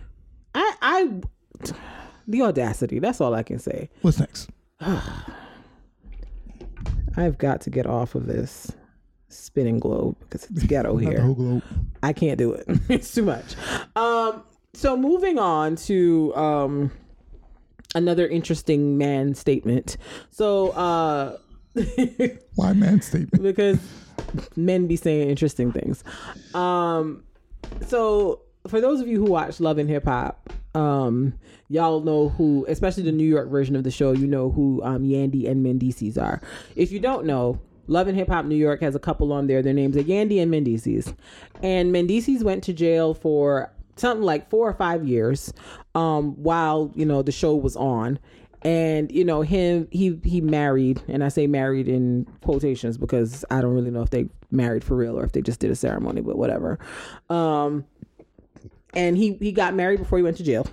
I 0.55 0.73
I 0.81 1.11
the 2.27 2.41
audacity. 2.41 2.99
That's 2.99 3.21
all 3.21 3.33
I 3.33 3.43
can 3.43 3.59
say. 3.59 3.89
What's 4.01 4.19
next? 4.19 4.49
I've 7.17 7.37
got 7.37 7.61
to 7.61 7.69
get 7.69 7.87
off 7.87 8.15
of 8.15 8.27
this 8.27 8.71
spinning 9.29 9.79
globe 9.79 10.15
because 10.21 10.45
it's 10.45 10.63
ghetto 10.67 10.97
here. 10.97 11.21
whole 11.21 11.33
globe. 11.35 11.63
I 12.03 12.13
can't 12.13 12.37
do 12.37 12.53
it. 12.53 12.65
it's 12.89 13.13
too 13.13 13.23
much. 13.23 13.55
Um, 13.95 14.43
so 14.73 14.95
moving 14.95 15.39
on 15.39 15.75
to 15.77 16.35
um, 16.35 16.91
another 17.95 18.27
interesting 18.27 18.97
man 18.97 19.33
statement. 19.33 19.97
So 20.29 20.69
uh, 20.71 21.37
Why 22.55 22.73
man 22.73 23.01
statement? 23.01 23.43
because 23.43 23.79
men 24.55 24.87
be 24.87 24.95
saying 24.95 25.29
interesting 25.29 25.71
things. 25.71 26.03
Um, 26.53 27.23
so 27.87 28.41
for 28.67 28.79
those 28.81 28.99
of 29.01 29.07
you 29.07 29.17
who 29.17 29.25
watch 29.31 29.59
Love 29.59 29.77
and 29.79 29.89
Hip 29.89 30.05
Hop, 30.05 30.51
um, 30.73 31.33
y'all 31.69 32.01
know 32.01 32.29
who, 32.29 32.65
especially 32.67 33.03
the 33.03 33.11
New 33.11 33.27
York 33.27 33.49
version 33.49 33.75
of 33.75 33.83
the 33.83 33.91
show, 33.91 34.11
you 34.11 34.27
know 34.27 34.51
who 34.51 34.81
um, 34.83 35.03
Yandy 35.03 35.49
and 35.49 35.65
Mendeecees 35.65 36.21
are. 36.21 36.41
If 36.75 36.91
you 36.91 36.99
don't 36.99 37.25
know, 37.25 37.59
Love 37.87 38.07
and 38.07 38.17
Hip 38.17 38.27
Hop 38.27 38.45
New 38.45 38.55
York 38.55 38.81
has 38.81 38.95
a 38.95 38.99
couple 38.99 39.31
on 39.31 39.47
there. 39.47 39.61
Their 39.61 39.73
names 39.73 39.95
are 39.95 40.03
Yandy 40.03 40.41
and 40.41 40.51
Mendeecees, 40.51 41.15
and 41.63 41.93
Mendeecees 41.93 42.43
went 42.43 42.63
to 42.65 42.73
jail 42.73 43.13
for 43.13 43.71
something 43.95 44.23
like 44.23 44.49
four 44.49 44.69
or 44.69 44.73
five 44.73 45.07
years, 45.07 45.53
um, 45.95 46.35
while 46.41 46.91
you 46.95 47.05
know 47.05 47.21
the 47.21 47.31
show 47.31 47.55
was 47.55 47.75
on 47.75 48.19
and 48.63 49.11
you 49.11 49.23
know 49.23 49.41
him 49.41 49.87
he 49.91 50.19
he 50.23 50.41
married 50.41 51.01
and 51.07 51.23
i 51.23 51.29
say 51.29 51.45
married 51.45 51.87
in 51.87 52.25
quotations 52.41 52.97
because 52.97 53.45
i 53.51 53.61
don't 53.61 53.73
really 53.73 53.91
know 53.91 54.01
if 54.01 54.09
they 54.09 54.27
married 54.49 54.83
for 54.83 54.95
real 54.95 55.17
or 55.17 55.23
if 55.23 55.31
they 55.31 55.41
just 55.41 55.59
did 55.59 55.69
a 55.69 55.75
ceremony 55.75 56.21
but 56.21 56.37
whatever 56.37 56.79
um 57.29 57.85
and 58.93 59.17
he 59.17 59.33
he 59.35 59.51
got 59.51 59.73
married 59.75 59.99
before 59.99 60.17
he 60.17 60.23
went 60.23 60.37
to 60.37 60.43
jail 60.43 60.65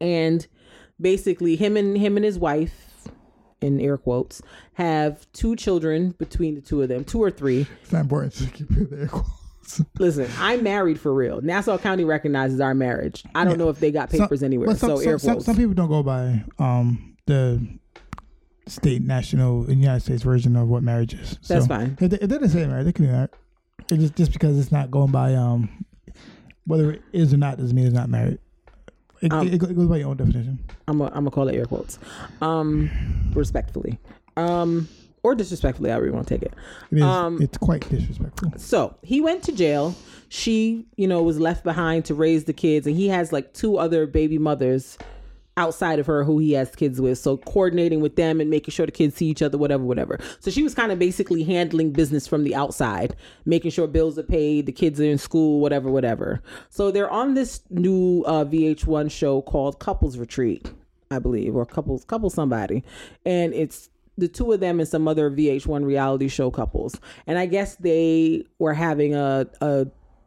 and 0.00 0.46
basically 1.00 1.56
him 1.56 1.76
and 1.76 1.96
him 1.96 2.16
and 2.16 2.24
his 2.24 2.38
wife 2.38 3.08
in 3.60 3.80
air 3.80 3.96
quotes 3.96 4.42
have 4.74 5.26
two 5.32 5.56
children 5.56 6.10
between 6.18 6.54
the 6.54 6.60
two 6.60 6.82
of 6.82 6.88
them 6.88 7.04
two 7.04 7.22
or 7.22 7.30
three 7.30 7.66
It's 7.82 7.92
not 7.92 8.02
important 8.02 8.32
to 8.34 8.46
keep 8.46 8.70
it 8.72 8.90
there. 8.90 9.08
listen 9.98 10.28
i'm 10.38 10.62
married 10.62 11.00
for 11.00 11.12
real 11.14 11.40
nassau 11.40 11.78
county 11.78 12.04
recognizes 12.04 12.60
our 12.60 12.74
marriage 12.74 13.24
i 13.34 13.44
don't 13.44 13.56
know 13.58 13.70
if 13.70 13.80
they 13.80 13.90
got 13.90 14.10
Some- 14.10 14.20
papers 14.20 14.42
anywhere 14.42 14.68
some, 14.76 14.90
so 14.90 14.96
some, 14.98 15.08
air 15.08 15.18
some, 15.18 15.32
quotes 15.34 15.46
some 15.46 15.56
people 15.56 15.74
don't 15.74 15.88
go 15.88 16.02
by 16.02 16.44
um 16.58 17.16
the 17.26 17.66
state 18.66 19.02
national 19.02 19.64
in 19.70 19.78
United 19.80 20.00
States 20.00 20.22
version 20.22 20.56
of 20.56 20.68
what 20.68 20.82
marriage 20.82 21.12
is. 21.12 21.38
That's 21.46 21.66
So, 21.66 21.68
fine. 21.68 21.98
If 22.00 22.10
they, 22.10 22.16
if 22.16 22.20
they 22.22 22.26
didn't 22.38 22.48
say 22.48 22.66
marriage, 22.66 22.86
they 22.86 22.92
can 22.92 23.04
be 23.04 23.10
married. 23.12 23.28
It 23.90 23.98
just 23.98 24.14
just 24.16 24.32
because 24.32 24.58
it's 24.58 24.72
not 24.72 24.90
going 24.90 25.10
by 25.10 25.34
um 25.34 25.84
whether 26.66 26.92
it 26.92 27.02
is 27.12 27.32
or 27.32 27.36
not 27.36 27.58
doesn't 27.58 27.74
mean 27.74 27.86
it's 27.86 27.94
not 27.94 28.08
married. 28.08 28.38
It, 29.20 29.32
Um, 29.32 29.46
it, 29.48 29.54
it 29.54 29.58
goes 29.76 29.86
by 29.86 29.98
your 29.98 30.08
own 30.08 30.16
definition. 30.16 30.58
I'm 30.88 30.98
gonna 30.98 31.12
I'm 31.14 31.28
call 31.30 31.48
it 31.48 31.54
air 31.54 31.64
quotes, 31.64 31.98
um, 32.42 32.90
respectfully, 33.34 33.98
um, 34.36 34.88
or 35.22 35.34
disrespectfully, 35.34 35.90
however 35.90 36.06
you 36.06 36.12
want 36.12 36.26
to 36.28 36.34
take 36.34 36.42
it. 36.42 36.54
It 36.90 36.98
is. 36.98 37.02
Um, 37.04 37.40
it's 37.40 37.56
quite 37.56 37.88
disrespectful. 37.88 38.52
So 38.56 38.96
he 39.02 39.20
went 39.20 39.42
to 39.44 39.52
jail. 39.52 39.94
She, 40.28 40.86
you 40.96 41.06
know, 41.06 41.22
was 41.22 41.38
left 41.38 41.64
behind 41.64 42.04
to 42.06 42.14
raise 42.14 42.44
the 42.44 42.52
kids, 42.52 42.86
and 42.86 42.96
he 42.96 43.08
has 43.08 43.32
like 43.32 43.54
two 43.54 43.78
other 43.78 44.06
baby 44.06 44.36
mothers 44.36 44.98
outside 45.56 45.98
of 45.98 46.06
her 46.06 46.24
who 46.24 46.38
he 46.38 46.52
has 46.52 46.74
kids 46.74 47.00
with. 47.00 47.18
So 47.18 47.36
coordinating 47.36 48.00
with 48.00 48.16
them 48.16 48.40
and 48.40 48.50
making 48.50 48.72
sure 48.72 48.86
the 48.86 48.92
kids 48.92 49.16
see 49.16 49.26
each 49.26 49.42
other, 49.42 49.56
whatever, 49.56 49.84
whatever. 49.84 50.18
So 50.40 50.50
she 50.50 50.62
was 50.62 50.74
kind 50.74 50.90
of 50.90 50.98
basically 50.98 51.44
handling 51.44 51.92
business 51.92 52.26
from 52.26 52.44
the 52.44 52.54
outside, 52.54 53.14
making 53.44 53.70
sure 53.70 53.86
bills 53.86 54.18
are 54.18 54.24
paid, 54.24 54.66
the 54.66 54.72
kids 54.72 55.00
are 55.00 55.04
in 55.04 55.18
school, 55.18 55.60
whatever, 55.60 55.90
whatever. 55.90 56.42
So 56.70 56.90
they're 56.90 57.10
on 57.10 57.34
this 57.34 57.62
new 57.70 58.22
uh, 58.26 58.44
VH1 58.44 59.10
show 59.10 59.42
called 59.42 59.78
Couples 59.78 60.18
Retreat, 60.18 60.72
I 61.10 61.18
believe, 61.18 61.54
or 61.54 61.64
Couples 61.64 62.04
Couple 62.04 62.30
Somebody, 62.30 62.82
and 63.24 63.54
it's 63.54 63.90
the 64.16 64.28
two 64.28 64.52
of 64.52 64.60
them 64.60 64.78
and 64.78 64.88
some 64.88 65.08
other 65.08 65.30
VH1 65.30 65.84
reality 65.84 66.28
show 66.28 66.50
couples. 66.50 66.98
And 67.26 67.38
I 67.38 67.46
guess 67.46 67.76
they 67.76 68.44
were 68.58 68.74
having 68.74 69.14
a 69.14 69.46
a, 69.60 69.86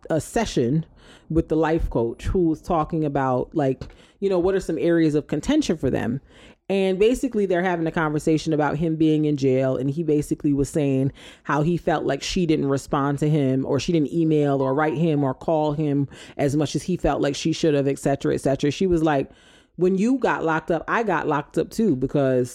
a 0.09 0.19
session 0.19 0.85
with 1.29 1.49
the 1.49 1.55
life 1.55 1.89
coach 1.89 2.25
who 2.25 2.49
was 2.49 2.61
talking 2.61 3.05
about 3.05 3.53
like, 3.53 3.83
you 4.19 4.29
know, 4.29 4.39
what 4.39 4.55
are 4.55 4.59
some 4.59 4.77
areas 4.77 5.15
of 5.15 5.27
contention 5.27 5.77
for 5.77 5.89
them. 5.89 6.21
And 6.69 6.99
basically 6.99 7.45
they're 7.45 7.63
having 7.63 7.87
a 7.87 7.91
conversation 7.91 8.51
about 8.51 8.75
him 8.77 8.97
being 8.97 9.23
in 9.23 9.37
jail 9.37 9.77
and 9.77 9.89
he 9.89 10.03
basically 10.03 10.51
was 10.51 10.69
saying 10.69 11.13
how 11.43 11.61
he 11.61 11.77
felt 11.77 12.03
like 12.03 12.21
she 12.21 12.45
didn't 12.45 12.67
respond 12.67 13.19
to 13.19 13.29
him 13.29 13.65
or 13.65 13.79
she 13.79 13.93
didn't 13.93 14.11
email 14.11 14.61
or 14.61 14.73
write 14.73 14.97
him 14.97 15.23
or 15.23 15.33
call 15.33 15.71
him 15.71 16.09
as 16.35 16.57
much 16.57 16.75
as 16.75 16.83
he 16.83 16.97
felt 16.97 17.21
like 17.21 17.35
she 17.35 17.53
should 17.53 17.73
have, 17.73 17.87
et 17.87 17.99
cetera, 17.99 18.33
et 18.33 18.41
cetera. 18.41 18.69
She 18.69 18.85
was 18.85 19.01
like, 19.01 19.31
when 19.77 19.97
you 19.97 20.17
got 20.17 20.43
locked 20.43 20.69
up, 20.69 20.83
I 20.89 21.03
got 21.03 21.27
locked 21.27 21.57
up 21.57 21.69
too 21.69 21.95
because 21.95 22.53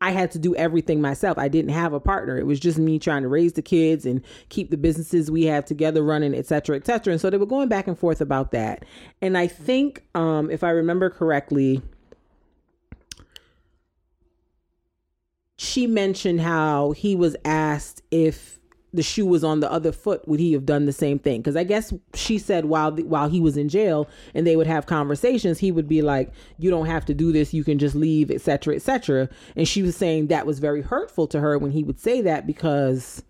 I 0.00 0.12
had 0.12 0.30
to 0.30 0.38
do 0.38 0.54
everything 0.54 1.00
myself. 1.00 1.36
I 1.36 1.48
didn't 1.48 1.72
have 1.72 1.92
a 1.92 2.00
partner. 2.00 2.38
It 2.38 2.46
was 2.46 2.58
just 2.58 2.78
me 2.78 2.98
trying 2.98 3.22
to 3.22 3.28
raise 3.28 3.52
the 3.54 3.62
kids 3.62 4.06
and 4.06 4.22
keep 4.48 4.70
the 4.70 4.76
businesses 4.76 5.30
we 5.30 5.44
have 5.44 5.64
together 5.64 6.02
running, 6.02 6.34
et 6.34 6.46
cetera, 6.46 6.76
et 6.76 6.86
cetera. 6.86 7.12
And 7.12 7.20
so 7.20 7.28
they 7.28 7.36
were 7.36 7.46
going 7.46 7.68
back 7.68 7.86
and 7.86 7.98
forth 7.98 8.20
about 8.20 8.52
that. 8.52 8.84
And 9.20 9.36
I 9.36 9.46
think, 9.46 10.04
um, 10.14 10.50
if 10.50 10.64
I 10.64 10.70
remember 10.70 11.10
correctly, 11.10 11.82
she 15.58 15.86
mentioned 15.86 16.40
how 16.40 16.92
he 16.92 17.14
was 17.16 17.36
asked 17.44 18.02
if 18.10 18.59
the 18.92 19.02
shoe 19.02 19.26
was 19.26 19.44
on 19.44 19.60
the 19.60 19.70
other 19.70 19.92
foot, 19.92 20.26
would 20.26 20.40
he 20.40 20.52
have 20.52 20.66
done 20.66 20.86
the 20.86 20.92
same 20.92 21.18
thing? 21.18 21.40
Because 21.40 21.56
I 21.56 21.64
guess 21.64 21.92
she 22.14 22.38
said 22.38 22.64
while 22.64 22.90
the, 22.90 23.04
while 23.04 23.28
he 23.28 23.40
was 23.40 23.56
in 23.56 23.68
jail 23.68 24.08
and 24.34 24.46
they 24.46 24.56
would 24.56 24.66
have 24.66 24.86
conversations, 24.86 25.58
he 25.58 25.70
would 25.70 25.88
be 25.88 26.02
like, 26.02 26.32
"You 26.58 26.70
don't 26.70 26.86
have 26.86 27.04
to 27.06 27.14
do 27.14 27.32
this. 27.32 27.54
You 27.54 27.64
can 27.64 27.78
just 27.78 27.94
leave, 27.94 28.30
etc., 28.30 28.74
etc." 28.74 29.28
And 29.56 29.68
she 29.68 29.82
was 29.82 29.96
saying 29.96 30.26
that 30.28 30.46
was 30.46 30.58
very 30.58 30.82
hurtful 30.82 31.26
to 31.28 31.40
her 31.40 31.58
when 31.58 31.70
he 31.70 31.84
would 31.84 32.00
say 32.00 32.20
that 32.22 32.46
because, 32.46 33.22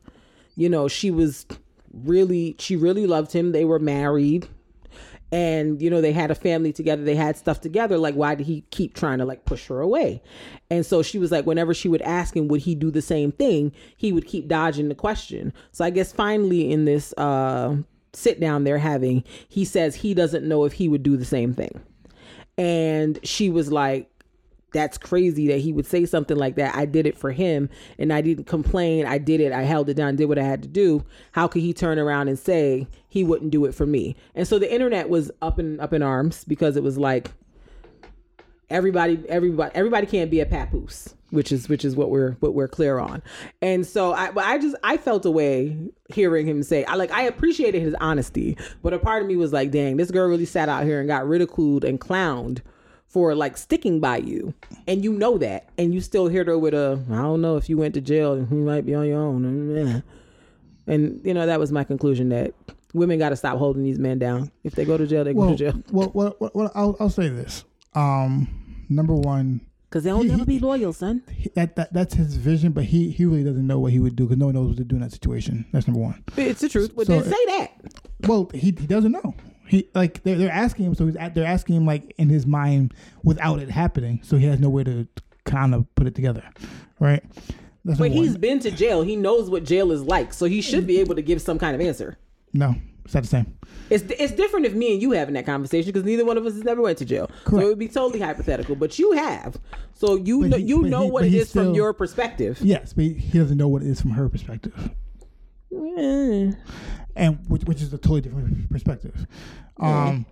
you 0.56 0.68
know, 0.68 0.88
she 0.88 1.10
was 1.10 1.46
really 1.92 2.56
she 2.58 2.76
really 2.76 3.06
loved 3.06 3.32
him. 3.32 3.52
They 3.52 3.64
were 3.64 3.78
married 3.78 4.48
and 5.32 5.80
you 5.80 5.90
know 5.90 6.00
they 6.00 6.12
had 6.12 6.30
a 6.30 6.34
family 6.34 6.72
together. 6.72 7.02
They 7.02 7.14
had 7.14 7.36
stuff 7.36 7.60
together. 7.60 7.98
Like 7.98 8.14
why 8.14 8.34
did 8.34 8.46
he 8.46 8.62
keep 8.70 8.94
trying 8.94 9.18
to 9.18 9.24
like 9.24 9.44
push 9.44 9.66
her 9.68 9.80
away? 9.80 10.22
And 10.70 10.84
so 10.84 11.02
she 11.02 11.18
was 11.18 11.30
like 11.30 11.46
whenever 11.46 11.74
she 11.74 11.88
would 11.88 12.02
ask 12.02 12.36
him 12.36 12.48
would 12.48 12.62
he 12.62 12.74
do 12.74 12.90
the 12.90 13.02
same 13.02 13.32
thing 13.32 13.72
he 13.96 14.12
would 14.12 14.26
keep 14.26 14.48
dodging 14.48 14.88
the 14.88 14.94
question. 14.94 15.52
So 15.72 15.84
i 15.84 15.90
guess 15.90 16.12
finally 16.12 16.70
in 16.70 16.84
this 16.84 17.12
uh 17.16 17.76
sit 18.12 18.40
down 18.40 18.64
they're 18.64 18.78
having 18.78 19.22
he 19.48 19.64
says 19.64 19.94
he 19.94 20.14
doesn't 20.14 20.46
know 20.46 20.64
if 20.64 20.72
he 20.72 20.88
would 20.88 21.02
do 21.02 21.16
the 21.16 21.24
same 21.24 21.54
thing. 21.54 21.80
And 22.58 23.18
she 23.22 23.50
was 23.50 23.70
like 23.72 24.10
that's 24.72 24.98
crazy 24.98 25.48
that 25.48 25.58
he 25.58 25.72
would 25.72 25.86
say 25.86 26.04
something 26.06 26.36
like 26.36 26.56
that. 26.56 26.74
I 26.74 26.86
did 26.86 27.06
it 27.06 27.16
for 27.16 27.32
him 27.32 27.68
and 27.98 28.12
I 28.12 28.20
didn't 28.20 28.44
complain. 28.44 29.06
I 29.06 29.18
did 29.18 29.40
it. 29.40 29.52
I 29.52 29.62
held 29.62 29.88
it 29.88 29.94
down, 29.94 30.16
did 30.16 30.26
what 30.26 30.38
I 30.38 30.44
had 30.44 30.62
to 30.62 30.68
do. 30.68 31.04
How 31.32 31.48
could 31.48 31.62
he 31.62 31.72
turn 31.72 31.98
around 31.98 32.28
and 32.28 32.38
say 32.38 32.86
he 33.08 33.24
wouldn't 33.24 33.50
do 33.50 33.64
it 33.64 33.74
for 33.74 33.86
me? 33.86 34.16
And 34.34 34.46
so 34.46 34.58
the 34.58 34.72
internet 34.72 35.08
was 35.08 35.30
up 35.42 35.58
in 35.58 35.80
up 35.80 35.92
in 35.92 36.02
arms 36.02 36.44
because 36.44 36.76
it 36.76 36.82
was 36.82 36.98
like 36.98 37.30
everybody 38.70 39.22
everybody 39.28 39.74
everybody 39.74 40.06
can't 40.06 40.30
be 40.30 40.38
a 40.40 40.46
papoose 40.46 41.14
which 41.30 41.50
is 41.50 41.68
which 41.68 41.84
is 41.84 41.96
what 41.96 42.08
we're 42.08 42.32
what 42.34 42.54
we're 42.54 42.68
clear 42.68 42.98
on 42.98 43.20
and 43.60 43.84
so 43.84 44.12
i 44.12 44.30
but 44.30 44.44
i 44.44 44.58
just 44.58 44.76
i 44.84 44.96
felt 44.96 45.24
a 45.24 45.30
way 45.30 45.76
hearing 46.08 46.46
him 46.46 46.62
say 46.62 46.84
i 46.84 46.94
like 46.94 47.10
i 47.10 47.22
appreciated 47.22 47.82
his 47.82 47.94
honesty 48.00 48.56
but 48.82 48.92
a 48.92 48.98
part 48.98 49.22
of 49.22 49.28
me 49.28 49.34
was 49.34 49.52
like 49.52 49.72
dang 49.72 49.96
this 49.96 50.12
girl 50.12 50.28
really 50.28 50.44
sat 50.44 50.68
out 50.68 50.84
here 50.84 51.00
and 51.00 51.08
got 51.08 51.26
ridiculed 51.26 51.84
and 51.84 52.00
clowned 52.00 52.60
for 53.10 53.34
like 53.34 53.56
sticking 53.56 53.98
by 54.00 54.16
you 54.16 54.54
and 54.86 55.02
you 55.04 55.12
know 55.12 55.36
that 55.36 55.68
and 55.76 55.92
you 55.92 56.00
still 56.00 56.28
hit 56.28 56.46
her 56.46 56.56
with 56.56 56.72
a 56.74 56.98
i 57.10 57.16
don't 57.16 57.40
know 57.42 57.56
if 57.56 57.68
you 57.68 57.76
went 57.76 57.92
to 57.92 58.00
jail 58.00 58.38
you 58.38 58.46
might 58.56 58.86
be 58.86 58.94
on 58.94 59.04
your 59.06 59.18
own 59.20 59.44
and 60.86 61.20
you 61.24 61.34
know 61.34 61.44
that 61.44 61.58
was 61.58 61.72
my 61.72 61.82
conclusion 61.84 62.28
that 62.28 62.54
women 62.94 63.18
got 63.18 63.30
to 63.30 63.36
stop 63.36 63.58
holding 63.58 63.82
these 63.84 63.98
men 63.98 64.18
down 64.18 64.50
if 64.64 64.74
they 64.74 64.84
go 64.84 64.96
to 64.96 65.06
jail 65.06 65.24
they 65.24 65.32
go 65.34 65.40
Well, 65.40 65.50
to 65.50 65.56
jail 65.56 65.82
well, 65.92 66.10
well, 66.14 66.36
well, 66.40 66.50
well 66.54 66.72
I'll, 66.74 66.96
I'll 67.00 67.10
say 67.10 67.28
this. 67.28 67.64
Um, 67.94 68.84
number 68.88 69.14
one, 69.14 69.60
because 69.88 70.04
they'll 70.04 70.22
He- 70.22 70.28
never 70.28 70.44
be 70.44 70.60
loyal 70.60 70.92
son 70.92 71.22
he- 71.36 71.50
that, 71.56 71.74
that 71.76 71.92
that's 71.92 72.14
his 72.14 72.36
vision, 72.36 72.70
but 72.72 72.84
he 72.84 73.10
he 73.10 73.24
really 73.24 73.42
doesn't 73.44 73.66
know 73.66 73.80
what 73.80 73.90
he 73.92 73.98
would 73.98 74.14
do 74.16 74.24
because 74.24 74.38
no 74.38 74.46
one 74.46 74.54
knows 74.54 74.68
what 74.68 74.76
to 74.78 74.84
do 74.84 74.94
in 74.96 75.02
that 75.02 75.10
situation. 75.12 75.66
That's 75.72 75.88
number 75.88 76.00
one. 76.00 76.22
It's 76.36 76.60
the 76.60 76.68
truth. 76.68 76.92
But 76.94 77.08
So- 77.08 77.20
then 77.20 77.24
say 77.32 77.44
that. 77.58 77.70
Well, 78.28 78.48
he 78.54 78.60
he 78.66 78.70
doesn't 78.72 79.10
know. 79.12 79.34
He 79.70 79.88
like 79.94 80.22
they're 80.24 80.36
they're 80.36 80.50
asking 80.50 80.86
him, 80.86 80.94
so 80.94 81.06
he's 81.06 81.16
at, 81.16 81.34
they're 81.34 81.46
asking 81.46 81.76
him 81.76 81.86
like 81.86 82.12
in 82.18 82.28
his 82.28 82.44
mind 82.46 82.92
without 83.22 83.60
it 83.60 83.70
happening, 83.70 84.20
so 84.24 84.36
he 84.36 84.46
has 84.46 84.58
no 84.60 84.68
way 84.68 84.82
to 84.84 85.06
kind 85.44 85.74
of 85.74 85.86
put 85.94 86.06
it 86.08 86.14
together, 86.16 86.42
right? 86.98 87.22
That's 87.84 87.98
But 87.98 88.10
he's 88.10 88.32
one. 88.32 88.40
been 88.40 88.58
to 88.60 88.70
jail. 88.72 89.02
He 89.02 89.14
knows 89.16 89.48
what 89.48 89.64
jail 89.64 89.92
is 89.92 90.02
like, 90.02 90.32
so 90.34 90.46
he 90.46 90.60
should 90.60 90.86
be 90.86 90.98
able 91.00 91.14
to 91.14 91.22
give 91.22 91.40
some 91.40 91.58
kind 91.58 91.74
of 91.74 91.80
answer. 91.80 92.18
no, 92.52 92.74
it's 93.04 93.14
not 93.14 93.22
the 93.22 93.28
same. 93.28 93.56
It's 93.90 94.04
it's 94.18 94.32
different 94.32 94.66
if 94.66 94.74
me 94.74 94.92
and 94.92 95.00
you 95.02 95.12
having 95.12 95.34
that 95.34 95.46
conversation 95.46 95.90
because 95.92 96.04
neither 96.04 96.24
one 96.24 96.36
of 96.36 96.44
us 96.46 96.54
has 96.54 96.64
never 96.64 96.82
went 96.82 96.98
to 96.98 97.04
jail. 97.04 97.30
So 97.48 97.58
it 97.60 97.64
would 97.64 97.78
be 97.78 97.88
totally 97.88 98.20
hypothetical. 98.20 98.74
But 98.76 98.98
you 98.98 99.12
have, 99.12 99.56
so 99.94 100.16
you 100.16 100.40
But 100.42 100.50
know 100.50 100.56
he- 100.58 100.62
you 100.64 100.82
know 100.82 101.04
he- 101.04 101.10
what 101.10 101.24
it 101.24 101.32
is 101.34 101.42
is 101.46 101.52
from 101.52 101.74
your 101.74 101.92
perspective. 101.94 102.58
Yes, 102.60 102.92
but 102.92 103.04
he, 103.04 103.38
doesn't 103.38 103.56
know 103.56 103.68
what 103.68 103.82
it 103.82 103.88
is 103.88 104.00
from 104.00 104.10
her 104.12 104.28
perspective, 104.28 104.90
Eh. 105.72 106.50
And 107.16 107.38
which 107.48 107.64
which 107.64 107.82
is 107.82 107.92
a 107.92 107.98
totally 107.98 108.20
different 108.22 108.70
perspective. 108.70 109.26
Um, 109.78 110.26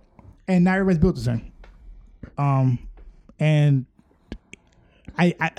and 0.47 0.63
not 0.63 0.75
everybody's 0.77 0.99
built 0.99 1.15
the 1.15 1.21
same. 1.21 1.51
Um, 2.37 2.79
and 3.39 3.85
I 5.17 5.35
I 5.39 5.51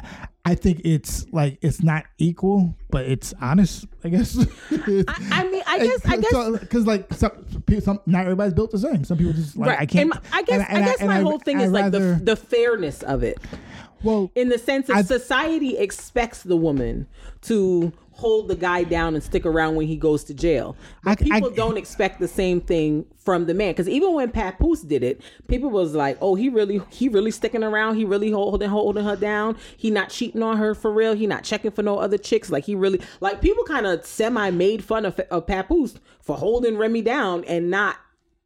I 0.44 0.55
think 0.55 0.80
it's 0.84 1.26
like 1.32 1.59
it's 1.60 1.82
not 1.82 2.05
equal, 2.18 2.74
but 2.90 3.05
it's 3.06 3.34
honest. 3.40 3.86
I 4.05 4.09
guess. 4.09 4.36
I, 4.70 5.05
I 5.30 5.44
mean, 5.51 5.62
I 5.66 5.78
guess 5.78 6.06
I 6.06 6.16
guess 6.16 6.59
because 6.60 6.86
like 6.86 7.12
some, 7.12 7.44
some 7.80 8.01
not 8.06 8.22
everybody's 8.22 8.55
built 8.55 8.70
the 8.70 8.78
same. 8.78 9.05
Some 9.05 9.18
people 9.18 9.32
just 9.34 9.56
like 9.56 9.70
right. 9.70 9.80
I 9.80 9.86
can't. 9.86 10.12
And 10.14 10.22
I 10.32 10.42
guess 10.42 10.60
and- 10.60 10.68
and 10.70 10.84
I 10.84 10.88
guess 10.88 11.01
my 11.02 11.20
whole 11.20 11.38
thing 11.38 11.60
is 11.60 11.70
like 11.72 11.92
the 11.92 12.20
the 12.22 12.36
fairness 12.36 13.02
of 13.02 13.22
it. 13.22 13.38
well 14.02 14.30
in 14.34 14.48
the 14.48 14.59
sense 14.59 14.86
that 14.86 15.05
society 15.06 15.76
expects 15.76 16.42
the 16.42 16.56
woman 16.56 17.06
to 17.42 17.92
hold 18.20 18.48
the 18.48 18.55
guy 18.55 18.84
down 18.84 19.14
and 19.14 19.22
stick 19.24 19.44
around 19.47 19.74
when 19.76 19.86
he 19.86 19.97
goes 19.97 20.22
to 20.24 20.34
jail. 20.34 20.76
But 21.02 21.10
I- 21.10 21.12
I- 21.12 21.40
people 21.40 21.51
don't 21.51 21.76
expect 21.76 22.20
the 22.20 22.28
same 22.28 22.60
thing 22.60 23.06
from 23.16 23.47
the 23.47 23.55
man. 23.55 23.72
Because 23.72 23.88
even 23.88 24.12
when 24.14 24.30
Papoose 24.30 24.82
did 24.82 25.02
it, 25.02 25.20
people 25.48 25.70
was 25.70 25.94
like, 25.94 26.18
"Oh, 26.20 26.34
he 26.34 26.48
really, 26.48 26.80
he 26.90 27.09
really 27.09 27.30
sticking 27.30 27.64
around. 27.64 27.97
He 27.97 28.05
really 28.05 28.30
holding 28.30 28.68
holding 28.68 29.05
her 29.05 29.16
down. 29.16 29.56
He 29.76 29.90
not 29.90 30.10
cheating 30.10 30.42
on 30.42 30.59
her 30.59 30.74
for 30.74 30.92
real. 30.92 31.14
He 31.14 31.26
not 31.26 31.44
checking 31.44 31.70
for 31.70 31.82
no 31.82 31.98
other 31.98 32.18
chicks. 32.18 32.51
Like 32.51 32.64
he 32.64 32.74
really 32.74 33.01
like 33.20 33.40
people 33.40 33.64
kind 33.64 33.86
of 33.86 34.05
semi 34.05 34.51
made 34.51 34.84
fun 34.84 35.05
of, 35.06 35.18
of 35.30 35.47
Papoose 35.47 35.94
for 36.20 36.36
holding 36.36 36.76
Remy 36.76 37.02
down 37.02 37.44
and 37.44 37.70
not 37.70 37.97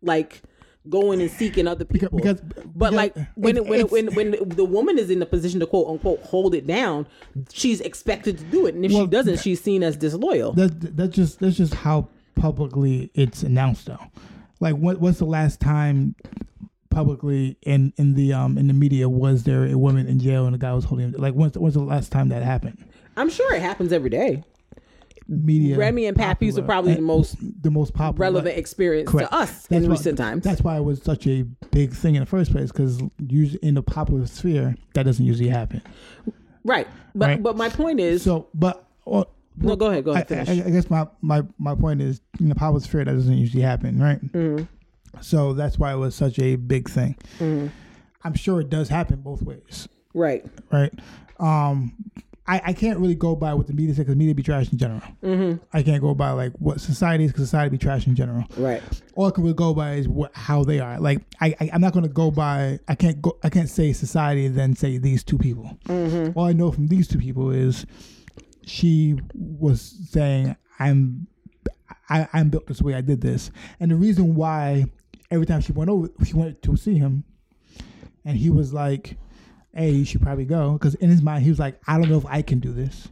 like." 0.03 0.43
Going 0.89 1.23
and 1.23 1.31
seeking 1.31 1.67
other 1.67 1.87
people, 1.87 2.19
because- 2.19 2.41
but 2.43 2.91
because 2.91 2.93
like 2.93 3.17
when 3.37 3.57
it's- 3.57 3.69
when, 3.71 3.81
it's- 3.81 3.91
when 3.91 4.33
when 4.35 4.49
the 4.51 4.65
woman 4.67 4.99
is 4.99 5.09
in 5.09 5.19
the 5.19 5.25
position 5.27 5.59
to 5.61 5.67
quote 5.67 5.89
unquote 5.89 6.21
hold 6.21 6.55
it 6.55 6.67
down, 6.67 7.07
she's 7.53 7.81
expected 7.81 8.37
to 8.37 8.45
do 8.45 8.67
it, 8.67 8.75
and 8.75 8.85
if 8.85 8.93
she 8.93 9.07
doesn't, 9.07 9.41
she's 9.41 9.63
seen 9.63 9.83
as 9.83 9.97
disloyal. 9.97 10.53
that 10.53 10.95
that's 10.97 11.17
just 11.17 11.39
that's 11.41 11.57
just 11.57 11.73
how 11.73 12.09
publicly 12.35 13.11
it's 13.15 13.43
announced 13.43 13.87
though. 13.87 13.99
Like 14.61 14.75
what 14.77 15.01
what's 15.01 15.19
the 15.21 15.25
last 15.25 15.59
time 15.59 16.17
publicly 16.91 17.57
in 17.63 17.93
in 17.97 18.15
the 18.15 18.33
um 18.33 18.59
in 18.59 18.67
the 18.69 18.75
media 18.75 19.09
was 19.09 19.45
there 19.45 19.65
a 19.65 19.77
woman 19.79 20.07
in 20.07 20.19
jail 20.21 20.47
and 20.47 20.55
a 20.55 20.59
guy 20.59 20.73
was 20.75 20.85
holding 20.85 21.09
him 21.13 21.15
like 21.19 21.35
when's 21.35 21.57
when's 21.59 21.75
the 21.75 21.81
last 21.81 22.13
time 22.13 22.29
that 22.29 22.43
happened? 22.43 22.79
I'm 23.17 23.31
sure 23.31 23.55
it 23.55 23.63
happens 23.63 23.93
every 23.93 24.11
day. 24.11 24.45
Media 25.27 25.77
Remy 25.79 26.07
and 26.07 26.17
Papoose 26.17 26.59
are 26.59 26.63
probably 26.63 26.95
the 26.95 27.01
most 27.01 27.37
the 27.63 27.71
most 27.71 27.95
popular 27.95 28.21
relevant 28.31 28.59
experience 28.59 29.11
Correct. 29.11 29.31
to 29.31 29.37
us 29.37 29.67
That's 29.67 29.83
in 29.85 29.89
why- 29.89 29.97
recent 29.97 30.19
times. 30.19 30.45
That's 30.45 30.61
why 30.63 30.77
it 30.77 30.83
was 30.85 31.03
such 31.03 31.27
a 31.27 31.43
big 31.71 31.93
thing 31.93 32.15
in 32.15 32.21
the 32.21 32.27
first 32.27 32.53
place 32.53 32.71
because 32.71 33.01
usually 33.19 33.59
in 33.63 33.75
the 33.75 33.83
popular 33.83 34.27
sphere 34.27 34.77
that 34.95 35.05
doesn't 35.05 35.25
usually 35.25 35.49
happen. 35.49 35.81
right, 36.65 36.87
but 37.15 37.27
Right. 37.29 37.43
but 37.43 37.57
my 37.57 37.69
point 37.69 38.01
is, 38.01 38.23
So, 38.23 38.49
but 38.55 38.87
well, 39.07 39.29
no, 39.57 39.77
go 39.77 39.87
ahead, 39.87 40.05
go 40.05 40.11
ahead, 40.13 40.27
I, 40.31 40.41
I, 40.41 40.45
finish. 40.45 40.67
I 40.67 40.71
guess 40.71 40.91
my, 40.91 41.07
my, 41.23 41.43
my 41.59 41.75
point 41.75 42.03
is 42.03 42.21
in 42.41 42.49
the 42.49 42.55
popular 42.55 42.81
sphere 42.81 43.05
that 43.05 43.13
doesn't 43.13 43.37
usually 43.37 43.63
happen, 43.63 43.99
right? 44.03 44.21
Mm-hmm. 44.33 44.65
So 45.21 45.53
that's 45.53 45.79
why 45.79 45.93
it 45.93 45.97
was 45.97 46.15
such 46.15 46.39
a 46.41 46.57
big 46.57 46.89
thing. 46.91 47.17
I'm 48.25 48.35
sure 48.35 48.61
it 48.61 48.69
does 48.71 48.89
happen 48.89 49.21
both 49.21 49.43
ways, 49.43 49.89
right, 50.13 50.45
right? 50.73 50.93
Um, 51.39 51.95
I, 52.47 52.61
I 52.67 52.73
can't 52.75 52.99
really 52.99 53.15
go 53.15 53.35
by 53.35 53.55
what 53.55 53.67
the 53.67 53.73
media 53.73 53.95
says 53.95 54.05
because 54.05 54.17
media 54.17 54.35
be 54.35 54.43
trash 54.43 54.71
in 54.71 54.77
general. 54.77 55.01
Mm-hmm. 55.23 55.65
I 55.73 55.83
can't 55.83 56.03
go 56.03 56.15
by 56.15 56.31
like 56.33 56.53
what 56.59 56.81
society 56.81 57.25
is 57.25 57.33
because 57.33 57.45
society 57.45 57.71
be 57.71 57.79
trash 57.79 58.07
in 58.07 58.15
general. 58.15 58.45
right, 58.59 58.83
All 59.15 59.27
I 59.27 59.31
can 59.31 59.45
really 59.45 59.55
go 59.55 59.73
by 59.73 59.95
is 59.95 60.09
what 60.09 60.31
how 60.35 60.63
they 60.63 60.79
are. 60.79 61.01
Like 61.01 61.23
I, 61.41 61.55
I 61.59 61.71
I'm 61.73 61.81
not 61.81 61.95
going 61.95 62.03
to 62.05 62.11
go 62.11 62.31
by. 62.31 62.79
I 62.87 62.95
can't 62.95 63.23
go. 63.23 63.39
I 63.43 63.49
can't 63.49 63.69
say 63.69 63.93
society 63.95 64.49
then 64.49 64.77
say 64.77 64.99
these 64.99 65.25
two 65.25 65.39
people. 65.39 65.79
All 66.35 66.45
I 66.45 66.53
know 66.53 66.71
from 66.71 66.89
these 66.89 67.09
two 67.09 67.19
people 67.19 67.51
is 67.51 67.87
she 68.67 69.19
was 69.35 69.81
saying 70.11 70.57
I'm 70.79 71.27
I, 72.09 72.29
I'm 72.33 72.51
built 72.51 72.67
this 72.67 72.83
way. 72.83 72.95
I 72.95 73.01
did 73.01 73.21
this, 73.21 73.51
and 73.81 73.91
the 73.91 73.97
reason 73.97 74.35
why 74.35 74.85
every 75.31 75.47
time 75.47 75.61
she 75.61 75.73
went 75.73 75.91
over, 75.91 76.09
she 76.25 76.35
went 76.35 76.63
to 76.63 76.77
see 76.77 76.99
him, 76.99 77.25
and 78.25 78.37
he 78.37 78.51
was 78.51 78.73
like, 78.75 79.17
"Hey, 79.75 79.91
you 79.91 80.05
should 80.05 80.23
probably 80.23 80.45
go," 80.45 80.73
because 80.75 80.95
in 80.97 81.11
his 81.11 81.23
mind 81.23 81.43
he 81.45 81.51
was 81.51 81.59
like, 81.59 81.79
"I 81.87 81.99
don't 81.99 82.09
know 82.09 82.19
if 82.19 82.27
I 82.27 82.43
can 82.43 82.61
do 82.61 82.73
this." 82.73 83.09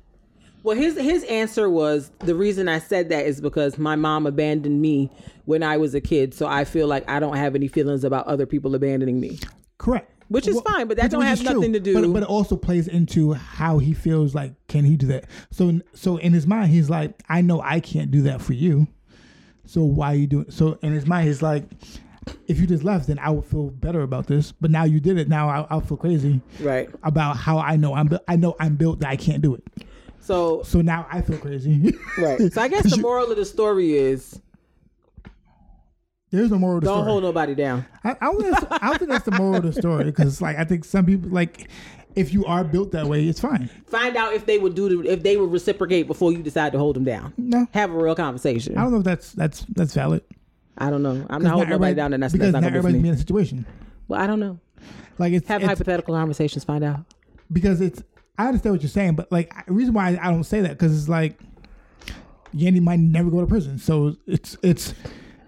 Well, 0.62 0.76
his 0.76 0.97
his 0.97 1.24
answer 1.24 1.68
was 1.68 2.12
the 2.20 2.34
reason 2.36 2.68
I 2.68 2.78
said 2.78 3.09
that 3.09 3.26
is 3.26 3.40
because 3.40 3.78
my 3.78 3.97
mom 3.97 4.26
abandoned 4.26 4.80
me 4.80 5.10
when 5.44 5.62
I 5.62 5.76
was 5.76 5.94
a 5.94 6.01
kid, 6.01 6.34
so 6.34 6.47
I 6.47 6.64
feel 6.64 6.86
like 6.86 7.09
I 7.10 7.18
don't 7.18 7.36
have 7.36 7.55
any 7.56 7.66
feelings 7.68 8.05
about 8.05 8.26
other 8.28 8.47
people 8.47 8.74
abandoning 8.74 9.18
me. 9.18 9.40
Correct. 9.78 10.09
Which 10.28 10.47
is 10.48 10.59
fine, 10.62 10.86
but 10.86 10.97
that 10.97 11.10
don't 11.10 11.22
have 11.22 11.39
is 11.39 11.44
true. 11.44 11.55
nothing 11.56 11.72
to 11.74 11.80
do- 11.80 11.94
But, 11.94 12.12
but 12.12 12.22
it 12.22 12.28
also 12.28 12.56
plays 12.56 12.89
into 12.89 13.32
how 13.32 13.78
he 13.78 13.93
feels 13.93 14.34
like, 14.34 14.55
can 14.66 14.84
he 14.84 14.97
do 14.97 15.06
that? 15.09 15.24
So, 15.51 15.80
so 15.93 16.16
in 16.16 16.32
his 16.32 16.47
mind, 16.47 16.70
he's 16.70 16.89
like, 16.89 17.22
I 17.28 17.43
know 17.43 17.60
I 17.60 17.80
can't 17.80 18.10
do 18.10 18.22
that 18.22 18.40
for 18.40 18.55
you. 18.55 18.86
So 19.66 19.82
why 19.82 20.12
are 20.12 20.16
you 20.16 20.26
doing? 20.26 20.51
So 20.51 20.78
in 20.80 20.93
his 20.93 21.06
mind, 21.06 21.26
he's 21.26 21.43
like, 21.43 21.64
if 22.47 22.59
you 22.61 22.66
just 22.66 22.85
left, 22.85 23.07
then 23.09 23.19
I 23.19 23.31
would 23.31 23.44
feel 23.44 23.70
better 23.70 24.03
about 24.03 24.27
this. 24.27 24.53
But 24.53 24.70
now 24.70 24.85
you 24.85 25.01
did 25.01 25.19
it. 25.19 25.28
Now 25.28 25.49
I, 25.49 25.66
I'll 25.70 25.81
feel 25.81 25.97
crazy 25.97 26.40
Right. 26.61 26.89
about 27.03 27.36
how 27.36 27.59
I 27.59 27.77
know 27.77 27.94
I'm. 27.94 28.07
bu- 28.07 28.19
I 28.28 28.36
know 28.36 28.55
I'm 28.61 28.77
built 28.77 29.01
that 29.01 29.09
I 29.11 29.16
can't 29.16 29.43
do 29.43 29.55
it. 29.55 29.65
So 30.20 30.62
So 30.62 30.81
now 30.81 31.07
I 31.11 31.20
feel 31.23 31.39
crazy. 31.39 31.94
right. 32.19 32.53
So 32.53 32.61
I 32.61 32.69
guess 32.69 32.89
the 32.94 33.01
moral 33.03 33.31
of 33.31 33.36
the 33.36 33.44
story 33.44 33.94
is 33.97 34.40
There's 36.31 36.51
no 36.51 36.59
moral 36.59 36.81
don't 36.81 36.94
story. 36.99 37.11
hold 37.11 37.23
nobody 37.24 37.55
down. 37.55 37.85
I, 38.05 38.11
I, 38.20 38.27
don't 38.27 38.40
think 38.40 38.53
that's, 38.59 38.66
I 38.82 38.89
don't 38.89 38.99
think 38.99 39.11
that's 39.11 39.24
the 39.24 39.32
moral 39.32 39.57
of 39.57 39.62
the 39.65 39.73
story 39.73 40.05
because, 40.05 40.40
like, 40.40 40.57
I 40.57 40.65
think 40.65 40.85
some 40.85 41.05
people 41.05 41.28
like 41.31 41.69
if 42.15 42.32
you 42.32 42.44
are 42.44 42.62
built 42.62 42.93
that 42.93 43.07
way, 43.07 43.27
it's 43.27 43.40
fine. 43.40 43.69
Find 43.86 44.16
out 44.16 44.35
if 44.35 44.44
they 44.47 44.59
would 44.59 44.74
do 44.74 45.03
the, 45.03 45.11
if 45.11 45.23
they 45.23 45.36
would 45.39 45.51
reciprocate 45.51 46.07
before 46.07 46.31
you 46.31 46.43
decide 46.43 46.73
to 46.73 46.78
hold 46.78 46.94
them 46.97 47.05
down. 47.05 47.32
No, 47.39 47.66
Have 47.73 47.90
a 47.90 47.97
real 47.97 48.15
conversation. 48.15 48.77
I 48.78 48.82
don't 48.82 48.93
know 48.93 48.99
if 48.99 49.05
that's 49.05 49.32
that's 49.32 49.65
that's 49.70 49.94
valid. 49.94 50.23
I 50.78 50.90
don't 50.90 51.03
know. 51.03 51.27
I'm 51.31 51.43
not 51.43 51.53
holding 51.53 51.70
nobody 51.70 51.94
down, 51.94 52.12
and 52.12 52.23
that's, 52.23 52.32
because 52.32 52.53
that's 52.53 52.62
not 52.62 52.73
not 52.73 52.73
going 52.73 52.73
to 52.73 52.78
everybody's 52.89 53.03
be 53.03 53.09
in 53.09 53.15
a 53.15 53.19
situation. 53.19 53.66
Well, 54.09 54.20
I 54.20 54.27
don't 54.27 54.40
know. 54.40 54.59
Like 55.19 55.32
it's, 55.35 55.47
Have 55.49 55.61
it's 55.62 55.69
hypothetical 55.69 56.15
conversations. 56.15 56.65
Find 56.65 56.82
out. 56.85 57.01
because 57.53 57.81
it's. 57.81 58.03
I 58.39 58.47
understand 58.47 58.74
what 58.74 58.82
you're 58.82 58.89
saying, 58.89 59.15
but 59.15 59.31
like 59.31 59.53
the 59.66 59.73
reason 59.73 59.93
why 59.94 60.19
I 60.20 60.31
don't 60.31 60.44
say 60.44 60.62
that 60.62 60.70
because 60.70 60.99
it's 60.99 61.09
like 61.09 61.39
Yandy 62.55 62.81
might 62.81 62.99
never 62.99 63.31
go 63.31 63.40
to 63.40 63.47
prison, 63.47 63.78
so 63.78 64.16
it's 64.27 64.57
it's 64.62 64.94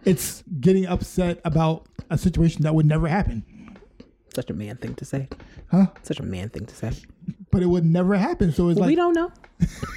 it's 0.05 0.45
getting 0.61 0.87
upset 0.87 1.41
about 1.47 1.87
a 2.11 2.19
situation 2.19 2.63
that 2.65 2.75
would 2.75 2.85
never 2.87 3.09
happen, 3.09 3.43
Such 4.35 4.51
a 4.51 4.55
man 4.55 4.77
thing 4.77 4.95
to 4.97 5.05
say. 5.07 5.29
huh? 5.71 5.87
Such 6.03 6.21
a 6.21 6.23
man 6.23 6.51
thing 6.51 6.67
to 6.67 6.75
say. 6.77 6.93
But 7.51 7.63
it 7.63 7.67
would 7.67 7.87
never 7.87 8.15
happen. 8.17 8.53
So 8.53 8.69
it's 8.69 8.79
Well, 8.79 8.87
like 8.89 8.93
we 8.93 8.97
don't 8.97 9.15
know. 9.15 9.33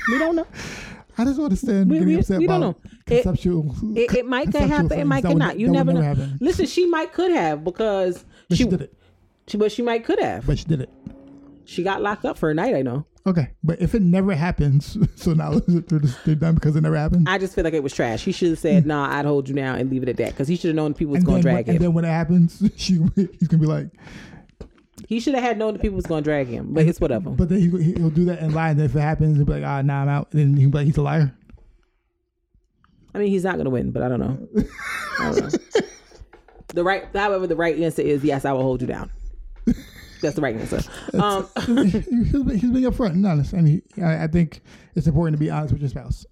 We 0.10 0.18
don't 0.18 0.36
know. 0.38 0.48
I 1.18 1.23
just 1.26 1.39
understand 1.39 1.89
We- 1.89 1.98
getting 1.99 2.14
we- 2.14 2.19
upset 2.19 2.39
we 2.39 2.48
don't 2.48 2.61
about 2.64 2.84
know. 2.84 2.91
It- 3.07 3.23
conceptual. 3.23 3.76
It, 3.95 4.14
it 4.14 4.26
might 4.26 4.52
could 4.52 4.61
happen. 4.61 4.99
It 4.99 5.06
might 5.07 5.23
could 5.23 5.38
not. 5.38 5.60
You 5.60 5.69
never 5.69 5.94
know. 5.94 6.02
happen. 6.02 6.38
Listen, 6.41 6.65
she 6.65 6.85
might 6.85 7.14
could 7.14 7.31
have 7.31 7.64
because 7.64 8.23
But 8.49 8.57
she, 8.57 8.64
she 8.64 8.69
did 8.69 8.81
it. 8.81 8.94
She, 9.48 9.57
but 9.57 9.72
she 9.72 9.81
might 9.81 10.03
could 10.06 10.19
have. 10.19 10.45
But 10.45 10.60
she 10.60 10.65
did 10.65 10.81
it. 10.81 10.89
She 11.65 11.84
got 11.84 12.02
locked 12.02 12.26
up 12.26 12.38
for 12.38 12.49
a 12.49 12.53
night. 12.53 12.76
I 12.76 12.81
know. 12.81 13.06
Okay, 13.26 13.49
but 13.61 13.81
if 13.81 13.94
it 13.94 14.02
never 14.02 14.34
happens, 14.34 14.98
so 15.15 15.34
now 15.34 15.60
they're, 15.68 16.35
done 16.35 16.56
because 16.56 16.77
it 16.77 16.81
never 16.81 16.95
happened. 16.95 17.27
I 17.27 17.38
just 17.38 17.56
feel 17.56 17.65
like 17.65 17.73
it 17.73 17.84
was 17.84 17.94
trash. 17.94 18.23
He 18.23 18.31
should 18.31 18.52
have 18.52 18.60
said, 18.60 18.85
"Nah, 18.85 19.14
I'd 19.14 19.26
hold 19.26 19.49
you 19.49 19.56
now 19.56 19.76
and 19.76 19.89
leave 19.89 20.02
it 20.03 20.07
at 20.07 20.15
that," 20.18 20.30
because 20.31 20.48
he 20.48 20.56
should 20.56 20.68
have 20.69 20.76
known 20.76 20.94
people 20.94 21.11
was 21.14 21.26
going 21.26 21.41
to 21.41 21.48
when, 21.48 21.56
drag 21.56 21.68
and 21.69 21.80
then 21.80 21.94
when 21.94 22.06
it 22.06 22.10
happens, 22.10 22.64
she 22.77 22.99
he's 23.15 23.48
gonna 23.49 23.60
be 23.61 23.68
like, 23.68 23.89
He 25.07 25.19
should 25.21 25.35
have 25.35 25.43
had 25.43 25.57
known 25.57 25.73
the 25.73 25.79
people 25.79 25.95
was 25.95 26.05
gonna 26.05 26.21
drag 26.21 26.47
him, 26.47 26.73
but 26.73 26.85
it's 26.85 26.99
whatever. 26.99 27.29
But 27.29 27.47
then 27.49 27.59
he, 27.59 27.93
he'll 27.93 28.09
do 28.09 28.25
that 28.25 28.39
and 28.39 28.53
lie. 28.53 28.71
And 28.71 28.81
if 28.81 28.93
it 28.93 28.99
happens, 28.99 29.38
he'll 29.38 29.45
be 29.45 29.53
like, 29.53 29.63
ah, 29.63 29.81
nah, 29.81 30.01
I'm 30.01 30.09
out. 30.09 30.27
And 30.34 30.41
then 30.41 30.57
he'll 30.57 30.69
be 30.69 30.77
like, 30.79 30.85
he's 30.85 30.97
a 30.97 31.01
liar. 31.01 31.34
I 33.15 33.19
mean, 33.19 33.29
he's 33.29 33.45
not 33.45 33.57
gonna 33.57 33.69
win, 33.69 33.91
but 33.91 34.03
I 34.03 34.09
don't 34.09 34.19
know. 34.19 34.47
I 35.19 35.31
don't 35.31 35.53
know. 35.53 35.59
the 36.73 36.84
right, 36.84 37.05
however, 37.15 37.47
the 37.47 37.55
right 37.55 37.79
answer 37.79 38.01
is 38.01 38.23
yes. 38.23 38.43
I 38.45 38.51
will 38.51 38.63
hold 38.63 38.81
you 38.81 38.88
down. 38.88 39.09
That's 40.21 40.35
the 40.35 40.41
right 40.41 40.55
answer. 40.55 40.81
Um, 41.13 41.47
he's, 41.65 42.34
been- 42.34 42.49
he's 42.57 42.69
being 42.71 42.91
upfront 42.91 43.11
and 43.11 43.25
honest. 43.25 43.53
And 43.53 43.67
he, 43.67 43.84
I, 44.01 44.23
I 44.25 44.27
think 44.27 44.61
it's 44.95 45.07
important 45.07 45.38
to 45.38 45.39
be 45.39 45.49
honest 45.49 45.71
with 45.71 45.81
your 45.81 45.89
spouse. 45.89 46.25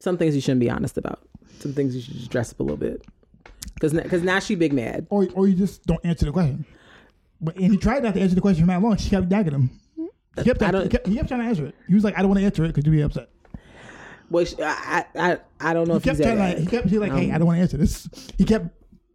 some 0.00 0.16
things 0.18 0.34
you 0.34 0.40
shouldn't 0.40 0.60
be 0.60 0.70
honest 0.70 0.98
about. 0.98 1.20
Some 1.60 1.74
things 1.74 1.94
you 1.94 2.02
should 2.02 2.14
just 2.14 2.30
dress 2.30 2.50
up 2.50 2.60
a 2.60 2.62
little 2.62 2.76
bit. 2.76 3.06
Because 3.74 3.92
because 3.92 4.22
now 4.22 4.38
she 4.40 4.54
big 4.56 4.72
mad. 4.72 5.06
Or, 5.10 5.28
or 5.34 5.46
you 5.46 5.54
just 5.54 5.84
don't 5.84 6.04
answer 6.04 6.26
the 6.26 6.32
question. 6.32 6.64
But 7.44 7.56
and 7.56 7.70
he 7.72 7.76
tried 7.76 8.02
not 8.02 8.14
to 8.14 8.20
answer 8.20 8.34
the 8.34 8.40
question 8.40 8.64
for 8.64 8.68
that 8.72 8.80
long. 8.82 8.96
She 8.96 9.10
kept 9.10 9.28
nagging 9.28 9.52
him. 9.52 9.70
He 10.36 10.42
kept, 10.44 10.60
he, 10.62 10.88
kept, 10.88 11.06
he 11.06 11.14
kept 11.16 11.28
trying 11.28 11.40
to 11.42 11.46
answer 11.46 11.66
it. 11.66 11.74
He 11.86 11.94
was 11.94 12.02
like, 12.02 12.16
I 12.18 12.20
don't 12.22 12.28
want 12.28 12.40
to 12.40 12.44
answer 12.44 12.64
it 12.64 12.68
because 12.68 12.84
you'd 12.84 12.92
be 12.92 13.02
upset. 13.02 13.28
Well, 14.30 14.44
I, 14.60 15.04
I 15.14 15.32
I 15.32 15.38
I 15.60 15.74
don't 15.74 15.86
know 15.86 15.94
He 15.94 15.98
if 15.98 16.04
kept 16.04 16.22
trying 16.22 16.54
to, 16.56 16.60
he 16.60 16.66
kept, 16.66 16.88
he 16.88 16.98
like, 16.98 17.12
hey, 17.12 17.28
Um, 17.28 17.34
I 17.34 17.38
don't 17.38 17.46
want 17.46 17.58
to 17.58 17.62
answer 17.62 17.76
this. 17.76 18.08
He 18.38 18.44
kept 18.44 18.66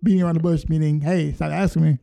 beating 0.04 0.22
around 0.22 0.36
the 0.36 0.40
bush, 0.42 0.66
meaning, 0.70 1.02
hey, 1.02 1.34
stop 1.34 1.52
asking 1.52 1.84
me. 1.84 1.98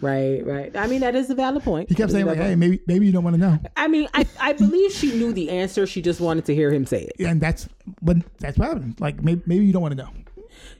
Right, 0.00 0.44
right. 0.46 0.76
I 0.76 0.86
mean, 0.86 1.00
that 1.00 1.14
is 1.16 1.30
a 1.30 1.34
valid 1.34 1.62
point. 1.62 1.88
He 1.88 1.94
kept 1.94 2.12
saying 2.12 2.26
like, 2.26 2.36
hey, 2.36 2.54
maybe 2.56 2.80
maybe 2.86 3.06
you 3.06 3.12
don't 3.12 3.24
want 3.24 3.34
to 3.34 3.40
know. 3.40 3.58
I 3.76 3.88
mean, 3.88 4.06
I, 4.14 4.26
I 4.40 4.52
believe 4.52 4.92
she 4.92 5.12
knew 5.12 5.32
the 5.32 5.50
answer. 5.50 5.86
She 5.86 6.02
just 6.02 6.20
wanted 6.20 6.44
to 6.46 6.54
hear 6.54 6.70
him 6.70 6.84
say 6.86 7.02
it. 7.04 7.12
Yeah, 7.18 7.30
And 7.30 7.40
that's 7.40 7.68
but 8.02 8.18
that's 8.38 8.58
what 8.58 8.68
happened. 8.68 9.00
Like 9.00 9.22
maybe 9.22 9.42
maybe 9.46 9.64
you 9.66 9.72
don't 9.72 9.82
want 9.82 9.96
to 9.96 10.02
know. 10.04 10.10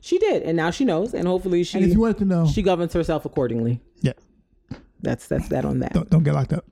She 0.01 0.19
did, 0.19 0.43
and 0.43 0.57
now 0.57 0.71
she 0.71 0.85
knows, 0.85 1.15
and 1.15 1.27
hopefully 1.27 1.65
she 1.65 1.79
And 1.79 1.87
if 1.87 1.93
you 1.95 2.01
wanted 2.01 2.19
to 2.19 2.25
know, 2.27 2.47
she 2.47 2.63
governs 2.63 2.93
herself 2.93 3.25
accordingly. 3.25 3.81
yeah, 4.03 4.13
That's 5.03 5.29
that's 5.29 5.49
that 5.49 5.65
on 5.65 5.81
that. 5.81 5.93
don't 5.93 6.09
don't 6.11 6.23
get 6.25 6.35
locked 6.35 6.53
up. 6.53 6.65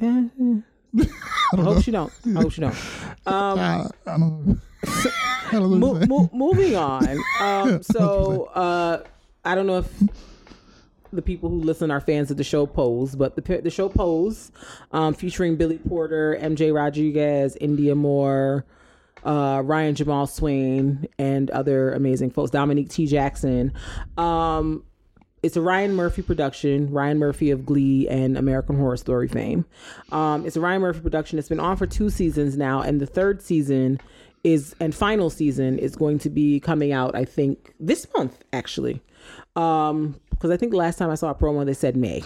I 0.02 0.62
hope 1.56 1.82
she 1.82 1.90
don't. 1.90 2.12
I 2.26 2.40
hope 2.40 2.52
she 2.52 2.60
don't. 2.60 2.74
Um, 3.26 3.58
Uh, 3.58 3.88
I 4.06 4.16
don't 4.18 4.46
know. 4.46 4.56
I 4.86 5.50
don't 5.52 5.70
know. 5.70 5.76
mo- 5.78 5.92
what 5.92 6.00
to 6.00 6.06
say. 6.06 6.08
mo- 6.08 6.30
moving 6.32 6.76
on. 6.76 7.18
Um, 7.40 7.82
so 7.82 8.44
uh, 8.54 9.02
I 9.44 9.54
don't 9.54 9.66
know 9.66 9.78
if 9.78 10.02
the 11.12 11.22
people 11.22 11.48
who 11.48 11.60
listen 11.60 11.90
are 11.90 12.00
fans 12.00 12.30
of 12.30 12.36
the 12.36 12.44
show 12.44 12.66
Pose, 12.66 13.14
but 13.14 13.36
the 13.36 13.60
the 13.60 13.70
show 13.70 13.88
Pose, 13.88 14.50
um, 14.92 15.14
featuring 15.14 15.56
Billy 15.56 15.78
Porter, 15.78 16.36
MJ 16.40 16.74
Rodriguez, 16.74 17.56
Indya 17.60 17.96
Moore, 17.96 18.64
uh, 19.24 19.62
Ryan 19.64 19.94
Jamaal 19.94 20.28
Swain, 20.28 21.06
and 21.18 21.50
other 21.50 21.92
amazing 21.92 22.30
folks. 22.30 22.50
Dominique 22.50 22.88
T. 22.90 23.06
Jackson. 23.06 23.72
Um, 24.16 24.84
it's 25.44 25.58
a 25.58 25.60
Ryan 25.60 25.94
Murphy 25.94 26.22
production. 26.22 26.90
Ryan 26.90 27.18
Murphy 27.18 27.50
of 27.50 27.66
Glee 27.66 28.08
and 28.08 28.38
American 28.38 28.78
Horror 28.78 28.96
Story 28.96 29.28
fame. 29.28 29.66
Um, 30.10 30.46
it's 30.46 30.56
a 30.56 30.60
Ryan 30.60 30.80
Murphy 30.80 31.00
production. 31.00 31.38
It's 31.38 31.50
been 31.50 31.60
on 31.60 31.76
for 31.76 31.86
two 31.86 32.08
seasons 32.08 32.56
now, 32.56 32.80
and 32.80 32.98
the 32.98 33.06
third 33.06 33.42
season 33.42 34.00
is 34.42 34.74
and 34.80 34.94
final 34.94 35.28
season 35.28 35.78
is 35.78 35.96
going 35.96 36.18
to 36.20 36.30
be 36.30 36.60
coming 36.60 36.92
out. 36.92 37.14
I 37.14 37.26
think 37.26 37.74
this 37.78 38.06
month 38.16 38.42
actually, 38.54 39.02
um, 39.54 40.18
because 40.30 40.50
I 40.50 40.56
think 40.56 40.72
last 40.72 40.96
time 40.96 41.10
I 41.10 41.14
saw 41.14 41.30
a 41.30 41.34
promo 41.34 41.66
they 41.66 41.74
said 41.74 41.94
May. 41.94 42.22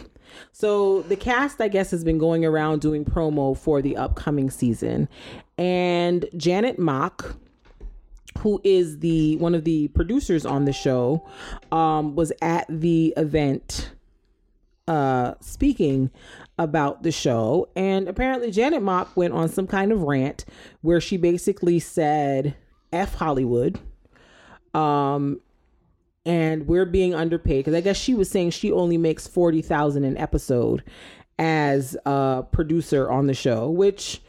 So 0.52 1.02
the 1.02 1.16
cast, 1.16 1.60
I 1.60 1.66
guess, 1.66 1.90
has 1.90 2.04
been 2.04 2.18
going 2.18 2.44
around 2.44 2.80
doing 2.80 3.04
promo 3.04 3.56
for 3.56 3.82
the 3.82 3.96
upcoming 3.96 4.48
season, 4.48 5.08
and 5.56 6.24
Janet 6.36 6.78
Mock 6.78 7.36
who 8.38 8.60
is 8.64 8.98
the 9.00 9.36
one 9.36 9.54
of 9.54 9.64
the 9.64 9.88
producers 9.88 10.46
on 10.46 10.64
the 10.64 10.72
show, 10.72 11.26
um, 11.72 12.14
was 12.14 12.32
at 12.42 12.66
the 12.68 13.14
event 13.16 13.90
uh, 14.86 15.34
speaking 15.40 16.10
about 16.58 17.02
the 17.02 17.12
show. 17.12 17.68
And 17.76 18.08
apparently, 18.08 18.50
Janet 18.50 18.82
Mock 18.82 19.16
went 19.16 19.34
on 19.34 19.48
some 19.48 19.66
kind 19.66 19.92
of 19.92 20.02
rant 20.02 20.44
where 20.80 21.00
she 21.00 21.16
basically 21.16 21.78
said, 21.78 22.56
F 22.92 23.14
Hollywood. 23.14 23.78
Um, 24.74 25.40
and 26.24 26.66
we're 26.66 26.86
being 26.86 27.14
underpaid 27.14 27.64
because 27.64 27.76
I 27.76 27.80
guess 27.80 27.96
she 27.96 28.14
was 28.14 28.30
saying 28.30 28.50
she 28.50 28.70
only 28.70 28.98
makes 28.98 29.26
forty 29.26 29.62
thousand 29.62 30.04
an 30.04 30.16
episode 30.16 30.84
as 31.38 31.96
a 32.04 32.44
producer 32.50 33.10
on 33.10 33.26
the 33.26 33.34
show, 33.34 33.70
which, 33.70 34.20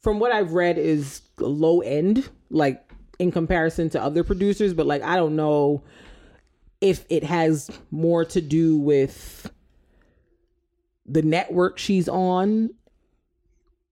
from 0.00 0.18
what 0.18 0.32
I've 0.32 0.52
read, 0.52 0.78
is 0.78 1.22
low 1.38 1.80
end, 1.80 2.28
like 2.50 2.85
in 3.18 3.32
comparison 3.32 3.90
to 3.90 4.02
other 4.02 4.24
producers. 4.24 4.74
But 4.74 4.86
like, 4.86 5.02
I 5.02 5.16
don't 5.16 5.36
know 5.36 5.82
if 6.80 7.04
it 7.08 7.24
has 7.24 7.70
more 7.90 8.24
to 8.24 8.40
do 8.40 8.76
with 8.78 9.50
the 11.06 11.22
network 11.22 11.78
she's 11.78 12.08
on 12.08 12.70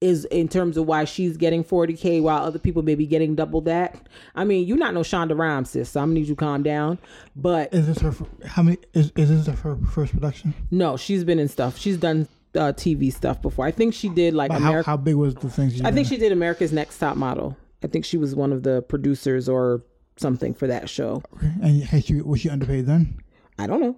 is 0.00 0.26
in 0.26 0.48
terms 0.48 0.76
of 0.76 0.84
why 0.86 1.04
she's 1.04 1.38
getting 1.38 1.64
40k 1.64 2.20
while 2.20 2.44
other 2.44 2.58
people 2.58 2.82
may 2.82 2.94
be 2.94 3.06
getting 3.06 3.34
double 3.34 3.62
that. 3.62 4.06
I 4.34 4.44
mean, 4.44 4.66
you're 4.66 4.76
not 4.76 4.92
no 4.92 5.00
Shonda 5.00 5.38
Rhimes, 5.38 5.70
sis, 5.70 5.88
so 5.88 6.00
I'm 6.00 6.08
gonna 6.08 6.20
need 6.20 6.28
you 6.28 6.34
to 6.34 6.38
calm 6.38 6.62
down. 6.62 6.98
But 7.34 7.72
Is 7.72 7.86
this 7.86 8.00
her? 8.00 8.12
How 8.44 8.62
many? 8.62 8.76
Is, 8.92 9.12
is 9.16 9.46
this 9.46 9.60
her 9.60 9.78
first 9.90 10.12
production? 10.12 10.52
no, 10.70 10.98
she's 10.98 11.24
been 11.24 11.38
in 11.38 11.48
stuff. 11.48 11.78
She's 11.78 11.96
done 11.96 12.28
uh, 12.54 12.72
TV 12.72 13.12
stuff 13.12 13.40
before. 13.40 13.64
I 13.64 13.70
think 13.70 13.94
she 13.94 14.10
did 14.10 14.34
like 14.34 14.50
But 14.50 14.60
how, 14.60 14.82
how 14.82 14.96
big 14.98 15.14
was 15.14 15.34
the 15.36 15.48
things? 15.48 15.80
I 15.80 15.90
think 15.90 16.06
she 16.06 16.18
did 16.18 16.32
America's 16.32 16.72
Next 16.72 16.98
Top 16.98 17.16
Model. 17.16 17.56
I 17.84 17.86
think 17.86 18.04
she 18.04 18.16
was 18.16 18.34
one 18.34 18.50
of 18.52 18.62
the 18.62 18.82
producers 18.82 19.48
or 19.48 19.82
something 20.16 20.54
for 20.54 20.66
that 20.66 20.88
show. 20.88 21.22
And 21.62 21.82
had 21.84 22.04
she 22.04 22.20
was 22.22 22.40
she 22.40 22.48
underpaid 22.48 22.86
then? 22.86 23.18
I 23.58 23.66
don't 23.68 23.80
know. 23.80 23.96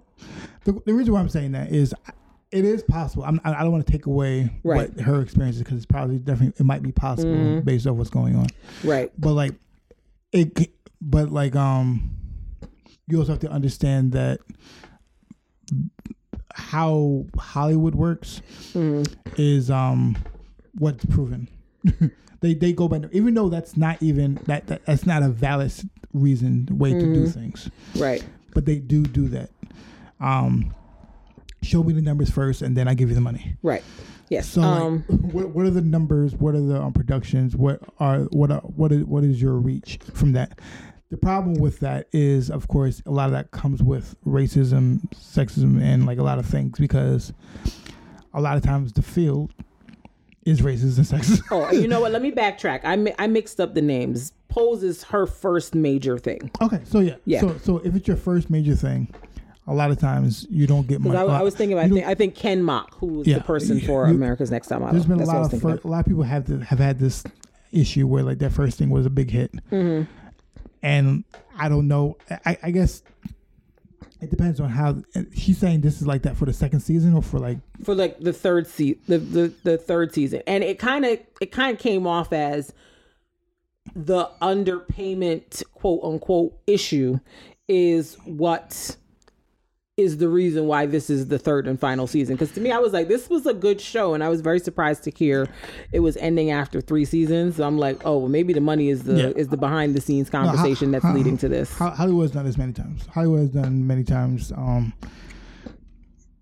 The, 0.65 0.73
the 0.85 0.93
reason 0.93 1.13
why 1.13 1.19
I'm 1.21 1.29
saying 1.29 1.53
that 1.53 1.71
is, 1.71 1.95
it 2.51 2.65
is 2.65 2.83
possible. 2.83 3.23
I'm, 3.23 3.39
I 3.45 3.53
I 3.53 3.63
don't 3.63 3.71
want 3.71 3.85
to 3.85 3.91
take 3.91 4.05
away 4.05 4.51
Right. 4.63 4.93
what 4.93 5.05
her 5.05 5.21
experience 5.21 5.55
is 5.55 5.63
because 5.63 5.77
it's 5.77 5.85
probably 5.85 6.17
definitely 6.19 6.53
it 6.59 6.65
might 6.65 6.83
be 6.83 6.91
possible 6.91 7.31
Mhm. 7.33 7.65
based 7.65 7.87
off 7.87 7.95
what's 7.95 8.09
going 8.09 8.35
on. 8.35 8.47
Right. 8.83 9.09
But 9.17 9.33
like, 9.33 9.53
it. 10.33 10.69
But 11.01 11.31
like, 11.31 11.55
um, 11.55 12.11
you 13.07 13.19
also 13.19 13.31
have 13.31 13.39
to 13.41 13.49
understand 13.51 14.11
that 14.13 14.39
how 16.53 17.25
Hollywood 17.37 17.95
works 17.95 18.41
is 19.37 19.69
um 19.71 20.17
what's 20.77 21.05
proven. 21.05 21.47
they 22.47 22.53
they 22.53 22.73
go 22.73 22.87
by 22.87 23.01
even 23.11 23.33
though 23.33 23.49
that's 23.49 23.75
not 23.75 24.01
even 24.01 24.35
that, 24.45 24.67
that 24.67 24.85
that's 24.85 25.05
not 25.05 25.21
a 25.23 25.29
valid 25.29 25.71
reason 26.13 26.67
way 26.71 26.93
to 26.93 26.99
do 27.13 27.25
Mhm. 27.25 27.33
things. 27.33 27.69
Right. 27.97 28.23
But 28.53 28.65
they 28.65 28.79
do 28.79 29.03
do 29.03 29.27
that. 29.29 29.49
Um, 30.19 30.73
show 31.61 31.83
me 31.83 31.93
the 31.93 32.01
numbers 32.01 32.29
first, 32.29 32.61
and 32.61 32.75
then 32.75 32.87
I 32.87 32.93
give 32.93 33.09
you 33.09 33.15
the 33.15 33.21
money. 33.21 33.55
Right. 33.61 33.83
Yes. 34.29 34.47
So, 34.47 34.61
like, 34.61 34.81
um, 34.81 34.99
what, 35.07 35.49
what 35.49 35.65
are 35.65 35.69
the 35.69 35.81
numbers? 35.81 36.35
What 36.35 36.55
are 36.55 36.61
the 36.61 36.81
um, 36.81 36.93
productions? 36.93 37.55
What 37.55 37.81
are 37.99 38.19
what 38.31 38.51
are 38.51 38.59
what 38.61 38.91
is 38.91 39.03
what 39.03 39.23
is 39.23 39.41
your 39.41 39.53
reach 39.53 39.99
from 40.13 40.31
that? 40.33 40.59
The 41.09 41.17
problem 41.17 41.55
with 41.55 41.79
that 41.79 42.07
is, 42.11 42.49
of 42.49 42.67
course, 42.67 43.01
a 43.05 43.11
lot 43.11 43.27
of 43.27 43.31
that 43.31 43.51
comes 43.51 43.81
with 43.81 44.15
racism, 44.25 45.07
sexism, 45.13 45.81
and 45.81 46.05
like 46.05 46.17
a 46.17 46.23
lot 46.23 46.39
of 46.39 46.45
things 46.45 46.77
because 46.79 47.31
a 48.33 48.41
lot 48.41 48.57
of 48.57 48.63
times 48.63 48.91
the 48.91 49.01
field 49.01 49.53
is 50.47 50.61
racist 50.61 50.97
and 50.97 51.05
sexist. 51.05 51.41
oh, 51.51 51.69
you 51.71 51.87
know 51.87 51.99
what? 52.01 52.11
Let 52.11 52.21
me 52.21 52.31
backtrack. 52.43 52.81
I 52.83 52.95
mi- 52.95 53.13
I 53.19 53.27
mixed 53.27 53.59
up 53.59 53.73
the 53.73 53.81
names. 53.81 54.31
Pose 54.49 54.81
is 54.81 55.03
her 55.03 55.25
first 55.27 55.75
major 55.75 56.17
thing. 56.17 56.49
Okay, 56.61 56.79
so 56.85 56.99
yeah, 56.99 57.15
Yeah. 57.25 57.41
So 57.41 57.57
so 57.57 57.77
if 57.79 57.95
it's 57.95 58.07
your 58.07 58.17
first 58.17 58.49
major 58.49 58.75
thing, 58.75 59.13
a 59.67 59.73
lot 59.73 59.91
of 59.91 59.99
times 59.99 60.47
you 60.49 60.65
don't 60.65 60.87
get 60.87 61.03
Because. 61.03 61.15
I, 61.29 61.39
I 61.39 61.41
was 61.43 61.53
thinking 61.53 61.73
about, 61.77 61.83
I 61.85 61.87
you 61.89 61.93
think, 61.95 62.07
I 62.07 62.15
think 62.15 62.35
Ken 62.35 62.63
Mok, 62.63 62.95
who's 62.95 63.27
Yeah. 63.27 63.39
the 63.39 63.43
person 63.43 63.81
for 63.81 64.07
You- 64.07 64.15
America's 64.15 64.49
Next 64.49 64.67
Top 64.67 64.79
Model. 64.79 64.93
There's 64.93 65.05
been 65.05 65.15
a 65.15 65.17
That's 65.19 65.27
what 65.27 65.33
I 65.33 65.37
lot 65.39 65.43
was 65.43 65.53
of 65.53 65.61
thinking 65.61 65.81
fir- 65.81 65.87
a 65.87 65.91
lot 65.91 65.99
of 65.99 66.05
people 66.05 66.23
have 66.23 66.45
to, 66.47 66.59
have 66.59 66.79
had 66.79 66.97
this 66.99 67.23
issue 67.73 68.07
where 68.07 68.23
like 68.23 68.39
their 68.39 68.49
first 68.49 68.77
thing 68.77 68.89
was 68.89 69.05
a 69.05 69.09
big 69.09 69.29
hit, 69.29 69.51
Mhm. 69.69 70.07
and 70.81 71.23
I 71.57 71.67
don't 71.69 71.87
know. 71.89 72.17
I, 72.45 72.57
I 72.63 72.71
guess 72.71 73.03
it 74.21 74.29
depends 74.29 74.59
on 74.59 74.69
how 74.69 74.97
she's 75.35 75.57
saying 75.57 75.81
this 75.81 76.01
is 76.01 76.07
like 76.07 76.23
that 76.23 76.35
for 76.35 76.45
the 76.45 76.53
second 76.53 76.79
season 76.79 77.13
or 77.13 77.21
for 77.21 77.39
like 77.39 77.59
for 77.83 77.93
like 77.93 78.19
the 78.19 78.33
third 78.33 78.67
se- 78.67 78.99
the, 79.07 79.17
the 79.19 79.53
the 79.63 79.77
third 79.77 80.13
season. 80.13 80.41
And 80.47 80.63
it 80.63 80.79
kind 80.79 81.05
of 81.05 81.19
it 81.39 81.51
kind 81.51 81.75
of 81.75 81.79
came 81.79 82.07
off 82.07 82.33
as 82.33 82.73
the 83.95 84.29
underpayment 84.41 85.63
quote 85.73 86.01
unquote 86.03 86.57
issue 86.67 87.19
is 87.67 88.15
what 88.25 88.97
is 89.97 90.17
the 90.17 90.29
reason 90.29 90.67
why 90.67 90.85
this 90.85 91.09
is 91.09 91.27
the 91.27 91.39
third 91.39 91.67
and 91.67 91.79
final 91.79 92.05
season 92.05 92.35
because 92.35 92.51
to 92.51 92.61
me 92.61 92.71
i 92.71 92.77
was 92.77 92.93
like 92.93 93.07
this 93.07 93.27
was 93.31 93.47
a 93.47 93.53
good 93.53 93.81
show 93.81 94.13
and 94.13 94.23
i 94.23 94.29
was 94.29 94.41
very 94.41 94.59
surprised 94.59 95.03
to 95.03 95.09
hear 95.09 95.47
it 95.91 96.01
was 96.01 96.15
ending 96.17 96.51
after 96.51 96.79
three 96.79 97.03
seasons 97.03 97.55
so 97.55 97.63
i'm 97.65 97.79
like 97.79 97.99
oh 98.05 98.15
well, 98.19 98.29
maybe 98.29 98.53
the 98.53 98.61
money 98.61 98.89
is 98.89 99.03
the 99.03 99.15
Yeah. 99.17 99.27
is 99.35 99.47
the 99.47 99.57
behind 99.57 99.95
the 99.95 100.01
scenes 100.01 100.31
No, 100.31 100.41
ho- 100.41 100.45
conversation 100.53 100.91
that's 100.91 101.03
ho- 101.03 101.13
leading 101.13 101.35
to 101.39 101.49
this 101.49 101.75
Hollywood's 101.75 102.31
done 102.31 102.45
this 102.45 102.59
many 102.59 102.73
times. 102.73 103.07
Hollywood's 103.07 103.49
done 103.49 103.87
many 103.87 104.03
times. 104.03 104.51
Um, 104.51 104.93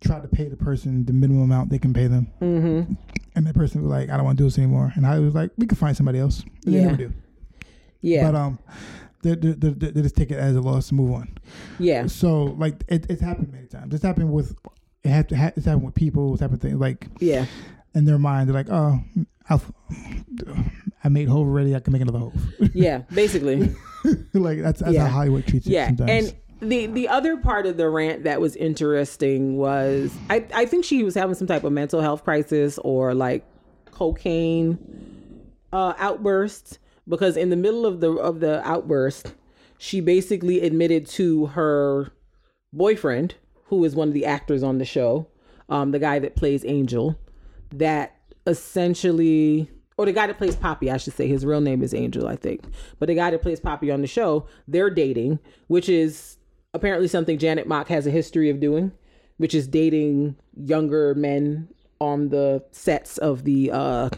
try 0.02 0.20
to 0.20 0.28
pay 0.28 0.50
the 0.50 0.58
person 0.58 1.06
the 1.06 1.14
minimum 1.14 1.44
amount 1.44 1.70
they 1.70 1.80
can 1.80 1.94
pay 1.94 2.08
them, 2.08 2.28
mm-hmm. 2.42 2.94
and 3.36 3.48
that 3.48 3.56
person 3.56 3.82
was 3.82 3.90
like, 3.90 4.10
"I 4.10 4.18
don't 4.18 4.26
want 4.26 4.38
to 4.38 4.44
do 4.44 4.48
this 4.48 4.58
anymore." 4.58 4.92
And 4.96 5.08
I 5.08 5.20
was 5.20 5.34
like, 5.34 5.52
"We 5.58 5.66
can 5.66 5.78
find 5.78 5.96
somebody 5.96 6.20
else." 6.20 6.44
They 6.66 6.74
Yeah. 6.74 6.86
never 6.88 6.98
do. 6.98 7.14
yeah 8.02 8.30
But 8.30 8.36
um, 8.36 8.60
they, 9.34 9.52
they, 9.54 9.70
they, 9.70 9.92
they 9.92 10.02
just 10.02 10.16
take 10.16 10.32
it 10.32 10.38
as 10.38 10.56
a 10.56 10.62
loss 10.62 10.90
and 10.90 11.00
move 11.00 11.12
on. 11.14 11.38
yeah 11.80 12.06
So 12.08 12.44
like 12.44 12.84
it, 12.88 13.06
it's 13.10 13.22
happened 13.22 13.52
many 13.52 13.68
times. 13.68 13.94
It's 13.94 14.04
happened 14.04 14.32
with 14.32 14.56
it 15.04 15.10
have 15.10 15.28
to 15.28 15.38
ha- 15.38 15.52
it's 15.56 15.66
happening 15.66 15.86
with 15.86 15.96
people 15.96 16.38
type 16.38 16.52
of 16.52 16.62
thing. 16.62 16.80
Like 16.80 17.08
Yeah. 17.20 17.46
in 17.94 18.06
their 18.06 18.18
mind, 18.18 18.48
they're 18.50 18.54
like, 18.56 18.70
oh, 18.72 19.00
I'll, 19.50 19.62
I 21.04 21.10
made 21.10 21.28
Hove 21.28 21.48
already. 21.48 21.76
I 21.76 21.80
can 21.80 21.94
make 21.94 22.02
another 22.02 22.18
Hove. 22.20 22.34
Yeah, 22.74 23.04
basically. 23.14 23.76
like 24.34 24.62
that's 24.62 24.82
that's 24.82 24.94
Yeah. 24.94 25.08
how 25.08 25.18
Hollywood 25.18 25.46
treats 25.48 25.68
it 25.68 25.72
yeah 25.72 25.88
sometimes. 25.88 26.10
and 26.62 26.70
the 26.70 26.88
the 26.88 27.08
other 27.10 27.38
part 27.38 27.66
of 27.68 27.78
the 27.78 27.88
rant 27.90 28.24
that 28.24 28.40
was 28.42 28.56
interesting 28.56 29.58
was 29.58 30.14
I, 30.30 30.46
I 30.54 30.66
think 30.66 30.86
she 30.86 31.04
was 31.04 31.14
having 31.14 31.36
some 31.36 31.48
type 31.48 31.64
of 31.64 31.72
mental 31.74 32.02
health 32.02 32.24
crisis 32.24 32.80
or 32.84 33.14
like 33.14 33.46
cocaine 33.92 34.78
uh 35.74 35.94
outburst 35.98 36.80
because 37.08 37.38
in 37.38 37.50
the 37.50 37.56
middle 37.56 37.86
of 37.86 38.00
the 38.02 38.12
of 38.12 38.40
the 38.40 38.66
outburst 38.68 39.34
she 39.78 40.00
basically 40.00 40.62
admitted 40.62 41.06
to 41.06 41.48
her 41.48 42.12
boyfriend 42.74 43.36
who 43.66 43.84
is 43.84 43.96
one 43.96 44.08
of 44.08 44.14
the 44.14 44.26
actors 44.26 44.64
on 44.64 44.78
the 44.78 44.86
show 44.86 45.28
um 45.70 45.92
the 45.92 46.00
guy 46.00 46.20
that 46.20 46.36
plays 46.36 46.64
angel 46.66 47.18
that 47.72 48.16
essentially 48.48 49.70
or 49.98 50.06
the 50.06 50.12
guy 50.12 50.28
that 50.28 50.38
plays 50.38 50.56
Poppy, 50.56 50.92
I 50.92 50.98
should 50.98 51.14
say, 51.14 51.28
his 51.28 51.46
real 51.46 51.62
name 51.62 51.82
is 51.82 51.94
Angel, 51.94 52.28
I 52.28 52.36
think. 52.36 52.64
But 53.00 53.08
the 53.08 53.16
guy 53.16 53.32
that 53.32 53.42
plays 53.42 53.60
Poppy 53.60 53.92
on 53.92 54.02
the 54.02 54.08
show, 54.08 54.46
they're 54.68 54.90
dating, 54.90 55.40
which 55.68 55.88
is 55.88 56.38
apparently 56.74 57.08
something 57.08 57.38
Janet 57.38 57.68
Mock 57.68 57.88
has 57.88 58.06
a 58.06 58.12
history 58.12 58.50
of 58.50 58.60
doing, 58.60 58.92
which 59.38 59.56
is 59.56 59.68
dating 59.68 60.36
younger 60.56 61.16
men 61.16 61.70
on 62.02 62.28
the 62.28 62.62
sets 62.72 63.18
of 63.20 63.46
the 63.46 63.72
uh 63.72 64.10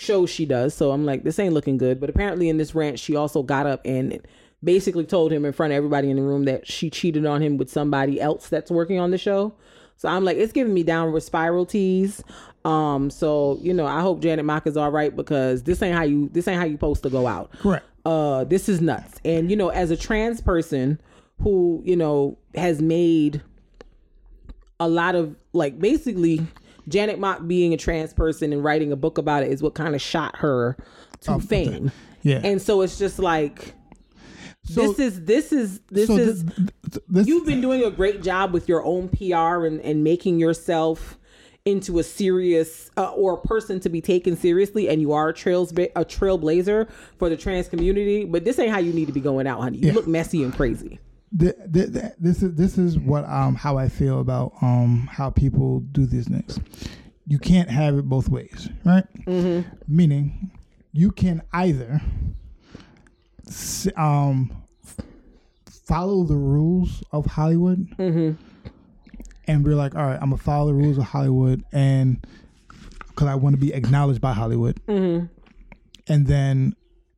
shows 0.00 0.30
she 0.30 0.46
does. 0.46 0.74
So 0.74 0.90
I'm 0.92 1.04
like, 1.04 1.24
this 1.24 1.38
ain't 1.38 1.54
looking 1.54 1.76
good. 1.76 2.00
But 2.00 2.10
apparently 2.10 2.48
in 2.48 2.56
this 2.56 2.74
rant, 2.74 2.98
she 2.98 3.14
also 3.16 3.42
got 3.42 3.66
up 3.66 3.82
and 3.84 4.20
basically 4.64 5.04
told 5.04 5.32
him 5.32 5.44
in 5.44 5.52
front 5.52 5.72
of 5.72 5.76
everybody 5.76 6.10
in 6.10 6.16
the 6.16 6.22
room 6.22 6.44
that 6.44 6.66
she 6.66 6.90
cheated 6.90 7.26
on 7.26 7.42
him 7.42 7.56
with 7.56 7.70
somebody 7.70 8.20
else 8.20 8.48
that's 8.48 8.70
working 8.70 8.98
on 8.98 9.10
the 9.10 9.18
show. 9.18 9.54
So 9.96 10.08
I'm 10.08 10.24
like, 10.24 10.38
it's 10.38 10.52
giving 10.52 10.72
me 10.72 10.82
downward 10.82 11.20
spiral 11.20 11.66
tease. 11.66 12.22
Um, 12.64 13.10
so 13.10 13.58
you 13.60 13.74
know, 13.74 13.86
I 13.86 14.00
hope 14.00 14.20
Janet 14.20 14.44
Mock 14.44 14.66
is 14.66 14.76
all 14.76 14.90
right 14.90 15.14
because 15.14 15.62
this 15.62 15.82
ain't 15.82 15.94
how 15.94 16.04
you 16.04 16.28
this 16.32 16.48
ain't 16.48 16.58
how 16.58 16.66
you 16.66 16.74
supposed 16.74 17.02
to 17.02 17.10
go 17.10 17.26
out. 17.26 17.52
Correct. 17.58 17.84
Uh, 18.04 18.44
this 18.44 18.68
is 18.68 18.80
nuts. 18.80 19.20
And 19.24 19.50
you 19.50 19.56
know, 19.56 19.68
as 19.68 19.90
a 19.90 19.96
trans 19.96 20.40
person 20.40 21.00
who 21.42 21.82
you 21.84 21.96
know 21.96 22.38
has 22.54 22.80
made 22.80 23.42
a 24.78 24.88
lot 24.88 25.14
of 25.14 25.36
like 25.52 25.78
basically 25.78 26.46
Janet 26.90 27.18
Mock 27.18 27.46
being 27.46 27.72
a 27.72 27.76
trans 27.76 28.12
person 28.12 28.52
and 28.52 28.62
writing 28.62 28.92
a 28.92 28.96
book 28.96 29.16
about 29.18 29.42
it 29.42 29.50
is 29.50 29.62
what 29.62 29.74
kind 29.74 29.94
of 29.94 30.02
shot 30.02 30.36
her 30.36 30.76
to 31.22 31.32
Um, 31.32 31.40
fame. 31.40 31.92
yeah. 32.22 32.40
And 32.44 32.60
so 32.60 32.82
it's 32.82 32.98
just 32.98 33.18
like 33.18 33.74
So- 34.64 34.92
this 34.92 34.98
is 34.98 35.24
this 35.24 35.52
is 35.52 35.80
this 35.90 36.06
so 36.08 36.16
is 36.16 36.42
th- 36.44 36.56
th- 36.92 37.04
this, 37.08 37.26
you've 37.26 37.46
been 37.46 37.60
doing 37.60 37.82
a 37.82 37.90
great 37.90 38.22
job 38.22 38.52
with 38.52 38.68
your 38.68 38.84
own 38.84 39.08
PR 39.08 39.64
and, 39.66 39.80
and 39.80 40.04
making 40.04 40.38
yourself 40.38 41.16
into 41.66 41.98
a 41.98 42.02
serious 42.02 42.90
uh, 42.96 43.10
or 43.12 43.34
a 43.34 43.40
person 43.46 43.78
to 43.80 43.88
be 43.90 44.00
taken 44.00 44.34
seriously 44.36 44.88
and 44.88 45.00
you 45.02 45.12
are 45.12 45.28
a 45.28 45.34
trails 45.34 45.72
a 45.72 46.04
trailblazer 46.04 46.88
for 47.18 47.28
the 47.28 47.36
trans 47.36 47.68
community 47.68 48.24
but 48.24 48.44
this 48.44 48.58
ain't 48.58 48.70
how 48.72 48.78
you 48.78 48.92
need 48.94 49.06
to 49.06 49.12
be 49.12 49.20
going 49.20 49.46
out 49.46 49.60
honey 49.60 49.76
you 49.78 49.88
Yeah. 49.88 49.92
look 49.92 50.06
messy 50.06 50.42
and 50.42 50.54
crazy 50.54 50.98
th- 51.38 51.54
th- 51.72 51.92
th- 51.92 52.12
this 52.18 52.42
is 52.42 52.54
this 52.54 52.78
is 52.78 52.98
what 52.98 53.24
um 53.24 53.54
how 53.54 53.76
I 53.78 53.88
feel 53.88 54.20
about 54.20 54.52
um 54.62 55.08
how 55.10 55.30
people 55.30 55.80
do 55.80 56.06
these 56.06 56.28
things. 56.28 56.58
You 57.26 57.38
can't 57.38 57.70
have 57.70 57.96
it 57.96 58.08
both 58.08 58.28
ways, 58.28 58.68
right? 58.84 59.04
Mm-hmm. 59.26 59.68
Meaning, 59.86 60.50
you 60.92 61.10
can 61.12 61.42
either 61.52 62.00
um 63.96 64.50
follow 65.86 66.24
the 66.24 66.36
rules 66.36 67.02
of 67.12 67.26
Hollywood 67.26 67.88
and 69.46 69.64
be 69.64 69.70
like, 69.70 69.94
all 69.96 70.04
right, 70.06 70.14
I'm 70.20 70.30
gonna 70.30 70.36
follow 70.36 70.68
the 70.68 70.74
rules 70.74 70.98
of 70.98 71.04
Hollywood, 71.04 71.64
and 71.72 72.24
because 73.08 73.26
I 73.28 73.34
want 73.34 73.54
to 73.54 73.60
be 73.60 73.72
acknowledged 73.72 74.20
by 74.20 74.32
Hollywood, 74.32 74.80
and 76.08 76.26
then 76.26 76.74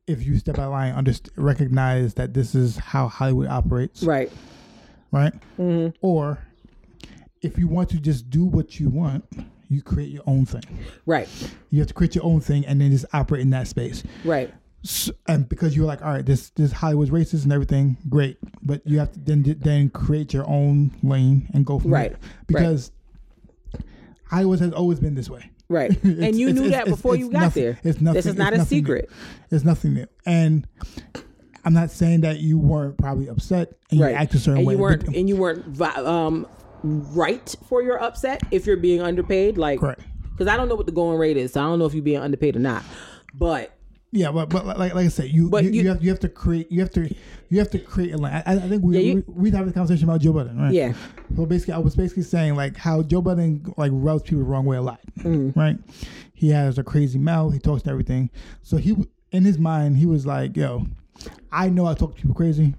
if 0.07 0.25
you 0.25 0.37
step 0.37 0.59
out 0.59 0.65
of 0.65 0.71
line, 0.71 0.93
underst- 0.93 1.29
recognize 1.35 2.13
that 2.15 2.33
this 2.33 2.55
is 2.55 2.77
how 2.77 3.07
Hollywood 3.07 3.47
operates, 3.47 4.03
right 4.03 4.31
right? 5.11 5.33
Mm-hmm. 5.59 5.95
Or 6.01 6.39
if 7.41 7.57
you 7.57 7.67
want 7.67 7.89
to 7.91 7.97
just 7.99 8.29
do 8.29 8.45
what 8.45 8.79
you 8.79 8.89
want, 8.89 9.25
you 9.69 9.81
create 9.81 10.09
your 10.09 10.23
own 10.27 10.45
thing. 10.45 10.63
right 11.05 11.27
You 11.69 11.79
have 11.79 11.87
to 11.87 11.93
create 11.93 12.15
your 12.15 12.23
own 12.25 12.41
thing 12.41 12.65
and 12.65 12.79
then 12.81 12.91
just 12.91 13.05
operate 13.13 13.41
in 13.41 13.49
that 13.51 13.67
space. 13.67 14.03
right 14.23 14.53
S 14.85 15.09
and 15.29 15.47
because 15.47 15.77
you're 15.77 15.85
like, 15.85 16.01
all 16.01 16.11
right, 16.11 16.25
this 16.25 16.49
this 16.51 16.73
Hollywood's 16.73 17.09
racist 17.11 17.43
and 17.43 17.53
everything, 17.53 17.95
great, 18.09 18.37
but 18.61 18.81
you 18.85 18.99
have 18.99 19.11
to 19.13 19.19
then 19.19 19.43
then 19.61 19.89
create 19.89 20.33
your 20.33 20.47
own 20.49 20.91
lane 21.01 21.49
and 21.53 21.65
go 21.65 21.79
from 21.79 21.91
Right, 21.91 22.11
there. 22.11 22.19
Because 22.47 22.91
Hollywood 24.29 24.59
has 24.59 24.73
always 24.73 24.99
been 24.99 25.15
this 25.15 25.29
way. 25.29 25.49
Right 25.73 25.91
and 26.03 26.35
you 26.39 26.53
knew 26.53 26.65
it's- 26.65 26.71
that 26.71 26.81
it's- 26.83 26.95
before 26.95 27.15
it's 27.15 27.19
you 27.21 27.29
got 27.31 27.39
nothing- 27.41 27.63
there 27.63 27.79
It's 27.83 27.99
nothing. 28.01 28.13
this 28.15 28.25
is 28.25 28.35
not 28.35 28.53
a 28.53 28.57
nothing 28.59 28.77
new. 28.77 28.81
secret 28.83 29.09
It's 29.51 29.63
nothing 29.65 29.93
new. 29.95 30.07
And 30.25 30.67
I'm 31.65 31.73
not 31.73 31.91
saying 31.91 32.21
that 32.21 32.39
you 32.39 32.57
weren't 32.57 32.97
probably 32.97 33.27
upset 33.27 33.73
and 33.91 33.99
right 33.99 34.09
you 34.11 34.15
act 34.15 34.33
a 34.35 34.39
certain 34.39 34.59
and 34.59 34.67
way. 34.67 34.73
you 34.75 34.79
weren't 34.79 35.05
but- 35.05 35.15
and 35.15 35.27
you 35.29 35.35
weren't 35.35 35.81
um 35.81 36.47
right 36.83 37.55
for 37.69 37.81
your 37.81 38.01
upset 38.03 38.41
if 38.51 38.65
you're 38.65 38.75
being 38.77 39.01
underpaid 39.01 39.57
like 39.57 39.79
because 39.79 40.47
i 40.47 40.57
don't 40.57 40.67
know 40.67 40.75
what 40.75 40.85
the 40.85 40.91
going 40.91 41.17
rate 41.17 41.37
is 41.37 41.53
so 41.53 41.61
i 41.61 41.63
don't 41.63 41.79
know 41.79 41.85
if 41.85 41.93
you're 41.93 42.03
being 42.03 42.19
underpaid 42.19 42.55
or 42.57 42.59
not 42.59 42.83
but 43.33 43.71
Yeah, 44.15 44.31
but 44.31 44.49
but 44.49 44.65
like 44.65 44.77
like 44.93 45.05
I 45.05 45.07
said, 45.07 45.29
you 45.31 45.49
you, 45.51 45.59
you, 45.59 45.81
you- 45.81 45.87
have 45.89 46.03
you 46.03 46.09
have 46.11 46.19
to 46.19 46.29
create 46.29 46.71
you 46.71 46.79
have 46.81 46.91
to 46.91 47.09
you 47.49 47.57
have 47.59 47.71
to 47.71 47.79
create 47.79 48.13
a 48.13 48.17
line. 48.17 48.43
I, 48.45 48.53
I 48.53 48.59
think 48.69 48.83
we 48.83 48.93
Yeah, 48.95 49.01
you- 49.01 49.23
we, 49.27 49.49
we 49.49 49.51
had 49.51 49.67
a 49.67 49.71
conversation 49.73 50.07
about 50.07 50.21
Joe 50.21 50.33
Budden, 50.33 50.57
right? 50.59 50.71
Yeah. 50.71 50.93
So 51.35 51.45
basically, 51.47 51.73
I 51.73 51.79
was 51.79 51.95
basically 51.95 52.21
saying 52.23 52.55
like 52.55 52.77
how 52.77 53.01
Joe 53.01 53.21
Budden 53.23 53.73
like 53.75 53.91
rubs 53.93 54.21
people 54.23 54.39
the 54.39 54.43
wrong 54.45 54.65
way 54.65 54.77
a 54.77 54.81
lot, 54.83 54.99
Mm-hmm. 55.19 55.59
right? 55.59 55.77
He 56.35 56.49
has 56.49 56.77
a 56.77 56.83
crazy 56.83 57.17
mouth. 57.17 57.53
He 57.53 57.59
talks 57.59 57.81
to 57.83 57.89
everything. 57.89 58.29
So 58.61 58.77
he 58.77 58.95
in 59.31 59.45
his 59.45 59.57
mind 59.57 59.97
he 59.97 60.05
was 60.05 60.27
like, 60.27 60.55
"Yo, 60.55 60.85
I 61.51 61.69
know 61.69 61.87
I 61.87 61.95
talk 61.95 62.11
to 62.15 62.21
people 62.21 62.35
crazy. 62.35 62.75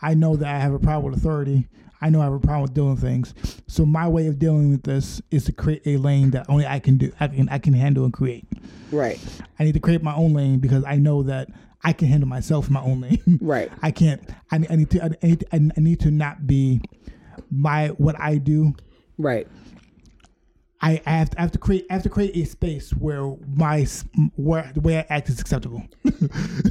I 0.00 0.14
know 0.14 0.36
that 0.36 0.48
I 0.54 0.58
have 0.60 0.72
a 0.72 0.78
problem 0.78 1.10
with 1.12 1.20
authority. 1.20 1.68
I 2.00 2.08
know 2.10 2.20
I 2.20 2.24
have 2.24 2.32
a 2.32 2.38
problem 2.40 2.62
with 2.62 2.74
doing 2.74 2.96
things. 2.96 3.34
So 3.66 3.84
my 3.84 4.08
way 4.08 4.26
of 4.26 4.38
dealing 4.38 4.70
with 4.70 4.82
this 4.84 5.20
is 5.30 5.44
to 5.44 5.52
create 5.52 5.82
a 5.86 5.96
lane 5.98 6.30
that 6.30 6.46
only 6.48 6.66
I 6.66 6.78
can 6.78 6.96
do. 6.96 7.12
I 7.20 7.28
can 7.28 7.48
I 7.48 7.58
can 7.58 7.72
handle 7.74 8.04
and 8.04 8.12
create." 8.12 8.46
right 8.92 9.20
I 9.58 9.62
need 9.64 9.74
to 9.74 9.80
create 9.80 10.02
my 10.02 10.14
own 10.16 10.32
lane 10.32 10.58
because 10.58 10.82
I 10.84 10.96
know 10.96 11.22
that 11.24 11.48
I 11.84 11.92
can 11.92 12.08
handle 12.08 12.28
myself 12.28 12.66
in 12.66 12.72
my 12.72 12.82
own 12.82 13.00
lane. 13.02 13.38
Right. 13.40 13.70
I 13.82 13.90
can't. 13.90 14.20
I, 14.50 14.56
I 14.68 14.76
need 14.76 14.90
to. 14.90 15.04
I 15.04 15.26
need, 15.26 15.44
I 15.52 15.58
need 15.80 16.00
to 16.00 16.10
not 16.10 16.46
be 16.46 16.80
my 17.50 17.88
what 17.88 18.18
I 18.20 18.36
do. 18.38 18.74
right 19.18 19.46
I, 20.82 21.00
I 21.04 21.10
have 21.10 21.30
to. 21.30 21.38
I 21.38 21.42
have 21.42 21.52
to 21.52 21.58
create. 21.58 21.86
I 21.90 21.92
have 21.94 22.02
to 22.04 22.08
create 22.08 22.34
a 22.36 22.44
space 22.46 22.90
where 22.92 23.36
my 23.54 23.86
where 24.36 24.70
the 24.74 24.80
way 24.80 24.98
I 24.98 25.06
act 25.10 25.28
is 25.28 25.38
acceptable. 25.40 25.82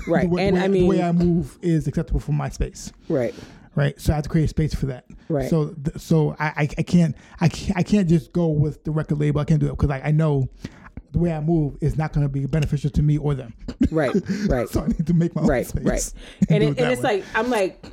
Right. 0.07 0.23
the 0.23 0.29
way, 0.29 0.47
And 0.47 0.55
way- 0.55 0.63
I 0.63 0.67
mean- 0.67 0.81
the 0.83 0.87
way 0.87 1.03
I 1.03 1.11
move 1.11 1.59
is 1.61 1.87
acceptable 1.87 2.19
for 2.19 2.31
my 2.31 2.49
space. 2.49 2.91
right 3.07 3.35
Right. 3.75 3.99
So 3.99 4.13
I 4.13 4.15
have 4.15 4.23
to 4.23 4.29
create 4.29 4.45
a 4.45 4.47
space 4.47 4.73
for 4.73 4.87
that. 4.87 5.05
Right. 5.29 5.49
So 5.49 5.75
so 5.97 6.35
I, 6.39 6.47
I 6.47 6.69
I 6.79 6.83
can't 6.83 7.15
I 7.39 7.47
can't 7.47 7.77
I 7.77 7.83
can't 7.83 8.09
just 8.09 8.33
go 8.33 8.47
with 8.47 8.83
the 8.83 8.91
record 8.91 9.19
label. 9.19 9.41
I 9.41 9.45
can't 9.45 9.59
do 9.59 9.67
it 9.67 9.71
because 9.71 9.89
I, 9.89 10.01
I 10.01 10.11
know 10.11 10.49
the 11.11 11.19
way 11.19 11.33
I 11.33 11.39
move 11.39 11.77
is 11.81 11.97
not 11.97 12.13
going 12.13 12.25
to 12.25 12.29
be 12.29 12.45
beneficial 12.45 12.89
to 12.91 13.01
me 13.01 13.17
or 13.17 13.33
them. 13.33 13.53
right 13.91 14.13
right 14.47 14.69
so 14.69 14.81
I 14.81 14.87
need 14.87 15.07
to 15.07 15.13
make 15.13 15.35
my 15.35 15.41
own 15.41 15.47
right 15.47 15.65
space. 15.65 15.83
right 15.83 16.13
and, 16.49 16.61
do 16.61 16.67
it, 16.69 16.79
and 16.79 16.91
it's 16.91 17.01
way. 17.01 17.17
like 17.17 17.25
i'm 17.33 17.49
like 17.49 17.83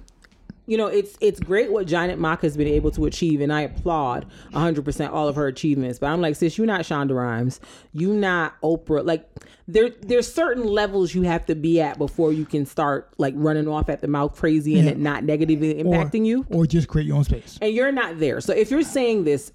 you 0.67 0.77
know 0.77 0.87
it's 0.87 1.17
it's 1.21 1.41
great 1.41 1.71
what 1.73 1.87
Janet 1.87 2.19
Mock 2.19 2.43
has 2.43 2.57
been 2.57 2.67
able 2.69 2.91
to 2.93 3.07
achieve 3.07 3.41
and 3.41 3.53
i 3.53 3.63
applaud 3.63 4.27
100% 4.53 5.11
all 5.13 5.29
of 5.29 5.37
her 5.37 5.47
achievements 5.47 5.99
but 5.99 6.07
i'm 6.09 6.21
like 6.21 6.35
sis 6.37 6.59
you're 6.59 6.67
not 6.67 6.81
shonda 6.83 7.15
rhimes 7.17 7.61
you're 7.93 8.15
not 8.15 8.61
oprah 8.63 9.05
like 9.05 9.29
there 9.69 9.91
there's 10.03 10.33
certain 10.33 10.65
levels 10.65 11.15
you 11.15 11.23
have 11.23 11.47
to 11.47 11.55
be 11.55 11.81
at 11.81 11.99
before 11.99 12.33
you 12.33 12.45
can 12.45 12.67
start 12.67 13.13
like 13.19 13.35
running 13.37 13.69
off 13.69 13.89
at 13.89 14.01
the 14.01 14.09
mouth 14.09 14.35
crazy 14.37 14.79
and 14.79 14.89
it 14.89 14.99
not 14.99 15.25
negatively 15.25 15.81
Or- 15.83 15.85
impacting 15.85 16.27
you 16.27 16.45
or 16.51 16.67
just 16.67 16.89
create 16.89 17.07
your 17.07 17.17
own 17.17 17.25
space. 17.25 17.59
and 17.63 17.73
you're 17.73 17.93
not 17.93 18.19
there. 18.19 18.41
So 18.41 18.53
if 18.53 18.71
you're 18.71 18.83
saying 18.83 19.25
this, 19.25 19.53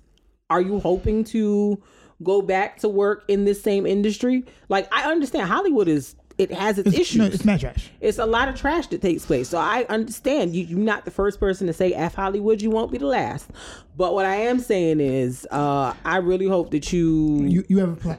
are 0.49 0.61
you 0.61 0.79
hoping 0.79 1.23
to 1.25 1.81
go 2.23 2.41
back 2.41 2.77
to 2.79 2.89
work 2.89 3.23
in 3.29 3.45
this 3.45 3.61
same 3.61 3.85
industry? 3.85 4.45
Like 4.69 4.87
I 4.93 5.09
understand 5.09 5.47
Hollywood 5.47 5.87
is 5.87 6.15
it 6.41 6.51
has 6.51 6.77
its, 6.77 6.89
It's, 6.89 6.99
issues. 6.99 7.17
no, 7.17 7.25
it's 7.25 7.45
not 7.45 7.59
trash. 7.59 7.89
It's 8.01 8.17
a 8.17 8.25
lot 8.25 8.49
of 8.49 8.55
trash 8.55 8.87
that 8.87 9.01
takes 9.01 9.25
place. 9.25 9.47
So 9.49 9.57
I 9.57 9.85
understand 9.89 10.55
you, 10.55 10.65
you're 10.65 10.79
not 10.79 11.05
the 11.05 11.11
first 11.11 11.39
person 11.39 11.67
to 11.67 11.73
say 11.73 11.93
F 11.93 12.15
Hollywood. 12.15 12.61
You 12.61 12.69
won't 12.71 12.91
be 12.91 12.97
the 12.97 13.05
last. 13.07 13.49
But 13.95 14.13
what 14.13 14.25
I 14.25 14.35
am 14.35 14.59
saying 14.59 14.99
is, 14.99 15.47
uh, 15.51 15.93
I 16.03 16.17
really 16.17 16.47
hope 16.47 16.71
that 16.71 16.91
you, 16.91 17.43
You 17.45 17.63
you 17.67 17.77
have 17.79 17.89
a 17.93 17.95
plan. 17.95 18.17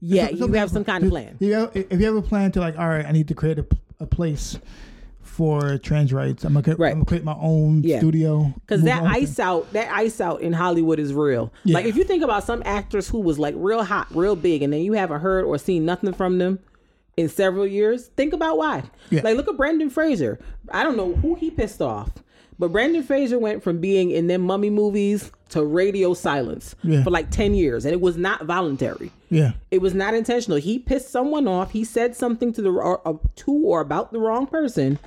yeah, 0.00 0.28
So- 0.30 0.36
so 0.36 0.46
you 0.48 0.52
have 0.54 0.70
some 0.70 0.84
kind 0.84 1.04
of 1.04 1.10
plan. 1.10 1.36
You 1.40 1.70
if 1.74 1.98
you 2.00 2.06
have 2.06 2.16
a 2.16 2.22
plan 2.22 2.52
to 2.52 2.60
like, 2.60 2.78
all 2.78 2.88
right, 2.88 3.06
I 3.06 3.12
need 3.12 3.28
to 3.28 3.34
create 3.34 3.58
a, 3.58 3.66
a 4.00 4.06
place 4.06 4.58
for 5.22 5.76
trans 5.78 6.14
rights. 6.14 6.44
I'm 6.44 6.54
gonna, 6.54 6.76
Right. 6.76 6.92
I'm 6.92 6.98
gonna 6.98 7.04
create 7.04 7.24
my 7.24 7.36
own 7.38 7.82
Yeah. 7.82 7.98
studio. 7.98 8.54
Because 8.66 8.82
that 8.84 9.02
ice 9.02 9.34
thing. 9.34 9.44
out, 9.44 9.70
that 9.74 9.92
ice 9.94 10.18
out 10.20 10.40
in 10.40 10.54
Hollywood 10.54 10.98
is 10.98 11.12
real. 11.12 11.52
Yeah. 11.64 11.74
Like 11.74 11.84
if 11.84 11.94
you 11.94 12.04
think 12.04 12.22
about 12.24 12.44
some 12.44 12.62
actors 12.64 13.08
who 13.08 13.20
was 13.20 13.38
like 13.38 13.54
real 13.58 13.84
hot, 13.84 14.06
real 14.14 14.34
big, 14.34 14.62
and 14.62 14.72
then 14.72 14.80
you 14.80 14.94
haven't 14.94 15.20
heard 15.20 15.44
or 15.44 15.58
seen 15.58 15.84
nothing 15.84 16.14
from 16.14 16.38
them 16.38 16.58
in 17.16 17.28
several 17.28 17.66
years, 17.66 18.08
think 18.16 18.32
about 18.32 18.58
why. 18.58 18.82
Yeah. 19.10 19.22
Like 19.24 19.36
look 19.36 19.48
at 19.48 19.56
Brendan 19.56 19.90
Fraser. 19.90 20.38
I 20.70 20.82
don't 20.82 20.96
know 20.96 21.14
who 21.14 21.34
he 21.34 21.50
pissed 21.50 21.80
off, 21.80 22.10
But 22.58 22.72
Brendan 22.72 23.02
Fraser 23.02 23.38
went 23.38 23.62
from 23.62 23.80
being 23.80 24.10
in 24.10 24.26
them 24.28 24.42
mummy 24.42 24.70
movies 24.70 25.30
to 25.50 25.64
radio 25.64 26.12
silence 26.14 26.74
Yeah. 26.82 27.04
for 27.04 27.10
like 27.10 27.30
10 27.30 27.54
years. 27.54 27.84
And 27.84 27.92
it 27.92 28.00
was 28.00 28.16
not 28.16 28.44
voluntary. 28.46 29.10
Yeah. 29.30 29.52
It 29.70 29.80
was 29.80 29.94
not 29.94 30.14
intentional. 30.14 30.58
He 30.58 30.78
pissed 30.78 31.10
someone 31.10 31.46
off. 31.48 31.70
He 31.70 31.84
said 31.84 32.16
something 32.16 32.52
to 32.54 32.62
the 32.62 32.70
or, 32.70 33.06
uh, 33.06 33.14
to 33.36 33.52
or 33.52 33.80
about 33.80 34.12
the 34.12 34.18
wrong 34.18 34.46
person, 34.46 34.98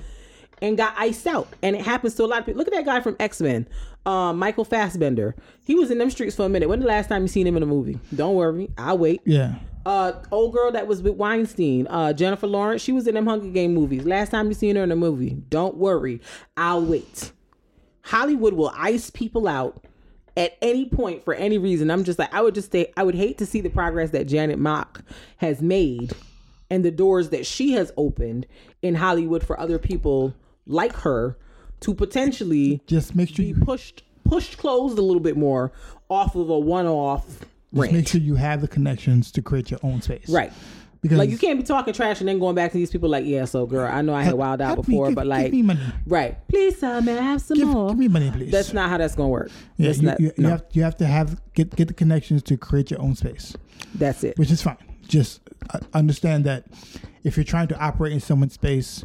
and 0.62 0.76
got 0.76 0.94
iced 0.98 1.26
out. 1.26 1.48
And 1.62 1.74
it 1.74 1.82
happens 1.82 2.14
to 2.16 2.24
a 2.24 2.26
lot 2.26 2.40
of 2.40 2.46
people. 2.46 2.58
Look 2.58 2.68
at 2.68 2.74
that 2.74 2.84
guy 2.84 3.00
from 3.00 3.16
X 3.18 3.40
Men, 3.40 3.66
um, 4.06 4.38
Michael 4.38 4.64
Fassbender. 4.64 5.34
He 5.64 5.74
was 5.74 5.90
in 5.90 5.98
them 5.98 6.10
streets 6.10 6.36
for 6.36 6.44
a 6.44 6.48
minute. 6.48 6.68
When 6.68 6.80
the 6.80 6.86
last 6.86 7.08
time 7.08 7.22
you 7.22 7.28
seen 7.28 7.46
him 7.46 7.56
in 7.56 7.62
a 7.62 7.66
movie? 7.66 7.98
Don't 8.14 8.34
worry, 8.34 8.68
I'll 8.78 8.98
wait. 8.98 9.22
Yeah. 9.24 9.54
Uh, 9.86 10.12
old 10.30 10.52
girl 10.52 10.70
that 10.72 10.86
was 10.86 11.02
with 11.02 11.14
Weinstein, 11.14 11.86
uh, 11.88 12.12
Jennifer 12.12 12.46
Lawrence. 12.46 12.82
She 12.82 12.92
was 12.92 13.06
in 13.06 13.14
them 13.14 13.26
Hunger 13.26 13.48
Game 13.48 13.74
movies. 13.74 14.04
Last 14.04 14.30
time 14.30 14.48
you 14.48 14.54
seen 14.54 14.76
her 14.76 14.82
in 14.82 14.92
a 14.92 14.96
movie? 14.96 15.42
Don't 15.48 15.76
worry, 15.76 16.20
I'll 16.56 16.84
wait. 16.84 17.32
Hollywood 18.02 18.54
will 18.54 18.72
ice 18.76 19.10
people 19.10 19.48
out 19.48 19.84
at 20.36 20.56
any 20.62 20.86
point 20.86 21.24
for 21.24 21.34
any 21.34 21.58
reason. 21.58 21.90
I'm 21.90 22.04
just 22.04 22.18
like, 22.18 22.32
I 22.34 22.40
would 22.40 22.54
just 22.54 22.72
say, 22.72 22.92
I 22.96 23.02
would 23.02 23.14
hate 23.14 23.38
to 23.38 23.46
see 23.46 23.60
the 23.60 23.70
progress 23.70 24.10
that 24.10 24.26
Janet 24.26 24.58
Mock 24.58 25.02
has 25.38 25.62
made 25.62 26.12
and 26.70 26.84
the 26.84 26.90
doors 26.90 27.30
that 27.30 27.46
she 27.46 27.72
has 27.72 27.92
opened 27.96 28.46
in 28.82 28.94
Hollywood 28.94 29.44
for 29.44 29.58
other 29.58 29.78
people 29.78 30.34
like 30.66 30.92
her 30.92 31.36
to 31.80 31.94
potentially 31.94 32.80
Just 32.86 33.16
make 33.16 33.28
sure 33.28 33.36
be 33.36 33.48
you 33.48 33.54
pushed 33.54 34.02
pushed 34.24 34.58
closed 34.58 34.96
a 34.98 35.02
little 35.02 35.20
bit 35.20 35.36
more 35.36 35.72
off 36.08 36.36
of 36.36 36.48
a 36.48 36.58
one-off 36.58 37.40
just 37.72 37.82
rant. 37.82 37.92
make 37.92 38.08
sure 38.08 38.20
you 38.20 38.34
have 38.36 38.60
the 38.60 38.68
connections 38.68 39.30
to 39.32 39.42
create 39.42 39.70
your 39.70 39.80
own 39.82 40.02
space. 40.02 40.28
Right. 40.28 40.52
Because 41.02 41.16
Like 41.16 41.30
you 41.30 41.38
can't 41.38 41.58
be 41.58 41.64
talking 41.64 41.94
trash 41.94 42.20
and 42.20 42.28
then 42.28 42.38
going 42.38 42.54
back 42.54 42.72
to 42.72 42.76
these 42.76 42.90
people 42.90 43.08
like, 43.08 43.24
yeah, 43.24 43.46
so 43.46 43.64
girl, 43.64 43.90
I 43.90 44.02
know 44.02 44.12
I 44.12 44.22
had 44.22 44.34
wild 44.34 44.60
out 44.60 44.74
help 44.74 44.86
me, 44.88 44.92
before, 44.96 45.06
give- 45.06 45.14
but 45.14 45.22
give 45.22 45.28
like, 45.30 45.52
me 45.52 45.62
money. 45.62 45.80
right? 46.06 46.46
Please, 46.48 46.78
sir, 46.78 47.00
may 47.00 47.16
I 47.16 47.22
have 47.22 47.40
some 47.40 47.56
Give, 47.56 47.68
more? 47.68 47.88
give 47.88 47.98
me 47.98 48.08
money, 48.08 48.30
please. 48.30 48.50
That's 48.52 48.74
not 48.74 48.90
how 48.90 48.98
that's 48.98 49.14
gonna 49.14 49.30
work. 49.30 49.50
Yeah, 49.78 49.86
that's 49.86 49.98
you, 50.00 50.06
not. 50.08 50.20
you, 50.20 50.32
you 50.36 50.46
have 50.48 50.64
you 50.72 50.82
have 50.82 50.96
to 50.98 51.06
have 51.06 51.40
get 51.54 51.74
get 51.74 51.88
the 51.88 51.94
connections 51.94 52.42
to 52.44 52.58
create 52.58 52.90
your 52.90 53.00
own 53.00 53.14
space, 53.14 53.56
that's 53.94 54.22
it. 54.24 54.36
which 54.38 54.50
is 54.50 54.60
fine. 54.60 54.76
Just 55.08 55.40
uh, 55.72 55.78
understand 55.94 56.44
that 56.44 56.66
if 57.24 57.38
you're 57.38 57.44
trying 57.44 57.68
to 57.68 57.78
operate 57.78 58.12
in 58.12 58.20
someone's 58.20 58.52
space, 58.52 59.02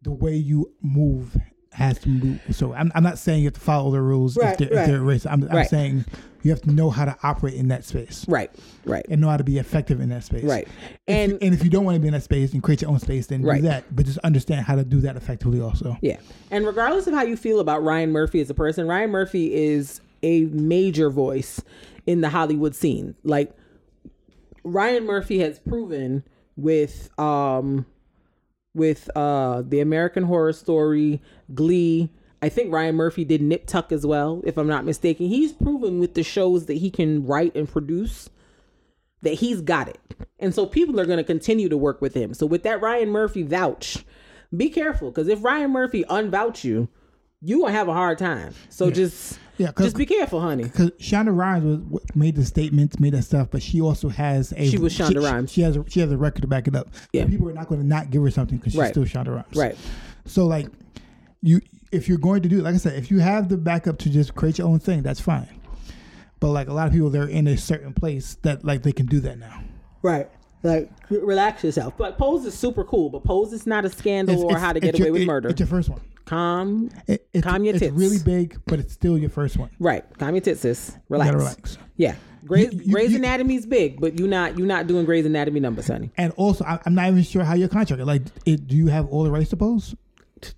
the 0.00 0.10
way 0.10 0.34
you 0.34 0.72
move 0.80 1.36
has 1.72 1.98
to 1.98 2.08
move. 2.08 2.40
So 2.52 2.72
I'm, 2.72 2.90
I'm 2.94 3.02
not 3.02 3.18
saying 3.18 3.40
you 3.40 3.46
have 3.48 3.54
to 3.54 3.60
follow 3.60 3.90
the 3.90 4.00
rules 4.00 4.36
Right, 4.38 4.52
if 4.52 4.58
they're, 4.58 4.68
right. 4.78 4.82
if 4.82 4.86
they're 4.88 5.00
racist. 5.00 5.30
I'm, 5.30 5.46
I'm 5.50 5.66
saying 5.66 6.04
you 6.44 6.50
have 6.50 6.60
to 6.62 6.70
know 6.72 6.90
how 6.90 7.04
to 7.04 7.16
operate 7.22 7.54
in 7.54 7.68
that 7.68 7.84
space 7.84 8.24
Right, 8.28 8.50
right, 8.84 9.04
and 9.08 9.20
know 9.20 9.28
how 9.28 9.36
to 9.36 9.44
be 9.44 9.58
effective 9.58 10.00
in 10.00 10.08
that 10.10 10.24
space. 10.24 10.44
right. 10.44 10.66
If 10.66 10.70
And 11.06 11.32
you- 11.32 11.38
and 11.42 11.54
if 11.54 11.64
you 11.64 11.70
don't 11.70 11.84
want 11.84 11.96
to 11.96 12.00
be 12.00 12.08
in 12.08 12.12
that 12.14 12.22
space 12.22 12.52
and 12.52 12.62
create 12.62 12.82
your 12.82 12.90
own 12.90 12.98
space, 12.98 13.26
then 13.26 13.42
Right. 13.42 13.62
do 13.62 13.68
that. 13.68 13.84
But 13.94 14.06
just 14.06 14.18
understand 14.18 14.66
how 14.66 14.76
to 14.76 14.84
do 14.84 15.00
that 15.00 15.16
effectively 15.16 15.60
also. 15.60 15.96
Yeah. 16.02 16.18
And 16.50 16.66
regardless 16.66 17.06
of 17.06 17.14
how 17.14 17.22
you 17.22 17.36
feel 17.36 17.60
about 17.60 17.82
Ryan 17.82 18.12
Murphy 18.12 18.40
as 18.40 18.50
a 18.50 18.54
person, 18.54 18.86
Ryan 18.86 19.10
Murphy 19.10 19.54
is 19.54 20.00
a 20.22 20.44
major 20.46 21.10
voice 21.10 21.60
in 22.06 22.20
the 22.20 22.28
Hollywood 22.30 22.74
scene. 22.74 23.14
Like 23.24 23.52
Ryan 24.64 25.04
Murphy 25.06 25.38
has 25.40 25.58
proven 25.58 26.24
with 26.56 27.10
um 27.18 27.86
with 28.74 29.08
uh 29.16 29.62
the 29.66 29.80
American 29.80 30.24
Horror 30.24 30.52
Story, 30.52 31.20
Glee, 31.54 32.10
I 32.44 32.50
think 32.50 32.70
Ryan 32.70 32.94
Murphy 32.94 33.24
did 33.24 33.40
Nip 33.40 33.66
Tuck 33.66 33.90
as 33.90 34.04
well, 34.04 34.42
if 34.44 34.58
I'm 34.58 34.66
not 34.66 34.84
mistaken. 34.84 35.28
He's 35.28 35.50
proven 35.50 35.98
with 35.98 36.12
the 36.12 36.22
shows 36.22 36.66
that 36.66 36.74
he 36.74 36.90
can 36.90 37.24
write 37.26 37.54
and 37.54 37.66
produce 37.66 38.28
that 39.22 39.32
he's 39.32 39.62
got 39.62 39.88
it. 39.88 39.98
And 40.38 40.54
so 40.54 40.66
people 40.66 41.00
are 41.00 41.06
going 41.06 41.16
to 41.16 41.24
continue 41.24 41.70
to 41.70 41.76
work 41.78 42.02
with 42.02 42.12
him. 42.12 42.34
So 42.34 42.44
with 42.44 42.62
that 42.64 42.82
Ryan 42.82 43.08
Murphy 43.08 43.44
vouch, 43.44 44.04
be 44.54 44.68
careful 44.68 45.10
because 45.10 45.26
if 45.28 45.42
Ryan 45.42 45.70
Murphy 45.70 46.04
unvouch 46.04 46.64
you, 46.64 46.88
you 47.40 47.60
going 47.60 47.72
to 47.72 47.78
have 47.78 47.88
a 47.88 47.94
hard 47.94 48.18
time. 48.18 48.52
So 48.68 48.90
just 48.90 49.38
yeah, 49.56 49.70
just 49.78 49.96
be 49.96 50.04
careful, 50.04 50.42
honey. 50.42 50.64
Because 50.64 50.90
Shonda 51.00 51.34
Rhimes 51.34 51.88
was 51.88 52.04
made 52.14 52.36
the 52.36 52.44
statements, 52.44 53.00
made 53.00 53.14
that 53.14 53.22
stuff, 53.22 53.48
but 53.50 53.62
she 53.62 53.80
also 53.80 54.10
has 54.10 54.52
a. 54.52 54.68
She 54.68 54.76
was 54.76 54.94
Shonda 54.94 55.12
she, 55.12 55.18
Rhimes. 55.18 55.50
She 55.50 55.62
has 55.62 55.78
a, 55.78 55.84
she 55.88 56.00
has 56.00 56.12
a 56.12 56.18
record 56.18 56.42
to 56.42 56.48
back 56.48 56.68
it 56.68 56.76
up. 56.76 56.88
Yeah. 57.14 57.24
people 57.24 57.48
are 57.48 57.54
not 57.54 57.68
going 57.68 57.80
to 57.80 57.86
not 57.86 58.10
give 58.10 58.22
her 58.22 58.30
something 58.30 58.58
because 58.58 58.74
she's 58.74 58.80
Right. 58.80 58.90
still 58.90 59.04
Shonda 59.04 59.34
Rhimes. 59.34 59.56
Right. 59.56 59.76
So 60.26 60.46
like, 60.46 60.66
you 61.40 61.60
if 61.94 62.08
you're 62.08 62.18
going 62.18 62.42
to 62.42 62.48
do 62.48 62.60
like 62.60 62.74
I 62.74 62.78
said, 62.78 62.94
if 62.98 63.10
you 63.10 63.20
have 63.20 63.48
the 63.48 63.56
backup 63.56 63.98
to 63.98 64.10
just 64.10 64.34
create 64.34 64.58
your 64.58 64.66
own 64.68 64.78
thing, 64.80 65.02
that's 65.02 65.20
fine. 65.20 65.48
But 66.40 66.48
like 66.48 66.68
a 66.68 66.72
lot 66.74 66.86
of 66.86 66.92
people, 66.92 67.10
they're 67.10 67.28
in 67.28 67.46
a 67.46 67.56
certain 67.56 67.94
place 67.94 68.36
that 68.42 68.64
like 68.64 68.82
they 68.82 68.92
can 68.92 69.06
do 69.06 69.20
that 69.20 69.38
now. 69.38 69.62
Right. 70.02 70.28
Like 70.62 70.90
relax 71.10 71.62
yourself. 71.64 71.94
Like 71.98 72.18
Pose 72.18 72.44
is 72.46 72.54
super 72.54 72.84
cool, 72.84 73.08
but 73.10 73.22
Pose 73.24 73.52
is 73.52 73.66
not 73.66 73.84
a 73.84 73.90
scandal 73.90 74.34
It's- 74.34 74.44
or 74.44 74.50
it's- 74.52 74.62
how 74.62 74.72
to 74.72 74.80
get 74.80 74.94
away 74.98 75.04
your- 75.06 75.12
with 75.12 75.22
it- 75.22 75.26
murder. 75.26 75.48
It's 75.50 75.60
your 75.60 75.66
first 75.66 75.88
one. 75.88 76.00
Calm, 76.26 76.90
It, 77.06 77.26
Calm 77.42 77.64
your 77.64 77.74
tits. 77.74 77.84
it's 77.84 77.92
really 77.94 78.16
big, 78.18 78.58
but 78.66 78.78
it's 78.78 78.94
still 78.94 79.18
your 79.18 79.28
first 79.28 79.58
one. 79.58 79.68
right? 79.78 80.04
Calm 80.18 80.34
your 80.34 80.40
tits, 80.40 80.62
sis. 80.62 80.96
Relax. 81.10 81.34
relax. 81.34 81.78
Yeah. 81.98 82.14
Grey's, 82.46 82.72
You- 82.72 82.80
you- 82.82 82.92
Grey's 82.92 83.10
you- 83.12 83.18
Anatomy's 83.18 83.66
big, 83.66 84.00
but 84.00 84.18
you 84.18 84.26
not 84.26 84.58
you 84.58 84.64
not 84.66 84.86
doing 84.86 85.04
Grey's 85.04 85.26
Anatomy 85.26 85.60
numbers, 85.60 85.86
honey. 85.88 86.10
And 86.16 86.32
also, 86.36 86.64
I, 86.64 86.78
I'm 86.86 86.94
not 86.94 87.08
even 87.08 87.22
sure 87.22 87.44
how 87.44 87.54
your 87.54 87.68
contract. 87.68 88.02
Like, 88.04 88.22
it, 88.46 88.66
do 88.66 88.74
you 88.76 88.86
have 88.88 89.06
all 89.08 89.22
the 89.24 89.30
rights 89.30 89.50
to 89.50 89.56
pose? 89.56 89.94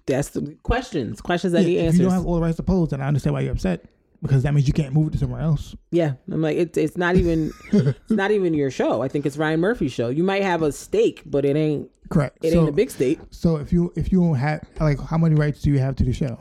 That's 0.06 0.30
the 0.30 0.56
questions. 0.62 1.20
Questions 1.20 1.52
that 1.52 1.64
Yeah, 1.64 1.80
if 1.80 1.86
answers. 1.86 1.98
you 2.00 2.04
don't 2.06 2.14
have 2.14 2.26
all 2.26 2.34
the 2.34 2.40
rights 2.40 2.56
to 2.56 2.62
pose, 2.62 2.92
and 2.92 3.02
I 3.02 3.08
understand 3.08 3.34
why 3.34 3.40
you're 3.40 3.52
upset 3.52 3.84
because 4.22 4.42
that 4.42 4.54
means 4.54 4.66
you 4.66 4.72
can't 4.72 4.92
move 4.92 5.08
it 5.08 5.10
to 5.12 5.18
somewhere 5.18 5.40
else. 5.40 5.74
Yeah, 5.90 6.14
I'm 6.30 6.42
like 6.42 6.56
it's 6.56 6.76
it's 6.76 6.96
not 6.96 7.16
even 7.16 7.52
it's 7.72 8.10
not 8.10 8.30
even 8.30 8.54
your 8.54 8.70
show. 8.70 9.02
I 9.02 9.08
think 9.08 9.26
it's 9.26 9.36
Ryan 9.36 9.60
Murphy's 9.60 9.92
show. 9.92 10.08
You 10.08 10.24
might 10.24 10.42
have 10.42 10.62
a 10.62 10.72
stake, 10.72 11.22
but 11.26 11.44
it 11.44 11.56
ain't 11.56 11.90
Correct. 12.08 12.38
it 12.42 12.52
so, 12.52 12.60
ain't 12.60 12.68
a 12.68 12.72
big 12.72 12.90
stake. 12.90 13.18
So 13.30 13.56
if 13.56 13.72
you 13.72 13.92
if 13.96 14.12
you 14.12 14.20
don't 14.20 14.34
have 14.36 14.66
like 14.80 14.98
how 15.00 15.18
many 15.18 15.34
rights 15.34 15.62
do 15.62 15.70
you 15.70 15.78
have 15.78 15.96
to 15.96 16.04
the 16.04 16.12
show? 16.12 16.38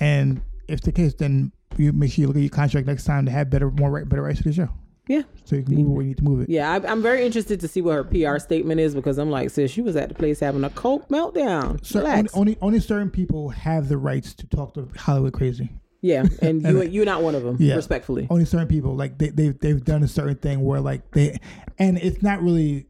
And 0.00 0.42
if 0.68 0.80
the 0.82 0.92
case, 0.92 1.14
then 1.14 1.52
you 1.76 1.92
make 1.92 2.12
sure 2.12 2.22
you 2.22 2.26
look 2.28 2.36
at 2.36 2.42
your 2.42 2.50
contract 2.50 2.86
next 2.86 3.04
time 3.04 3.24
to 3.26 3.32
have 3.32 3.50
better 3.50 3.70
more 3.70 3.90
right 3.90 4.08
better 4.08 4.22
rights 4.22 4.38
to 4.38 4.44
the 4.44 4.52
show, 4.52 4.68
Yeah, 5.08 5.22
so 5.44 5.56
you 5.56 5.62
can 5.62 5.74
move 5.74 5.86
it 5.86 5.90
where 5.90 6.02
you 6.02 6.08
need 6.08 6.16
to 6.18 6.24
move 6.24 6.40
it. 6.42 6.48
yeah. 6.50 6.70
I, 6.70 6.76
I'm 6.92 7.02
very 7.02 7.24
interested 7.24 7.58
to 7.60 7.68
see 7.68 7.80
what 7.80 7.94
her 7.94 8.04
PR 8.04 8.38
statement 8.38 8.78
is 8.80 8.94
because 8.94 9.16
I'm 9.18 9.30
like, 9.30 9.48
sis, 9.50 9.70
she 9.70 9.80
was 9.82 9.96
at 9.96 10.08
the 10.10 10.14
place 10.14 10.38
having 10.38 10.62
a 10.64 10.70
coke 10.70 11.08
meltdown. 11.08 11.84
So 11.84 12.00
only, 12.00 12.10
Relax. 12.10 12.34
only 12.36 12.58
only 12.60 12.80
certain 12.80 13.10
people 13.10 13.48
have 13.48 13.88
the 13.88 13.96
rights 13.96 14.34
to 14.34 14.46
talk 14.46 14.74
to 14.74 14.86
Hollywood 14.96 15.32
crazy. 15.32 15.70
yeah, 16.02 16.24
and 16.42 16.62
you 16.62 16.82
you're 16.82 17.04
not 17.06 17.22
one 17.22 17.34
of 17.34 17.42
them. 17.42 17.56
Yeah. 17.58 17.74
Respectfully. 17.76 18.26
Only 18.30 18.44
certain 18.44 18.68
people 18.68 18.94
like 18.94 19.16
they 19.18 19.30
they 19.30 19.48
they've 19.48 19.82
done 19.82 20.02
a 20.02 20.08
certain 20.08 20.36
thing 20.36 20.60
where 20.62 20.80
like 20.80 21.10
they, 21.12 21.38
and 21.78 21.96
it's 21.98 22.22
not 22.22 22.42
really. 22.42 22.86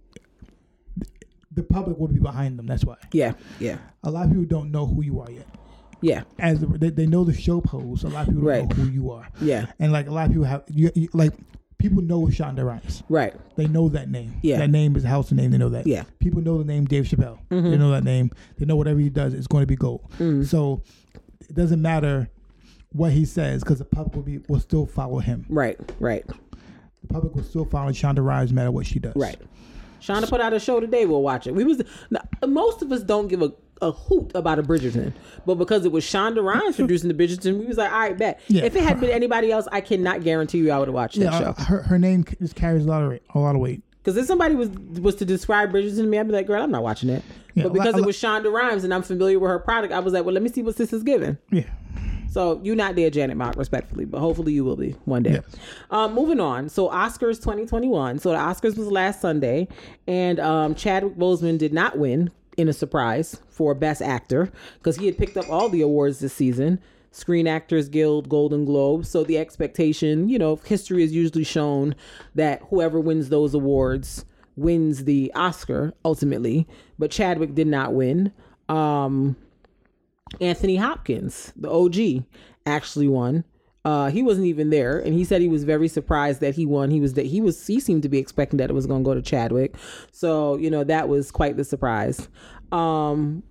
The 1.52 1.62
public 1.64 1.98
will 1.98 2.08
be 2.08 2.20
behind 2.20 2.58
them. 2.58 2.66
That's 2.66 2.84
why 2.84 2.96
Yeah, 3.12 3.32
yeah, 3.58 3.78
a 4.04 4.10
lot 4.10 4.24
of 4.26 4.30
people 4.30 4.44
don't 4.44 4.70
know 4.70 4.86
who 4.86 5.02
you 5.02 5.20
are 5.20 5.30
yet. 5.30 5.46
yeah, 6.00 6.22
As 6.38 6.60
they, 6.60 6.90
they 6.90 7.06
know 7.06 7.24
the 7.24 7.32
show 7.34 7.60
pose, 7.60 8.04
a 8.04 8.08
lot 8.08 8.28
of 8.28 8.34
people 8.34 8.42
don't 8.42 8.48
Right. 8.48 8.68
know 8.78 8.84
who 8.84 8.90
you 8.90 9.10
are. 9.10 9.28
yeah. 9.40 9.66
And 9.80 9.90
like 9.90 10.06
a 10.06 10.12
lot 10.12 10.26
of 10.26 10.32
people 10.32 10.44
have, 10.44 10.62
you, 10.68 10.92
you, 10.94 11.08
like 11.14 11.32
people 11.78 12.02
know 12.02 12.22
Shonda 12.26 12.64
Rhimes. 12.64 13.02
Right. 13.08 13.34
They 13.56 13.66
know 13.66 13.88
that 13.90 14.10
name. 14.10 14.34
Yeah. 14.42 14.58
That 14.58 14.70
name 14.70 14.96
is 14.96 15.04
a 15.04 15.08
house 15.08 15.32
name. 15.32 15.50
They 15.50 15.58
know 15.58 15.68
that. 15.70 15.86
Yeah. 15.86 16.02
Mm-hmm. 16.02 16.16
People 16.18 16.42
know 16.42 16.58
the 16.58 16.64
name 16.64 16.84
Dave 16.84 17.04
Chappelle. 17.04 17.38
They 17.48 17.76
know 17.76 17.90
that 17.92 18.04
name. 18.04 18.30
They 18.58 18.66
know 18.66 18.76
whatever 18.76 18.98
he 18.98 19.08
does, 19.08 19.32
it's 19.32 19.46
going 19.46 19.62
to 19.62 19.66
be 19.66 19.76
gold. 19.76 20.02
Mm-hmm. 20.14 20.42
So 20.42 20.82
it 21.40 21.54
doesn't 21.54 21.80
matter 21.80 22.28
what 22.90 23.12
he 23.12 23.24
says 23.24 23.62
because 23.62 23.78
the 23.78 23.84
public 23.84 24.14
will 24.16 24.22
be 24.22 24.38
will 24.48 24.60
still 24.60 24.86
follow 24.86 25.18
him. 25.18 25.46
Right. 25.48 25.78
Right. 26.00 26.26
The 26.26 27.06
public 27.08 27.34
will 27.34 27.44
still 27.44 27.64
follow 27.64 27.90
Shonda 27.92 28.24
Rhimes 28.24 28.50
no 28.50 28.56
matter 28.56 28.70
what 28.70 28.86
she 28.86 28.98
does. 28.98 29.14
Right. 29.14 29.40
Shonda 30.00 30.28
put 30.28 30.40
out 30.40 30.52
a 30.52 30.60
show 30.60 30.80
today. 30.80 31.06
We'll 31.06 31.22
watch 31.22 31.46
it. 31.46 31.54
We 31.54 31.64
was 31.64 31.82
now, 32.10 32.20
most 32.46 32.82
of 32.82 32.92
us 32.92 33.02
don't 33.02 33.28
give 33.28 33.42
a, 33.42 33.52
a 33.80 33.90
hoot 33.92 34.30
about 34.34 34.58
a 34.58 34.62
Bridgerton, 34.62 35.12
but 35.46 35.54
because 35.56 35.84
it 35.84 35.92
was 35.92 36.04
Shonda 36.04 36.42
Rhimes 36.42 36.76
producing 36.76 37.08
the 37.08 37.14
Bridgerton, 37.14 37.58
we 37.58 37.66
was 37.66 37.76
like, 37.78 37.92
all 37.92 37.98
right, 38.00 38.16
bet. 38.18 38.40
Yeah. 38.48 38.64
If 38.64 38.74
it 38.76 38.82
had 38.82 39.00
been 39.00 39.10
anybody 39.10 39.50
else, 39.52 39.66
I 39.72 39.80
cannot 39.80 40.22
guarantee 40.24 40.58
you 40.58 40.70
I 40.70 40.78
would 40.78 40.88
have 40.88 40.94
watched 40.94 41.18
that 41.18 41.32
Yeah, 41.32 41.38
show. 41.38 41.44
uh, 41.58 41.64
her 41.64 41.82
her 41.82 41.98
name 41.98 42.24
just 42.40 42.54
carries 42.56 42.84
a 42.84 42.88
lot 42.88 43.02
of 43.02 43.10
weight, 43.10 43.22
a 43.34 43.38
lot 43.38 43.54
of 43.54 43.60
weight. 43.60 43.82
Because 44.02 44.16
if 44.16 44.26
somebody 44.26 44.54
was 44.54 44.68
was 44.70 45.14
to 45.16 45.24
describe 45.24 45.70
Bridgerton 45.72 45.96
to 45.96 46.02
me, 46.04 46.18
I'd 46.18 46.26
be 46.26 46.32
like, 46.32 46.46
girl, 46.46 46.62
I'm 46.62 46.70
not 46.70 46.82
watching 46.82 47.08
it. 47.10 47.22
Yeah, 47.54 47.64
but 47.64 47.72
a 47.72 47.74
lot- 47.74 47.84
because 47.86 48.00
it 48.00 48.06
was 48.06 48.16
Shonda 48.16 48.52
Rhimes 48.52 48.84
and 48.84 48.94
I'm 48.94 49.02
familiar 49.02 49.38
with 49.38 49.50
her 49.50 49.58
product, 49.58 49.92
I 49.92 49.98
was 49.98 50.12
like, 50.12 50.24
well, 50.24 50.32
let 50.34 50.42
me 50.42 50.48
see 50.48 50.62
what 50.62 50.76
this 50.76 50.92
is 50.92 51.02
giving. 51.02 51.36
Yeah. 51.50 51.64
So 52.30 52.60
you're 52.62 52.76
not 52.76 52.94
there, 52.94 53.08
Janet 53.08 53.36
Mock, 53.38 53.56
respectfully, 53.56 54.04
but 54.04 54.20
hopefully 54.20 54.52
you 54.52 54.62
will 54.62 54.76
be 54.76 54.90
one 55.06 55.22
day. 55.22 55.32
Yes. 55.32 55.44
Um, 55.90 56.14
moving 56.14 56.40
on. 56.40 56.68
So 56.68 56.88
Oscars 56.90 57.36
2021. 57.40 58.18
So 58.18 58.30
the 58.30 58.36
Oscars 58.36 58.76
was 58.76 58.88
last 58.88 59.20
Sunday, 59.22 59.66
and 60.06 60.38
um, 60.38 60.74
Chadwick 60.74 61.16
Boseman 61.16 61.56
did 61.56 61.72
not 61.72 61.98
win 61.98 62.30
in 62.58 62.68
a 62.68 62.72
surprise 62.72 63.40
for 63.48 63.74
Best 63.74 64.02
Actor 64.02 64.50
because 64.78 64.96
he 64.96 65.06
had 65.06 65.16
picked 65.16 65.36
up 65.36 65.48
all 65.48 65.68
the 65.68 65.80
awards 65.80 66.18
this 66.18 66.34
season. 66.34 66.80
Screen 67.12 67.46
Actors 67.46 67.88
Guild, 67.88 68.28
Golden 68.28 68.64
Globe. 68.64 69.06
So 69.06 69.24
the 69.24 69.38
expectation, 69.38 70.28
you 70.28 70.38
know, 70.38 70.56
history 70.56 71.02
has 71.02 71.12
usually 71.12 71.44
shown 71.44 71.94
that 72.34 72.62
whoever 72.68 73.00
wins 73.00 73.30
those 73.30 73.54
awards 73.54 74.24
wins 74.56 75.04
the 75.04 75.32
Oscar 75.34 75.94
ultimately. 76.04 76.66
But 76.98 77.10
Chadwick 77.10 77.54
did 77.54 77.68
not 77.68 77.94
win. 77.94 78.32
Um, 78.68 79.36
Anthony 80.40 80.76
Hopkins, 80.76 81.52
the 81.56 81.70
OG, 81.70 82.24
actually 82.66 83.08
won. 83.08 83.44
Uh, 83.88 84.10
he 84.10 84.22
wasn't 84.22 84.46
even 84.46 84.68
there, 84.68 84.98
and 84.98 85.14
he 85.14 85.24
said 85.24 85.40
he 85.40 85.48
was 85.48 85.64
very 85.64 85.88
surprised 85.88 86.42
that 86.42 86.54
he 86.54 86.66
won. 86.66 86.90
He 86.90 87.00
was 87.00 87.14
that 87.14 87.24
he 87.24 87.40
was 87.40 87.66
he 87.66 87.80
seemed 87.80 88.02
to 88.02 88.08
be 88.10 88.18
expecting 88.18 88.58
that 88.58 88.68
it 88.68 88.74
was 88.74 88.86
going 88.86 89.02
to 89.02 89.04
go 89.08 89.14
to 89.14 89.22
Chadwick, 89.22 89.76
so 90.12 90.58
you 90.58 90.68
know 90.68 90.84
that 90.84 91.08
was 91.08 91.30
quite 91.30 91.56
the 91.56 91.64
surprise. 91.64 92.28
Um, 92.70 93.42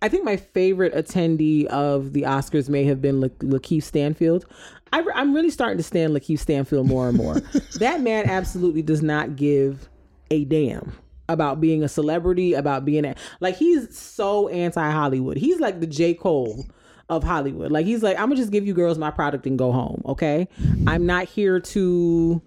I 0.00 0.08
think 0.08 0.24
my 0.24 0.38
favorite 0.38 0.94
attendee 0.94 1.66
of 1.66 2.14
the 2.14 2.22
Oscars 2.22 2.70
may 2.70 2.84
have 2.84 3.02
been 3.02 3.20
La- 3.20 3.28
Lakeith 3.28 3.82
Stanfield. 3.82 4.46
I, 4.94 5.00
am 5.14 5.34
really 5.34 5.50
starting 5.50 5.76
to 5.76 5.84
stand 5.84 6.14
Lakeith 6.14 6.38
Stanfield 6.38 6.86
more 6.86 7.10
and 7.10 7.18
more. 7.18 7.34
that 7.80 8.00
man 8.00 8.30
absolutely 8.30 8.80
does 8.80 9.02
not 9.02 9.36
give 9.36 9.90
a 10.30 10.46
damn 10.46 10.94
about 11.28 11.60
being 11.60 11.84
a 11.84 11.88
celebrity, 11.88 12.54
about 12.54 12.86
being 12.86 13.04
a, 13.04 13.14
like 13.40 13.56
he's 13.56 13.94
so 13.94 14.48
anti 14.48 14.90
Hollywood. 14.90 15.36
He's 15.36 15.60
like 15.60 15.80
the 15.80 15.86
J 15.86 16.14
Cole 16.14 16.64
of 17.10 17.24
Hollywood. 17.24 17.70
Like 17.70 17.84
he's 17.84 18.02
like, 18.02 18.16
I'm 18.16 18.26
gonna 18.26 18.36
just 18.36 18.52
give 18.52 18.66
you 18.66 18.72
girls 18.72 18.96
my 18.96 19.10
product 19.10 19.46
and 19.46 19.58
go 19.58 19.72
home. 19.72 20.02
Okay, 20.06 20.48
I'm 20.86 21.04
not 21.04 21.24
here 21.26 21.60
to 21.60 22.40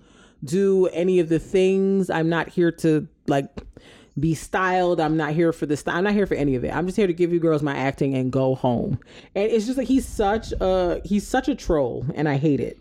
do 0.44 0.88
any 0.88 1.20
of 1.20 1.30
the 1.30 1.40
things. 1.40 2.10
I'm 2.10 2.30
not 2.30 2.50
here 2.50 2.72
to 2.72 3.08
like 3.28 3.50
be 4.20 4.34
styled. 4.34 5.00
I'm 5.00 5.18
not 5.18 5.34
here 5.34 5.52
for 5.52 5.66
this. 5.66 5.84
I'm 5.86 6.06
not 6.06 6.14
here 6.14 6.26
for 6.26 6.36
any 6.36 6.56
of 6.56 6.64
it. 6.64 6.74
I'm 6.74 6.86
just 6.86 6.98
here 6.98 7.08
to 7.08 7.14
give 7.14 7.34
you 7.34 7.40
girls 7.40 7.62
my 7.62 7.76
acting 7.76 8.16
and 8.16 8.32
go 8.32 8.56
home. 8.56 9.00
And 9.36 9.52
it's 9.52 9.66
just 9.66 9.78
like 9.78 9.88
he's 9.88 10.08
such 10.08 10.54
a 10.60 11.02
he's 11.04 11.28
such 11.28 11.48
a 11.48 11.56
troll, 11.56 12.06
and 12.16 12.30
I 12.30 12.38
hate 12.38 12.62
it, 12.62 12.80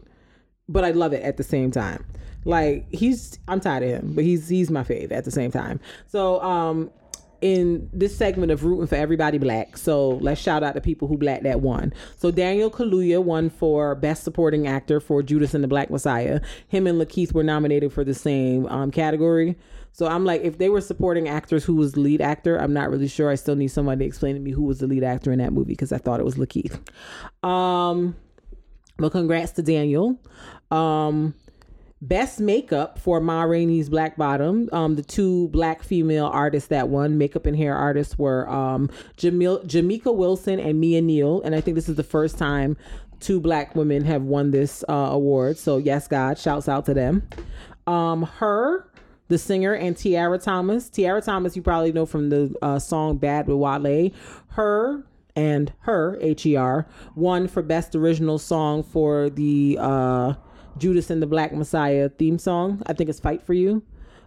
but 0.68 0.84
I 0.84 0.92
love 0.92 1.12
it 1.12 1.22
at 1.22 1.36
the 1.36 1.44
same 1.44 1.72
time. 1.72 2.04
Like 2.44 2.86
he's 2.92 3.38
I'm 3.48 3.60
tired 3.60 3.82
of 3.82 3.88
him, 3.90 4.12
but 4.14 4.24
he's 4.24 4.48
he's 4.48 4.70
my 4.70 4.84
fave 4.84 5.10
at 5.10 5.24
the 5.24 5.30
same 5.32 5.50
time. 5.50 5.80
So 6.06 6.40
um 6.42 6.90
in 7.42 7.90
this 7.92 8.16
segment 8.16 8.52
of 8.52 8.64
rooting 8.64 8.86
for 8.86 8.94
everybody 8.94 9.36
black. 9.36 9.76
So 9.76 10.10
let's 10.20 10.40
shout 10.40 10.62
out 10.62 10.74
the 10.74 10.80
people 10.80 11.08
who 11.08 11.18
black 11.18 11.42
that 11.42 11.60
won. 11.60 11.92
So 12.16 12.30
Daniel 12.30 12.70
Kaluuya 12.70 13.22
won 13.22 13.50
for 13.50 13.94
best 13.96 14.22
supporting 14.22 14.66
actor 14.66 15.00
for 15.00 15.22
Judas 15.22 15.52
and 15.52 15.62
the 15.62 15.68
Black 15.68 15.90
Messiah. 15.90 16.40
Him 16.68 16.86
and 16.86 17.00
Lakeith 17.00 17.34
were 17.34 17.42
nominated 17.42 17.92
for 17.92 18.04
the 18.04 18.14
same 18.14 18.66
um, 18.66 18.90
category. 18.92 19.56
So 19.90 20.06
I'm 20.06 20.24
like, 20.24 20.42
if 20.42 20.56
they 20.56 20.70
were 20.70 20.80
supporting 20.80 21.28
actors, 21.28 21.64
who 21.64 21.74
was 21.74 21.92
the 21.92 22.00
lead 22.00 22.22
actor? 22.22 22.56
I'm 22.56 22.72
not 22.72 22.90
really 22.90 23.08
sure. 23.08 23.28
I 23.28 23.34
still 23.34 23.56
need 23.56 23.68
somebody 23.68 23.98
to 23.98 24.04
explain 24.06 24.36
to 24.36 24.40
me 24.40 24.52
who 24.52 24.62
was 24.62 24.78
the 24.78 24.86
lead 24.86 25.04
actor 25.04 25.32
in 25.32 25.38
that 25.40 25.52
movie 25.52 25.72
because 25.72 25.92
I 25.92 25.98
thought 25.98 26.20
it 26.20 26.24
was 26.24 26.36
Lakeith. 26.36 26.80
Um, 27.46 28.16
but 28.96 29.10
congrats 29.10 29.52
to 29.52 29.62
Daniel. 29.62 30.18
Um, 30.70 31.34
Best 32.04 32.40
makeup 32.40 32.98
for 32.98 33.20
Ma 33.20 33.44
Rainey's 33.44 33.88
Black 33.88 34.16
Bottom. 34.16 34.68
Um, 34.72 34.96
the 34.96 35.04
two 35.04 35.46
black 35.50 35.84
female 35.84 36.26
artists 36.26 36.68
that 36.70 36.88
won, 36.88 37.16
makeup 37.16 37.46
and 37.46 37.56
hair 37.56 37.76
artists, 37.76 38.18
were 38.18 38.48
um, 38.50 38.90
Jamil- 39.16 39.64
Jamika 39.64 40.12
Wilson 40.12 40.58
and 40.58 40.80
Mia 40.80 41.00
Neal. 41.00 41.40
And 41.42 41.54
I 41.54 41.60
think 41.60 41.76
this 41.76 41.88
is 41.88 41.94
the 41.94 42.02
first 42.02 42.38
time 42.38 42.76
two 43.20 43.38
black 43.38 43.76
women 43.76 44.04
have 44.04 44.22
won 44.22 44.50
this 44.50 44.82
uh, 44.88 44.92
award. 44.92 45.56
So, 45.58 45.76
yes, 45.76 46.08
God, 46.08 46.38
shouts 46.38 46.68
out 46.68 46.86
to 46.86 46.94
them. 46.94 47.22
Um, 47.86 48.24
her, 48.24 48.90
the 49.28 49.38
singer, 49.38 49.72
and 49.72 49.96
Tiara 49.96 50.38
Thomas. 50.38 50.90
Tiara 50.90 51.22
Thomas, 51.22 51.54
you 51.54 51.62
probably 51.62 51.92
know 51.92 52.04
from 52.04 52.30
the 52.30 52.52
uh, 52.62 52.80
song 52.80 53.18
Bad 53.18 53.46
with 53.46 53.58
Wale. 53.58 54.10
Her 54.48 55.06
and 55.36 55.72
her, 55.82 56.18
H 56.20 56.46
E 56.46 56.56
R, 56.56 56.88
won 57.14 57.46
for 57.46 57.62
Best 57.62 57.94
Original 57.94 58.40
Song 58.40 58.82
for 58.82 59.30
the. 59.30 59.78
Uh, 59.80 60.34
Judas 60.78 61.10
and 61.10 61.22
the 61.22 61.26
Black 61.26 61.52
Messiah 61.52 62.08
theme 62.08 62.38
song. 62.38 62.82
I 62.86 62.92
think 62.92 63.10
it's 63.10 63.20
Fight 63.20 63.42
for 63.42 63.54
You. 63.54 63.82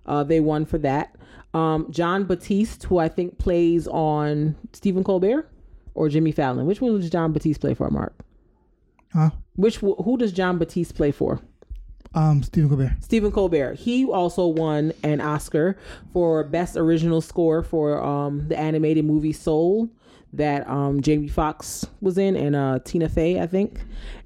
Uh, 0.06 0.24
they 0.24 0.40
won 0.40 0.66
for 0.66 0.78
that. 0.80 1.16
Um, 1.54 1.90
Jon 1.90 2.26
Batiste, 2.26 2.84
who 2.84 2.98
I 2.98 3.08
think 3.08 3.38
plays 3.38 3.88
on 3.88 4.56
Stephen 4.74 5.04
Colbert 5.04 5.50
or 5.94 6.10
Jimmy 6.10 6.32
Fallon. 6.32 6.66
Which 6.66 6.82
one 6.82 7.00
does 7.00 7.10
Jon 7.10 7.32
Batiste 7.32 7.62
play 7.62 7.74
for, 7.74 7.90
Mark? 7.90 8.14
Huh? 9.14 9.32
Which 9.56 9.78
who 9.78 10.18
does 10.18 10.34
Jon 10.34 10.58
Batiste 10.58 10.96
play 10.96 11.12
for? 11.12 11.40
Um, 12.14 12.44
Stephen 12.44 12.70
Colbert. 12.70 12.96
Stephen 13.02 13.32
Colbert. 13.32 13.76
He 13.76 14.06
also 14.06 14.48
won 14.48 14.94
an 15.04 15.22
Oscar 15.22 15.78
for 16.14 16.44
Best 16.44 16.78
Original 16.78 17.22
Score 17.22 17.62
for 17.62 18.02
um, 18.02 18.48
the 18.48 18.58
animated 18.58 19.06
movie 19.06 19.34
Soul 19.34 19.90
that 20.38 20.68
um, 20.70 21.02
Jamie 21.02 21.28
Foxx 21.28 21.86
was 22.02 22.18
in 22.18 22.36
and 22.36 22.56
uh, 22.56 22.80
Tina 22.84 23.10
Fey, 23.10 23.41
I 23.41 23.48
think. 23.48 23.80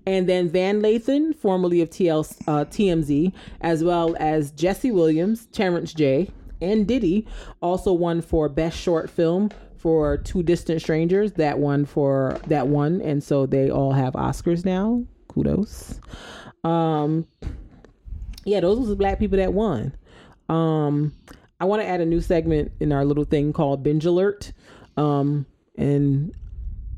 And 0.06 0.27
then 0.27 0.49
Van 0.49 0.81
Lathan, 0.81 1.36
formerly 1.36 1.81
of 1.81 1.90
TL, 1.90 2.36
uh, 2.48 2.65
TMZ, 2.65 3.31
as 3.61 3.84
well 3.84 4.15
as 4.19 4.52
Jesse 4.52 4.91
Williams, 4.91 5.45
Terrence 5.48 5.94
J, 5.94 6.30
and 6.61 6.88
Diddy 6.88 7.27
also 7.61 7.94
won 7.94 8.22
for 8.22 8.49
Best 8.49 8.77
Short 8.77 9.10
Film 9.10 9.49
for 9.77 10.18
Two 10.18 10.44
Distant 10.44 10.81
Strangers. 10.81 11.34
That 11.34 11.60
one 11.60 11.86
for 11.86 12.40
that 12.48 12.68
one, 12.68 13.02
and 13.02 13.23
so 13.23 13.45
they 13.45 13.69
all 13.69 13.94
have 13.94 14.14
Oscars 14.14 14.65
now. 14.65 15.03
Kudos. 15.27 15.99
Um, 16.64 17.26
yeah, 18.45 18.60
those 18.60 18.80
was 18.80 18.90
the 18.90 18.95
black 18.95 19.19
people 19.19 19.38
that 19.38 19.53
won. 19.53 19.94
Um, 20.49 21.14
I 21.60 21.65
want 21.65 21.81
to 21.81 21.88
add 21.88 22.02
a 22.02 22.06
new 22.06 22.22
segment 22.22 22.72
in 22.80 22.91
our 22.91 23.06
little 23.06 23.26
thing 23.26 23.53
called 23.53 23.84
Binge 23.84 24.06
Alert. 24.06 24.52
Um, 24.98 25.45
and 25.80 26.34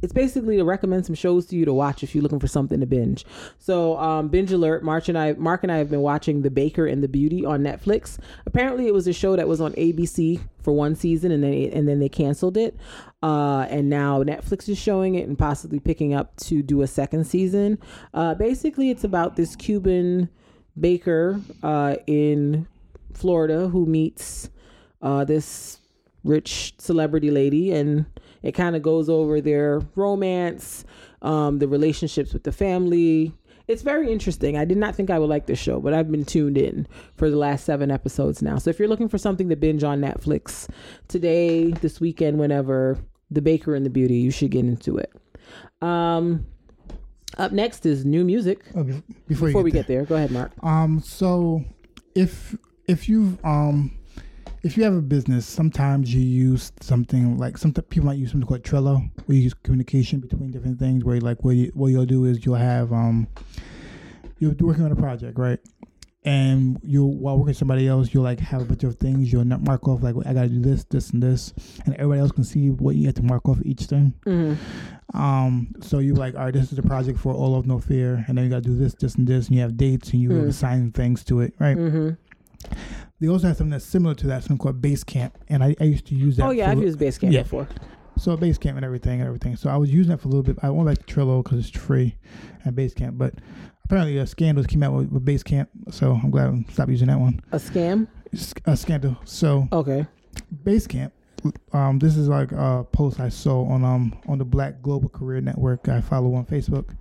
it's 0.02 0.14
basically 0.14 0.58
to 0.58 0.64
recommend 0.64 1.06
some 1.06 1.14
shows 1.16 1.46
to 1.46 1.56
you 1.56 1.64
to 1.64 1.74
watch 1.74 2.02
if 2.02 2.16
you're 2.16 2.24
looking 2.24 2.40
for 2.40 2.48
something 2.48 2.80
to 2.80 2.88
binge. 2.88 3.24
So, 3.60 3.98
um, 4.00 4.30
binge 4.30 4.52
alert. 4.52 4.84
March 4.84 5.10
and 5.10 5.18
I, 5.18 5.34
Mark 5.34 5.62
and 5.62 5.72
I 5.72 5.78
have 5.78 5.92
been 5.92 6.02
watching 6.02 6.42
The 6.42 6.50
Baker 6.50 6.88
and 6.88 7.04
the 7.04 7.08
Beauty 7.08 7.46
on 7.46 7.62
Netflix. 7.62 8.18
Apparently, 8.48 8.88
it 8.88 8.94
was 8.94 9.08
a 9.08 9.14
show 9.14 9.36
that 9.36 9.48
was 9.48 9.62
on 9.62 9.74
ABC 9.74 10.42
for 10.64 10.74
one 10.74 10.96
season, 10.96 11.32
and 11.32 11.44
then 11.44 11.54
and 11.72 11.88
then 11.88 12.00
they 12.00 12.10
canceled 12.10 12.58
it. 12.58 12.76
Uh, 13.22 13.68
and 13.70 13.90
now 13.90 14.24
Netflix 14.24 14.68
is 14.68 14.80
showing 14.80 15.16
it 15.16 15.28
and 15.28 15.38
possibly 15.38 15.80
picking 15.80 16.16
up 16.16 16.36
to 16.38 16.64
do 16.64 16.82
a 16.82 16.88
second 16.88 17.26
season. 17.26 17.78
Uh, 18.14 18.34
basically, 18.34 18.90
it's 18.90 19.04
about 19.04 19.36
this 19.36 19.56
Cuban 19.56 20.30
baker 20.80 21.40
uh, 21.62 21.98
in 22.08 22.68
Florida 23.14 23.68
who 23.68 23.86
meets 23.86 24.50
uh, 25.04 25.24
this 25.24 25.78
rich 26.24 26.74
celebrity 26.78 27.30
lady 27.30 27.72
and 27.72 28.06
it 28.44 28.54
kind 28.54 28.76
of 28.76 28.82
goes 28.82 29.10
over 29.10 29.42
their 29.42 29.82
romance, 29.96 30.86
um, 31.22 31.60
the 31.60 31.68
relationships 31.68 32.34
with 32.34 32.44
the 32.44 32.52
family. 32.52 33.34
It's 33.68 33.84
very 33.84 34.12
interesting. 34.12 34.58
I 34.58 34.66
did 34.66 34.78
not 34.78 34.96
think 34.96 35.10
I 35.10 35.20
would 35.20 35.30
like 35.30 35.46
this 35.46 35.60
show, 35.60 35.80
but 35.80 35.94
I've 35.94 36.12
been 36.12 36.26
tuned 36.26 36.58
in 36.58 36.88
for 37.16 37.30
the 37.30 37.38
last 37.38 37.64
seven 37.66 37.92
episodes 37.92 38.42
now. 38.42 38.58
So 38.58 38.70
if 38.70 38.80
you're 38.80 38.88
looking 38.88 39.08
for 39.08 39.18
something 39.18 39.50
to 39.50 39.56
binge 39.56 39.84
on 39.84 40.02
Netflix 40.02 40.68
today, 41.08 41.72
this 41.72 42.02
weekend, 42.02 42.40
whenever, 42.40 42.98
The 43.30 43.42
Baker 43.42 43.76
and 43.76 43.86
the 43.86 43.90
Beauty, 43.90 44.16
you 44.16 44.32
should 44.32 44.52
get 44.52 44.66
into 44.66 44.98
it. 44.98 45.14
Um, 45.82 46.46
up 47.38 47.52
next 47.52 47.86
is 47.86 48.04
new 48.04 48.26
music. 48.26 48.66
Okay, 48.76 49.02
before, 49.28 49.48
Before 49.48 49.62
you 49.62 49.66
we 49.66 49.72
get 49.72 49.80
get 49.80 49.88
there, 49.88 50.06
go 50.06 50.16
ahead, 50.16 50.32
Mark. 50.32 50.52
Um, 50.64 51.00
so 51.00 51.64
if 52.14 52.58
if 52.88 53.08
you've 53.08 53.44
um 53.46 53.98
if 54.64 54.78
you 54.78 54.84
have 54.84 54.94
a 54.94 55.02
business, 55.02 55.46
sometimes 55.46 56.14
you 56.14 56.22
use 56.22 56.72
something 56.82 57.38
like 57.38 57.58
some 57.58 57.74
people 57.74 58.06
might 58.08 58.18
use 58.18 58.32
something 58.32 58.48
called 58.48 58.64
Trello, 58.64 59.10
where 59.26 59.36
you 59.36 59.44
use 59.44 59.54
communication 59.54 60.20
between 60.20 60.52
different 60.52 60.80
things. 60.80 61.04
Where 61.04 61.20
like 61.20 61.44
what 61.44 61.56
you, 61.56 61.72
what 61.74 61.88
you'll 61.88 62.06
do 62.06 62.26
is 62.26 62.46
you'll 62.46 62.56
have 62.56 62.92
um 62.94 63.28
you're 64.40 64.54
working 64.60 64.86
on 64.86 64.92
a 64.92 64.96
project, 64.96 65.38
right? 65.38 65.60
And 66.24 66.80
you 66.84 67.04
while 67.04 67.36
working 67.38 67.48
with 67.48 67.58
somebody 67.58 67.88
else, 67.88 68.14
you'll 68.14 68.24
like 68.24 68.40
have 68.40 68.62
a 68.62 68.66
bunch 68.66 68.84
of 68.84 68.96
things. 68.98 69.34
You'll 69.34 69.44
not 69.46 69.64
mark 69.64 69.88
off 69.88 70.04
like 70.04 70.16
I 70.28 70.34
got 70.34 70.44
to 70.44 70.50
do 70.50 70.60
this, 70.62 70.84
this, 70.84 71.10
and 71.10 71.24
this, 71.24 71.54
and 71.86 71.96
everybody 71.96 72.20
else 72.22 72.32
can 72.32 72.44
see 72.44 72.70
what 72.70 72.96
you 72.96 73.08
have 73.08 73.16
to 73.16 73.24
mark 73.24 73.50
off 73.50 73.58
each 73.66 73.84
thing. 73.86 74.14
Um, 75.16 75.74
so 75.82 75.98
you're 75.98 76.16
like, 76.16 76.36
all 76.36 76.46
right, 76.46 76.54
this 76.54 76.72
is 76.72 76.78
a 76.78 76.84
project 76.84 77.20
for 77.20 77.34
All 77.34 77.56
of 77.56 77.66
No 77.66 77.80
Fear, 77.80 78.24
and 78.28 78.38
then 78.38 78.46
you 78.46 78.52
got 78.52 78.58
to 78.64 78.70
do 78.70 78.76
this, 78.78 78.94
this, 78.94 79.16
and 79.16 79.28
this, 79.28 79.48
and 79.48 79.56
you 79.56 79.62
have 79.64 79.76
dates, 79.78 80.12
and 80.12 80.22
you 80.22 80.30
Mm. 80.30 80.48
assign 80.48 80.92
things 80.92 81.24
to 81.26 81.42
it, 81.42 81.54
right? 81.60 81.76
Mm-hmm. 81.76 82.10
They 83.22 83.28
also 83.30 83.48
have 83.48 83.56
something 83.58 83.70
that's 83.72 83.86
similar 83.86 84.16
to 84.16 84.28
that, 84.28 84.42
something 84.44 84.58
called 84.58 84.82
Basecamp, 84.82 85.32
and 85.48 85.64
I, 85.64 85.76
I 85.80 85.84
used 85.86 86.08
to 86.08 86.16
use 86.16 86.36
that. 86.38 86.48
Oh 86.48 86.50
yeah, 86.52 86.72
I've 86.72 86.80
used 86.82 86.98
Basecamp 87.00 87.32
Yeah. 87.32 87.44
before. 87.44 87.68
so 88.18 88.36
Basecamp 88.36 88.76
and 88.76 88.84
everything 88.84 89.20
and 89.22 89.28
everything. 89.28 89.56
So 89.56 89.70
I 89.70 89.78
was 89.78 89.94
using 89.94 90.10
that 90.12 90.18
for 90.20 90.28
a 90.28 90.32
little 90.32 90.44
bit. 90.44 90.58
I 90.64 90.70
went 90.72 90.90
back 90.90 91.06
to 91.06 91.14
Trello 91.14 91.44
because 91.44 91.60
it's 91.60 91.78
free 91.78 92.18
and 92.66 92.76
Basecamp, 92.76 93.18
but 93.20 93.36
apparently 93.86 94.20
uh, 94.20 94.26
Scandals 94.26 94.66
came 94.66 94.82
out 94.84 94.94
with, 94.94 95.10
with 95.12 95.24
Basecamp, 95.24 95.68
so 95.92 96.20
I'm 96.22 96.32
glad 96.32 96.50
I 96.50 96.74
stopped 96.74 96.90
using 96.90 97.08
that 97.10 97.20
one. 97.20 97.40
A 97.52 97.58
scam? 97.58 98.08
A 98.66 98.76
Scandal. 98.76 99.16
So 99.26 99.68
Okay. 99.72 100.08
Basecamp. 100.64 101.12
Um, 101.74 102.00
this 102.00 102.18
is 102.18 102.28
like 102.28 102.52
a 102.52 102.86
post 102.92 103.20
I 103.20 103.30
saw 103.30 103.66
on 103.66 103.84
um 103.84 104.20
on 104.28 104.38
the 104.38 104.46
Black 104.46 104.82
Global 104.82 105.10
Career 105.10 105.42
Network 105.42 105.88
I 105.90 106.00
follow 106.02 106.34
on 106.36 106.46
Facebook. 106.46 106.96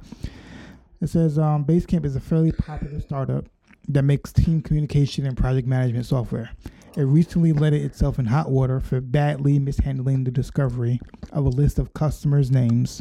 It 1.01 1.09
says 1.09 1.39
um, 1.39 1.65
Basecamp 1.65 2.05
is 2.05 2.15
a 2.17 2.21
fairly 2.21 2.53
popular 2.53 3.01
startup 3.01 3.47
that 3.93 4.03
makes 4.03 4.33
team 4.33 4.63
communication 4.63 5.27
and 5.27 5.37
project 5.37 5.67
management 5.67 6.07
software. 6.07 6.51
It 6.97 7.03
recently 7.03 7.53
let 7.53 7.73
itself 7.73 8.19
in 8.19 8.27
hot 8.27 8.51
water 8.51 8.81
for 8.81 9.01
badly 9.01 9.59
mishandling 9.59 10.25
the 10.25 10.31
discovery 10.31 11.01
of 11.33 11.45
a 11.45 11.49
list 11.49 11.79
of 11.79 11.95
customers' 11.95 12.51
names 12.51 13.01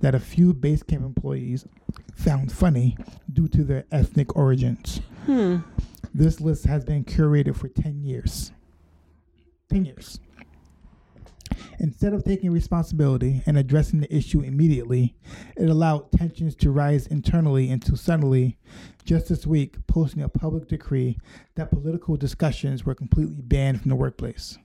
that 0.00 0.14
a 0.14 0.20
few 0.20 0.52
Basecamp 0.52 1.04
employees 1.04 1.64
found 2.14 2.52
funny 2.52 2.96
due 3.32 3.48
to 3.48 3.64
their 3.64 3.84
ethnic 3.90 4.36
origins. 4.36 5.00
Hmm. 5.26 5.58
This 6.12 6.40
list 6.40 6.66
has 6.66 6.84
been 6.84 7.04
curated 7.04 7.56
for 7.56 7.68
10 7.68 8.02
years. 8.02 8.52
10 9.70 9.86
years. 9.86 10.20
Instead 11.78 12.12
of 12.12 12.24
taking 12.24 12.50
responsibility 12.50 13.42
and 13.46 13.58
addressing 13.58 14.00
the 14.00 14.14
issue 14.14 14.40
immediately, 14.40 15.16
it 15.56 15.68
allowed 15.68 16.12
tensions 16.12 16.54
to 16.56 16.70
rise 16.70 17.06
internally 17.06 17.70
until 17.70 17.96
suddenly, 17.96 18.58
just 19.04 19.28
this 19.28 19.46
week, 19.46 19.86
posting 19.86 20.22
a 20.22 20.28
public 20.28 20.68
decree 20.68 21.18
that 21.54 21.70
political 21.70 22.16
discussions 22.16 22.84
were 22.84 22.94
completely 22.94 23.40
banned 23.42 23.80
from 23.82 23.88
the 23.88 23.96
workplace. 23.96 24.58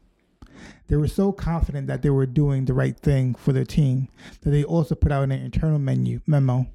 They 0.88 0.96
were 0.96 1.08
so 1.08 1.32
confident 1.32 1.88
that 1.88 2.02
they 2.02 2.10
were 2.10 2.26
doing 2.26 2.66
the 2.66 2.74
right 2.74 2.98
thing 2.98 3.36
for 3.36 3.54
their 3.54 3.66
team 3.66 4.08
that 4.42 4.50
they 4.50 4.64
also 4.64 4.96
put 4.96 5.12
out 5.12 5.24
an 5.24 5.32
internal 5.32 5.80
menu 5.80 6.20
memo 6.26 6.68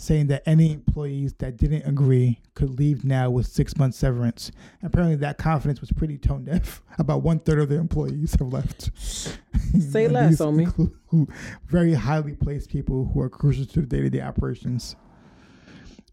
saying 0.00 0.28
that 0.28 0.42
any 0.46 0.72
employees 0.72 1.34
that 1.34 1.56
didn't 1.56 1.86
agree 1.86 2.40
could 2.54 2.78
leave 2.78 3.04
now 3.04 3.30
with 3.30 3.46
six 3.46 3.76
months 3.76 3.98
severance. 3.98 4.50
Apparently, 4.82 5.16
that 5.16 5.38
confidence 5.38 5.80
was 5.80 5.92
pretty 5.92 6.16
tone 6.16 6.44
deaf. 6.44 6.82
About 6.98 7.22
one 7.22 7.38
third 7.38 7.58
of 7.58 7.68
their 7.68 7.80
employees 7.80 8.34
have 8.38 8.48
left. 8.52 8.90
Say 8.98 10.08
less, 10.08 10.40
include 10.40 10.92
who- 11.08 11.28
very 11.66 11.94
highly 11.94 12.34
placed 12.34 12.70
people 12.70 13.10
who 13.12 13.20
are 13.20 13.28
crucial 13.28 13.66
to 13.66 13.80
the 13.80 13.86
day 13.86 14.00
to 14.00 14.10
day 14.10 14.20
operations. 14.22 14.96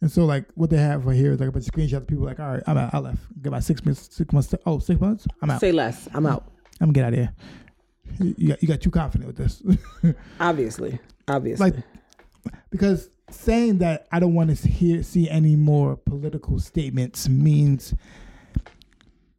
And 0.01 0.11
so, 0.11 0.25
like, 0.25 0.45
what 0.55 0.69
they 0.69 0.77
have 0.77 1.05
right 1.05 1.15
here 1.15 1.31
is 1.31 1.39
like 1.39 1.49
a 1.49 1.51
bunch 1.51 1.67
of 1.67 1.73
screenshots 1.73 1.97
of 1.97 2.07
people 2.07 2.25
like, 2.25 2.39
all 2.39 2.51
right, 2.51 2.63
I'm 2.67 2.77
out. 2.77 2.93
I 2.93 2.99
left. 2.99 3.19
Get 3.41 3.51
my 3.51 3.59
six 3.59 3.83
months. 3.83 4.15
Six 4.15 4.31
months. 4.31 4.53
Oh, 4.65 4.79
six 4.79 5.01
months. 5.01 5.27
I'm 5.41 5.49
out. 5.49 5.59
Say 5.59 5.71
less. 5.71 6.07
I'm 6.13 6.25
out. 6.25 6.51
I'm 6.79 6.91
gonna 6.91 6.93
get 6.93 7.05
out 7.05 7.13
of 7.13 7.19
here. 7.19 7.33
You 8.19 8.35
you 8.37 8.47
got 8.49 8.61
you 8.61 8.67
got 8.67 8.81
too 8.81 8.91
confident 8.91 9.27
with 9.27 9.37
this, 9.37 9.63
Obviously. 10.39 10.99
Obviously. 11.27 11.71
like 11.71 11.83
because 12.69 13.09
saying 13.29 13.79
that 13.79 14.07
I 14.11 14.19
don't 14.19 14.33
want 14.33 14.55
to 14.55 14.67
hear 14.67 15.03
see 15.03 15.29
any 15.29 15.55
more 15.55 15.97
political 15.97 16.59
statements 16.59 17.27
means 17.27 17.93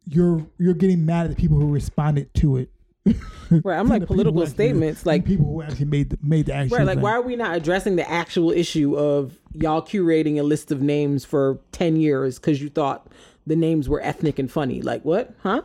you're 0.05 0.45
you're 0.57 0.73
getting 0.73 1.05
mad 1.05 1.25
at 1.25 1.29
the 1.29 1.35
people 1.35 1.57
who 1.59 1.71
responded 1.71 2.33
to 2.35 2.57
it. 2.57 2.71
right. 3.49 3.79
I'm 3.79 3.87
like 3.87 4.05
political 4.05 4.33
who 4.33 4.41
actually- 4.43 4.53
statements. 4.53 5.05
Like 5.05 5.25
people 5.25 5.45
who 5.45 5.61
actually 5.61 5.85
made 5.85 6.09
the, 6.11 6.17
made 6.21 6.45
the 6.47 6.53
actual 6.53 6.77
Right, 6.77 6.85
like 6.87 6.97
thing. 6.97 7.03
why 7.03 7.11
are 7.13 7.21
we 7.21 7.35
not 7.35 7.55
addressing 7.55 7.95
the 7.95 8.09
actual 8.09 8.51
issue 8.51 8.95
of 8.97 9.37
y'all 9.53 9.81
curating 9.81 10.37
a 10.39 10.43
list 10.43 10.71
of 10.71 10.81
names 10.81 11.25
for 11.25 11.59
10 11.71 11.95
years 11.95 12.37
because 12.39 12.61
you 12.61 12.69
thought 12.69 13.07
the 13.47 13.55
names 13.55 13.87
were 13.89 14.01
ethnic 14.01 14.37
and 14.39 14.51
funny? 14.51 14.81
Like 14.81 15.03
what? 15.05 15.33
Huh? 15.41 15.61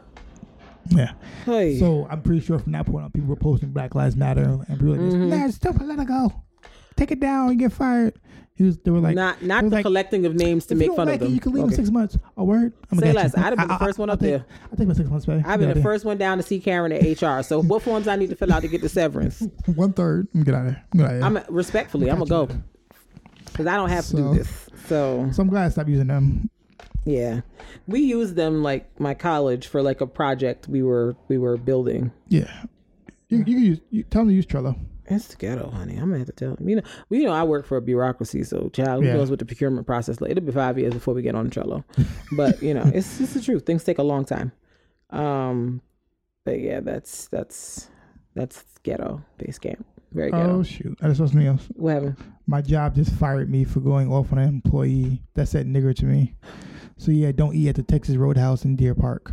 Yeah. 0.90 1.12
Hey. 1.44 1.78
So 1.78 2.06
I'm 2.10 2.22
pretty 2.22 2.40
sure 2.40 2.58
from 2.58 2.72
that 2.72 2.86
point 2.86 3.04
on, 3.04 3.10
people 3.10 3.28
were 3.28 3.36
posting 3.36 3.70
Black 3.70 3.94
Lives 3.94 4.16
Matter 4.16 4.42
and 4.42 4.66
people 4.78 4.88
were 4.88 4.96
like, 4.96 5.00
Mm-hmm. 5.00 5.28
"Nah, 5.30 5.48
stop 5.48 5.76
it, 5.76 5.82
let 5.84 5.98
her 5.98 6.04
go, 6.04 6.32
take 6.96 7.10
it 7.10 7.20
down, 7.20 7.50
you 7.50 7.56
get 7.56 7.72
fired." 7.72 8.14
He 8.56 8.62
was, 8.62 8.78
they 8.78 8.92
were 8.92 9.00
like, 9.00 9.16
not 9.16 9.42
not 9.42 9.64
the 9.64 9.70
like, 9.70 9.84
collecting 9.84 10.26
of 10.26 10.34
names 10.36 10.66
to 10.66 10.76
make 10.76 10.94
fun 10.94 11.08
like 11.08 11.16
of 11.16 11.22
it, 11.22 11.24
them. 11.24 11.34
you 11.34 11.40
can 11.40 11.52
leave 11.52 11.64
in 11.64 11.68
Okay. 11.70 11.76
six 11.76 11.90
months. 11.90 12.16
A 12.36 12.44
word. 12.44 12.72
I'm 12.92 12.98
Say 12.98 13.06
gonna 13.06 13.14
less. 13.18 13.32
get 13.32 13.40
you. 13.40 13.46
I'd 13.46 13.50
have 13.50 13.58
been 13.58 13.68
the 13.68 13.84
first 13.84 13.98
one 13.98 14.08
I'll 14.10 14.14
up 14.14 14.20
take, 14.20 14.30
there. 14.30 14.44
I'll 14.70 14.76
take 14.78 14.86
my 14.86 14.94
six 14.94 15.10
months 15.10 15.26
pay. 15.26 15.42
I've 15.44 15.58
been 15.58 15.74
the 15.74 15.82
first 15.82 16.04
one 16.04 16.18
down 16.18 16.36
to 16.36 16.44
see 16.44 16.60
Karen 16.60 16.92
at 16.92 17.02
HR. 17.20 17.42
So 17.42 17.60
what 17.62 17.82
forms 17.82 18.06
I 18.06 18.14
need 18.14 18.30
to 18.30 18.36
fill 18.36 18.52
out 18.52 18.62
to 18.62 18.68
get 18.68 18.80
the 18.80 18.88
severance? 18.88 19.42
one 19.74 19.92
third. 19.92 20.28
I'm 20.34 20.44
get 20.44 20.54
out 20.54 20.66
of 20.66 20.72
here. 20.74 20.84
I'm 20.92 20.98
get 20.98 21.06
out 21.06 21.10
of 21.14 21.16
here. 21.16 21.24
I'm 21.48 21.54
respectfully, 21.54 22.10
I'm 22.10 22.18
gonna 22.18 22.30
go 22.30 22.48
because 23.46 23.66
I 23.66 23.74
don't 23.74 23.88
have 23.88 24.06
to 24.06 24.16
do 24.16 24.34
this. 24.34 24.68
So 24.86 25.28
so 25.32 25.42
I'm 25.42 25.48
glad 25.48 25.66
I 25.66 25.68
stopped 25.70 25.88
using 25.88 26.06
them. 26.06 26.48
yeah, 27.04 27.40
we 27.88 28.00
used 28.00 28.36
them 28.36 28.62
like 28.62 29.00
my 29.00 29.14
college 29.14 29.66
for 29.66 29.82
like 29.82 30.00
a 30.00 30.06
project 30.06 30.68
we 30.68 30.80
were 30.82 31.16
we 31.26 31.38
were 31.38 31.56
building. 31.56 32.12
Yeah. 32.28 32.52
You, 33.30 33.38
you 33.38 33.44
can 33.44 33.58
use. 33.64 33.80
You, 33.90 34.02
tell 34.04 34.20
them 34.20 34.28
to 34.28 34.34
use 34.34 34.46
Trello. 34.46 34.78
It's 35.06 35.26
the 35.28 35.36
ghetto, 35.36 35.70
honey. 35.70 35.94
I'm 35.96 36.06
gonna 36.06 36.18
have 36.18 36.26
to 36.28 36.32
tell 36.32 36.56
him. 36.56 36.68
You 36.68 36.76
know, 36.76 36.82
we 37.10 37.18
you 37.18 37.24
know 37.24 37.32
I 37.32 37.42
work 37.44 37.66
for 37.66 37.76
a 37.76 37.82
bureaucracy, 37.82 38.42
so 38.44 38.68
child, 38.70 39.02
who 39.02 39.08
Yeah. 39.08 39.14
knows 39.16 39.30
what 39.30 39.38
the 39.38 39.44
procurement 39.44 39.86
process 39.86 40.20
like? 40.20 40.30
It'll 40.30 40.44
be 40.44 40.52
five 40.52 40.78
years 40.78 40.94
before 40.94 41.12
we 41.14 41.22
get 41.22 41.34
on 41.34 41.50
Trello. 41.50 41.84
but 42.36 42.62
you 42.62 42.72
know, 42.74 42.90
it's 42.94 43.20
it's 43.20 43.34
the 43.34 43.40
truth. 43.40 43.66
Things 43.66 43.84
take 43.84 43.98
a 43.98 44.02
long 44.02 44.24
time. 44.24 44.52
Um, 45.10 45.80
but 46.44 46.60
yeah, 46.60 46.80
that's 46.80 47.28
that's 47.28 47.88
that's 48.34 48.64
ghetto 48.82 49.22
base 49.38 49.58
camp. 49.58 49.84
Very 50.12 50.30
ghetto. 50.30 50.58
Oh 50.58 50.62
shoot! 50.62 50.96
I 51.02 51.08
just 51.08 51.18
saw 51.18 51.26
something 51.26 51.46
else. 51.46 51.66
what 51.74 51.94
happened? 51.94 52.16
My 52.46 52.62
job 52.62 52.94
just 52.94 53.12
fired 53.12 53.50
me 53.50 53.64
for 53.64 53.80
going 53.80 54.10
off 54.12 54.32
on 54.32 54.38
an 54.38 54.48
employee 54.48 55.22
that 55.34 55.48
said 55.48 55.66
nigger 55.66 55.94
to 55.96 56.04
me. 56.04 56.34
So 56.96 57.10
yeah, 57.10 57.32
don't 57.32 57.54
eat 57.54 57.68
at 57.68 57.74
the 57.76 57.82
Texas 57.82 58.16
Roadhouse 58.16 58.64
in 58.64 58.76
Deer 58.76 58.94
Park. 58.94 59.32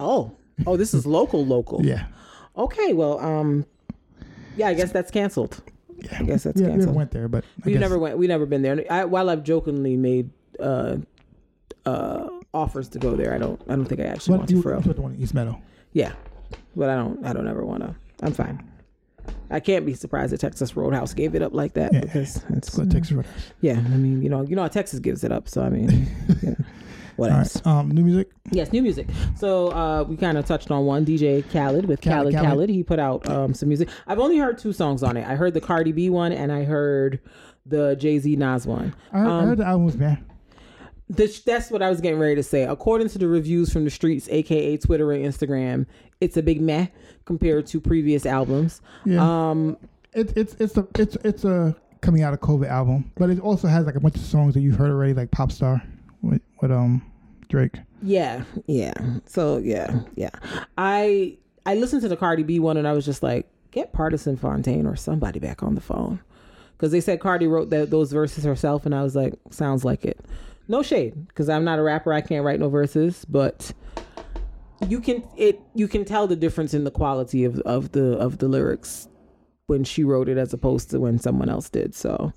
Oh, 0.00 0.36
oh, 0.66 0.76
this 0.76 0.94
is 0.94 1.06
local, 1.06 1.44
local. 1.44 1.80
Yeah. 1.84 2.06
Okay, 2.56 2.92
well, 2.92 3.18
um, 3.20 3.64
yeah, 4.56 4.68
I 4.68 4.74
guess 4.74 4.92
that's 4.92 5.10
canceled. 5.10 5.62
Yeah. 5.98 6.18
I 6.20 6.22
guess 6.24 6.42
that's 6.44 6.60
yeah, 6.60 6.68
we 6.68 6.76
never 6.76 6.92
went 6.92 7.10
there, 7.12 7.28
but 7.28 7.44
I 7.44 7.48
We 7.66 7.72
guess- 7.72 7.80
never 7.80 7.98
went. 7.98 8.18
We 8.18 8.26
never 8.26 8.46
been 8.46 8.62
there. 8.62 8.84
I, 8.90 9.04
while 9.04 9.30
I've 9.30 9.44
jokingly 9.44 9.96
made 9.96 10.30
uh, 10.58 10.96
uh, 11.86 12.28
offers 12.52 12.88
to 12.90 12.98
go 12.98 13.14
there, 13.16 13.34
I 13.34 13.38
don't. 13.38 13.60
I 13.68 13.76
don't 13.76 13.84
think 13.86 14.00
I 14.00 14.04
actually 14.04 14.32
What 14.32 14.38
want 14.40 14.50
you, 14.50 14.56
to. 14.56 14.62
For 14.62 14.68
real. 14.70 14.80
went 14.80 14.96
the 14.96 15.02
one 15.02 15.14
in 15.14 15.20
East 15.22 15.34
Meadow. 15.34 15.60
Yeah, 15.92 16.12
but 16.76 16.88
I 16.88 16.96
don't. 16.96 17.24
I 17.24 17.32
don't 17.32 17.46
ever 17.48 17.64
want 17.64 17.82
to. 17.82 17.94
I'm 18.22 18.32
fine. 18.32 18.68
I 19.50 19.60
can't 19.60 19.84
be 19.86 19.94
surprised 19.94 20.32
that 20.32 20.40
Texas 20.40 20.74
Roadhouse 20.76 21.14
gave 21.14 21.34
it 21.36 21.42
up 21.42 21.52
like 21.54 21.74
that 21.74 21.92
Yeah. 21.92 22.00
because 22.00 22.42
it's 22.50 22.74
Go 22.76 22.84
to 22.84 22.90
Texas 22.90 23.12
Roadhouse. 23.12 23.52
yeah. 23.60 23.74
I 23.74 23.96
mean, 23.96 24.22
you 24.22 24.28
know, 24.30 24.42
you 24.42 24.56
know 24.56 24.62
how 24.62 24.68
Texas 24.68 24.98
gives 24.98 25.22
it 25.24 25.30
up. 25.30 25.48
So 25.48 25.62
I 25.62 25.68
mean, 25.68 25.90
you 26.42 26.50
know, 26.50 26.56
what 27.16 27.30
All 27.30 27.38
else? 27.38 27.56
right. 27.56 27.66
Um, 27.66 27.90
new 27.90 28.02
music. 28.02 28.30
Yes, 28.50 28.72
new 28.72 28.82
music. 28.82 29.08
So 29.36 29.68
uh, 29.72 30.04
we 30.04 30.16
kind 30.16 30.38
of 30.38 30.44
touched 30.46 30.70
on 30.70 30.84
one 30.86 31.04
DJ 31.04 31.42
Khaled 31.52 31.86
with 31.86 32.00
Khaled, 32.00 32.32
Khaled 32.32 32.34
Khaled. 32.34 32.48
Khaled. 32.50 32.70
He 32.70 32.82
put 32.82 32.98
out 32.98 33.28
um, 33.28 33.54
some 33.54 33.68
music. 33.68 33.88
I've 34.06 34.18
only 34.18 34.38
heard 34.38 34.58
two 34.58 34.72
songs 34.72 35.02
on 35.02 35.16
it. 35.16 35.26
I 35.26 35.34
heard 35.34 35.54
the 35.54 35.60
Cardi 35.60 35.92
B 35.92 36.10
one 36.10 36.32
and 36.32 36.50
I 36.52 36.64
heard 36.64 37.20
the 37.66 37.94
Jay 37.96 38.18
Z 38.18 38.34
Nas 38.36 38.66
one. 38.66 38.94
I 39.12 39.18
heard, 39.18 39.28
I 39.28 39.38
Um, 39.38 39.46
heard 39.46 39.58
the 39.58 39.64
album 39.66 39.84
was 39.86 39.96
man. 39.96 40.24
This, 41.08 41.40
that's 41.40 41.70
what 41.70 41.82
I 41.82 41.90
was 41.90 42.00
getting 42.00 42.18
ready 42.18 42.36
to 42.36 42.42
say. 42.42 42.62
According 42.62 43.08
to 43.10 43.18
the 43.18 43.28
reviews 43.28 43.70
from 43.72 43.84
the 43.84 43.90
streets, 43.90 44.28
aka 44.30 44.76
Twitter 44.78 45.12
and 45.12 45.24
Instagram, 45.24 45.86
it's 46.20 46.36
a 46.38 46.42
big 46.42 46.60
meh 46.60 46.86
compared 47.26 47.66
to 47.66 47.80
previous 47.80 48.24
albums. 48.24 48.80
Yeah. 49.04 49.20
Um, 49.50 49.76
It's 50.14 50.32
it's 50.34 50.54
it's 50.58 50.76
a 50.76 50.86
it's 50.98 51.16
it's 51.24 51.44
a 51.44 51.76
coming 52.00 52.22
out 52.22 52.32
of 52.34 52.40
COVID 52.40 52.68
album, 52.68 53.10
but 53.16 53.30
it 53.30 53.40
also 53.40 53.68
has 53.68 53.84
like 53.86 53.94
a 53.94 54.00
bunch 54.00 54.16
of 54.16 54.22
songs 54.22 54.54
that 54.54 54.60
you've 54.60 54.76
heard 54.76 54.90
already, 54.90 55.12
like 55.14 55.30
Pop 55.30 55.52
Star 55.52 55.82
with, 56.22 56.40
with 56.60 56.70
um 56.70 57.02
Drake. 57.48 57.78
Yeah, 58.02 58.44
yeah. 58.66 58.94
So 59.26 59.58
yeah, 59.58 60.00
yeah. 60.14 60.30
I 60.78 61.36
I 61.66 61.74
listened 61.74 62.02
to 62.02 62.08
the 62.08 62.16
Cardi 62.16 62.42
B 62.42 62.58
one 62.58 62.76
and 62.76 62.88
I 62.88 62.92
was 62.92 63.04
just 63.04 63.22
like, 63.22 63.46
get 63.70 63.92
Pardison 63.92 64.38
Fontaine 64.38 64.86
or 64.86 64.96
somebody 64.96 65.38
back 65.38 65.62
on 65.62 65.74
the 65.74 65.80
phone, 65.80 66.20
because 66.72 66.92
they 66.92 67.00
said 67.00 67.20
Cardi 67.20 67.46
wrote 67.46 67.70
that 67.70 67.90
those 67.90 68.12
verses 68.12 68.44
herself, 68.44 68.86
and 68.86 68.94
I 68.94 69.02
was 69.02 69.14
like, 69.14 69.34
sounds 69.50 69.84
like 69.84 70.04
it. 70.04 70.18
No 70.68 70.82
shade, 70.82 71.28
because 71.28 71.48
I'm 71.48 71.64
not 71.64 71.78
a 71.78 71.82
rapper. 71.82 72.12
I 72.12 72.20
can't 72.20 72.44
write 72.44 72.60
no 72.60 72.68
verses, 72.68 73.24
but 73.26 73.72
you 74.88 75.00
can 75.00 75.22
it 75.36 75.60
you 75.74 75.86
can 75.86 76.04
tell 76.04 76.26
the 76.26 76.36
difference 76.36 76.74
in 76.74 76.84
the 76.84 76.90
quality 76.90 77.44
of 77.44 77.60
of 77.60 77.92
the 77.92 78.16
of 78.18 78.38
the 78.38 78.48
lyrics 78.48 79.08
when 79.68 79.84
she 79.84 80.04
wrote 80.04 80.28
it 80.28 80.36
as 80.36 80.52
opposed 80.52 80.90
to 80.90 81.00
when 81.00 81.18
someone 81.18 81.48
else 81.48 81.68
did. 81.68 81.94
So, 81.94 82.32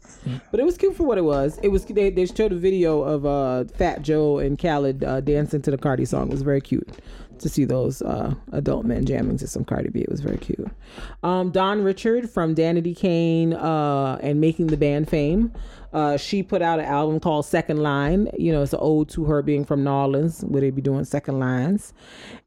but 0.51 0.59
it 0.59 0.63
was 0.63 0.77
cute 0.77 0.95
for 0.95 1.03
what 1.03 1.17
it 1.17 1.23
was. 1.23 1.59
It 1.63 1.69
was 1.69 1.85
they, 1.85 2.09
they 2.09 2.25
showed 2.25 2.51
a 2.51 2.55
video 2.55 3.01
of 3.01 3.25
uh, 3.25 3.65
Fat 3.75 4.01
Joe 4.01 4.37
and 4.39 4.57
Khaled 4.59 5.03
uh, 5.03 5.21
dancing 5.21 5.61
to 5.63 5.71
the 5.71 5.77
Cardi 5.77 6.05
song. 6.05 6.27
It 6.27 6.31
was 6.31 6.43
very 6.43 6.61
cute 6.61 6.87
to 7.39 7.49
see 7.49 7.65
those 7.65 8.01
uh, 8.01 8.33
adult 8.51 8.85
men 8.85 9.05
jamming 9.05 9.37
to 9.37 9.47
some 9.47 9.63
Cardi 9.65 9.89
B. 9.89 10.01
It 10.01 10.09
was 10.09 10.21
very 10.21 10.37
cute. 10.37 10.67
Um, 11.23 11.51
Dawn 11.51 11.81
Richard 11.83 12.29
from 12.29 12.55
Danity 12.55 12.95
Kane 12.95 13.53
uh, 13.53 14.19
and 14.21 14.39
Making 14.41 14.67
the 14.67 14.77
Band 14.77 15.09
Fame. 15.09 15.51
Uh, 15.93 16.17
she 16.17 16.43
put 16.43 16.61
out 16.61 16.77
an 16.79 16.85
album 16.85 17.21
called 17.21 17.45
Second 17.45 17.81
Line. 17.81 18.29
You 18.37 18.51
know, 18.51 18.61
it's 18.61 18.73
an 18.73 18.79
ode 18.81 19.07
to 19.09 19.23
her 19.25 19.41
being 19.41 19.63
from 19.63 19.85
New 19.85 19.89
Orleans, 19.91 20.41
where 20.41 20.59
they 20.59 20.69
be 20.69 20.81
doing 20.81 21.05
second 21.05 21.39
lines. 21.39 21.93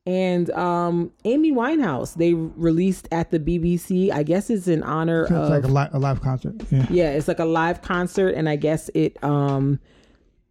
And 0.05 0.51
um, 0.51 1.12
Amy 1.24 1.52
Winehouse, 1.52 2.15
they 2.15 2.35
released 2.35 3.09
at 3.10 3.31
the 3.31 3.39
BBC. 3.39 4.10
I 4.12 4.23
guess 4.23 4.51
it's 4.51 4.69
in 4.69 4.82
honor 4.82 5.23
it's 5.23 5.32
of 5.32 5.48
like 5.48 5.65
a, 5.65 5.69
li- 5.69 5.89
a 5.93 5.98
live 5.98 6.20
concert. 6.20 6.56
Yeah. 6.70 6.86
yeah, 6.90 7.10
it's 7.10 7.27
like 7.28 7.39
a 7.39 7.47
live 7.47 7.81
concert, 7.81 8.35
and 8.35 8.48
I 8.51 8.56
guess 8.56 8.90
it 8.94 9.23
um 9.24 9.81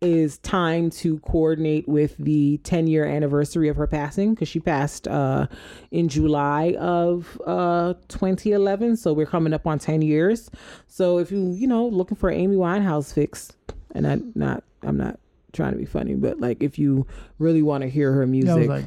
is 0.02 0.38
time 0.40 0.90
to 0.92 1.18
coordinate 1.20 1.88
with 1.88 2.16
the 2.18 2.58
10 2.60 2.88
year 2.88 3.06
anniversary 3.06 3.68
of 3.68 3.76
her 3.76 3.88
passing 3.88 4.34
because 4.34 4.48
she 4.48 4.60
passed 4.60 5.08
uh 5.08 5.48
in 5.92 6.08
July 6.08 6.76
of 6.80 7.42
uh 7.46 7.94
2011. 8.08 8.98
So 8.98 9.14
we're 9.14 9.26
coming 9.26 9.54
up 9.54 9.66
on 9.66 9.80
10 9.80 10.02
years. 10.02 10.52
So 10.88 11.18
if 11.18 11.32
you 11.32 11.52
you 11.54 11.68
know 11.68 11.88
looking 11.88 12.18
for 12.18 12.30
Amy 12.30 12.56
Winehouse 12.56 13.14
fix, 13.14 13.52
and 13.92 14.06
I'm 14.06 14.32
not 14.36 14.64
I'm 14.84 14.98
not 14.98 15.20
trying 15.54 15.72
to 15.72 15.78
be 15.78 15.86
funny, 15.86 16.14
but 16.16 16.40
like 16.40 16.62
if 16.62 16.78
you 16.78 17.08
really 17.40 17.62
want 17.62 17.82
to 17.82 17.90
hear 17.90 18.12
her 18.12 18.28
music. 18.28 18.68
Yeah, 18.68 18.76
like. 18.76 18.86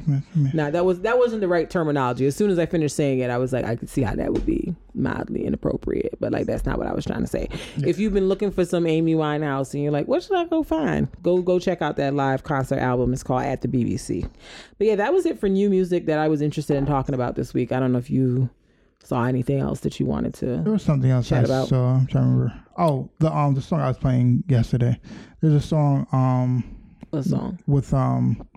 Nah, 0.53 0.69
that 0.69 0.85
was 0.85 1.01
that 1.01 1.17
wasn't 1.17 1.41
the 1.41 1.47
right 1.47 1.69
terminology. 1.69 2.25
As 2.25 2.35
soon 2.35 2.49
as 2.51 2.59
I 2.59 2.65
finished 2.65 2.95
saying 2.95 3.19
it, 3.19 3.29
I 3.29 3.37
was 3.37 3.51
like, 3.51 3.65
I 3.65 3.75
could 3.75 3.89
see 3.89 4.01
how 4.01 4.15
that 4.15 4.31
would 4.31 4.45
be 4.45 4.75
mildly 4.93 5.45
inappropriate, 5.45 6.15
but 6.19 6.31
like 6.31 6.45
that's 6.45 6.65
not 6.65 6.77
what 6.77 6.87
I 6.87 6.93
was 6.93 7.05
trying 7.05 7.21
to 7.21 7.27
say. 7.27 7.49
If 7.77 7.97
you've 7.99 8.13
been 8.13 8.29
looking 8.29 8.51
for 8.51 8.65
some 8.65 8.85
Amy 8.85 9.15
Winehouse 9.15 9.73
and 9.73 9.83
you're 9.83 9.91
like, 9.91 10.07
what 10.07 10.23
should 10.23 10.37
I 10.37 10.45
go 10.45 10.63
find? 10.63 11.07
Go 11.23 11.41
go 11.41 11.59
check 11.59 11.81
out 11.81 11.97
that 11.97 12.13
live 12.13 12.43
concert 12.43 12.79
album. 12.79 13.13
It's 13.13 13.23
called 13.23 13.43
At 13.43 13.61
the 13.61 13.67
BBC. 13.67 14.29
But 14.77 14.87
yeah, 14.87 14.95
that 14.95 15.13
was 15.13 15.25
it 15.25 15.39
for 15.39 15.49
new 15.49 15.69
music 15.69 16.05
that 16.05 16.19
I 16.19 16.27
was 16.27 16.41
interested 16.41 16.77
in 16.77 16.85
talking 16.85 17.15
about 17.15 17.35
this 17.35 17.53
week. 17.53 17.71
I 17.71 17.79
don't 17.79 17.91
know 17.91 17.99
if 17.99 18.09
you 18.09 18.49
saw 19.03 19.23
anything 19.23 19.59
else 19.59 19.79
that 19.81 19.99
you 19.99 20.05
wanted 20.05 20.33
to. 20.35 20.45
There 20.63 20.73
was 20.73 20.83
something 20.83 21.09
else 21.09 21.31
I 21.31 21.39
about. 21.39 21.69
saw. 21.69 21.95
I'm 21.95 22.07
trying 22.07 22.23
to 22.25 22.29
remember. 22.29 22.53
Oh, 22.77 23.09
the 23.19 23.35
um 23.35 23.53
the 23.55 23.61
song 23.61 23.81
I 23.81 23.87
was 23.87 23.97
playing 23.97 24.43
yesterday. 24.47 24.99
There's 25.41 25.53
a 25.53 25.61
song 25.61 26.07
um 26.11 26.63
A 27.13 27.23
song. 27.23 27.59
with 27.67 27.93
um 27.93 28.47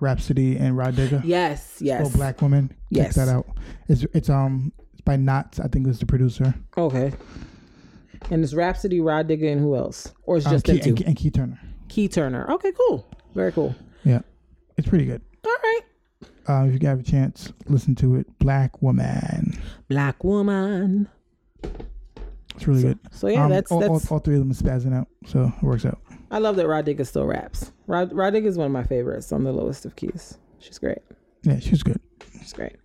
Rapsody 0.00 0.56
and 0.56 0.76
Rah 0.76 0.90
Digga. 0.90 1.22
Yes, 1.24 1.78
yes. 1.80 2.06
Oh, 2.06 2.16
Black 2.16 2.40
Woman. 2.42 2.72
Yes. 2.90 3.14
Check 3.14 3.26
that 3.26 3.28
out. 3.34 3.46
It's 3.88 4.04
it's 4.14 4.28
um 4.30 4.72
it's 4.92 5.00
by 5.02 5.16
Nottz. 5.16 5.60
I 5.60 5.68
think 5.68 5.86
it 5.86 5.88
was 5.88 5.98
the 6.00 6.06
producer. 6.06 6.54
Okay. 6.76 7.12
And 8.30 8.42
it's 8.42 8.54
Rapsody, 8.54 9.00
Rah 9.00 9.22
Digga, 9.22 9.52
and 9.52 9.60
who 9.60 9.76
else? 9.76 10.12
Or 10.24 10.36
it's 10.38 10.46
Um, 10.46 10.52
just 10.52 10.64
Key, 10.64 10.72
them 10.78 10.80
two? 10.82 10.90
and, 10.90 11.08
and 11.08 11.16
Key 11.16 11.30
Turner. 11.30 11.60
Key 11.88 12.08
Turner. 12.08 12.50
Okay, 12.52 12.72
cool. 12.72 13.06
Very 13.34 13.52
cool. 13.52 13.74
Yeah, 14.04 14.20
it's 14.78 14.88
pretty 14.88 15.04
good. 15.04 15.20
All 15.44 15.52
right. 15.62 15.80
Uh, 16.48 16.66
if 16.68 16.82
you 16.82 16.88
have 16.88 17.00
a 17.00 17.02
chance, 17.02 17.52
listen 17.66 17.94
to 17.96 18.16
it. 18.16 18.26
Black 18.38 18.80
Woman. 18.82 19.58
Black 19.88 20.22
woman. 20.24 21.08
It's 22.54 22.66
really 22.68 22.82
good. 22.82 22.98
So 23.10 23.26
yeah, 23.28 23.44
Um, 23.44 23.50
that's 23.50 23.70
all, 23.72 23.82
all, 23.84 23.98
that's. 23.98 24.10
all 24.12 24.18
three 24.20 24.34
of 24.34 24.40
them 24.40 24.50
are 24.50 24.54
spazzing 24.54 24.94
out, 24.94 25.08
so 25.26 25.52
it 25.60 25.62
works 25.64 25.84
out. 25.84 25.98
I 26.30 26.38
love 26.38 26.56
that 26.56 26.66
Rah 26.68 26.82
Digga 26.82 27.06
still 27.06 27.26
raps. 27.26 27.72
Rod 27.86 28.12
Rah 28.12 28.30
Digga 28.30 28.46
is 28.46 28.56
one 28.58 28.66
of 28.66 28.72
my 28.72 28.84
favorites 28.84 29.32
on 29.32 29.44
the 29.44 29.52
lowest 29.52 29.84
of 29.84 29.96
keys. 29.96 30.38
She's 30.58 30.78
great. 30.78 30.98
Yeah, 31.42 31.58
she's 31.58 31.82
good. 31.82 32.00
She's 32.40 32.52
great. 32.52 32.76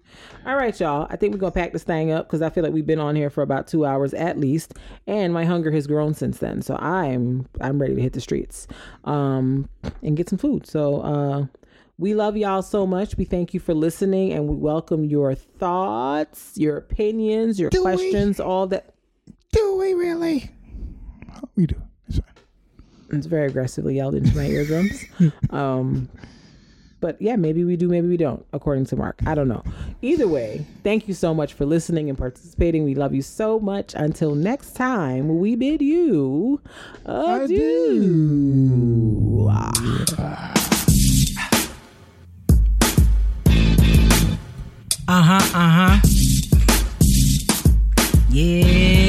All 0.46 0.56
right, 0.56 0.78
y'all. 0.80 1.08
I 1.10 1.16
think 1.16 1.34
we're 1.34 1.40
gonna 1.40 1.52
pack 1.52 1.72
this 1.72 1.84
thing 1.84 2.12
up 2.12 2.28
because 2.28 2.42
I 2.42 2.50
feel 2.50 2.64
like 2.64 2.74
we've 2.74 2.86
been 2.86 3.00
on 3.00 3.16
here 3.16 3.30
for 3.30 3.42
about 3.42 3.68
two 3.68 3.86
hours 3.86 4.14
at 4.14 4.38
least, 4.40 4.74
and 5.08 5.34
my 5.34 5.46
hunger 5.46 5.72
has 5.72 5.86
grown 5.88 6.14
since 6.14 6.40
then. 6.40 6.62
So 6.62 6.76
I'm 6.76 7.48
I'm 7.62 7.80
ready 7.80 7.96
to 7.96 8.02
hit 8.02 8.14
the 8.14 8.22
streets, 8.22 8.68
um, 9.06 9.70
and 10.04 10.18
get 10.18 10.28
some 10.30 10.38
food. 10.40 10.66
So 10.68 11.02
uh, 11.02 11.46
we 11.98 12.16
love 12.16 12.36
y'all 12.38 12.62
so 12.62 12.86
much. 12.88 13.18
We 13.18 13.26
thank 13.26 13.54
you 13.54 13.60
for 13.60 13.74
listening, 13.74 14.34
and 14.34 14.48
we 14.48 14.56
welcome 14.56 15.06
your 15.06 15.36
thoughts, 15.36 16.54
your 16.56 16.78
opinions, 16.78 17.60
your 17.60 17.70
Do 17.70 17.80
we? 17.80 17.84
questions, 17.84 18.40
all 18.40 18.68
that. 18.68 18.94
Do 19.52 19.78
we 19.78 19.94
really? 19.94 20.52
We 21.56 21.68
do. 21.68 21.82
It's. 22.08 22.20
It's 23.12 23.26
very 23.26 23.48
aggressively 23.48 23.96
yelled 23.96 24.16
into 24.16 24.36
my 24.36 24.46
eardrums. 24.46 25.04
um, 25.50 26.10
but 27.02 27.22
yeah, 27.22 27.36
maybe 27.38 27.64
we 27.64 27.76
do, 27.78 27.88
maybe 27.88 28.08
we 28.08 28.18
don't, 28.18 28.46
according 28.52 28.86
to 28.88 28.96
Mark. 28.96 29.20
I 29.26 29.34
don't 29.34 29.48
know. 29.48 29.64
Either 30.02 30.28
way, 30.28 30.66
thank 30.84 31.08
you 31.08 31.14
so 31.14 31.34
much 31.34 31.54
for 31.54 31.66
listening 31.66 32.10
and 32.10 32.18
participating. 32.18 32.84
We 32.84 32.96
love 32.96 33.14
you 33.14 33.22
so 33.22 33.60
much. 33.60 33.94
Until 33.96 34.36
next 34.36 34.76
time, 34.76 35.40
we 35.40 35.56
bid 35.56 35.82
you 35.82 36.62
adieu. 37.06 37.90
Uh 45.08 45.24
huh, 45.24 45.42
uh 45.58 46.00
huh. 48.32 49.09